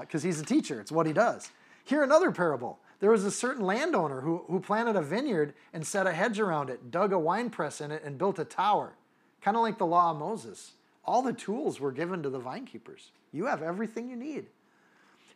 because 0.01 0.23
uh, 0.23 0.27
he's 0.27 0.41
a 0.41 0.45
teacher. 0.45 0.81
It's 0.81 0.91
what 0.91 1.05
he 1.05 1.13
does. 1.13 1.51
Hear 1.85 2.03
another 2.03 2.31
parable. 2.31 2.79
There 2.99 3.11
was 3.11 3.23
a 3.23 3.31
certain 3.31 3.63
landowner 3.63 4.21
who, 4.21 4.43
who 4.47 4.59
planted 4.59 4.95
a 4.95 5.01
vineyard 5.01 5.53
and 5.71 5.85
set 5.85 6.07
a 6.07 6.11
hedge 6.11 6.39
around 6.39 6.69
it, 6.69 6.91
dug 6.91 7.13
a 7.13 7.19
wine 7.19 7.49
press 7.49 7.79
in 7.79 7.91
it, 7.91 8.03
and 8.03 8.17
built 8.17 8.39
a 8.39 8.45
tower, 8.45 8.93
kind 9.41 9.55
of 9.55 9.63
like 9.63 9.77
the 9.77 9.85
law 9.85 10.11
of 10.11 10.17
Moses. 10.17 10.73
All 11.07 11.21
the 11.21 11.33
tools 11.33 11.79
were 11.79 11.93
given 11.93 12.21
to 12.23 12.29
the 12.29 12.39
vine 12.39 12.65
keepers. 12.65 13.11
You 13.31 13.45
have 13.45 13.63
everything 13.63 14.09
you 14.09 14.17
need. 14.17 14.47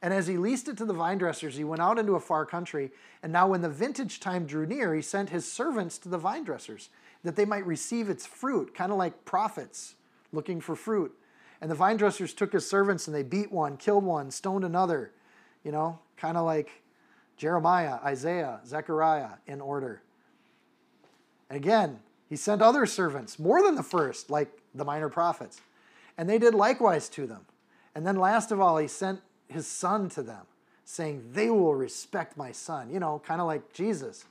And 0.01 0.13
as 0.13 0.27
he 0.27 0.35
leased 0.37 0.67
it 0.67 0.77
to 0.77 0.85
the 0.85 0.93
vine 0.93 1.17
dressers, 1.17 1.55
he 1.55 1.63
went 1.63 1.81
out 1.81 1.97
into 1.97 2.15
a 2.15 2.19
far 2.19 2.45
country. 2.45 2.91
And 3.23 3.31
now, 3.31 3.47
when 3.47 3.61
the 3.61 3.69
vintage 3.69 4.19
time 4.19 4.45
drew 4.45 4.65
near, 4.65 4.93
he 4.93 5.01
sent 5.01 5.29
his 5.29 5.49
servants 5.49 5.97
to 5.99 6.09
the 6.09 6.17
vine 6.17 6.43
dressers 6.43 6.89
that 7.23 7.35
they 7.35 7.45
might 7.45 7.65
receive 7.65 8.09
its 8.09 8.25
fruit, 8.25 8.73
kind 8.73 8.91
of 8.91 8.97
like 8.97 9.25
prophets 9.25 9.95
looking 10.33 10.59
for 10.59 10.75
fruit. 10.75 11.15
And 11.61 11.69
the 11.69 11.75
vine 11.75 11.97
dressers 11.97 12.33
took 12.33 12.53
his 12.53 12.67
servants 12.67 13.07
and 13.07 13.15
they 13.15 13.23
beat 13.23 13.51
one, 13.51 13.77
killed 13.77 14.03
one, 14.03 14.31
stoned 14.31 14.65
another, 14.65 15.11
you 15.63 15.71
know, 15.71 15.99
kind 16.17 16.35
of 16.35 16.45
like 16.45 16.81
Jeremiah, 17.37 17.99
Isaiah, 18.03 18.59
Zechariah 18.65 19.29
in 19.45 19.61
order. 19.61 20.01
And 21.49 21.57
again, 21.57 21.99
he 22.31 22.37
sent 22.37 22.61
other 22.61 22.85
servants, 22.85 23.37
more 23.37 23.61
than 23.61 23.75
the 23.75 23.83
first, 23.83 24.29
like 24.29 24.47
the 24.73 24.85
minor 24.85 25.09
prophets. 25.09 25.59
And 26.17 26.29
they 26.29 26.37
did 26.37 26.55
likewise 26.55 27.09
to 27.09 27.27
them. 27.27 27.41
And 27.93 28.07
then 28.07 28.15
last 28.15 28.53
of 28.53 28.61
all, 28.61 28.77
he 28.77 28.87
sent 28.87 29.19
his 29.49 29.67
son 29.67 30.07
to 30.11 30.23
them, 30.23 30.45
saying, 30.85 31.25
They 31.33 31.49
will 31.49 31.75
respect 31.75 32.37
my 32.37 32.53
son, 32.53 32.89
you 32.89 33.01
know, 33.01 33.21
kind 33.25 33.41
of 33.41 33.47
like 33.47 33.73
Jesus. 33.73 34.23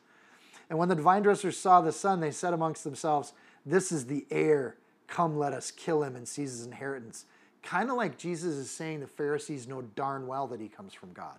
And 0.71 0.79
when 0.79 0.89
the 0.89 0.95
vine 0.95 1.21
dressers 1.21 1.59
saw 1.59 1.83
the 1.83 1.93
son, 1.93 2.21
they 2.21 2.31
said 2.31 2.55
amongst 2.55 2.85
themselves, 2.85 3.35
This 3.67 3.93
is 3.93 4.07
the 4.07 4.25
heir. 4.31 4.77
Come, 5.07 5.37
let 5.37 5.53
us 5.53 5.71
kill 5.71 6.03
him 6.03 6.17
and 6.17 6.27
seize 6.27 6.53
his 6.53 6.65
inheritance. 6.65 7.27
Kind 7.63 7.91
of 7.91 7.99
like 7.99 8.17
Jesus 8.17 8.55
is 8.55 8.71
saying 8.71 9.01
the 9.01 9.09
Pharisees 9.09 9.69
know 9.69 9.83
darn 9.83 10.27
well 10.27 10.47
that 10.47 10.61
he 10.63 10.69
comes 10.69 10.95
from 10.95 11.13
God. 11.13 11.37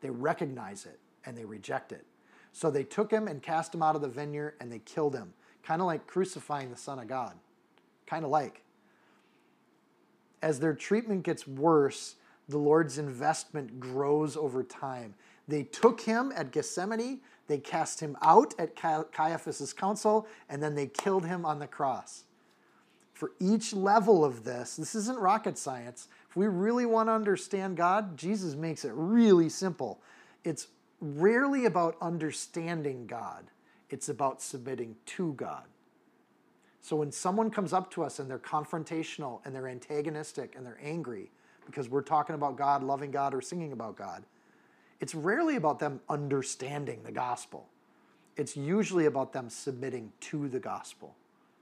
They 0.00 0.10
recognize 0.10 0.86
it 0.86 1.00
and 1.24 1.36
they 1.36 1.44
reject 1.44 1.90
it. 1.90 2.06
So 2.52 2.70
they 2.70 2.84
took 2.84 3.10
him 3.10 3.26
and 3.26 3.42
cast 3.42 3.74
him 3.74 3.82
out 3.82 3.96
of 3.96 4.02
the 4.02 4.08
vineyard 4.08 4.54
and 4.60 4.70
they 4.70 4.78
killed 4.78 5.16
him. 5.16 5.32
Kind 5.66 5.80
of 5.80 5.86
like 5.86 6.06
crucifying 6.06 6.70
the 6.70 6.76
Son 6.76 6.98
of 6.98 7.08
God. 7.08 7.34
Kind 8.06 8.24
of 8.24 8.30
like. 8.30 8.62
As 10.40 10.60
their 10.60 10.74
treatment 10.74 11.24
gets 11.24 11.46
worse, 11.46 12.14
the 12.48 12.58
Lord's 12.58 12.98
investment 12.98 13.80
grows 13.80 14.36
over 14.36 14.62
time. 14.62 15.14
They 15.48 15.64
took 15.64 16.00
him 16.00 16.32
at 16.36 16.52
Gethsemane, 16.52 17.20
they 17.48 17.58
cast 17.58 18.00
him 18.00 18.16
out 18.22 18.54
at 18.58 18.76
Caiaphas' 18.76 19.72
council, 19.72 20.26
and 20.48 20.62
then 20.62 20.74
they 20.74 20.86
killed 20.86 21.26
him 21.26 21.44
on 21.44 21.58
the 21.58 21.66
cross. 21.66 22.24
For 23.12 23.32
each 23.40 23.72
level 23.72 24.24
of 24.24 24.44
this, 24.44 24.76
this 24.76 24.94
isn't 24.94 25.18
rocket 25.18 25.56
science. 25.56 26.08
If 26.28 26.36
we 26.36 26.46
really 26.46 26.86
want 26.86 27.08
to 27.08 27.12
understand 27.12 27.76
God, 27.76 28.16
Jesus 28.16 28.54
makes 28.54 28.84
it 28.84 28.92
really 28.94 29.48
simple. 29.48 30.00
It's 30.44 30.68
rarely 31.00 31.64
about 31.64 31.96
understanding 32.00 33.06
God, 33.06 33.44
it's 33.90 34.08
about 34.08 34.42
submitting 34.42 34.96
to 35.06 35.32
God. 35.34 35.64
So 36.80 36.96
when 36.96 37.10
someone 37.10 37.50
comes 37.50 37.72
up 37.72 37.90
to 37.92 38.04
us 38.04 38.18
and 38.18 38.30
they're 38.30 38.38
confrontational 38.38 39.40
and 39.44 39.54
they're 39.54 39.68
antagonistic 39.68 40.54
and 40.56 40.64
they're 40.64 40.78
angry, 40.82 41.30
because 41.66 41.88
we're 41.88 42.02
talking 42.02 42.34
about 42.34 42.56
God, 42.56 42.84
loving 42.84 43.10
God, 43.10 43.34
or 43.34 43.40
singing 43.40 43.72
about 43.72 43.96
God, 43.96 44.24
it's 45.00 45.14
rarely 45.14 45.56
about 45.56 45.78
them 45.78 46.00
understanding 46.08 47.02
the 47.02 47.12
gospel. 47.12 47.68
It's 48.36 48.56
usually 48.56 49.06
about 49.06 49.32
them 49.32 49.50
submitting 49.50 50.12
to 50.20 50.48
the 50.48 50.60
gospel, 50.60 51.16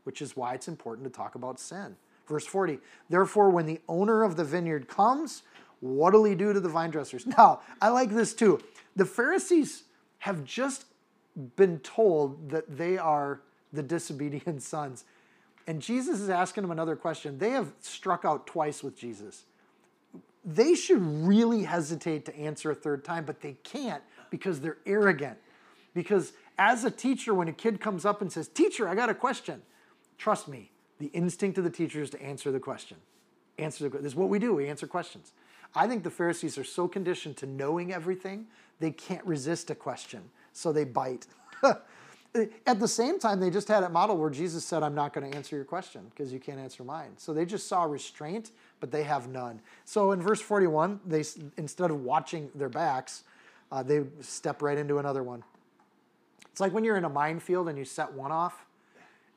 which 0.05 0.21
is 0.21 0.37
why 0.37 0.55
it's 0.55 0.69
important 0.69 1.05
to 1.07 1.11
talk 1.11 1.35
about 1.35 1.59
sin. 1.59 1.97
Verse 2.27 2.47
40 2.47 2.79
Therefore, 3.09 3.51
when 3.51 3.67
the 3.67 3.81
owner 3.89 4.23
of 4.23 4.37
the 4.37 4.45
vineyard 4.45 4.89
comes, 4.89 5.43
what'll 5.81 6.25
he 6.25 6.35
do 6.35 6.53
to 6.53 6.61
the 6.61 6.69
vine 6.69 6.91
dressers? 6.91 7.27
Now, 7.39 7.61
I 7.81 7.89
like 7.89 8.11
this 8.11 8.35
too. 8.35 8.61
The 8.97 9.05
Pharisees 9.05 9.85
have 10.19 10.45
just 10.45 10.87
been 11.57 11.79
told 11.81 12.51
that 12.51 12.77
they 12.77 12.99
are 12.99 13.41
the 13.73 13.83
disobedient 13.83 14.63
sons. 14.75 15.05
And 15.67 15.81
Jesus 15.81 16.21
is 16.21 16.29
asking 16.29 16.63
them 16.63 16.71
another 16.71 16.97
question. 16.97 17.39
They 17.39 17.51
have 17.51 17.73
struck 17.81 18.25
out 18.25 18.47
twice 18.47 18.83
with 18.83 18.97
Jesus 18.99 19.45
they 20.45 20.75
should 20.75 21.01
really 21.01 21.63
hesitate 21.63 22.27
to 22.27 22.37
answer 22.37 22.71
a 22.71 22.75
third 22.75 23.05
time, 23.05 23.25
but 23.25 23.41
they 23.41 23.57
can't 23.65 24.03
because 24.31 24.61
they're 24.61 24.77
arrogant. 24.85 25.39
Because 25.95 26.33
as 26.59 26.85
a 26.85 26.91
teacher, 26.91 27.33
when 27.33 27.49
a 27.49 27.53
kid 27.53 27.81
comes 27.81 28.05
up 28.05 28.21
and 28.21 28.31
says, 28.31 28.49
Teacher, 28.49 28.89
I 28.89 28.95
got 28.95 29.09
a 29.09 29.15
question, 29.15 29.63
trust 30.19 30.49
me, 30.49 30.71
the 30.99 31.07
instinct 31.07 31.57
of 31.59 31.65
the 31.65 31.71
teacher 31.71 32.03
is 32.03 32.11
to 32.11 32.23
answer 32.23 32.53
the 32.53 32.61
question. 32.61 32.99
Answer 33.59 33.89
the, 33.89 33.99
this 33.99 34.13
is 34.13 34.17
what 34.17 34.29
we 34.29 34.39
do, 34.39 34.55
we 34.55 34.69
answer 34.69 34.87
questions. 34.87 35.33
I 35.75 35.89
think 35.89 36.05
the 36.05 36.11
Pharisees 36.11 36.59
are 36.59 36.65
so 36.65 36.87
conditioned 36.87 37.37
to 37.39 37.47
knowing 37.47 37.93
everything, 37.93 38.47
they 38.81 38.91
can't 38.91 39.25
resist 39.25 39.71
a 39.71 39.75
question, 39.75 40.23
so 40.55 40.73
they 40.73 40.85
bite. 40.85 41.27
At 42.67 42.81
the 42.81 42.89
same 42.89 43.19
time, 43.21 43.39
they 43.39 43.51
just 43.51 43.69
had 43.69 43.85
a 43.85 43.89
model 43.89 44.17
where 44.17 44.31
Jesus 44.31 44.65
said, 44.65 44.83
I'm 44.83 44.95
not 44.95 45.13
going 45.13 45.31
to 45.31 45.37
answer 45.37 45.55
your 45.55 45.65
question 45.65 46.03
because 46.11 46.33
you 46.33 46.41
can't 46.41 46.59
answer 46.59 46.83
mine. 46.83 47.11
So 47.17 47.33
they 47.33 47.45
just 47.45 47.69
saw 47.69 47.85
restraint, 47.85 48.51
but 48.81 48.91
they 48.91 49.05
have 49.05 49.29
none. 49.29 49.61
So 49.85 50.11
in 50.11 50.21
verse 50.21 50.41
41, 50.41 51.01
they 51.07 51.23
instead 51.57 51.91
of 51.93 52.03
watching 52.03 52.51
their 52.55 52.69
backs, 52.69 53.23
uh, 53.71 53.83
they 53.83 54.03
step 54.21 54.63
right 54.63 54.77
into 54.77 54.99
another 54.99 55.23
one. 55.23 55.45
It's 56.51 56.61
like 56.61 56.73
when 56.73 56.83
you're 56.83 56.97
in 56.97 57.05
a 57.05 57.09
minefield 57.09 57.69
and 57.69 57.79
you 57.79 57.85
set 57.85 58.13
one 58.13 58.33
off, 58.33 58.65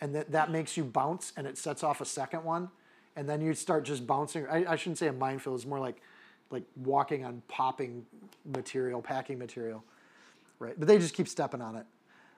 and 0.02 0.16
that, 0.16 0.32
that 0.32 0.52
makes 0.52 0.78
you 0.78 0.84
bounce 0.84 1.34
and 1.38 1.48
it 1.48 1.58
sets 1.58 1.84
off 1.84 2.02
a 2.02 2.06
second 2.06 2.44
one, 2.44 2.70
and 3.16 3.28
then 3.28 3.42
you 3.42 3.54
start 3.54 3.86
just 3.86 4.08
bouncing. 4.08 4.48
I, 4.48 4.66
I 4.72 4.76
shouldn't 4.76 4.98
say 4.98 5.08
a 5.08 5.14
minefield, 5.14 5.56
it's 5.56 5.66
more 5.66 5.80
like, 5.80 6.02
like 6.50 6.64
walking 6.76 7.26
on 7.26 7.42
popping 7.48 8.06
material, 8.46 9.02
packing 9.02 9.38
material, 9.38 9.84
right? 10.60 10.74
But 10.78 10.88
they 10.88 10.98
just 10.98 11.14
keep 11.14 11.28
stepping 11.28 11.62
on 11.62 11.76
it. 11.76 11.86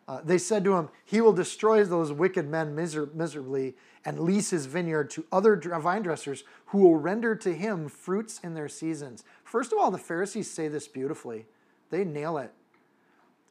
Uh, 0.07 0.21
they 0.23 0.39
said 0.39 0.63
to 0.63 0.75
him, 0.75 0.89
He 1.05 1.21
will 1.21 1.33
destroy 1.33 1.83
those 1.83 2.11
wicked 2.11 2.49
men 2.49 2.75
miser- 2.75 3.09
miserably 3.13 3.75
and 4.03 4.19
lease 4.19 4.49
his 4.49 4.65
vineyard 4.65 5.11
to 5.11 5.25
other 5.31 5.55
vine 5.55 6.01
dressers 6.01 6.43
who 6.67 6.79
will 6.79 6.95
render 6.95 7.35
to 7.35 7.53
him 7.53 7.87
fruits 7.87 8.39
in 8.43 8.55
their 8.55 8.67
seasons. 8.67 9.23
First 9.43 9.71
of 9.71 9.77
all, 9.77 9.91
the 9.91 9.99
Pharisees 9.99 10.49
say 10.49 10.67
this 10.67 10.87
beautifully. 10.87 11.45
They 11.91 12.03
nail 12.03 12.39
it. 12.39 12.51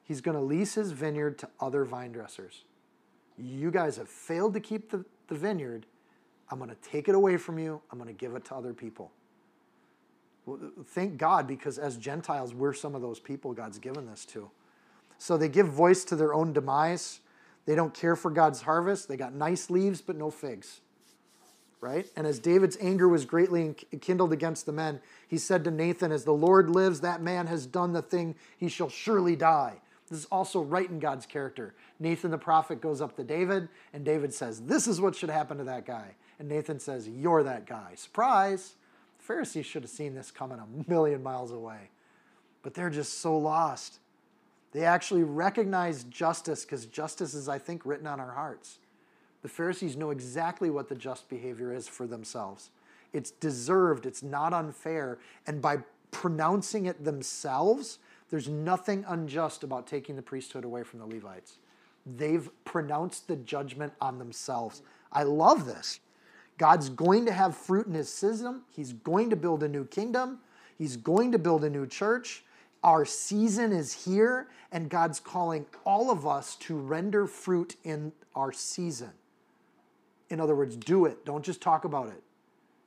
He's 0.02 0.20
going 0.20 0.36
to 0.36 0.42
lease 0.42 0.74
his 0.74 0.90
vineyard 0.90 1.38
to 1.38 1.48
other 1.60 1.84
vine 1.84 2.12
dressers. 2.12 2.64
You 3.36 3.70
guys 3.70 3.96
have 3.96 4.08
failed 4.08 4.54
to 4.54 4.60
keep 4.60 4.90
the, 4.90 5.04
the 5.28 5.36
vineyard. 5.36 5.86
I'm 6.50 6.58
going 6.58 6.70
to 6.70 6.76
take 6.76 7.08
it 7.08 7.14
away 7.14 7.36
from 7.36 7.58
you. 7.58 7.80
I'm 7.92 7.98
going 7.98 8.08
to 8.08 8.18
give 8.18 8.34
it 8.34 8.44
to 8.46 8.54
other 8.56 8.72
people. 8.72 9.12
Thank 10.86 11.18
God, 11.18 11.46
because 11.46 11.78
as 11.78 11.98
Gentiles, 11.98 12.54
we're 12.54 12.72
some 12.72 12.94
of 12.94 13.02
those 13.02 13.20
people 13.20 13.52
God's 13.52 13.78
given 13.78 14.06
this 14.06 14.24
to. 14.26 14.50
So 15.18 15.36
they 15.36 15.48
give 15.48 15.68
voice 15.68 16.04
to 16.04 16.16
their 16.16 16.32
own 16.32 16.52
demise. 16.52 17.20
They 17.66 17.74
don't 17.74 17.92
care 17.92 18.16
for 18.16 18.30
God's 18.30 18.62
harvest. 18.62 19.08
They 19.08 19.16
got 19.16 19.34
nice 19.34 19.68
leaves, 19.68 20.00
but 20.00 20.16
no 20.16 20.30
figs. 20.30 20.80
Right? 21.80 22.06
And 22.16 22.26
as 22.26 22.38
David's 22.38 22.78
anger 22.80 23.08
was 23.08 23.24
greatly 23.24 23.74
kindled 24.00 24.32
against 24.32 24.66
the 24.66 24.72
men, 24.72 25.00
he 25.28 25.38
said 25.38 25.64
to 25.64 25.70
Nathan, 25.70 26.10
As 26.10 26.24
the 26.24 26.32
Lord 26.32 26.70
lives, 26.70 27.00
that 27.00 27.20
man 27.20 27.46
has 27.46 27.66
done 27.66 27.92
the 27.92 28.02
thing, 28.02 28.36
he 28.56 28.68
shall 28.68 28.88
surely 28.88 29.36
die. 29.36 29.80
This 30.08 30.20
is 30.20 30.26
also 30.26 30.62
right 30.62 30.88
in 30.88 30.98
God's 30.98 31.26
character. 31.26 31.74
Nathan 32.00 32.30
the 32.30 32.38
prophet 32.38 32.80
goes 32.80 33.00
up 33.00 33.16
to 33.16 33.24
David, 33.24 33.68
and 33.92 34.04
David 34.04 34.32
says, 34.32 34.62
This 34.62 34.88
is 34.88 35.00
what 35.00 35.14
should 35.14 35.30
happen 35.30 35.58
to 35.58 35.64
that 35.64 35.84
guy. 35.84 36.14
And 36.38 36.48
Nathan 36.48 36.80
says, 36.80 37.08
You're 37.08 37.42
that 37.42 37.66
guy. 37.66 37.92
Surprise! 37.94 38.74
The 39.18 39.24
Pharisees 39.24 39.66
should 39.66 39.82
have 39.82 39.90
seen 39.90 40.14
this 40.14 40.30
coming 40.30 40.58
a 40.58 40.90
million 40.90 41.22
miles 41.22 41.52
away. 41.52 41.90
But 42.62 42.74
they're 42.74 42.90
just 42.90 43.20
so 43.20 43.36
lost. 43.36 43.98
They 44.72 44.84
actually 44.84 45.22
recognize 45.22 46.04
justice 46.04 46.64
because 46.64 46.86
justice 46.86 47.34
is, 47.34 47.48
I 47.48 47.58
think, 47.58 47.86
written 47.86 48.06
on 48.06 48.20
our 48.20 48.32
hearts. 48.32 48.78
The 49.42 49.48
Pharisees 49.48 49.96
know 49.96 50.10
exactly 50.10 50.68
what 50.68 50.88
the 50.88 50.94
just 50.94 51.28
behavior 51.28 51.72
is 51.72 51.88
for 51.88 52.06
themselves. 52.06 52.70
It's 53.12 53.30
deserved, 53.30 54.04
it's 54.04 54.22
not 54.22 54.52
unfair. 54.52 55.18
And 55.46 55.62
by 55.62 55.78
pronouncing 56.10 56.86
it 56.86 57.04
themselves, 57.04 57.98
there's 58.30 58.48
nothing 58.48 59.04
unjust 59.08 59.62
about 59.62 59.86
taking 59.86 60.16
the 60.16 60.22
priesthood 60.22 60.64
away 60.64 60.82
from 60.82 60.98
the 60.98 61.06
Levites. 61.06 61.58
They've 62.04 62.50
pronounced 62.64 63.28
the 63.28 63.36
judgment 63.36 63.92
on 64.00 64.18
themselves. 64.18 64.82
I 65.12 65.22
love 65.22 65.66
this. 65.66 66.00
God's 66.58 66.88
going 66.88 67.24
to 67.26 67.32
have 67.32 67.56
fruit 67.56 67.86
in 67.86 67.94
his 67.94 68.12
system. 68.12 68.62
He's 68.70 68.92
going 68.92 69.30
to 69.30 69.36
build 69.36 69.62
a 69.62 69.68
new 69.68 69.84
kingdom. 69.84 70.40
He's 70.76 70.96
going 70.96 71.32
to 71.32 71.38
build 71.38 71.64
a 71.64 71.70
new 71.70 71.86
church. 71.86 72.44
Our 72.82 73.04
season 73.04 73.72
is 73.72 74.04
here, 74.04 74.48
and 74.70 74.88
God's 74.88 75.20
calling 75.20 75.66
all 75.84 76.10
of 76.10 76.26
us 76.26 76.56
to 76.56 76.76
render 76.76 77.26
fruit 77.26 77.76
in 77.84 78.12
our 78.34 78.52
season. 78.52 79.10
In 80.30 80.40
other 80.40 80.54
words, 80.54 80.76
do 80.76 81.06
it. 81.06 81.24
Don't 81.24 81.44
just 81.44 81.60
talk 81.60 81.84
about 81.84 82.08
it. 82.08 82.22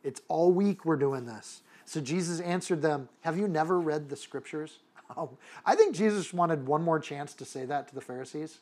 It's 0.03 0.21
all 0.27 0.51
week 0.51 0.85
we're 0.85 0.95
doing 0.95 1.25
this. 1.25 1.61
So 1.85 1.99
Jesus 1.99 2.39
answered 2.39 2.81
them, 2.81 3.09
Have 3.21 3.37
you 3.37 3.47
never 3.47 3.79
read 3.79 4.09
the 4.09 4.15
scriptures? 4.15 4.79
Oh, 5.17 5.29
I 5.65 5.75
think 5.75 5.93
Jesus 5.93 6.33
wanted 6.33 6.65
one 6.65 6.83
more 6.83 6.97
chance 6.97 7.33
to 7.33 7.43
say 7.43 7.65
that 7.65 7.89
to 7.89 7.93
the 7.93 7.99
Pharisees. 7.99 8.59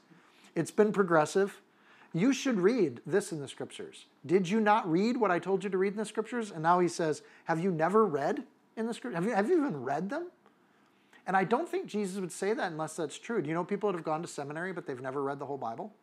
It's 0.56 0.72
been 0.72 0.92
progressive. 0.92 1.62
You 2.12 2.34
should 2.34 2.60
read 2.60 3.02
this 3.06 3.32
in 3.32 3.40
the 3.40 3.48
scriptures. 3.48 4.06
Did 4.26 4.50
you 4.50 4.60
not 4.60 4.90
read 4.90 5.16
what 5.16 5.30
I 5.30 5.38
told 5.38 5.64
you 5.64 5.70
to 5.70 5.78
read 5.78 5.94
in 5.94 6.00
the 6.00 6.06
scriptures? 6.06 6.50
And 6.50 6.64
now 6.64 6.80
he 6.80 6.88
says, 6.88 7.22
Have 7.44 7.60
you 7.60 7.70
never 7.70 8.04
read 8.04 8.46
in 8.76 8.88
the 8.88 8.96
scriptures? 8.96 9.16
Have 9.16 9.26
you, 9.26 9.36
have 9.36 9.48
you 9.48 9.58
even 9.60 9.84
read 9.84 10.10
them? 10.10 10.32
And 11.30 11.38
I 11.38 11.44
don't 11.44 11.70
think 11.70 11.86
Jesus 11.86 12.20
would 12.20 12.32
say 12.32 12.56
that 12.56 12.72
unless 12.72 12.96
that's 12.96 13.20
true. 13.20 13.40
Do 13.40 13.50
you 13.50 13.54
know 13.54 13.64
people 13.64 13.92
that 13.92 13.96
have 13.96 14.04
gone 14.04 14.24
to 14.24 14.28
seminary 14.28 14.74
but 14.74 14.88
they've 14.88 15.00
never 15.00 15.22
read 15.22 15.38
the 15.38 15.46
whole 15.46 15.60
Bible? 15.60 15.94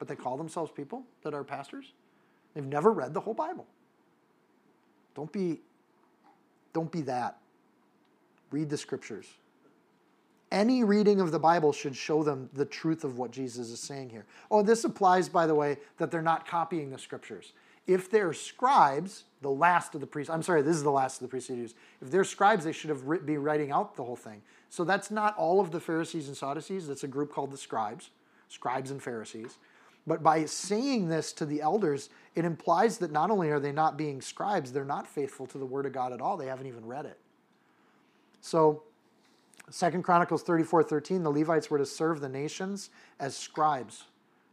But 0.00 0.08
they 0.08 0.16
call 0.16 0.36
themselves 0.36 0.72
people 0.72 1.04
that 1.22 1.34
are 1.34 1.44
pastors? 1.44 1.92
They've 2.52 2.66
never 2.66 2.90
read 2.90 3.14
the 3.14 3.20
whole 3.20 3.32
Bible. 3.32 3.64
Don't 5.14 5.30
be 5.30 5.60
don't 6.72 6.90
be 6.90 7.02
that. 7.02 7.38
Read 8.50 8.70
the 8.70 8.76
scriptures. 8.76 9.26
Any 10.50 10.82
reading 10.82 11.20
of 11.20 11.30
the 11.30 11.38
Bible 11.38 11.72
should 11.72 11.94
show 11.94 12.24
them 12.24 12.50
the 12.52 12.64
truth 12.64 13.04
of 13.04 13.18
what 13.18 13.30
Jesus 13.30 13.70
is 13.70 13.78
saying 13.78 14.10
here. 14.10 14.26
Oh, 14.50 14.62
this 14.62 14.82
applies, 14.82 15.28
by 15.28 15.46
the 15.46 15.54
way, 15.54 15.78
that 15.98 16.10
they're 16.10 16.22
not 16.22 16.44
copying 16.44 16.90
the 16.90 16.98
scriptures. 16.98 17.52
If 17.86 18.10
they're 18.10 18.32
scribes, 18.32 19.24
the 19.40 19.50
last 19.50 19.94
of 19.94 20.00
the 20.00 20.06
priests, 20.06 20.30
I'm 20.30 20.42
sorry, 20.42 20.62
this 20.62 20.76
is 20.76 20.82
the 20.82 20.90
last 20.90 21.16
of 21.16 21.28
the 21.28 21.28
priests. 21.28 21.50
If 21.50 22.10
they're 22.10 22.24
scribes, 22.24 22.64
they 22.64 22.72
should 22.72 22.90
have 22.90 23.26
be 23.26 23.36
writing 23.38 23.72
out 23.72 23.96
the 23.96 24.04
whole 24.04 24.16
thing. 24.16 24.42
So 24.70 24.84
that's 24.84 25.10
not 25.10 25.36
all 25.36 25.60
of 25.60 25.70
the 25.72 25.80
Pharisees 25.80 26.28
and 26.28 26.36
Sadducees. 26.36 26.86
That's 26.86 27.04
a 27.04 27.08
group 27.08 27.32
called 27.32 27.50
the 27.50 27.58
scribes, 27.58 28.10
scribes 28.48 28.90
and 28.90 29.02
Pharisees. 29.02 29.58
But 30.06 30.22
by 30.22 30.44
saying 30.46 31.08
this 31.08 31.32
to 31.34 31.46
the 31.46 31.60
elders, 31.60 32.08
it 32.34 32.44
implies 32.44 32.98
that 32.98 33.12
not 33.12 33.30
only 33.30 33.50
are 33.50 33.60
they 33.60 33.72
not 33.72 33.96
being 33.96 34.20
scribes, 34.20 34.72
they're 34.72 34.84
not 34.84 35.06
faithful 35.06 35.46
to 35.48 35.58
the 35.58 35.66
Word 35.66 35.86
of 35.86 35.92
God 35.92 36.12
at 36.12 36.20
all. 36.20 36.36
They 36.36 36.46
haven't 36.46 36.66
even 36.66 36.86
read 36.86 37.06
it. 37.06 37.18
So 38.40 38.82
Second 39.70 40.02
Chronicles 40.02 40.42
34 40.42 40.84
13, 40.84 41.22
the 41.22 41.30
Levites 41.30 41.70
were 41.70 41.78
to 41.78 41.86
serve 41.86 42.20
the 42.20 42.28
nations 42.28 42.90
as 43.20 43.36
scribes 43.36 44.04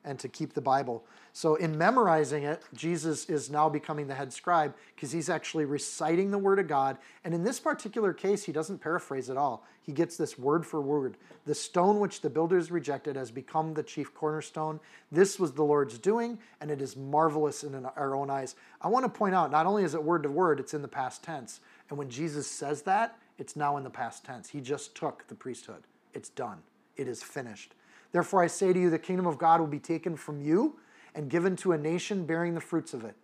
and 0.03 0.17
to 0.19 0.27
keep 0.27 0.53
the 0.53 0.61
Bible. 0.61 1.03
So, 1.34 1.55
in 1.55 1.77
memorizing 1.77 2.43
it, 2.43 2.63
Jesus 2.73 3.30
is 3.30 3.49
now 3.49 3.69
becoming 3.69 4.07
the 4.07 4.15
head 4.15 4.34
scribe 4.34 4.73
because 4.95 5.11
he's 5.11 5.30
actually 5.30 5.65
reciting 5.65 6.31
the 6.31 6.38
Word 6.38 6.59
of 6.59 6.67
God. 6.67 6.97
And 7.23 7.34
in 7.34 7.43
this 7.43 7.59
particular 7.59 8.13
case, 8.13 8.43
he 8.43 8.51
doesn't 8.51 8.80
paraphrase 8.80 9.30
at 9.30 9.38
all. 9.38 9.65
He 9.81 9.91
gets 9.91 10.17
this 10.17 10.38
word 10.38 10.65
for 10.65 10.81
word. 10.81 11.17
The 11.45 11.55
stone 11.55 11.99
which 11.99 12.21
the 12.21 12.30
builders 12.30 12.69
rejected 12.69 13.15
has 13.15 13.31
become 13.31 13.73
the 13.73 13.81
chief 13.84 14.13
cornerstone. 14.13 14.80
This 15.11 15.39
was 15.39 15.51
the 15.51 15.63
Lord's 15.63 15.97
doing, 15.97 16.38
and 16.61 16.69
it 16.69 16.81
is 16.81 16.95
marvelous 16.95 17.63
in 17.63 17.85
our 17.85 18.15
own 18.15 18.30
eyes. 18.30 18.55
I 18.81 18.88
want 18.88 19.05
to 19.05 19.09
point 19.09 19.34
out 19.34 19.49
not 19.49 19.65
only 19.65 19.84
is 19.84 19.95
it 19.95 20.03
word 20.03 20.23
to 20.23 20.30
word, 20.30 20.59
it's 20.59 20.73
in 20.73 20.81
the 20.81 20.88
past 20.88 21.23
tense. 21.23 21.59
And 21.89 21.97
when 21.97 22.09
Jesus 22.09 22.45
says 22.45 22.84
that, 22.84 23.17
it's 23.39 23.55
now 23.55 23.77
in 23.77 23.84
the 23.84 23.89
past 23.89 24.26
tense. 24.26 24.49
He 24.49 24.61
just 24.61 24.93
took 24.93 25.27
the 25.27 25.35
priesthood. 25.35 25.84
It's 26.13 26.30
done, 26.30 26.59
it 26.95 27.07
is 27.07 27.23
finished. 27.23 27.73
Therefore, 28.11 28.44
I 28.44 28.48
say 28.48 28.73
to 28.73 28.80
you, 28.80 28.90
the 28.90 28.99
kingdom 28.99 29.27
of 29.27 29.38
God 29.38 29.60
will 29.60 29.68
be 29.68 29.80
taken 29.80 30.15
from 30.15 30.41
you 30.41 30.77
and 31.14 31.30
given 31.30 31.56
to 31.57 31.73
a 31.73 31.77
nation 31.77 32.26
bearing 32.26 32.56
the 32.56 32.61
fruits 32.61 32.94
of 32.94 33.03
it. 33.03 33.15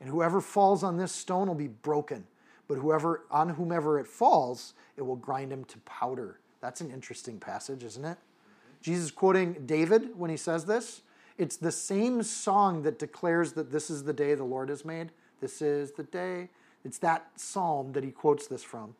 And 0.00 0.08
whoever 0.08 0.40
falls 0.40 0.82
on 0.82 0.96
this 0.96 1.12
stone 1.12 1.48
will 1.48 1.54
be 1.54 1.68
broken, 1.68 2.26
but 2.66 2.76
whoever 2.76 3.24
on 3.30 3.50
whomever 3.50 3.98
it 3.98 4.06
falls, 4.06 4.74
it 4.96 5.02
will 5.02 5.16
grind 5.16 5.52
him 5.52 5.64
to 5.66 5.78
powder. 5.80 6.40
That's 6.60 6.80
an 6.80 6.90
interesting 6.90 7.38
passage, 7.38 7.84
isn't 7.84 8.04
it? 8.04 8.18
Mm-hmm. 8.18 8.82
Jesus 8.82 9.10
quoting 9.10 9.64
David 9.66 10.18
when 10.18 10.30
he 10.30 10.36
says 10.36 10.64
this. 10.64 11.02
It's 11.38 11.56
the 11.56 11.72
same 11.72 12.22
song 12.22 12.82
that 12.82 12.98
declares 12.98 13.52
that 13.52 13.70
this 13.70 13.90
is 13.90 14.04
the 14.04 14.12
day 14.12 14.34
the 14.34 14.44
Lord 14.44 14.68
has 14.68 14.84
made. 14.84 15.10
This 15.40 15.62
is 15.62 15.92
the 15.92 16.04
day. 16.04 16.50
It's 16.84 16.98
that 16.98 17.30
psalm 17.36 17.92
that 17.92 18.04
he 18.04 18.10
quotes 18.10 18.46
this 18.46 18.62
from 18.62 18.94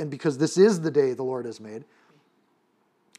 and 0.00 0.10
because 0.10 0.38
this 0.38 0.56
is 0.56 0.80
the 0.80 0.90
day 0.90 1.12
the 1.12 1.22
Lord 1.22 1.44
has 1.44 1.60
made, 1.60 1.84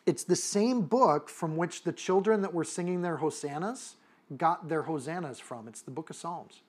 it's 0.06 0.24
the 0.24 0.36
same 0.36 0.82
book 0.82 1.30
from 1.30 1.58
which 1.58 1.84
the 1.84 1.92
children 1.92 2.42
that 2.42 2.54
were 2.54 2.64
singing 2.64 3.02
their 3.02 3.18
hosannas 3.18 3.96
got 4.38 4.68
their 4.68 4.84
hosannas 4.84 5.40
from. 5.40 5.68
It's 5.68 5.82
the 5.82 5.92
book 5.92 6.10
of 6.10 6.16
Psalms. 6.16 6.62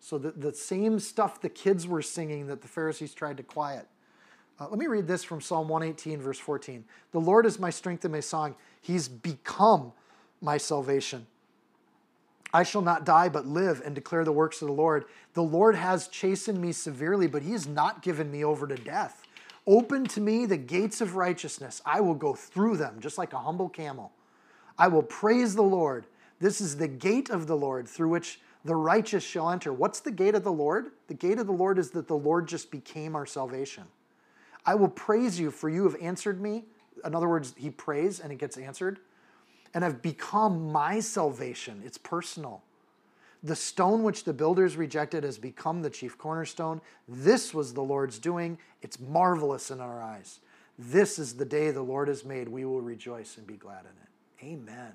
So 0.00 0.18
the, 0.18 0.32
the 0.32 0.52
same 0.52 0.98
stuff 0.98 1.40
the 1.40 1.48
kids 1.48 1.86
were 1.86 2.02
singing 2.02 2.46
that 2.48 2.62
the 2.62 2.68
Pharisees 2.68 3.14
tried 3.14 3.36
to 3.36 3.42
quiet. 3.42 3.86
Uh, 4.58 4.68
let 4.68 4.78
me 4.78 4.86
read 4.86 5.06
this 5.06 5.24
from 5.24 5.40
Psalm 5.40 5.68
118, 5.68 6.20
verse 6.20 6.38
14. 6.38 6.84
The 7.12 7.20
Lord 7.20 7.46
is 7.46 7.58
my 7.58 7.70
strength 7.70 8.04
and 8.04 8.12
my 8.12 8.20
song. 8.20 8.54
He's 8.80 9.08
become 9.08 9.92
my 10.40 10.56
salvation. 10.56 11.26
I 12.54 12.64
shall 12.64 12.82
not 12.82 13.04
die, 13.04 13.28
but 13.28 13.46
live 13.46 13.80
and 13.84 13.94
declare 13.94 14.24
the 14.24 14.32
works 14.32 14.60
of 14.60 14.68
the 14.68 14.74
Lord. 14.74 15.06
The 15.34 15.42
Lord 15.42 15.74
has 15.74 16.08
chastened 16.08 16.60
me 16.60 16.72
severely, 16.72 17.26
but 17.26 17.42
he 17.42 17.52
has 17.52 17.66
not 17.66 18.02
given 18.02 18.30
me 18.30 18.44
over 18.44 18.66
to 18.66 18.76
death. 18.76 19.21
Open 19.66 20.04
to 20.06 20.20
me 20.20 20.46
the 20.46 20.56
gates 20.56 21.00
of 21.00 21.14
righteousness. 21.14 21.80
I 21.86 22.00
will 22.00 22.14
go 22.14 22.34
through 22.34 22.78
them 22.78 22.96
just 23.00 23.18
like 23.18 23.32
a 23.32 23.38
humble 23.38 23.68
camel. 23.68 24.12
I 24.78 24.88
will 24.88 25.02
praise 25.02 25.54
the 25.54 25.62
Lord. 25.62 26.06
This 26.40 26.60
is 26.60 26.76
the 26.76 26.88
gate 26.88 27.30
of 27.30 27.46
the 27.46 27.56
Lord 27.56 27.86
through 27.86 28.08
which 28.08 28.40
the 28.64 28.74
righteous 28.74 29.22
shall 29.22 29.50
enter. 29.50 29.72
What's 29.72 30.00
the 30.00 30.10
gate 30.10 30.34
of 30.34 30.44
the 30.44 30.52
Lord? 30.52 30.92
The 31.08 31.14
gate 31.14 31.38
of 31.38 31.46
the 31.46 31.52
Lord 31.52 31.78
is 31.78 31.90
that 31.90 32.08
the 32.08 32.16
Lord 32.16 32.48
just 32.48 32.70
became 32.70 33.14
our 33.14 33.26
salvation. 33.26 33.84
I 34.64 34.74
will 34.74 34.88
praise 34.88 35.38
you, 35.38 35.50
for 35.50 35.68
you 35.68 35.84
have 35.84 36.00
answered 36.00 36.40
me. 36.40 36.64
In 37.04 37.14
other 37.14 37.28
words, 37.28 37.54
he 37.56 37.70
prays 37.70 38.20
and 38.20 38.32
it 38.32 38.38
gets 38.38 38.56
answered. 38.56 39.00
And 39.74 39.84
I've 39.84 40.02
become 40.02 40.70
my 40.70 41.00
salvation. 41.00 41.82
It's 41.84 41.98
personal. 41.98 42.62
The 43.42 43.56
stone 43.56 44.02
which 44.02 44.24
the 44.24 44.32
builders 44.32 44.76
rejected 44.76 45.24
has 45.24 45.36
become 45.36 45.82
the 45.82 45.90
chief 45.90 46.16
cornerstone. 46.16 46.80
This 47.08 47.52
was 47.52 47.74
the 47.74 47.82
Lord's 47.82 48.18
doing. 48.18 48.58
It's 48.82 49.00
marvelous 49.00 49.70
in 49.70 49.80
our 49.80 50.00
eyes. 50.00 50.40
This 50.78 51.18
is 51.18 51.34
the 51.34 51.44
day 51.44 51.70
the 51.70 51.82
Lord 51.82 52.08
has 52.08 52.24
made. 52.24 52.48
We 52.48 52.64
will 52.64 52.80
rejoice 52.80 53.36
and 53.36 53.46
be 53.46 53.56
glad 53.56 53.80
in 53.80 53.90
it. 54.02 54.52
Amen. 54.54 54.92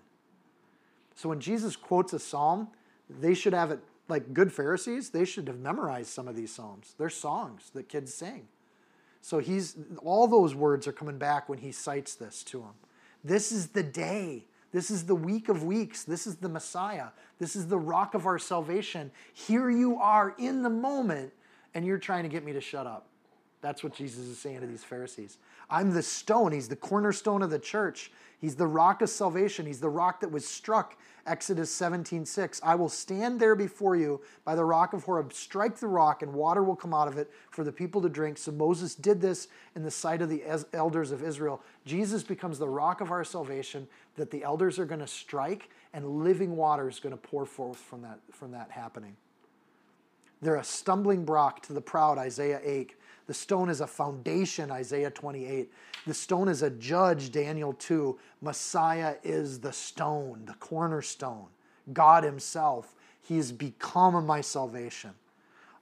So 1.16 1.30
when 1.30 1.40
Jesus 1.40 1.76
quotes 1.76 2.14
a 2.14 2.20
psalm, 2.20 2.70
they 3.10 3.34
should 3.34 3.54
have 3.54 3.72
it 3.72 3.80
like 4.10 4.34
good 4.34 4.52
Pharisees, 4.54 5.10
they 5.10 5.26
should 5.26 5.48
have 5.48 5.60
memorized 5.60 6.10
some 6.10 6.28
of 6.28 6.36
these 6.36 6.54
psalms. 6.54 6.94
They're 6.98 7.10
songs 7.10 7.72
that 7.74 7.90
kids 7.90 8.14
sing. 8.14 8.48
So 9.22 9.40
he's 9.40 9.76
all 10.02 10.28
those 10.28 10.56
words 10.56 10.88
are 10.88 10.94
coming 10.94 11.18
back 11.18 11.50
when 11.50 11.60
he 11.60 11.72
cites 11.72 12.16
this 12.16 12.44
to 12.46 12.60
them. 12.60 12.74
This 13.24 13.52
is 13.52 13.70
the 13.70 13.84
day 13.84 14.46
this 14.78 14.92
is 14.92 15.06
the 15.06 15.16
week 15.16 15.50
of 15.50 15.64
weeks. 15.64 16.04
This 16.04 16.28
is 16.28 16.36
the 16.36 16.48
Messiah. 16.48 17.08
This 17.40 17.56
is 17.56 17.66
the 17.66 17.80
rock 17.80 18.14
of 18.14 18.28
our 18.28 18.38
salvation. 18.38 19.10
Here 19.34 19.72
you 19.72 19.98
are 19.98 20.36
in 20.38 20.62
the 20.62 20.70
moment, 20.70 21.34
and 21.74 21.84
you're 21.84 21.98
trying 21.98 22.22
to 22.22 22.30
get 22.30 22.46
me 22.46 22.54
to 22.54 22.62
shut 22.62 22.86
up. 22.86 23.08
That's 23.60 23.84
what 23.84 23.96
Jesus 23.96 24.26
is 24.26 24.38
saying 24.38 24.62
to 24.62 24.68
these 24.68 24.84
Pharisees. 24.84 25.40
I'm 25.68 25.96
the 25.96 26.04
stone. 26.04 26.52
He's 26.52 26.68
the 26.68 26.76
cornerstone 26.76 27.42
of 27.42 27.50
the 27.50 27.58
church. 27.58 28.12
He's 28.40 28.56
the 28.56 28.68
rock 28.68 29.02
of 29.02 29.10
salvation. 29.10 29.66
He's 29.66 29.80
the 29.80 29.90
rock 29.90 30.20
that 30.20 30.32
was 30.32 30.48
struck. 30.48 30.96
Exodus 31.26 31.74
17, 31.74 32.26
6. 32.26 32.62
I 32.64 32.76
will 32.76 32.88
stand 32.88 33.40
there 33.40 33.56
before 33.56 33.96
you 33.96 34.22
by 34.46 34.56
the 34.56 34.64
rock 34.64 34.94
of 34.94 35.04
Horeb, 35.04 35.34
strike 35.34 35.78
the 35.78 35.88
rock, 35.88 36.22
and 36.22 36.34
water 36.34 36.64
will 36.64 36.76
come 36.76 36.94
out 36.94 37.08
of 37.08 37.18
it 37.18 37.30
for 37.50 37.64
the 37.64 37.72
people 37.72 38.02
to 38.02 38.10
drink. 38.10 38.38
So 38.38 38.52
Moses 38.52 38.96
did 38.96 39.20
this 39.20 39.50
in 39.76 39.84
the 39.84 39.92
sight 39.92 40.22
of 40.22 40.30
the 40.30 40.44
elders 40.74 41.12
of 41.12 41.24
Israel. 41.24 41.62
Jesus 41.86 42.24
becomes 42.24 42.60
the 42.60 42.70
rock 42.70 43.02
of 43.02 43.12
our 43.12 43.26
salvation 43.26 43.88
that 44.16 44.32
the 44.32 44.44
elders 44.44 44.80
are 44.80 44.86
going 44.86 45.02
to 45.02 45.08
strike, 45.08 45.70
and 45.94 46.24
living 46.24 46.56
water 46.56 46.88
is 46.88 47.00
going 47.00 47.12
to 47.12 47.22
pour 47.22 47.46
forth 47.46 47.78
from 47.78 48.04
that, 48.04 48.20
from 48.32 48.52
that 48.52 48.72
happening. 48.72 49.18
They're 50.42 50.56
a 50.56 50.64
stumbling 50.64 51.26
block 51.26 51.64
to 51.64 51.74
the 51.74 51.82
proud, 51.82 52.18
Isaiah 52.20 52.62
8. 52.64 52.94
The 53.28 53.34
stone 53.34 53.70
is 53.70 53.82
a 53.82 53.88
foundation, 53.88 54.72
Isaiah 54.72 55.12
28. 55.12 55.72
The 56.06 56.14
stone 56.14 56.48
is 56.48 56.62
a 56.64 56.70
judge, 56.70 57.32
Daniel 57.32 57.74
2. 57.74 58.18
Messiah 58.42 59.16
is 59.24 59.60
the 59.60 59.74
stone, 59.74 60.44
the 60.46 60.54
cornerstone, 60.56 61.48
God 61.92 62.24
Himself. 62.24 62.96
He 63.22 63.36
has 63.36 63.52
become 63.52 64.26
my 64.26 64.40
salvation. 64.40 65.12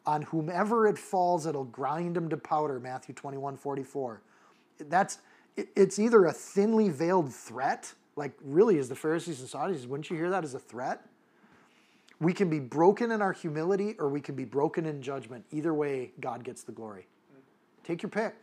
On 0.08 0.24
whomever 0.24 0.88
it 0.88 0.98
falls, 0.98 1.46
it'll 1.46 1.66
grind 1.66 2.18
him 2.18 2.30
to 2.30 2.38
powder, 2.38 2.80
Matthew 2.80 3.14
21 3.14 3.58
44. 3.58 4.22
That's, 4.90 5.20
it's 5.56 6.00
either 6.00 6.26
a 6.26 6.34
thinly 6.34 6.90
veiled 6.90 7.34
threat, 7.34 7.94
like 8.16 8.34
really, 8.44 8.78
as 8.80 8.90
the 8.90 8.96
Pharisees 8.96 9.40
and 9.40 9.50
Sadducees, 9.50 9.88
wouldn't 9.88 10.10
you 10.10 10.16
hear 10.16 10.30
that 10.32 10.44
as 10.44 10.54
a 10.54 10.60
threat? 10.60 11.02
We 12.20 12.34
can 12.34 12.50
be 12.50 12.60
broken 12.60 13.12
in 13.12 13.22
our 13.22 13.34
humility 13.34 13.96
or 14.00 14.10
we 14.10 14.22
can 14.22 14.36
be 14.36 14.46
broken 14.46 14.86
in 14.86 15.02
judgment. 15.02 15.46
Either 15.52 15.74
way, 15.74 16.12
God 16.20 16.44
gets 16.44 16.64
the 16.64 16.72
glory. 16.72 17.08
Take 17.86 18.02
your 18.02 18.10
pick. 18.10 18.36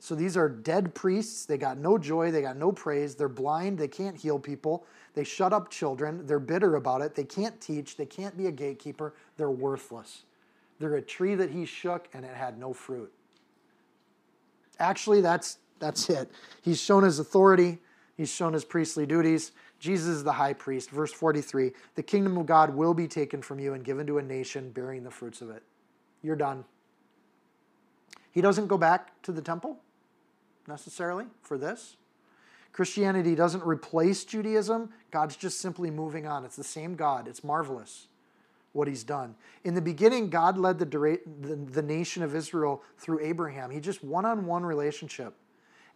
So 0.00 0.14
these 0.14 0.36
are 0.36 0.48
dead 0.48 0.94
priests. 0.94 1.44
They 1.44 1.58
got 1.58 1.76
no 1.76 1.98
joy. 1.98 2.30
They 2.30 2.40
got 2.40 2.56
no 2.56 2.72
praise. 2.72 3.14
They're 3.14 3.28
blind. 3.28 3.78
They 3.78 3.88
can't 3.88 4.16
heal 4.16 4.38
people. 4.38 4.86
They 5.14 5.24
shut 5.24 5.52
up 5.52 5.70
children. 5.70 6.26
They're 6.26 6.38
bitter 6.38 6.76
about 6.76 7.02
it. 7.02 7.14
They 7.14 7.24
can't 7.24 7.60
teach. 7.60 7.96
They 7.96 8.06
can't 8.06 8.36
be 8.36 8.46
a 8.46 8.52
gatekeeper. 8.52 9.14
They're 9.36 9.50
worthless. 9.50 10.22
They're 10.78 10.94
a 10.94 11.02
tree 11.02 11.34
that 11.34 11.50
he 11.50 11.64
shook 11.64 12.08
and 12.14 12.24
it 12.24 12.34
had 12.34 12.58
no 12.58 12.72
fruit. 12.72 13.12
Actually, 14.78 15.20
that's, 15.20 15.58
that's 15.80 16.08
it. 16.08 16.30
He's 16.62 16.80
shown 16.80 17.02
his 17.02 17.18
authority, 17.18 17.78
he's 18.16 18.32
shown 18.32 18.52
his 18.52 18.64
priestly 18.64 19.06
duties. 19.06 19.52
Jesus 19.80 20.08
is 20.08 20.24
the 20.24 20.32
high 20.32 20.52
priest. 20.52 20.90
Verse 20.90 21.12
43 21.12 21.72
The 21.96 22.02
kingdom 22.02 22.36
of 22.38 22.46
God 22.46 22.74
will 22.74 22.94
be 22.94 23.08
taken 23.08 23.42
from 23.42 23.58
you 23.58 23.74
and 23.74 23.84
given 23.84 24.06
to 24.06 24.18
a 24.18 24.22
nation 24.22 24.70
bearing 24.70 25.02
the 25.02 25.10
fruits 25.10 25.40
of 25.40 25.50
it. 25.50 25.62
You're 26.22 26.36
done. 26.36 26.64
He 28.38 28.42
doesn't 28.42 28.68
go 28.68 28.78
back 28.78 29.20
to 29.22 29.32
the 29.32 29.42
temple 29.42 29.80
necessarily 30.68 31.24
for 31.42 31.58
this. 31.58 31.96
Christianity 32.72 33.34
doesn't 33.34 33.64
replace 33.64 34.24
Judaism. 34.24 34.90
God's 35.10 35.34
just 35.34 35.58
simply 35.58 35.90
moving 35.90 36.24
on. 36.24 36.44
It's 36.44 36.54
the 36.54 36.62
same 36.62 36.94
God. 36.94 37.26
It's 37.26 37.42
marvelous 37.42 38.06
what 38.74 38.86
he's 38.86 39.02
done. 39.02 39.34
In 39.64 39.74
the 39.74 39.82
beginning, 39.82 40.30
God 40.30 40.56
led 40.56 40.78
the, 40.78 40.84
the, 40.86 41.56
the 41.56 41.82
nation 41.82 42.22
of 42.22 42.36
Israel 42.36 42.84
through 42.96 43.18
Abraham. 43.24 43.72
He 43.72 43.80
just 43.80 44.04
one 44.04 44.24
on 44.24 44.46
one 44.46 44.64
relationship. 44.64 45.34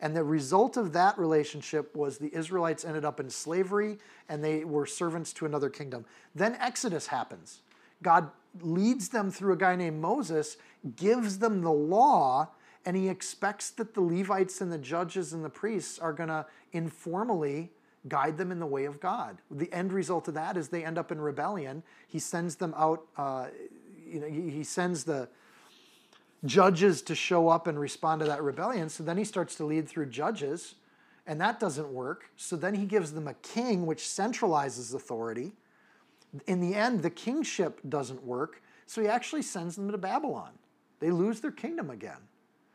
And 0.01 0.17
the 0.17 0.25
result 0.25 0.77
of 0.77 0.93
that 0.95 1.17
relationship 1.17 1.95
was 1.95 2.19
the 2.19 2.35
Israelites 2.35 2.85
ended 2.85 3.05
up 3.05 3.21
in 3.21 3.31
slavery 3.31 3.99
and 4.29 4.43
they 4.43 4.65
were 4.65 4.85
servants 4.85 5.33
to 5.35 5.47
another 5.47 5.71
kingdom. 5.71 6.07
Then 6.35 6.57
Exodus 6.57 7.07
happens. 7.07 7.61
God 8.03 8.33
leads 8.61 9.09
them 9.09 9.31
through 9.31 9.55
a 9.55 9.57
guy 9.57 9.77
named 9.77 10.01
Moses, 10.01 10.57
gives 10.97 11.39
them 11.39 11.63
the 11.63 11.73
law, 11.73 12.51
and 12.85 12.97
he 12.97 13.09
expects 13.09 13.71
that 13.71 13.95
the 13.95 14.01
Levites 14.01 14.61
and 14.61 14.73
the 14.73 14.79
judges 14.79 15.33
and 15.33 15.45
the 15.45 15.51
priests 15.51 15.99
are 15.99 16.13
going 16.13 16.29
to 16.29 16.47
informally 16.73 17.71
guide 18.09 18.37
them 18.37 18.51
in 18.51 18.59
the 18.59 18.67
way 18.67 18.85
of 18.85 19.01
God. 19.01 19.39
The 19.51 19.73
end 19.73 19.93
result 19.93 20.27
of 20.29 20.35
that 20.35 20.57
is 20.57 20.69
they 20.69 20.85
end 20.85 20.99
up 20.99 21.13
in 21.13 21.21
rebellion. 21.21 21.83
He 22.09 22.19
sends 22.19 22.57
them 22.57 22.75
out, 22.77 23.07
uh, 23.17 23.47
you 24.05 24.21
know, 24.21 24.27
he 24.27 24.65
sends 24.65 25.05
the 25.05 25.29
judges 26.45 27.03
to 27.03 27.15
show 27.15 27.49
up 27.49 27.69
and 27.69 27.79
respond 27.79 28.21
to 28.21 28.27
that 28.27 28.43
rebellion. 28.43 28.89
So 28.89 29.05
then 29.05 29.17
he 29.17 29.25
starts 29.25 29.55
to 29.57 29.65
lead 29.65 29.89
through 29.89 30.07
judges, 30.07 30.75
and 31.27 31.41
that 31.41 31.61
doesn't 31.61 31.93
work. 31.93 32.25
So 32.37 32.57
then 32.57 32.75
he 32.75 32.85
gives 32.85 33.13
them 33.13 33.29
a 33.29 33.35
king, 33.35 33.87
which 33.87 34.01
centralizes 34.01 34.93
authority. 34.93 35.53
In 36.47 36.61
the 36.61 36.75
end, 36.75 37.03
the 37.03 37.11
kingship 37.11 37.81
doesn't 37.89 38.23
work, 38.25 38.63
so 38.87 39.03
he 39.03 39.09
actually 39.09 39.43
sends 39.43 39.77
them 39.77 39.91
to 39.91 39.99
Babylon. 39.99 40.53
They 41.01 41.11
lose 41.11 41.41
their 41.41 41.51
kingdom 41.51 41.91
again. 41.91 42.19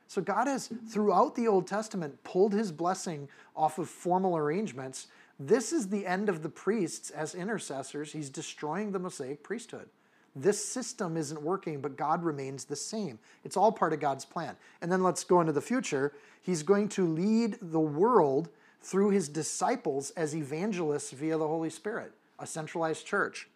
So 0.08 0.22
God 0.22 0.48
has, 0.48 0.70
throughout 0.90 1.36
the 1.36 1.48
Old 1.48 1.68
Testament, 1.68 2.24
pulled 2.24 2.54
his 2.54 2.72
blessing 2.72 3.28
off 3.56 3.78
of 3.78 3.90
formal 3.90 4.38
arrangements. 4.38 5.08
This 5.40 5.74
is 5.74 5.90
the 5.90 6.06
end 6.06 6.30
of 6.30 6.44
the 6.44 6.50
priests 6.50 7.10
as 7.10 7.36
intercessors. 7.36 8.14
He's 8.14 8.30
destroying 8.30 8.92
the 8.92 9.00
Mosaic 9.00 9.44
priesthood. 9.44 9.90
This 10.36 10.64
system 10.64 11.18
isn't 11.18 11.42
working, 11.42 11.82
but 11.82 11.98
God 11.98 12.24
remains 12.24 12.66
the 12.66 12.76
same. 12.76 13.18
It's 13.44 13.58
all 13.58 13.72
part 13.72 13.92
of 13.92 14.00
God's 14.00 14.24
plan. 14.24 14.56
And 14.82 14.92
then 14.92 15.04
let's 15.04 15.24
go 15.24 15.42
into 15.42 15.52
the 15.52 15.62
future. 15.62 16.14
He's 16.42 16.64
going 16.64 16.90
to 16.90 17.08
lead 17.08 17.58
the 17.62 17.80
world 17.80 18.50
through 18.82 19.10
his 19.10 19.28
disciples 19.28 20.12
as 20.12 20.36
evangelists 20.36 21.12
via 21.12 21.38
the 21.38 21.48
Holy 21.48 21.72
Spirit, 21.72 22.14
a 22.40 22.48
centralized 22.48 23.06
church. 23.06 23.48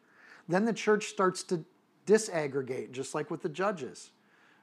Then 0.48 0.66
the 0.66 0.74
church 0.74 1.06
starts 1.06 1.44
to 1.44 1.64
disaggregate, 2.06 2.92
just 2.92 3.14
like 3.16 3.32
with 3.32 3.42
the 3.42 3.50
judges, 3.50 4.12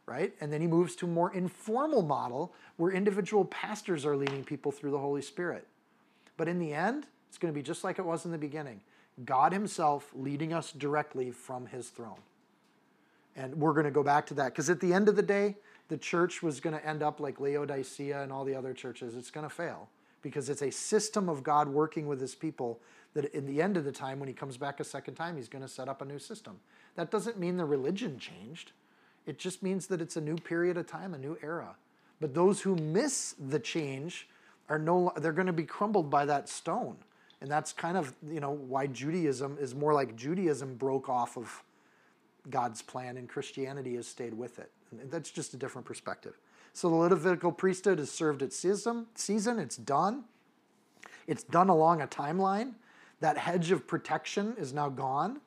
right? 0.07 0.35
And 0.41 0.53
then 0.53 0.61
he 0.61 0.67
moves 0.67 0.97
to 0.97 1.07
a 1.07 1.09
more 1.09 1.33
informal 1.33 2.03
model 2.03 2.53
where 2.77 2.93
individual 2.93 3.45
pastors 3.45 4.05
are 4.05 4.17
leading 4.17 4.45
people 4.45 4.73
through 4.73 4.91
the 4.91 4.99
Holy 4.99 5.23
Spirit. 5.23 5.67
But 6.37 6.49
in 6.49 6.59
the 6.59 6.73
end, 6.73 7.07
it's 7.29 7.39
going 7.39 7.53
to 7.53 7.59
be 7.59 7.63
just 7.63 7.85
like 7.85 7.99
it 7.99 8.05
was 8.05 8.25
in 8.25 8.33
the 8.33 8.39
beginning 8.39 8.81
God 9.25 9.53
Himself 9.53 10.11
leading 10.15 10.53
us 10.53 10.71
directly 10.73 11.31
from 11.31 11.67
His 11.67 11.89
throne. 11.89 12.21
And 13.35 13.55
we're 13.57 13.73
going 13.73 13.85
to 13.85 13.91
go 13.91 14.03
back 14.03 14.27
to 14.27 14.35
that 14.35 14.47
because 14.47 14.71
at 14.71 14.81
the 14.81 14.93
end 14.93 15.09
of 15.09 15.17
the 15.17 15.23
day, 15.23 15.57
the 15.89 15.97
church 15.97 16.43
was 16.43 16.61
going 16.61 16.77
to 16.79 16.87
end 16.87 17.03
up 17.03 17.19
like 17.19 17.41
Laodicea 17.41 18.23
and 18.23 18.33
all 18.33 18.45
the 18.45 18.55
other 18.55 18.73
churches. 18.73 19.17
It's 19.17 19.31
going 19.31 19.49
to 19.49 19.55
fail 19.55 19.89
because 20.23 20.49
it's 20.49 20.63
a 20.63 20.71
system 20.71 21.29
of 21.29 21.43
God 21.43 21.69
working 21.69 22.07
with 22.07 22.21
His 22.21 22.35
people 22.35 22.81
that 23.15 23.27
in 23.35 23.47
the 23.47 23.63
end 23.63 23.77
of 23.77 23.85
the 23.85 23.93
time, 23.93 24.21
when 24.21 24.29
He 24.29 24.35
comes 24.35 24.57
back 24.57 24.81
a 24.81 24.85
second 24.85 25.15
time, 25.15 25.37
He's 25.37 25.49
going 25.49 25.63
to 25.63 25.69
set 25.69 25.89
up 25.89 26.03
a 26.03 26.05
new 26.05 26.19
system. 26.19 26.61
That 26.97 27.11
doesn't 27.11 27.39
mean 27.39 27.57
the 27.57 27.65
religion 27.65 28.19
changed, 28.19 28.73
it 29.27 29.39
just 29.39 29.63
means 29.63 29.87
that 29.89 30.01
it's 30.01 30.17
a 30.17 30.21
new 30.21 30.37
period 30.37 30.77
of 30.77 30.87
time, 30.87 31.15
a 31.15 31.19
new 31.19 31.37
era. 31.43 31.77
But 32.21 32.35
those 32.35 32.63
who 32.63 32.75
miss 32.77 33.35
the 33.39 33.59
change 33.59 34.29
are 34.69 34.79
no, 34.79 35.13
they're 35.17 35.33
going 35.33 35.47
to 35.47 35.53
be 35.53 35.65
crumbled 35.65 36.11
by 36.11 36.25
that 36.27 36.49
stone 36.49 36.97
and 37.41 37.51
that's 37.51 37.73
kind 37.73 37.97
of 37.97 38.15
you 38.29 38.41
know 38.41 38.51
why 38.51 38.87
Judaism 38.87 39.57
is 39.61 39.75
more 39.75 39.95
like 39.95 40.17
Judaism 40.17 40.75
broke 40.75 41.09
off 41.09 41.37
of 41.37 41.63
God's 42.51 42.83
plan 42.83 43.17
and 43.17 43.29
Christianity 43.29 43.95
has 43.97 44.07
stayed 44.07 44.35
with 44.35 44.59
it. 44.59 44.71
And 44.91 45.11
that's 45.11 45.31
just 45.31 45.55
a 45.55 45.57
different 45.57 45.87
perspective. 45.87 46.39
So 46.79 46.89
the 46.89 46.95
Levitical 46.95 47.51
priesthood 47.51 47.99
has 47.99 48.09
served 48.09 48.41
its 48.41 48.57
season, 48.57 49.59
it's 49.59 49.77
done. 49.77 50.23
It's 51.27 51.43
done 51.43 51.69
along 51.71 52.03
a 52.03 52.07
timeline. 52.07 52.75
That 53.19 53.37
hedge 53.37 53.73
of 53.73 53.89
protection 53.89 54.55
is 54.57 54.73
now 54.73 54.89
gone. 54.89 55.41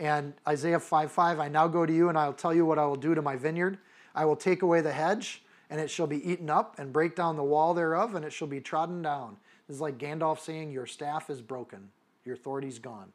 And 0.00 0.34
Isaiah 0.44 0.80
5 0.80 1.12
5, 1.12 1.38
I 1.38 1.46
now 1.46 1.68
go 1.68 1.86
to 1.86 1.92
you 1.92 2.08
and 2.08 2.18
I'll 2.18 2.32
tell 2.32 2.52
you 2.52 2.66
what 2.66 2.80
I 2.80 2.86
will 2.86 2.96
do 2.96 3.14
to 3.14 3.22
my 3.22 3.36
vineyard. 3.36 3.78
I 4.12 4.24
will 4.24 4.34
take 4.34 4.62
away 4.62 4.80
the 4.80 4.90
hedge, 4.90 5.44
and 5.70 5.80
it 5.80 5.88
shall 5.88 6.08
be 6.08 6.28
eaten 6.28 6.50
up, 6.50 6.80
and 6.80 6.92
break 6.92 7.14
down 7.14 7.36
the 7.36 7.44
wall 7.44 7.74
thereof, 7.74 8.16
and 8.16 8.24
it 8.24 8.32
shall 8.32 8.48
be 8.48 8.60
trodden 8.60 9.02
down. 9.02 9.36
This 9.68 9.76
is 9.76 9.80
like 9.80 9.98
Gandalf 9.98 10.40
saying, 10.40 10.72
Your 10.72 10.86
staff 10.86 11.30
is 11.30 11.40
broken, 11.40 11.90
your 12.24 12.34
authority's 12.34 12.80
gone. 12.80 13.12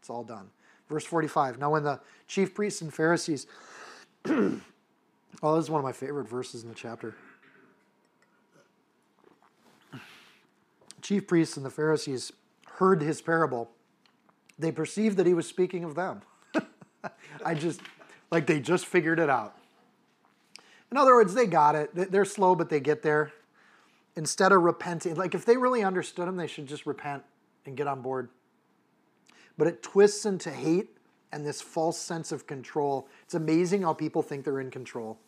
It's 0.00 0.10
all 0.10 0.24
done. 0.24 0.50
Verse 0.88 1.04
45. 1.04 1.60
Now, 1.60 1.70
when 1.70 1.84
the 1.84 2.00
chief 2.26 2.56
priests 2.56 2.82
and 2.82 2.92
Pharisees, 2.92 3.46
oh, 5.42 5.56
this 5.56 5.64
is 5.64 5.70
one 5.70 5.78
of 5.78 5.84
my 5.84 5.92
favorite 5.92 6.28
verses 6.28 6.62
in 6.62 6.68
the 6.68 6.74
chapter. 6.74 7.14
Chief 11.02 11.26
priests 11.26 11.56
and 11.56 11.64
the 11.64 11.70
Pharisees 11.70 12.32
heard 12.66 13.00
his 13.00 13.22
parable. 13.22 13.70
They 14.58 14.72
perceived 14.72 15.16
that 15.16 15.26
he 15.26 15.34
was 15.34 15.46
speaking 15.46 15.84
of 15.84 15.94
them. 15.94 16.22
I 17.44 17.54
just, 17.54 17.80
like, 18.30 18.46
they 18.46 18.60
just 18.60 18.86
figured 18.86 19.20
it 19.20 19.30
out. 19.30 19.56
In 20.90 20.96
other 20.96 21.14
words, 21.14 21.34
they 21.34 21.46
got 21.46 21.74
it. 21.74 21.90
They're 21.94 22.24
slow, 22.24 22.54
but 22.54 22.68
they 22.68 22.80
get 22.80 23.02
there 23.02 23.32
instead 24.18 24.50
of 24.50 24.62
repenting, 24.62 25.14
like 25.14 25.32
if 25.32 25.44
they 25.44 25.56
really 25.56 25.84
understood 25.84 26.26
him, 26.26 26.36
they 26.36 26.48
should 26.48 26.66
just 26.66 26.86
repent 26.86 27.22
and 27.64 27.76
get 27.76 27.86
on 27.86 28.02
board. 28.02 28.28
But 29.56 29.68
it 29.68 29.80
twists 29.80 30.26
into 30.26 30.50
hate 30.50 30.97
and 31.32 31.44
this 31.44 31.60
false 31.60 31.98
sense 31.98 32.32
of 32.32 32.46
control. 32.46 33.08
It's 33.24 33.34
amazing 33.34 33.82
how 33.82 33.92
people 33.92 34.22
think 34.22 34.44
they're 34.44 34.60
in 34.60 34.70
control. 34.70 35.18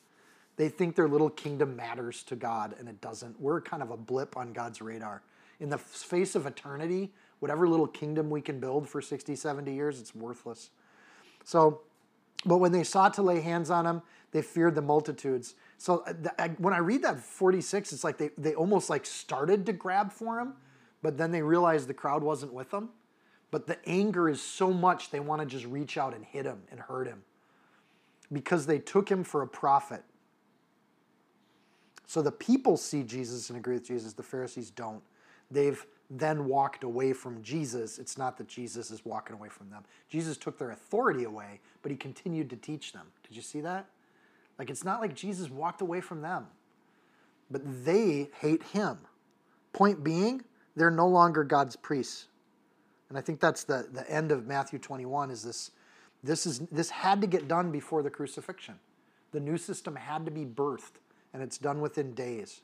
They 0.56 0.68
think 0.68 0.96
their 0.96 1.08
little 1.08 1.30
kingdom 1.30 1.76
matters 1.76 2.22
to 2.24 2.36
God, 2.36 2.74
and 2.78 2.88
it 2.88 3.00
doesn't. 3.00 3.40
We're 3.40 3.60
kind 3.60 3.82
of 3.82 3.90
a 3.90 3.96
blip 3.96 4.36
on 4.36 4.52
God's 4.52 4.82
radar. 4.82 5.22
In 5.58 5.70
the 5.70 5.78
face 5.78 6.34
of 6.34 6.46
eternity, 6.46 7.12
whatever 7.38 7.68
little 7.68 7.86
kingdom 7.86 8.30
we 8.30 8.40
can 8.40 8.60
build 8.60 8.88
for 8.88 9.00
60, 9.00 9.36
70 9.36 9.72
years, 9.72 10.00
it's 10.00 10.14
worthless. 10.14 10.70
So, 11.44 11.82
but 12.44 12.58
when 12.58 12.72
they 12.72 12.84
sought 12.84 13.14
to 13.14 13.22
lay 13.22 13.40
hands 13.40 13.70
on 13.70 13.86
him, 13.86 14.02
they 14.32 14.42
feared 14.42 14.74
the 14.74 14.82
multitudes. 14.82 15.54
So 15.78 16.04
uh, 16.38 16.48
when 16.58 16.72
I 16.72 16.78
read 16.78 17.02
that 17.02 17.20
46, 17.20 17.92
it's 17.92 18.04
like 18.04 18.18
they, 18.18 18.30
they 18.38 18.54
almost 18.54 18.90
like 18.90 19.04
started 19.04 19.66
to 19.66 19.72
grab 19.72 20.12
for 20.12 20.38
him, 20.38 20.54
but 21.02 21.16
then 21.16 21.30
they 21.30 21.42
realized 21.42 21.88
the 21.88 21.94
crowd 21.94 22.22
wasn't 22.22 22.52
with 22.52 22.70
them. 22.70 22.90
But 23.50 23.66
the 23.66 23.78
anger 23.88 24.28
is 24.28 24.40
so 24.40 24.72
much 24.72 25.10
they 25.10 25.20
want 25.20 25.40
to 25.42 25.46
just 25.46 25.66
reach 25.66 25.98
out 25.98 26.14
and 26.14 26.24
hit 26.24 26.44
him 26.44 26.62
and 26.70 26.80
hurt 26.80 27.06
him 27.06 27.22
because 28.32 28.66
they 28.66 28.78
took 28.78 29.08
him 29.08 29.24
for 29.24 29.42
a 29.42 29.46
prophet. 29.46 30.04
So 32.06 32.22
the 32.22 32.32
people 32.32 32.76
see 32.76 33.02
Jesus 33.02 33.50
and 33.50 33.58
agree 33.58 33.74
with 33.74 33.86
Jesus, 33.86 34.12
the 34.12 34.22
Pharisees 34.22 34.70
don't. 34.70 35.02
They've 35.50 35.84
then 36.10 36.46
walked 36.46 36.82
away 36.82 37.12
from 37.12 37.40
Jesus. 37.42 37.98
It's 37.98 38.18
not 38.18 38.36
that 38.38 38.48
Jesus 38.48 38.90
is 38.90 39.04
walking 39.04 39.34
away 39.34 39.48
from 39.48 39.70
them. 39.70 39.84
Jesus 40.08 40.36
took 40.36 40.58
their 40.58 40.72
authority 40.72 41.24
away, 41.24 41.60
but 41.82 41.90
he 41.90 41.96
continued 41.96 42.50
to 42.50 42.56
teach 42.56 42.92
them. 42.92 43.06
Did 43.26 43.36
you 43.36 43.42
see 43.42 43.60
that? 43.60 43.86
Like 44.58 44.70
it's 44.70 44.84
not 44.84 45.00
like 45.00 45.14
Jesus 45.14 45.50
walked 45.50 45.82
away 45.82 46.00
from 46.00 46.20
them, 46.20 46.46
but 47.50 47.62
they 47.84 48.28
hate 48.40 48.62
him. 48.62 48.98
Point 49.72 50.02
being, 50.02 50.42
they're 50.74 50.90
no 50.90 51.08
longer 51.08 51.44
God's 51.44 51.76
priests. 51.76 52.26
And 53.10 53.18
I 53.18 53.20
think 53.20 53.40
that's 53.40 53.64
the, 53.64 53.86
the 53.92 54.08
end 54.10 54.32
of 54.32 54.46
Matthew 54.46 54.78
21 54.78 55.30
is 55.30 55.42
this 55.42 55.72
this 56.22 56.46
is 56.46 56.60
this 56.70 56.90
had 56.90 57.20
to 57.20 57.26
get 57.26 57.48
done 57.48 57.70
before 57.70 58.02
the 58.02 58.10
crucifixion. 58.10 58.78
The 59.32 59.40
new 59.40 59.58
system 59.58 59.96
had 59.96 60.24
to 60.24 60.30
be 60.30 60.44
birthed, 60.44 60.98
and 61.34 61.42
it's 61.42 61.58
done 61.58 61.80
within 61.80 62.14
days. 62.14 62.62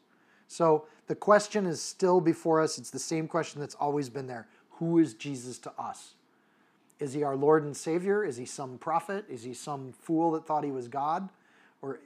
So 0.48 0.86
the 1.06 1.14
question 1.14 1.66
is 1.66 1.82
still 1.82 2.20
before 2.20 2.60
us. 2.60 2.78
It's 2.78 2.90
the 2.90 2.98
same 2.98 3.28
question 3.28 3.60
that's 3.60 3.74
always 3.74 4.08
been 4.08 4.26
there. 4.26 4.46
Who 4.72 4.98
is 4.98 5.14
Jesus 5.14 5.58
to 5.60 5.72
us? 5.78 6.14
Is 6.98 7.12
he 7.12 7.22
our 7.22 7.36
Lord 7.36 7.64
and 7.64 7.76
Savior? 7.76 8.24
Is 8.24 8.36
he 8.36 8.44
some 8.44 8.78
prophet? 8.78 9.24
Is 9.28 9.42
he 9.42 9.54
some 9.54 9.92
fool 9.92 10.32
that 10.32 10.46
thought 10.46 10.64
he 10.64 10.70
was 10.70 10.88
God? 10.88 11.28
Or 11.82 12.00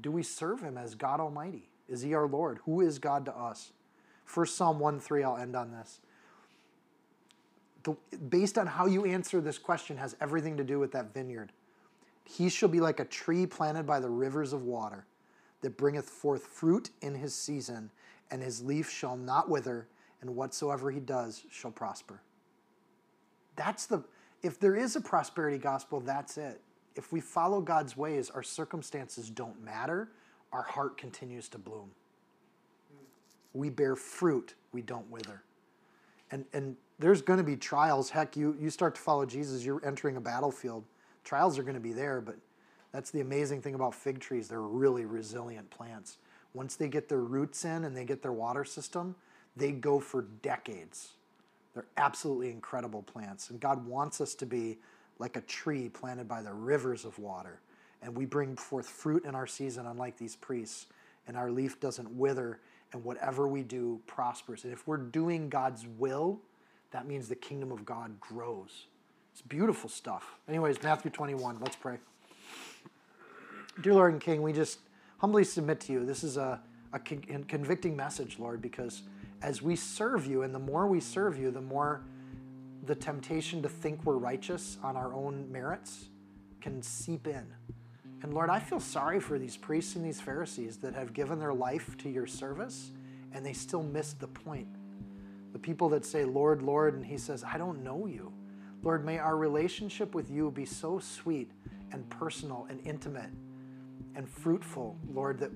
do 0.00 0.10
we 0.10 0.22
serve 0.22 0.60
him 0.60 0.76
as 0.76 0.94
God 0.94 1.20
Almighty? 1.20 1.68
Is 1.88 2.02
he 2.02 2.14
our 2.14 2.26
Lord? 2.26 2.58
Who 2.64 2.80
is 2.80 2.98
God 2.98 3.24
to 3.26 3.36
us? 3.36 3.72
First 4.24 4.56
Psalm 4.56 4.78
1 4.78 5.00
3, 5.00 5.22
I'll 5.22 5.36
end 5.36 5.54
on 5.54 5.70
this. 5.70 6.00
The, 7.84 7.96
based 8.28 8.58
on 8.58 8.66
how 8.66 8.86
you 8.86 9.04
answer 9.04 9.40
this 9.40 9.58
question 9.58 9.96
has 9.96 10.16
everything 10.20 10.56
to 10.56 10.64
do 10.64 10.78
with 10.78 10.92
that 10.92 11.14
vineyard. 11.14 11.52
He 12.24 12.48
shall 12.48 12.68
be 12.68 12.80
like 12.80 13.00
a 13.00 13.04
tree 13.04 13.46
planted 13.46 13.86
by 13.86 14.00
the 14.00 14.08
rivers 14.08 14.52
of 14.52 14.62
water 14.62 15.06
that 15.60 15.76
bringeth 15.76 16.08
forth 16.08 16.46
fruit 16.46 16.90
in 17.02 17.14
his 17.14 17.34
season, 17.34 17.90
and 18.30 18.42
his 18.42 18.62
leaf 18.62 18.90
shall 18.90 19.16
not 19.16 19.48
wither, 19.48 19.86
and 20.20 20.34
whatsoever 20.34 20.90
he 20.90 21.00
does 21.00 21.44
shall 21.50 21.70
prosper. 21.70 22.20
That's 23.56 23.86
the, 23.86 24.02
if 24.42 24.58
there 24.58 24.74
is 24.74 24.96
a 24.96 25.00
prosperity 25.00 25.58
gospel, 25.58 26.00
that's 26.00 26.38
it 26.38 26.60
if 26.96 27.12
we 27.12 27.20
follow 27.20 27.60
God's 27.60 27.96
ways, 27.96 28.30
our 28.30 28.42
circumstances 28.42 29.30
don't 29.30 29.62
matter. 29.62 30.10
Our 30.52 30.62
heart 30.62 30.96
continues 30.96 31.48
to 31.50 31.58
bloom. 31.58 31.90
We 33.52 33.70
bear 33.70 33.96
fruit, 33.96 34.54
we 34.72 34.82
don't 34.82 35.08
wither. 35.10 35.42
And, 36.34 36.44
and 36.52 36.76
there's 36.98 37.22
going 37.22 37.36
to 37.36 37.44
be 37.44 37.56
trials. 37.56 38.10
Heck, 38.10 38.36
you, 38.36 38.56
you 38.60 38.68
start 38.68 38.96
to 38.96 39.00
follow 39.00 39.24
Jesus, 39.24 39.64
you're 39.64 39.80
entering 39.86 40.16
a 40.16 40.20
battlefield. 40.20 40.82
Trials 41.22 41.60
are 41.60 41.62
going 41.62 41.76
to 41.76 41.80
be 41.80 41.92
there, 41.92 42.20
but 42.20 42.34
that's 42.92 43.12
the 43.12 43.20
amazing 43.20 43.62
thing 43.62 43.76
about 43.76 43.94
fig 43.94 44.18
trees. 44.18 44.48
They're 44.48 44.60
really 44.60 45.04
resilient 45.04 45.70
plants. 45.70 46.18
Once 46.52 46.74
they 46.74 46.88
get 46.88 47.08
their 47.08 47.20
roots 47.20 47.64
in 47.64 47.84
and 47.84 47.96
they 47.96 48.04
get 48.04 48.20
their 48.20 48.32
water 48.32 48.64
system, 48.64 49.14
they 49.54 49.70
go 49.70 50.00
for 50.00 50.22
decades. 50.42 51.10
They're 51.72 51.86
absolutely 51.96 52.50
incredible 52.50 53.02
plants. 53.02 53.50
And 53.50 53.60
God 53.60 53.86
wants 53.86 54.20
us 54.20 54.34
to 54.34 54.46
be 54.46 54.78
like 55.20 55.36
a 55.36 55.40
tree 55.42 55.88
planted 55.88 56.26
by 56.26 56.42
the 56.42 56.52
rivers 56.52 57.04
of 57.04 57.16
water. 57.20 57.60
And 58.02 58.12
we 58.12 58.24
bring 58.24 58.56
forth 58.56 58.88
fruit 58.88 59.24
in 59.24 59.36
our 59.36 59.46
season, 59.46 59.86
unlike 59.86 60.18
these 60.18 60.34
priests, 60.34 60.86
and 61.28 61.36
our 61.36 61.52
leaf 61.52 61.78
doesn't 61.78 62.10
wither, 62.10 62.58
and 62.94 63.04
whatever 63.04 63.46
we 63.48 63.62
do 63.62 64.00
prospers. 64.06 64.64
And 64.64 64.72
if 64.72 64.86
we're 64.86 64.96
doing 64.96 65.48
God's 65.50 65.84
will, 65.98 66.40
that 66.92 67.06
means 67.06 67.28
the 67.28 67.34
kingdom 67.34 67.72
of 67.72 67.84
God 67.84 68.18
grows. 68.20 68.86
It's 69.32 69.42
beautiful 69.42 69.90
stuff. 69.90 70.38
Anyways, 70.48 70.80
Matthew 70.82 71.10
21, 71.10 71.58
let's 71.60 71.74
pray. 71.74 71.98
Dear 73.82 73.94
Lord 73.94 74.12
and 74.12 74.22
King, 74.22 74.42
we 74.42 74.52
just 74.52 74.78
humbly 75.18 75.42
submit 75.42 75.80
to 75.80 75.92
you. 75.92 76.06
This 76.06 76.22
is 76.22 76.36
a, 76.36 76.60
a 76.92 77.00
convicting 77.00 77.96
message, 77.96 78.38
Lord, 78.38 78.62
because 78.62 79.02
as 79.42 79.60
we 79.60 79.74
serve 79.74 80.24
you, 80.24 80.42
and 80.42 80.54
the 80.54 80.60
more 80.60 80.86
we 80.86 81.00
serve 81.00 81.36
you, 81.36 81.50
the 81.50 81.60
more 81.60 82.02
the 82.86 82.94
temptation 82.94 83.60
to 83.62 83.68
think 83.68 84.04
we're 84.04 84.18
righteous 84.18 84.78
on 84.84 84.96
our 84.96 85.12
own 85.12 85.50
merits 85.50 86.04
can 86.60 86.80
seep 86.80 87.26
in. 87.26 87.44
And 88.24 88.32
Lord, 88.32 88.48
I 88.48 88.58
feel 88.58 88.80
sorry 88.80 89.20
for 89.20 89.38
these 89.38 89.58
priests 89.58 89.96
and 89.96 90.04
these 90.04 90.18
Pharisees 90.18 90.78
that 90.78 90.94
have 90.94 91.12
given 91.12 91.38
their 91.38 91.52
life 91.52 91.94
to 91.98 92.08
your 92.08 92.26
service 92.26 92.90
and 93.34 93.44
they 93.44 93.52
still 93.52 93.82
missed 93.82 94.18
the 94.18 94.26
point. 94.26 94.66
The 95.52 95.58
people 95.58 95.90
that 95.90 96.06
say, 96.06 96.24
Lord, 96.24 96.62
Lord, 96.62 96.94
and 96.94 97.04
He 97.04 97.18
says, 97.18 97.44
I 97.44 97.58
don't 97.58 97.84
know 97.84 98.06
you. 98.06 98.32
Lord, 98.82 99.04
may 99.04 99.18
our 99.18 99.36
relationship 99.36 100.14
with 100.14 100.30
you 100.30 100.50
be 100.50 100.64
so 100.64 100.98
sweet 100.98 101.50
and 101.92 102.08
personal 102.08 102.66
and 102.70 102.80
intimate 102.86 103.28
and 104.14 104.26
fruitful, 104.26 104.96
Lord, 105.12 105.38
that, 105.40 105.50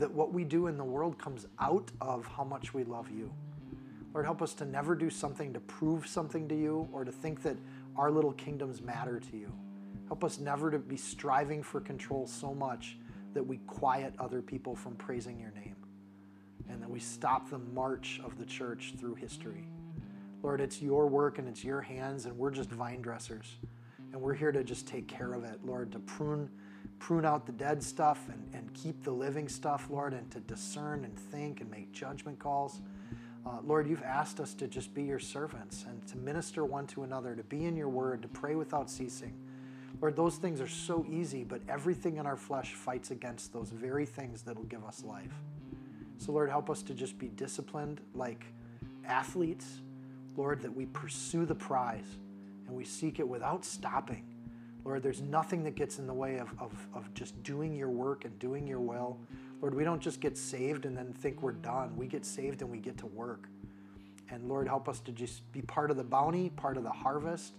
that 0.00 0.10
what 0.10 0.32
we 0.32 0.42
do 0.42 0.66
in 0.66 0.76
the 0.76 0.82
world 0.82 1.20
comes 1.20 1.46
out 1.60 1.92
of 2.00 2.26
how 2.26 2.42
much 2.42 2.74
we 2.74 2.82
love 2.82 3.12
you. 3.12 3.32
Lord, 4.12 4.26
help 4.26 4.42
us 4.42 4.54
to 4.54 4.64
never 4.64 4.96
do 4.96 5.08
something 5.08 5.52
to 5.52 5.60
prove 5.60 6.04
something 6.04 6.48
to 6.48 6.56
you 6.56 6.88
or 6.92 7.04
to 7.04 7.12
think 7.12 7.44
that 7.44 7.56
our 7.96 8.10
little 8.10 8.32
kingdoms 8.32 8.82
matter 8.82 9.20
to 9.20 9.36
you. 9.36 9.52
Help 10.08 10.24
us 10.24 10.38
never 10.38 10.70
to 10.70 10.78
be 10.78 10.96
striving 10.96 11.62
for 11.62 11.80
control 11.80 12.26
so 12.26 12.52
much 12.54 12.98
that 13.34 13.46
we 13.46 13.58
quiet 13.66 14.14
other 14.18 14.42
people 14.42 14.74
from 14.74 14.94
praising 14.96 15.38
your 15.38 15.52
name 15.52 15.76
and 16.68 16.82
that 16.82 16.90
we 16.90 16.98
stop 16.98 17.48
the 17.50 17.58
march 17.58 18.20
of 18.24 18.38
the 18.38 18.44
church 18.44 18.94
through 18.98 19.14
history. 19.14 19.68
Lord, 20.42 20.60
it's 20.60 20.80
your 20.82 21.06
work 21.06 21.38
and 21.38 21.48
it's 21.48 21.64
your 21.64 21.80
hands, 21.80 22.26
and 22.26 22.36
we're 22.36 22.50
just 22.50 22.70
vine 22.70 23.00
dressers. 23.00 23.56
And 24.12 24.20
we're 24.20 24.34
here 24.34 24.52
to 24.52 24.64
just 24.64 24.86
take 24.86 25.06
care 25.08 25.34
of 25.34 25.44
it, 25.44 25.60
Lord, 25.64 25.92
to 25.92 25.98
prune 26.00 26.50
prune 26.98 27.24
out 27.24 27.46
the 27.46 27.52
dead 27.52 27.80
stuff 27.80 28.28
and, 28.28 28.42
and 28.52 28.74
keep 28.74 29.04
the 29.04 29.10
living 29.10 29.48
stuff, 29.48 29.86
Lord, 29.88 30.14
and 30.14 30.28
to 30.32 30.40
discern 30.40 31.04
and 31.04 31.16
think 31.16 31.60
and 31.60 31.70
make 31.70 31.92
judgment 31.92 32.40
calls. 32.40 32.80
Uh, 33.46 33.58
Lord, 33.64 33.88
you've 33.88 34.02
asked 34.02 34.40
us 34.40 34.52
to 34.54 34.66
just 34.66 34.92
be 34.94 35.04
your 35.04 35.20
servants 35.20 35.84
and 35.88 36.04
to 36.08 36.16
minister 36.16 36.64
one 36.64 36.88
to 36.88 37.04
another, 37.04 37.36
to 37.36 37.44
be 37.44 37.66
in 37.66 37.76
your 37.76 37.88
word, 37.88 38.22
to 38.22 38.28
pray 38.28 38.56
without 38.56 38.90
ceasing. 38.90 39.32
Lord, 40.00 40.14
those 40.16 40.36
things 40.36 40.60
are 40.60 40.68
so 40.68 41.04
easy, 41.10 41.42
but 41.42 41.60
everything 41.68 42.18
in 42.18 42.26
our 42.26 42.36
flesh 42.36 42.74
fights 42.74 43.10
against 43.10 43.52
those 43.52 43.70
very 43.70 44.06
things 44.06 44.42
that'll 44.42 44.62
give 44.64 44.84
us 44.84 45.02
life. 45.02 45.34
So, 46.18 46.32
Lord, 46.32 46.50
help 46.50 46.70
us 46.70 46.82
to 46.82 46.94
just 46.94 47.18
be 47.18 47.28
disciplined 47.28 48.00
like 48.14 48.44
athletes, 49.04 49.80
Lord, 50.36 50.60
that 50.62 50.74
we 50.74 50.86
pursue 50.86 51.46
the 51.46 51.54
prize 51.54 52.18
and 52.66 52.76
we 52.76 52.84
seek 52.84 53.18
it 53.18 53.28
without 53.28 53.64
stopping. 53.64 54.24
Lord, 54.84 55.02
there's 55.02 55.20
nothing 55.20 55.64
that 55.64 55.74
gets 55.74 55.98
in 55.98 56.06
the 56.06 56.14
way 56.14 56.38
of, 56.38 56.48
of, 56.58 56.72
of 56.94 57.12
just 57.14 57.40
doing 57.42 57.74
your 57.74 57.90
work 57.90 58.24
and 58.24 58.38
doing 58.38 58.66
your 58.66 58.80
will. 58.80 59.18
Lord, 59.60 59.74
we 59.74 59.84
don't 59.84 60.00
just 60.00 60.20
get 60.20 60.38
saved 60.38 60.86
and 60.86 60.96
then 60.96 61.12
think 61.12 61.42
we're 61.42 61.52
done. 61.52 61.96
We 61.96 62.06
get 62.06 62.24
saved 62.24 62.62
and 62.62 62.70
we 62.70 62.78
get 62.78 62.96
to 62.98 63.06
work. 63.06 63.48
And 64.30 64.48
Lord, 64.48 64.68
help 64.68 64.88
us 64.88 65.00
to 65.00 65.12
just 65.12 65.50
be 65.52 65.62
part 65.62 65.90
of 65.90 65.96
the 65.96 66.04
bounty, 66.04 66.50
part 66.50 66.76
of 66.76 66.84
the 66.84 66.90
harvest. 66.90 67.54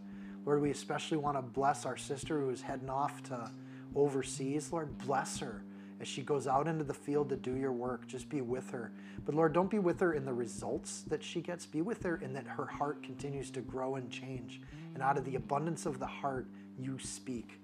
Lord, 0.46 0.62
we 0.62 0.72
especially 0.72 1.18
want 1.18 1.38
to 1.38 1.42
bless 1.42 1.86
our 1.86 1.98
sister 1.98 2.40
who 2.40 2.50
is 2.50 2.62
heading 2.62 2.90
off 2.90 3.22
to 3.24 3.52
overseas. 3.96 4.72
Lord, 4.72 4.98
bless 5.00 5.40
her 5.40 5.64
as 6.00 6.08
she 6.08 6.22
goes 6.22 6.48
out 6.48 6.68
into 6.68 6.84
the 6.84 6.94
field 6.94 7.30
to 7.30 7.36
do 7.36 7.56
your 7.56 7.74
work. 7.74 8.08
Just 8.08 8.30
be 8.30 8.42
with 8.42 8.70
her. 8.72 8.92
But 9.26 9.36
Lord, 9.36 9.54
don't 9.54 9.70
be 9.70 9.80
with 9.80 10.00
her 10.00 10.14
in 10.14 10.26
the 10.26 10.34
results 10.34 11.04
that 11.08 11.24
she 11.24 11.42
gets. 11.42 11.66
Be 11.66 11.82
with 11.82 12.04
her 12.04 12.18
in 12.18 12.34
that 12.34 12.48
her 12.48 12.66
heart 12.66 13.04
continues 13.04 13.52
to 13.52 13.62
grow 13.62 13.96
and 13.96 14.10
change. 14.10 14.62
And 14.94 15.04
out 15.04 15.18
of 15.18 15.26
the 15.26 15.36
abundance 15.36 15.86
of 15.86 16.00
the 16.00 16.08
heart, 16.08 16.48
you 16.78 16.98
speak. 17.00 17.60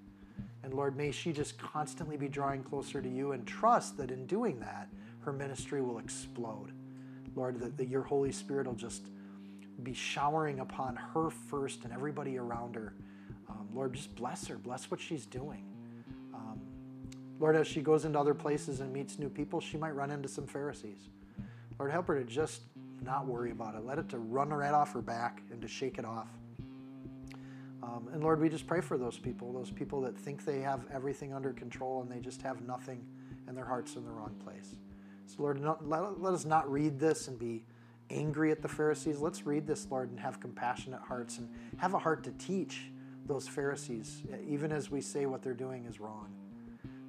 And 0.64 0.74
Lord, 0.74 0.98
may 0.98 1.12
she 1.12 1.32
just 1.32 1.58
constantly 1.58 2.18
be 2.18 2.28
drawing 2.28 2.64
closer 2.64 3.02
to 3.02 3.10
you 3.10 3.32
and 3.32 3.48
trust 3.48 3.98
that 3.98 4.12
in 4.12 4.26
doing 4.26 4.60
that, 4.60 4.90
her 5.22 5.32
ministry 5.32 5.82
will 5.82 6.00
explode. 6.00 6.72
Lord, 7.36 7.60
that, 7.60 7.78
that 7.78 7.88
your 7.88 8.04
Holy 8.04 8.32
Spirit 8.32 8.68
will 8.68 8.74
just 8.74 9.10
be 9.84 9.94
showering 9.94 10.60
upon 10.60 10.96
her 10.96 11.30
first 11.30 11.84
and 11.84 11.94
everybody 11.94 12.38
around 12.38 12.76
her. 12.76 12.94
Um, 13.50 13.68
Lord, 13.74 13.94
just 13.94 14.16
bless 14.16 14.48
her, 14.48 14.58
bless 14.58 14.90
what 14.90 15.00
she's 15.00 15.26
doing. 15.26 15.64
Um, 16.34 16.60
Lord, 17.40 17.56
as 17.56 17.68
she 17.68 17.82
goes 17.82 18.06
into 18.06 18.20
other 18.20 18.34
places 18.34 18.80
and 18.80 18.92
meets 18.92 19.20
new 19.20 19.30
people, 19.30 19.60
she 19.60 19.78
might 19.78 19.96
run 19.96 20.12
into 20.12 20.28
some 20.28 20.48
Pharisees. 20.48 21.10
Lord, 21.78 21.92
help 21.92 22.08
her 22.08 22.18
to 22.18 22.26
just 22.26 22.62
not 23.02 23.28
worry 23.28 23.52
about 23.52 23.76
it. 23.76 23.86
Let 23.86 24.00
it 24.00 24.10
to 24.10 24.18
run 24.18 24.50
right 24.50 24.74
off 24.74 24.94
her 24.94 25.02
back 25.02 25.42
and 25.52 25.62
to 25.62 25.68
shake 25.68 26.00
it 26.00 26.06
off. 26.06 26.30
Um, 27.84 28.10
and 28.14 28.24
Lord, 28.24 28.42
we 28.42 28.50
just 28.50 28.66
pray 28.66 28.82
for 28.82 28.98
those 28.98 29.18
people, 29.18 29.54
those 29.54 29.70
people 29.70 30.02
that 30.02 30.18
think 30.18 30.44
they 30.44 30.60
have 30.62 30.86
everything 30.92 31.34
under 31.34 31.54
control 31.54 32.02
and 32.02 32.12
they 32.12 32.20
just 32.20 32.42
have 32.42 32.62
nothing 32.62 33.06
and 33.48 33.56
their 33.56 33.66
heart's 33.66 33.96
in 33.96 34.04
the 34.04 34.12
wrong 34.12 34.34
place. 34.44 34.76
So, 35.28 35.44
Lord, 35.44 35.62
not, 35.62 35.88
let, 35.88 36.20
let 36.20 36.34
us 36.34 36.46
not 36.46 36.72
read 36.72 37.00
this 37.00 37.28
and 37.28 37.38
be 37.38 37.64
angry 38.10 38.52
at 38.52 38.62
the 38.62 38.68
Pharisees. 38.68 39.20
Let's 39.20 39.46
read 39.46 39.66
this, 39.68 39.88
Lord, 39.90 40.10
and 40.10 40.20
have 40.20 40.40
compassionate 40.40 41.02
hearts 41.02 41.38
and 41.38 41.50
have 41.78 41.94
a 41.94 42.00
heart 42.00 42.24
to 42.26 42.32
teach 42.32 42.92
those 43.26 43.48
Pharisees, 43.48 44.22
even 44.48 44.72
as 44.72 44.92
we 44.92 45.02
say 45.02 45.26
what 45.26 45.42
they're 45.42 45.54
doing 45.54 45.86
is 45.86 46.00
wrong. 46.00 46.28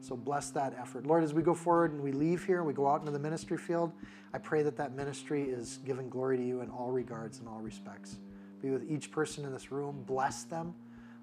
So 0.00 0.16
bless 0.16 0.50
that 0.50 0.74
effort. 0.78 1.06
Lord, 1.06 1.24
as 1.24 1.34
we 1.34 1.42
go 1.42 1.52
forward 1.52 1.92
and 1.92 2.00
we 2.00 2.12
leave 2.12 2.44
here 2.44 2.58
and 2.58 2.66
we 2.66 2.72
go 2.72 2.86
out 2.86 3.00
into 3.00 3.12
the 3.12 3.18
ministry 3.18 3.58
field, 3.58 3.92
I 4.32 4.38
pray 4.38 4.62
that 4.62 4.76
that 4.76 4.94
ministry 4.94 5.42
is 5.42 5.80
giving 5.84 6.08
glory 6.08 6.36
to 6.36 6.44
you 6.44 6.60
in 6.60 6.70
all 6.70 6.90
regards 6.90 7.40
and 7.40 7.48
all 7.48 7.60
respects. 7.60 8.18
Be 8.62 8.70
with 8.70 8.90
each 8.90 9.10
person 9.10 9.44
in 9.44 9.52
this 9.52 9.72
room. 9.72 10.04
Bless 10.06 10.44
them. 10.44 10.74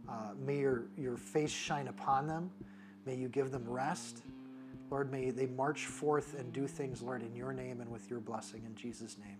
Uh, 0.07 0.31
may 0.45 0.59
your, 0.59 0.83
your 0.97 1.17
face 1.17 1.51
shine 1.51 1.87
upon 1.87 2.27
them. 2.27 2.51
May 3.05 3.15
you 3.15 3.29
give 3.29 3.51
them 3.51 3.63
rest. 3.67 4.21
Lord, 4.93 5.11
may 5.11 5.31
they 5.31 5.47
march 5.47 5.87
forth 5.87 6.35
and 6.37 6.53
do 6.53 6.67
things, 6.67 7.01
Lord, 7.01 7.23
in 7.23 7.35
your 7.35 7.51
name 7.51 7.81
and 7.81 7.89
with 7.89 8.11
your 8.11 8.19
blessing. 8.19 8.61
In 8.63 8.75
Jesus' 8.75 9.17
name, 9.17 9.39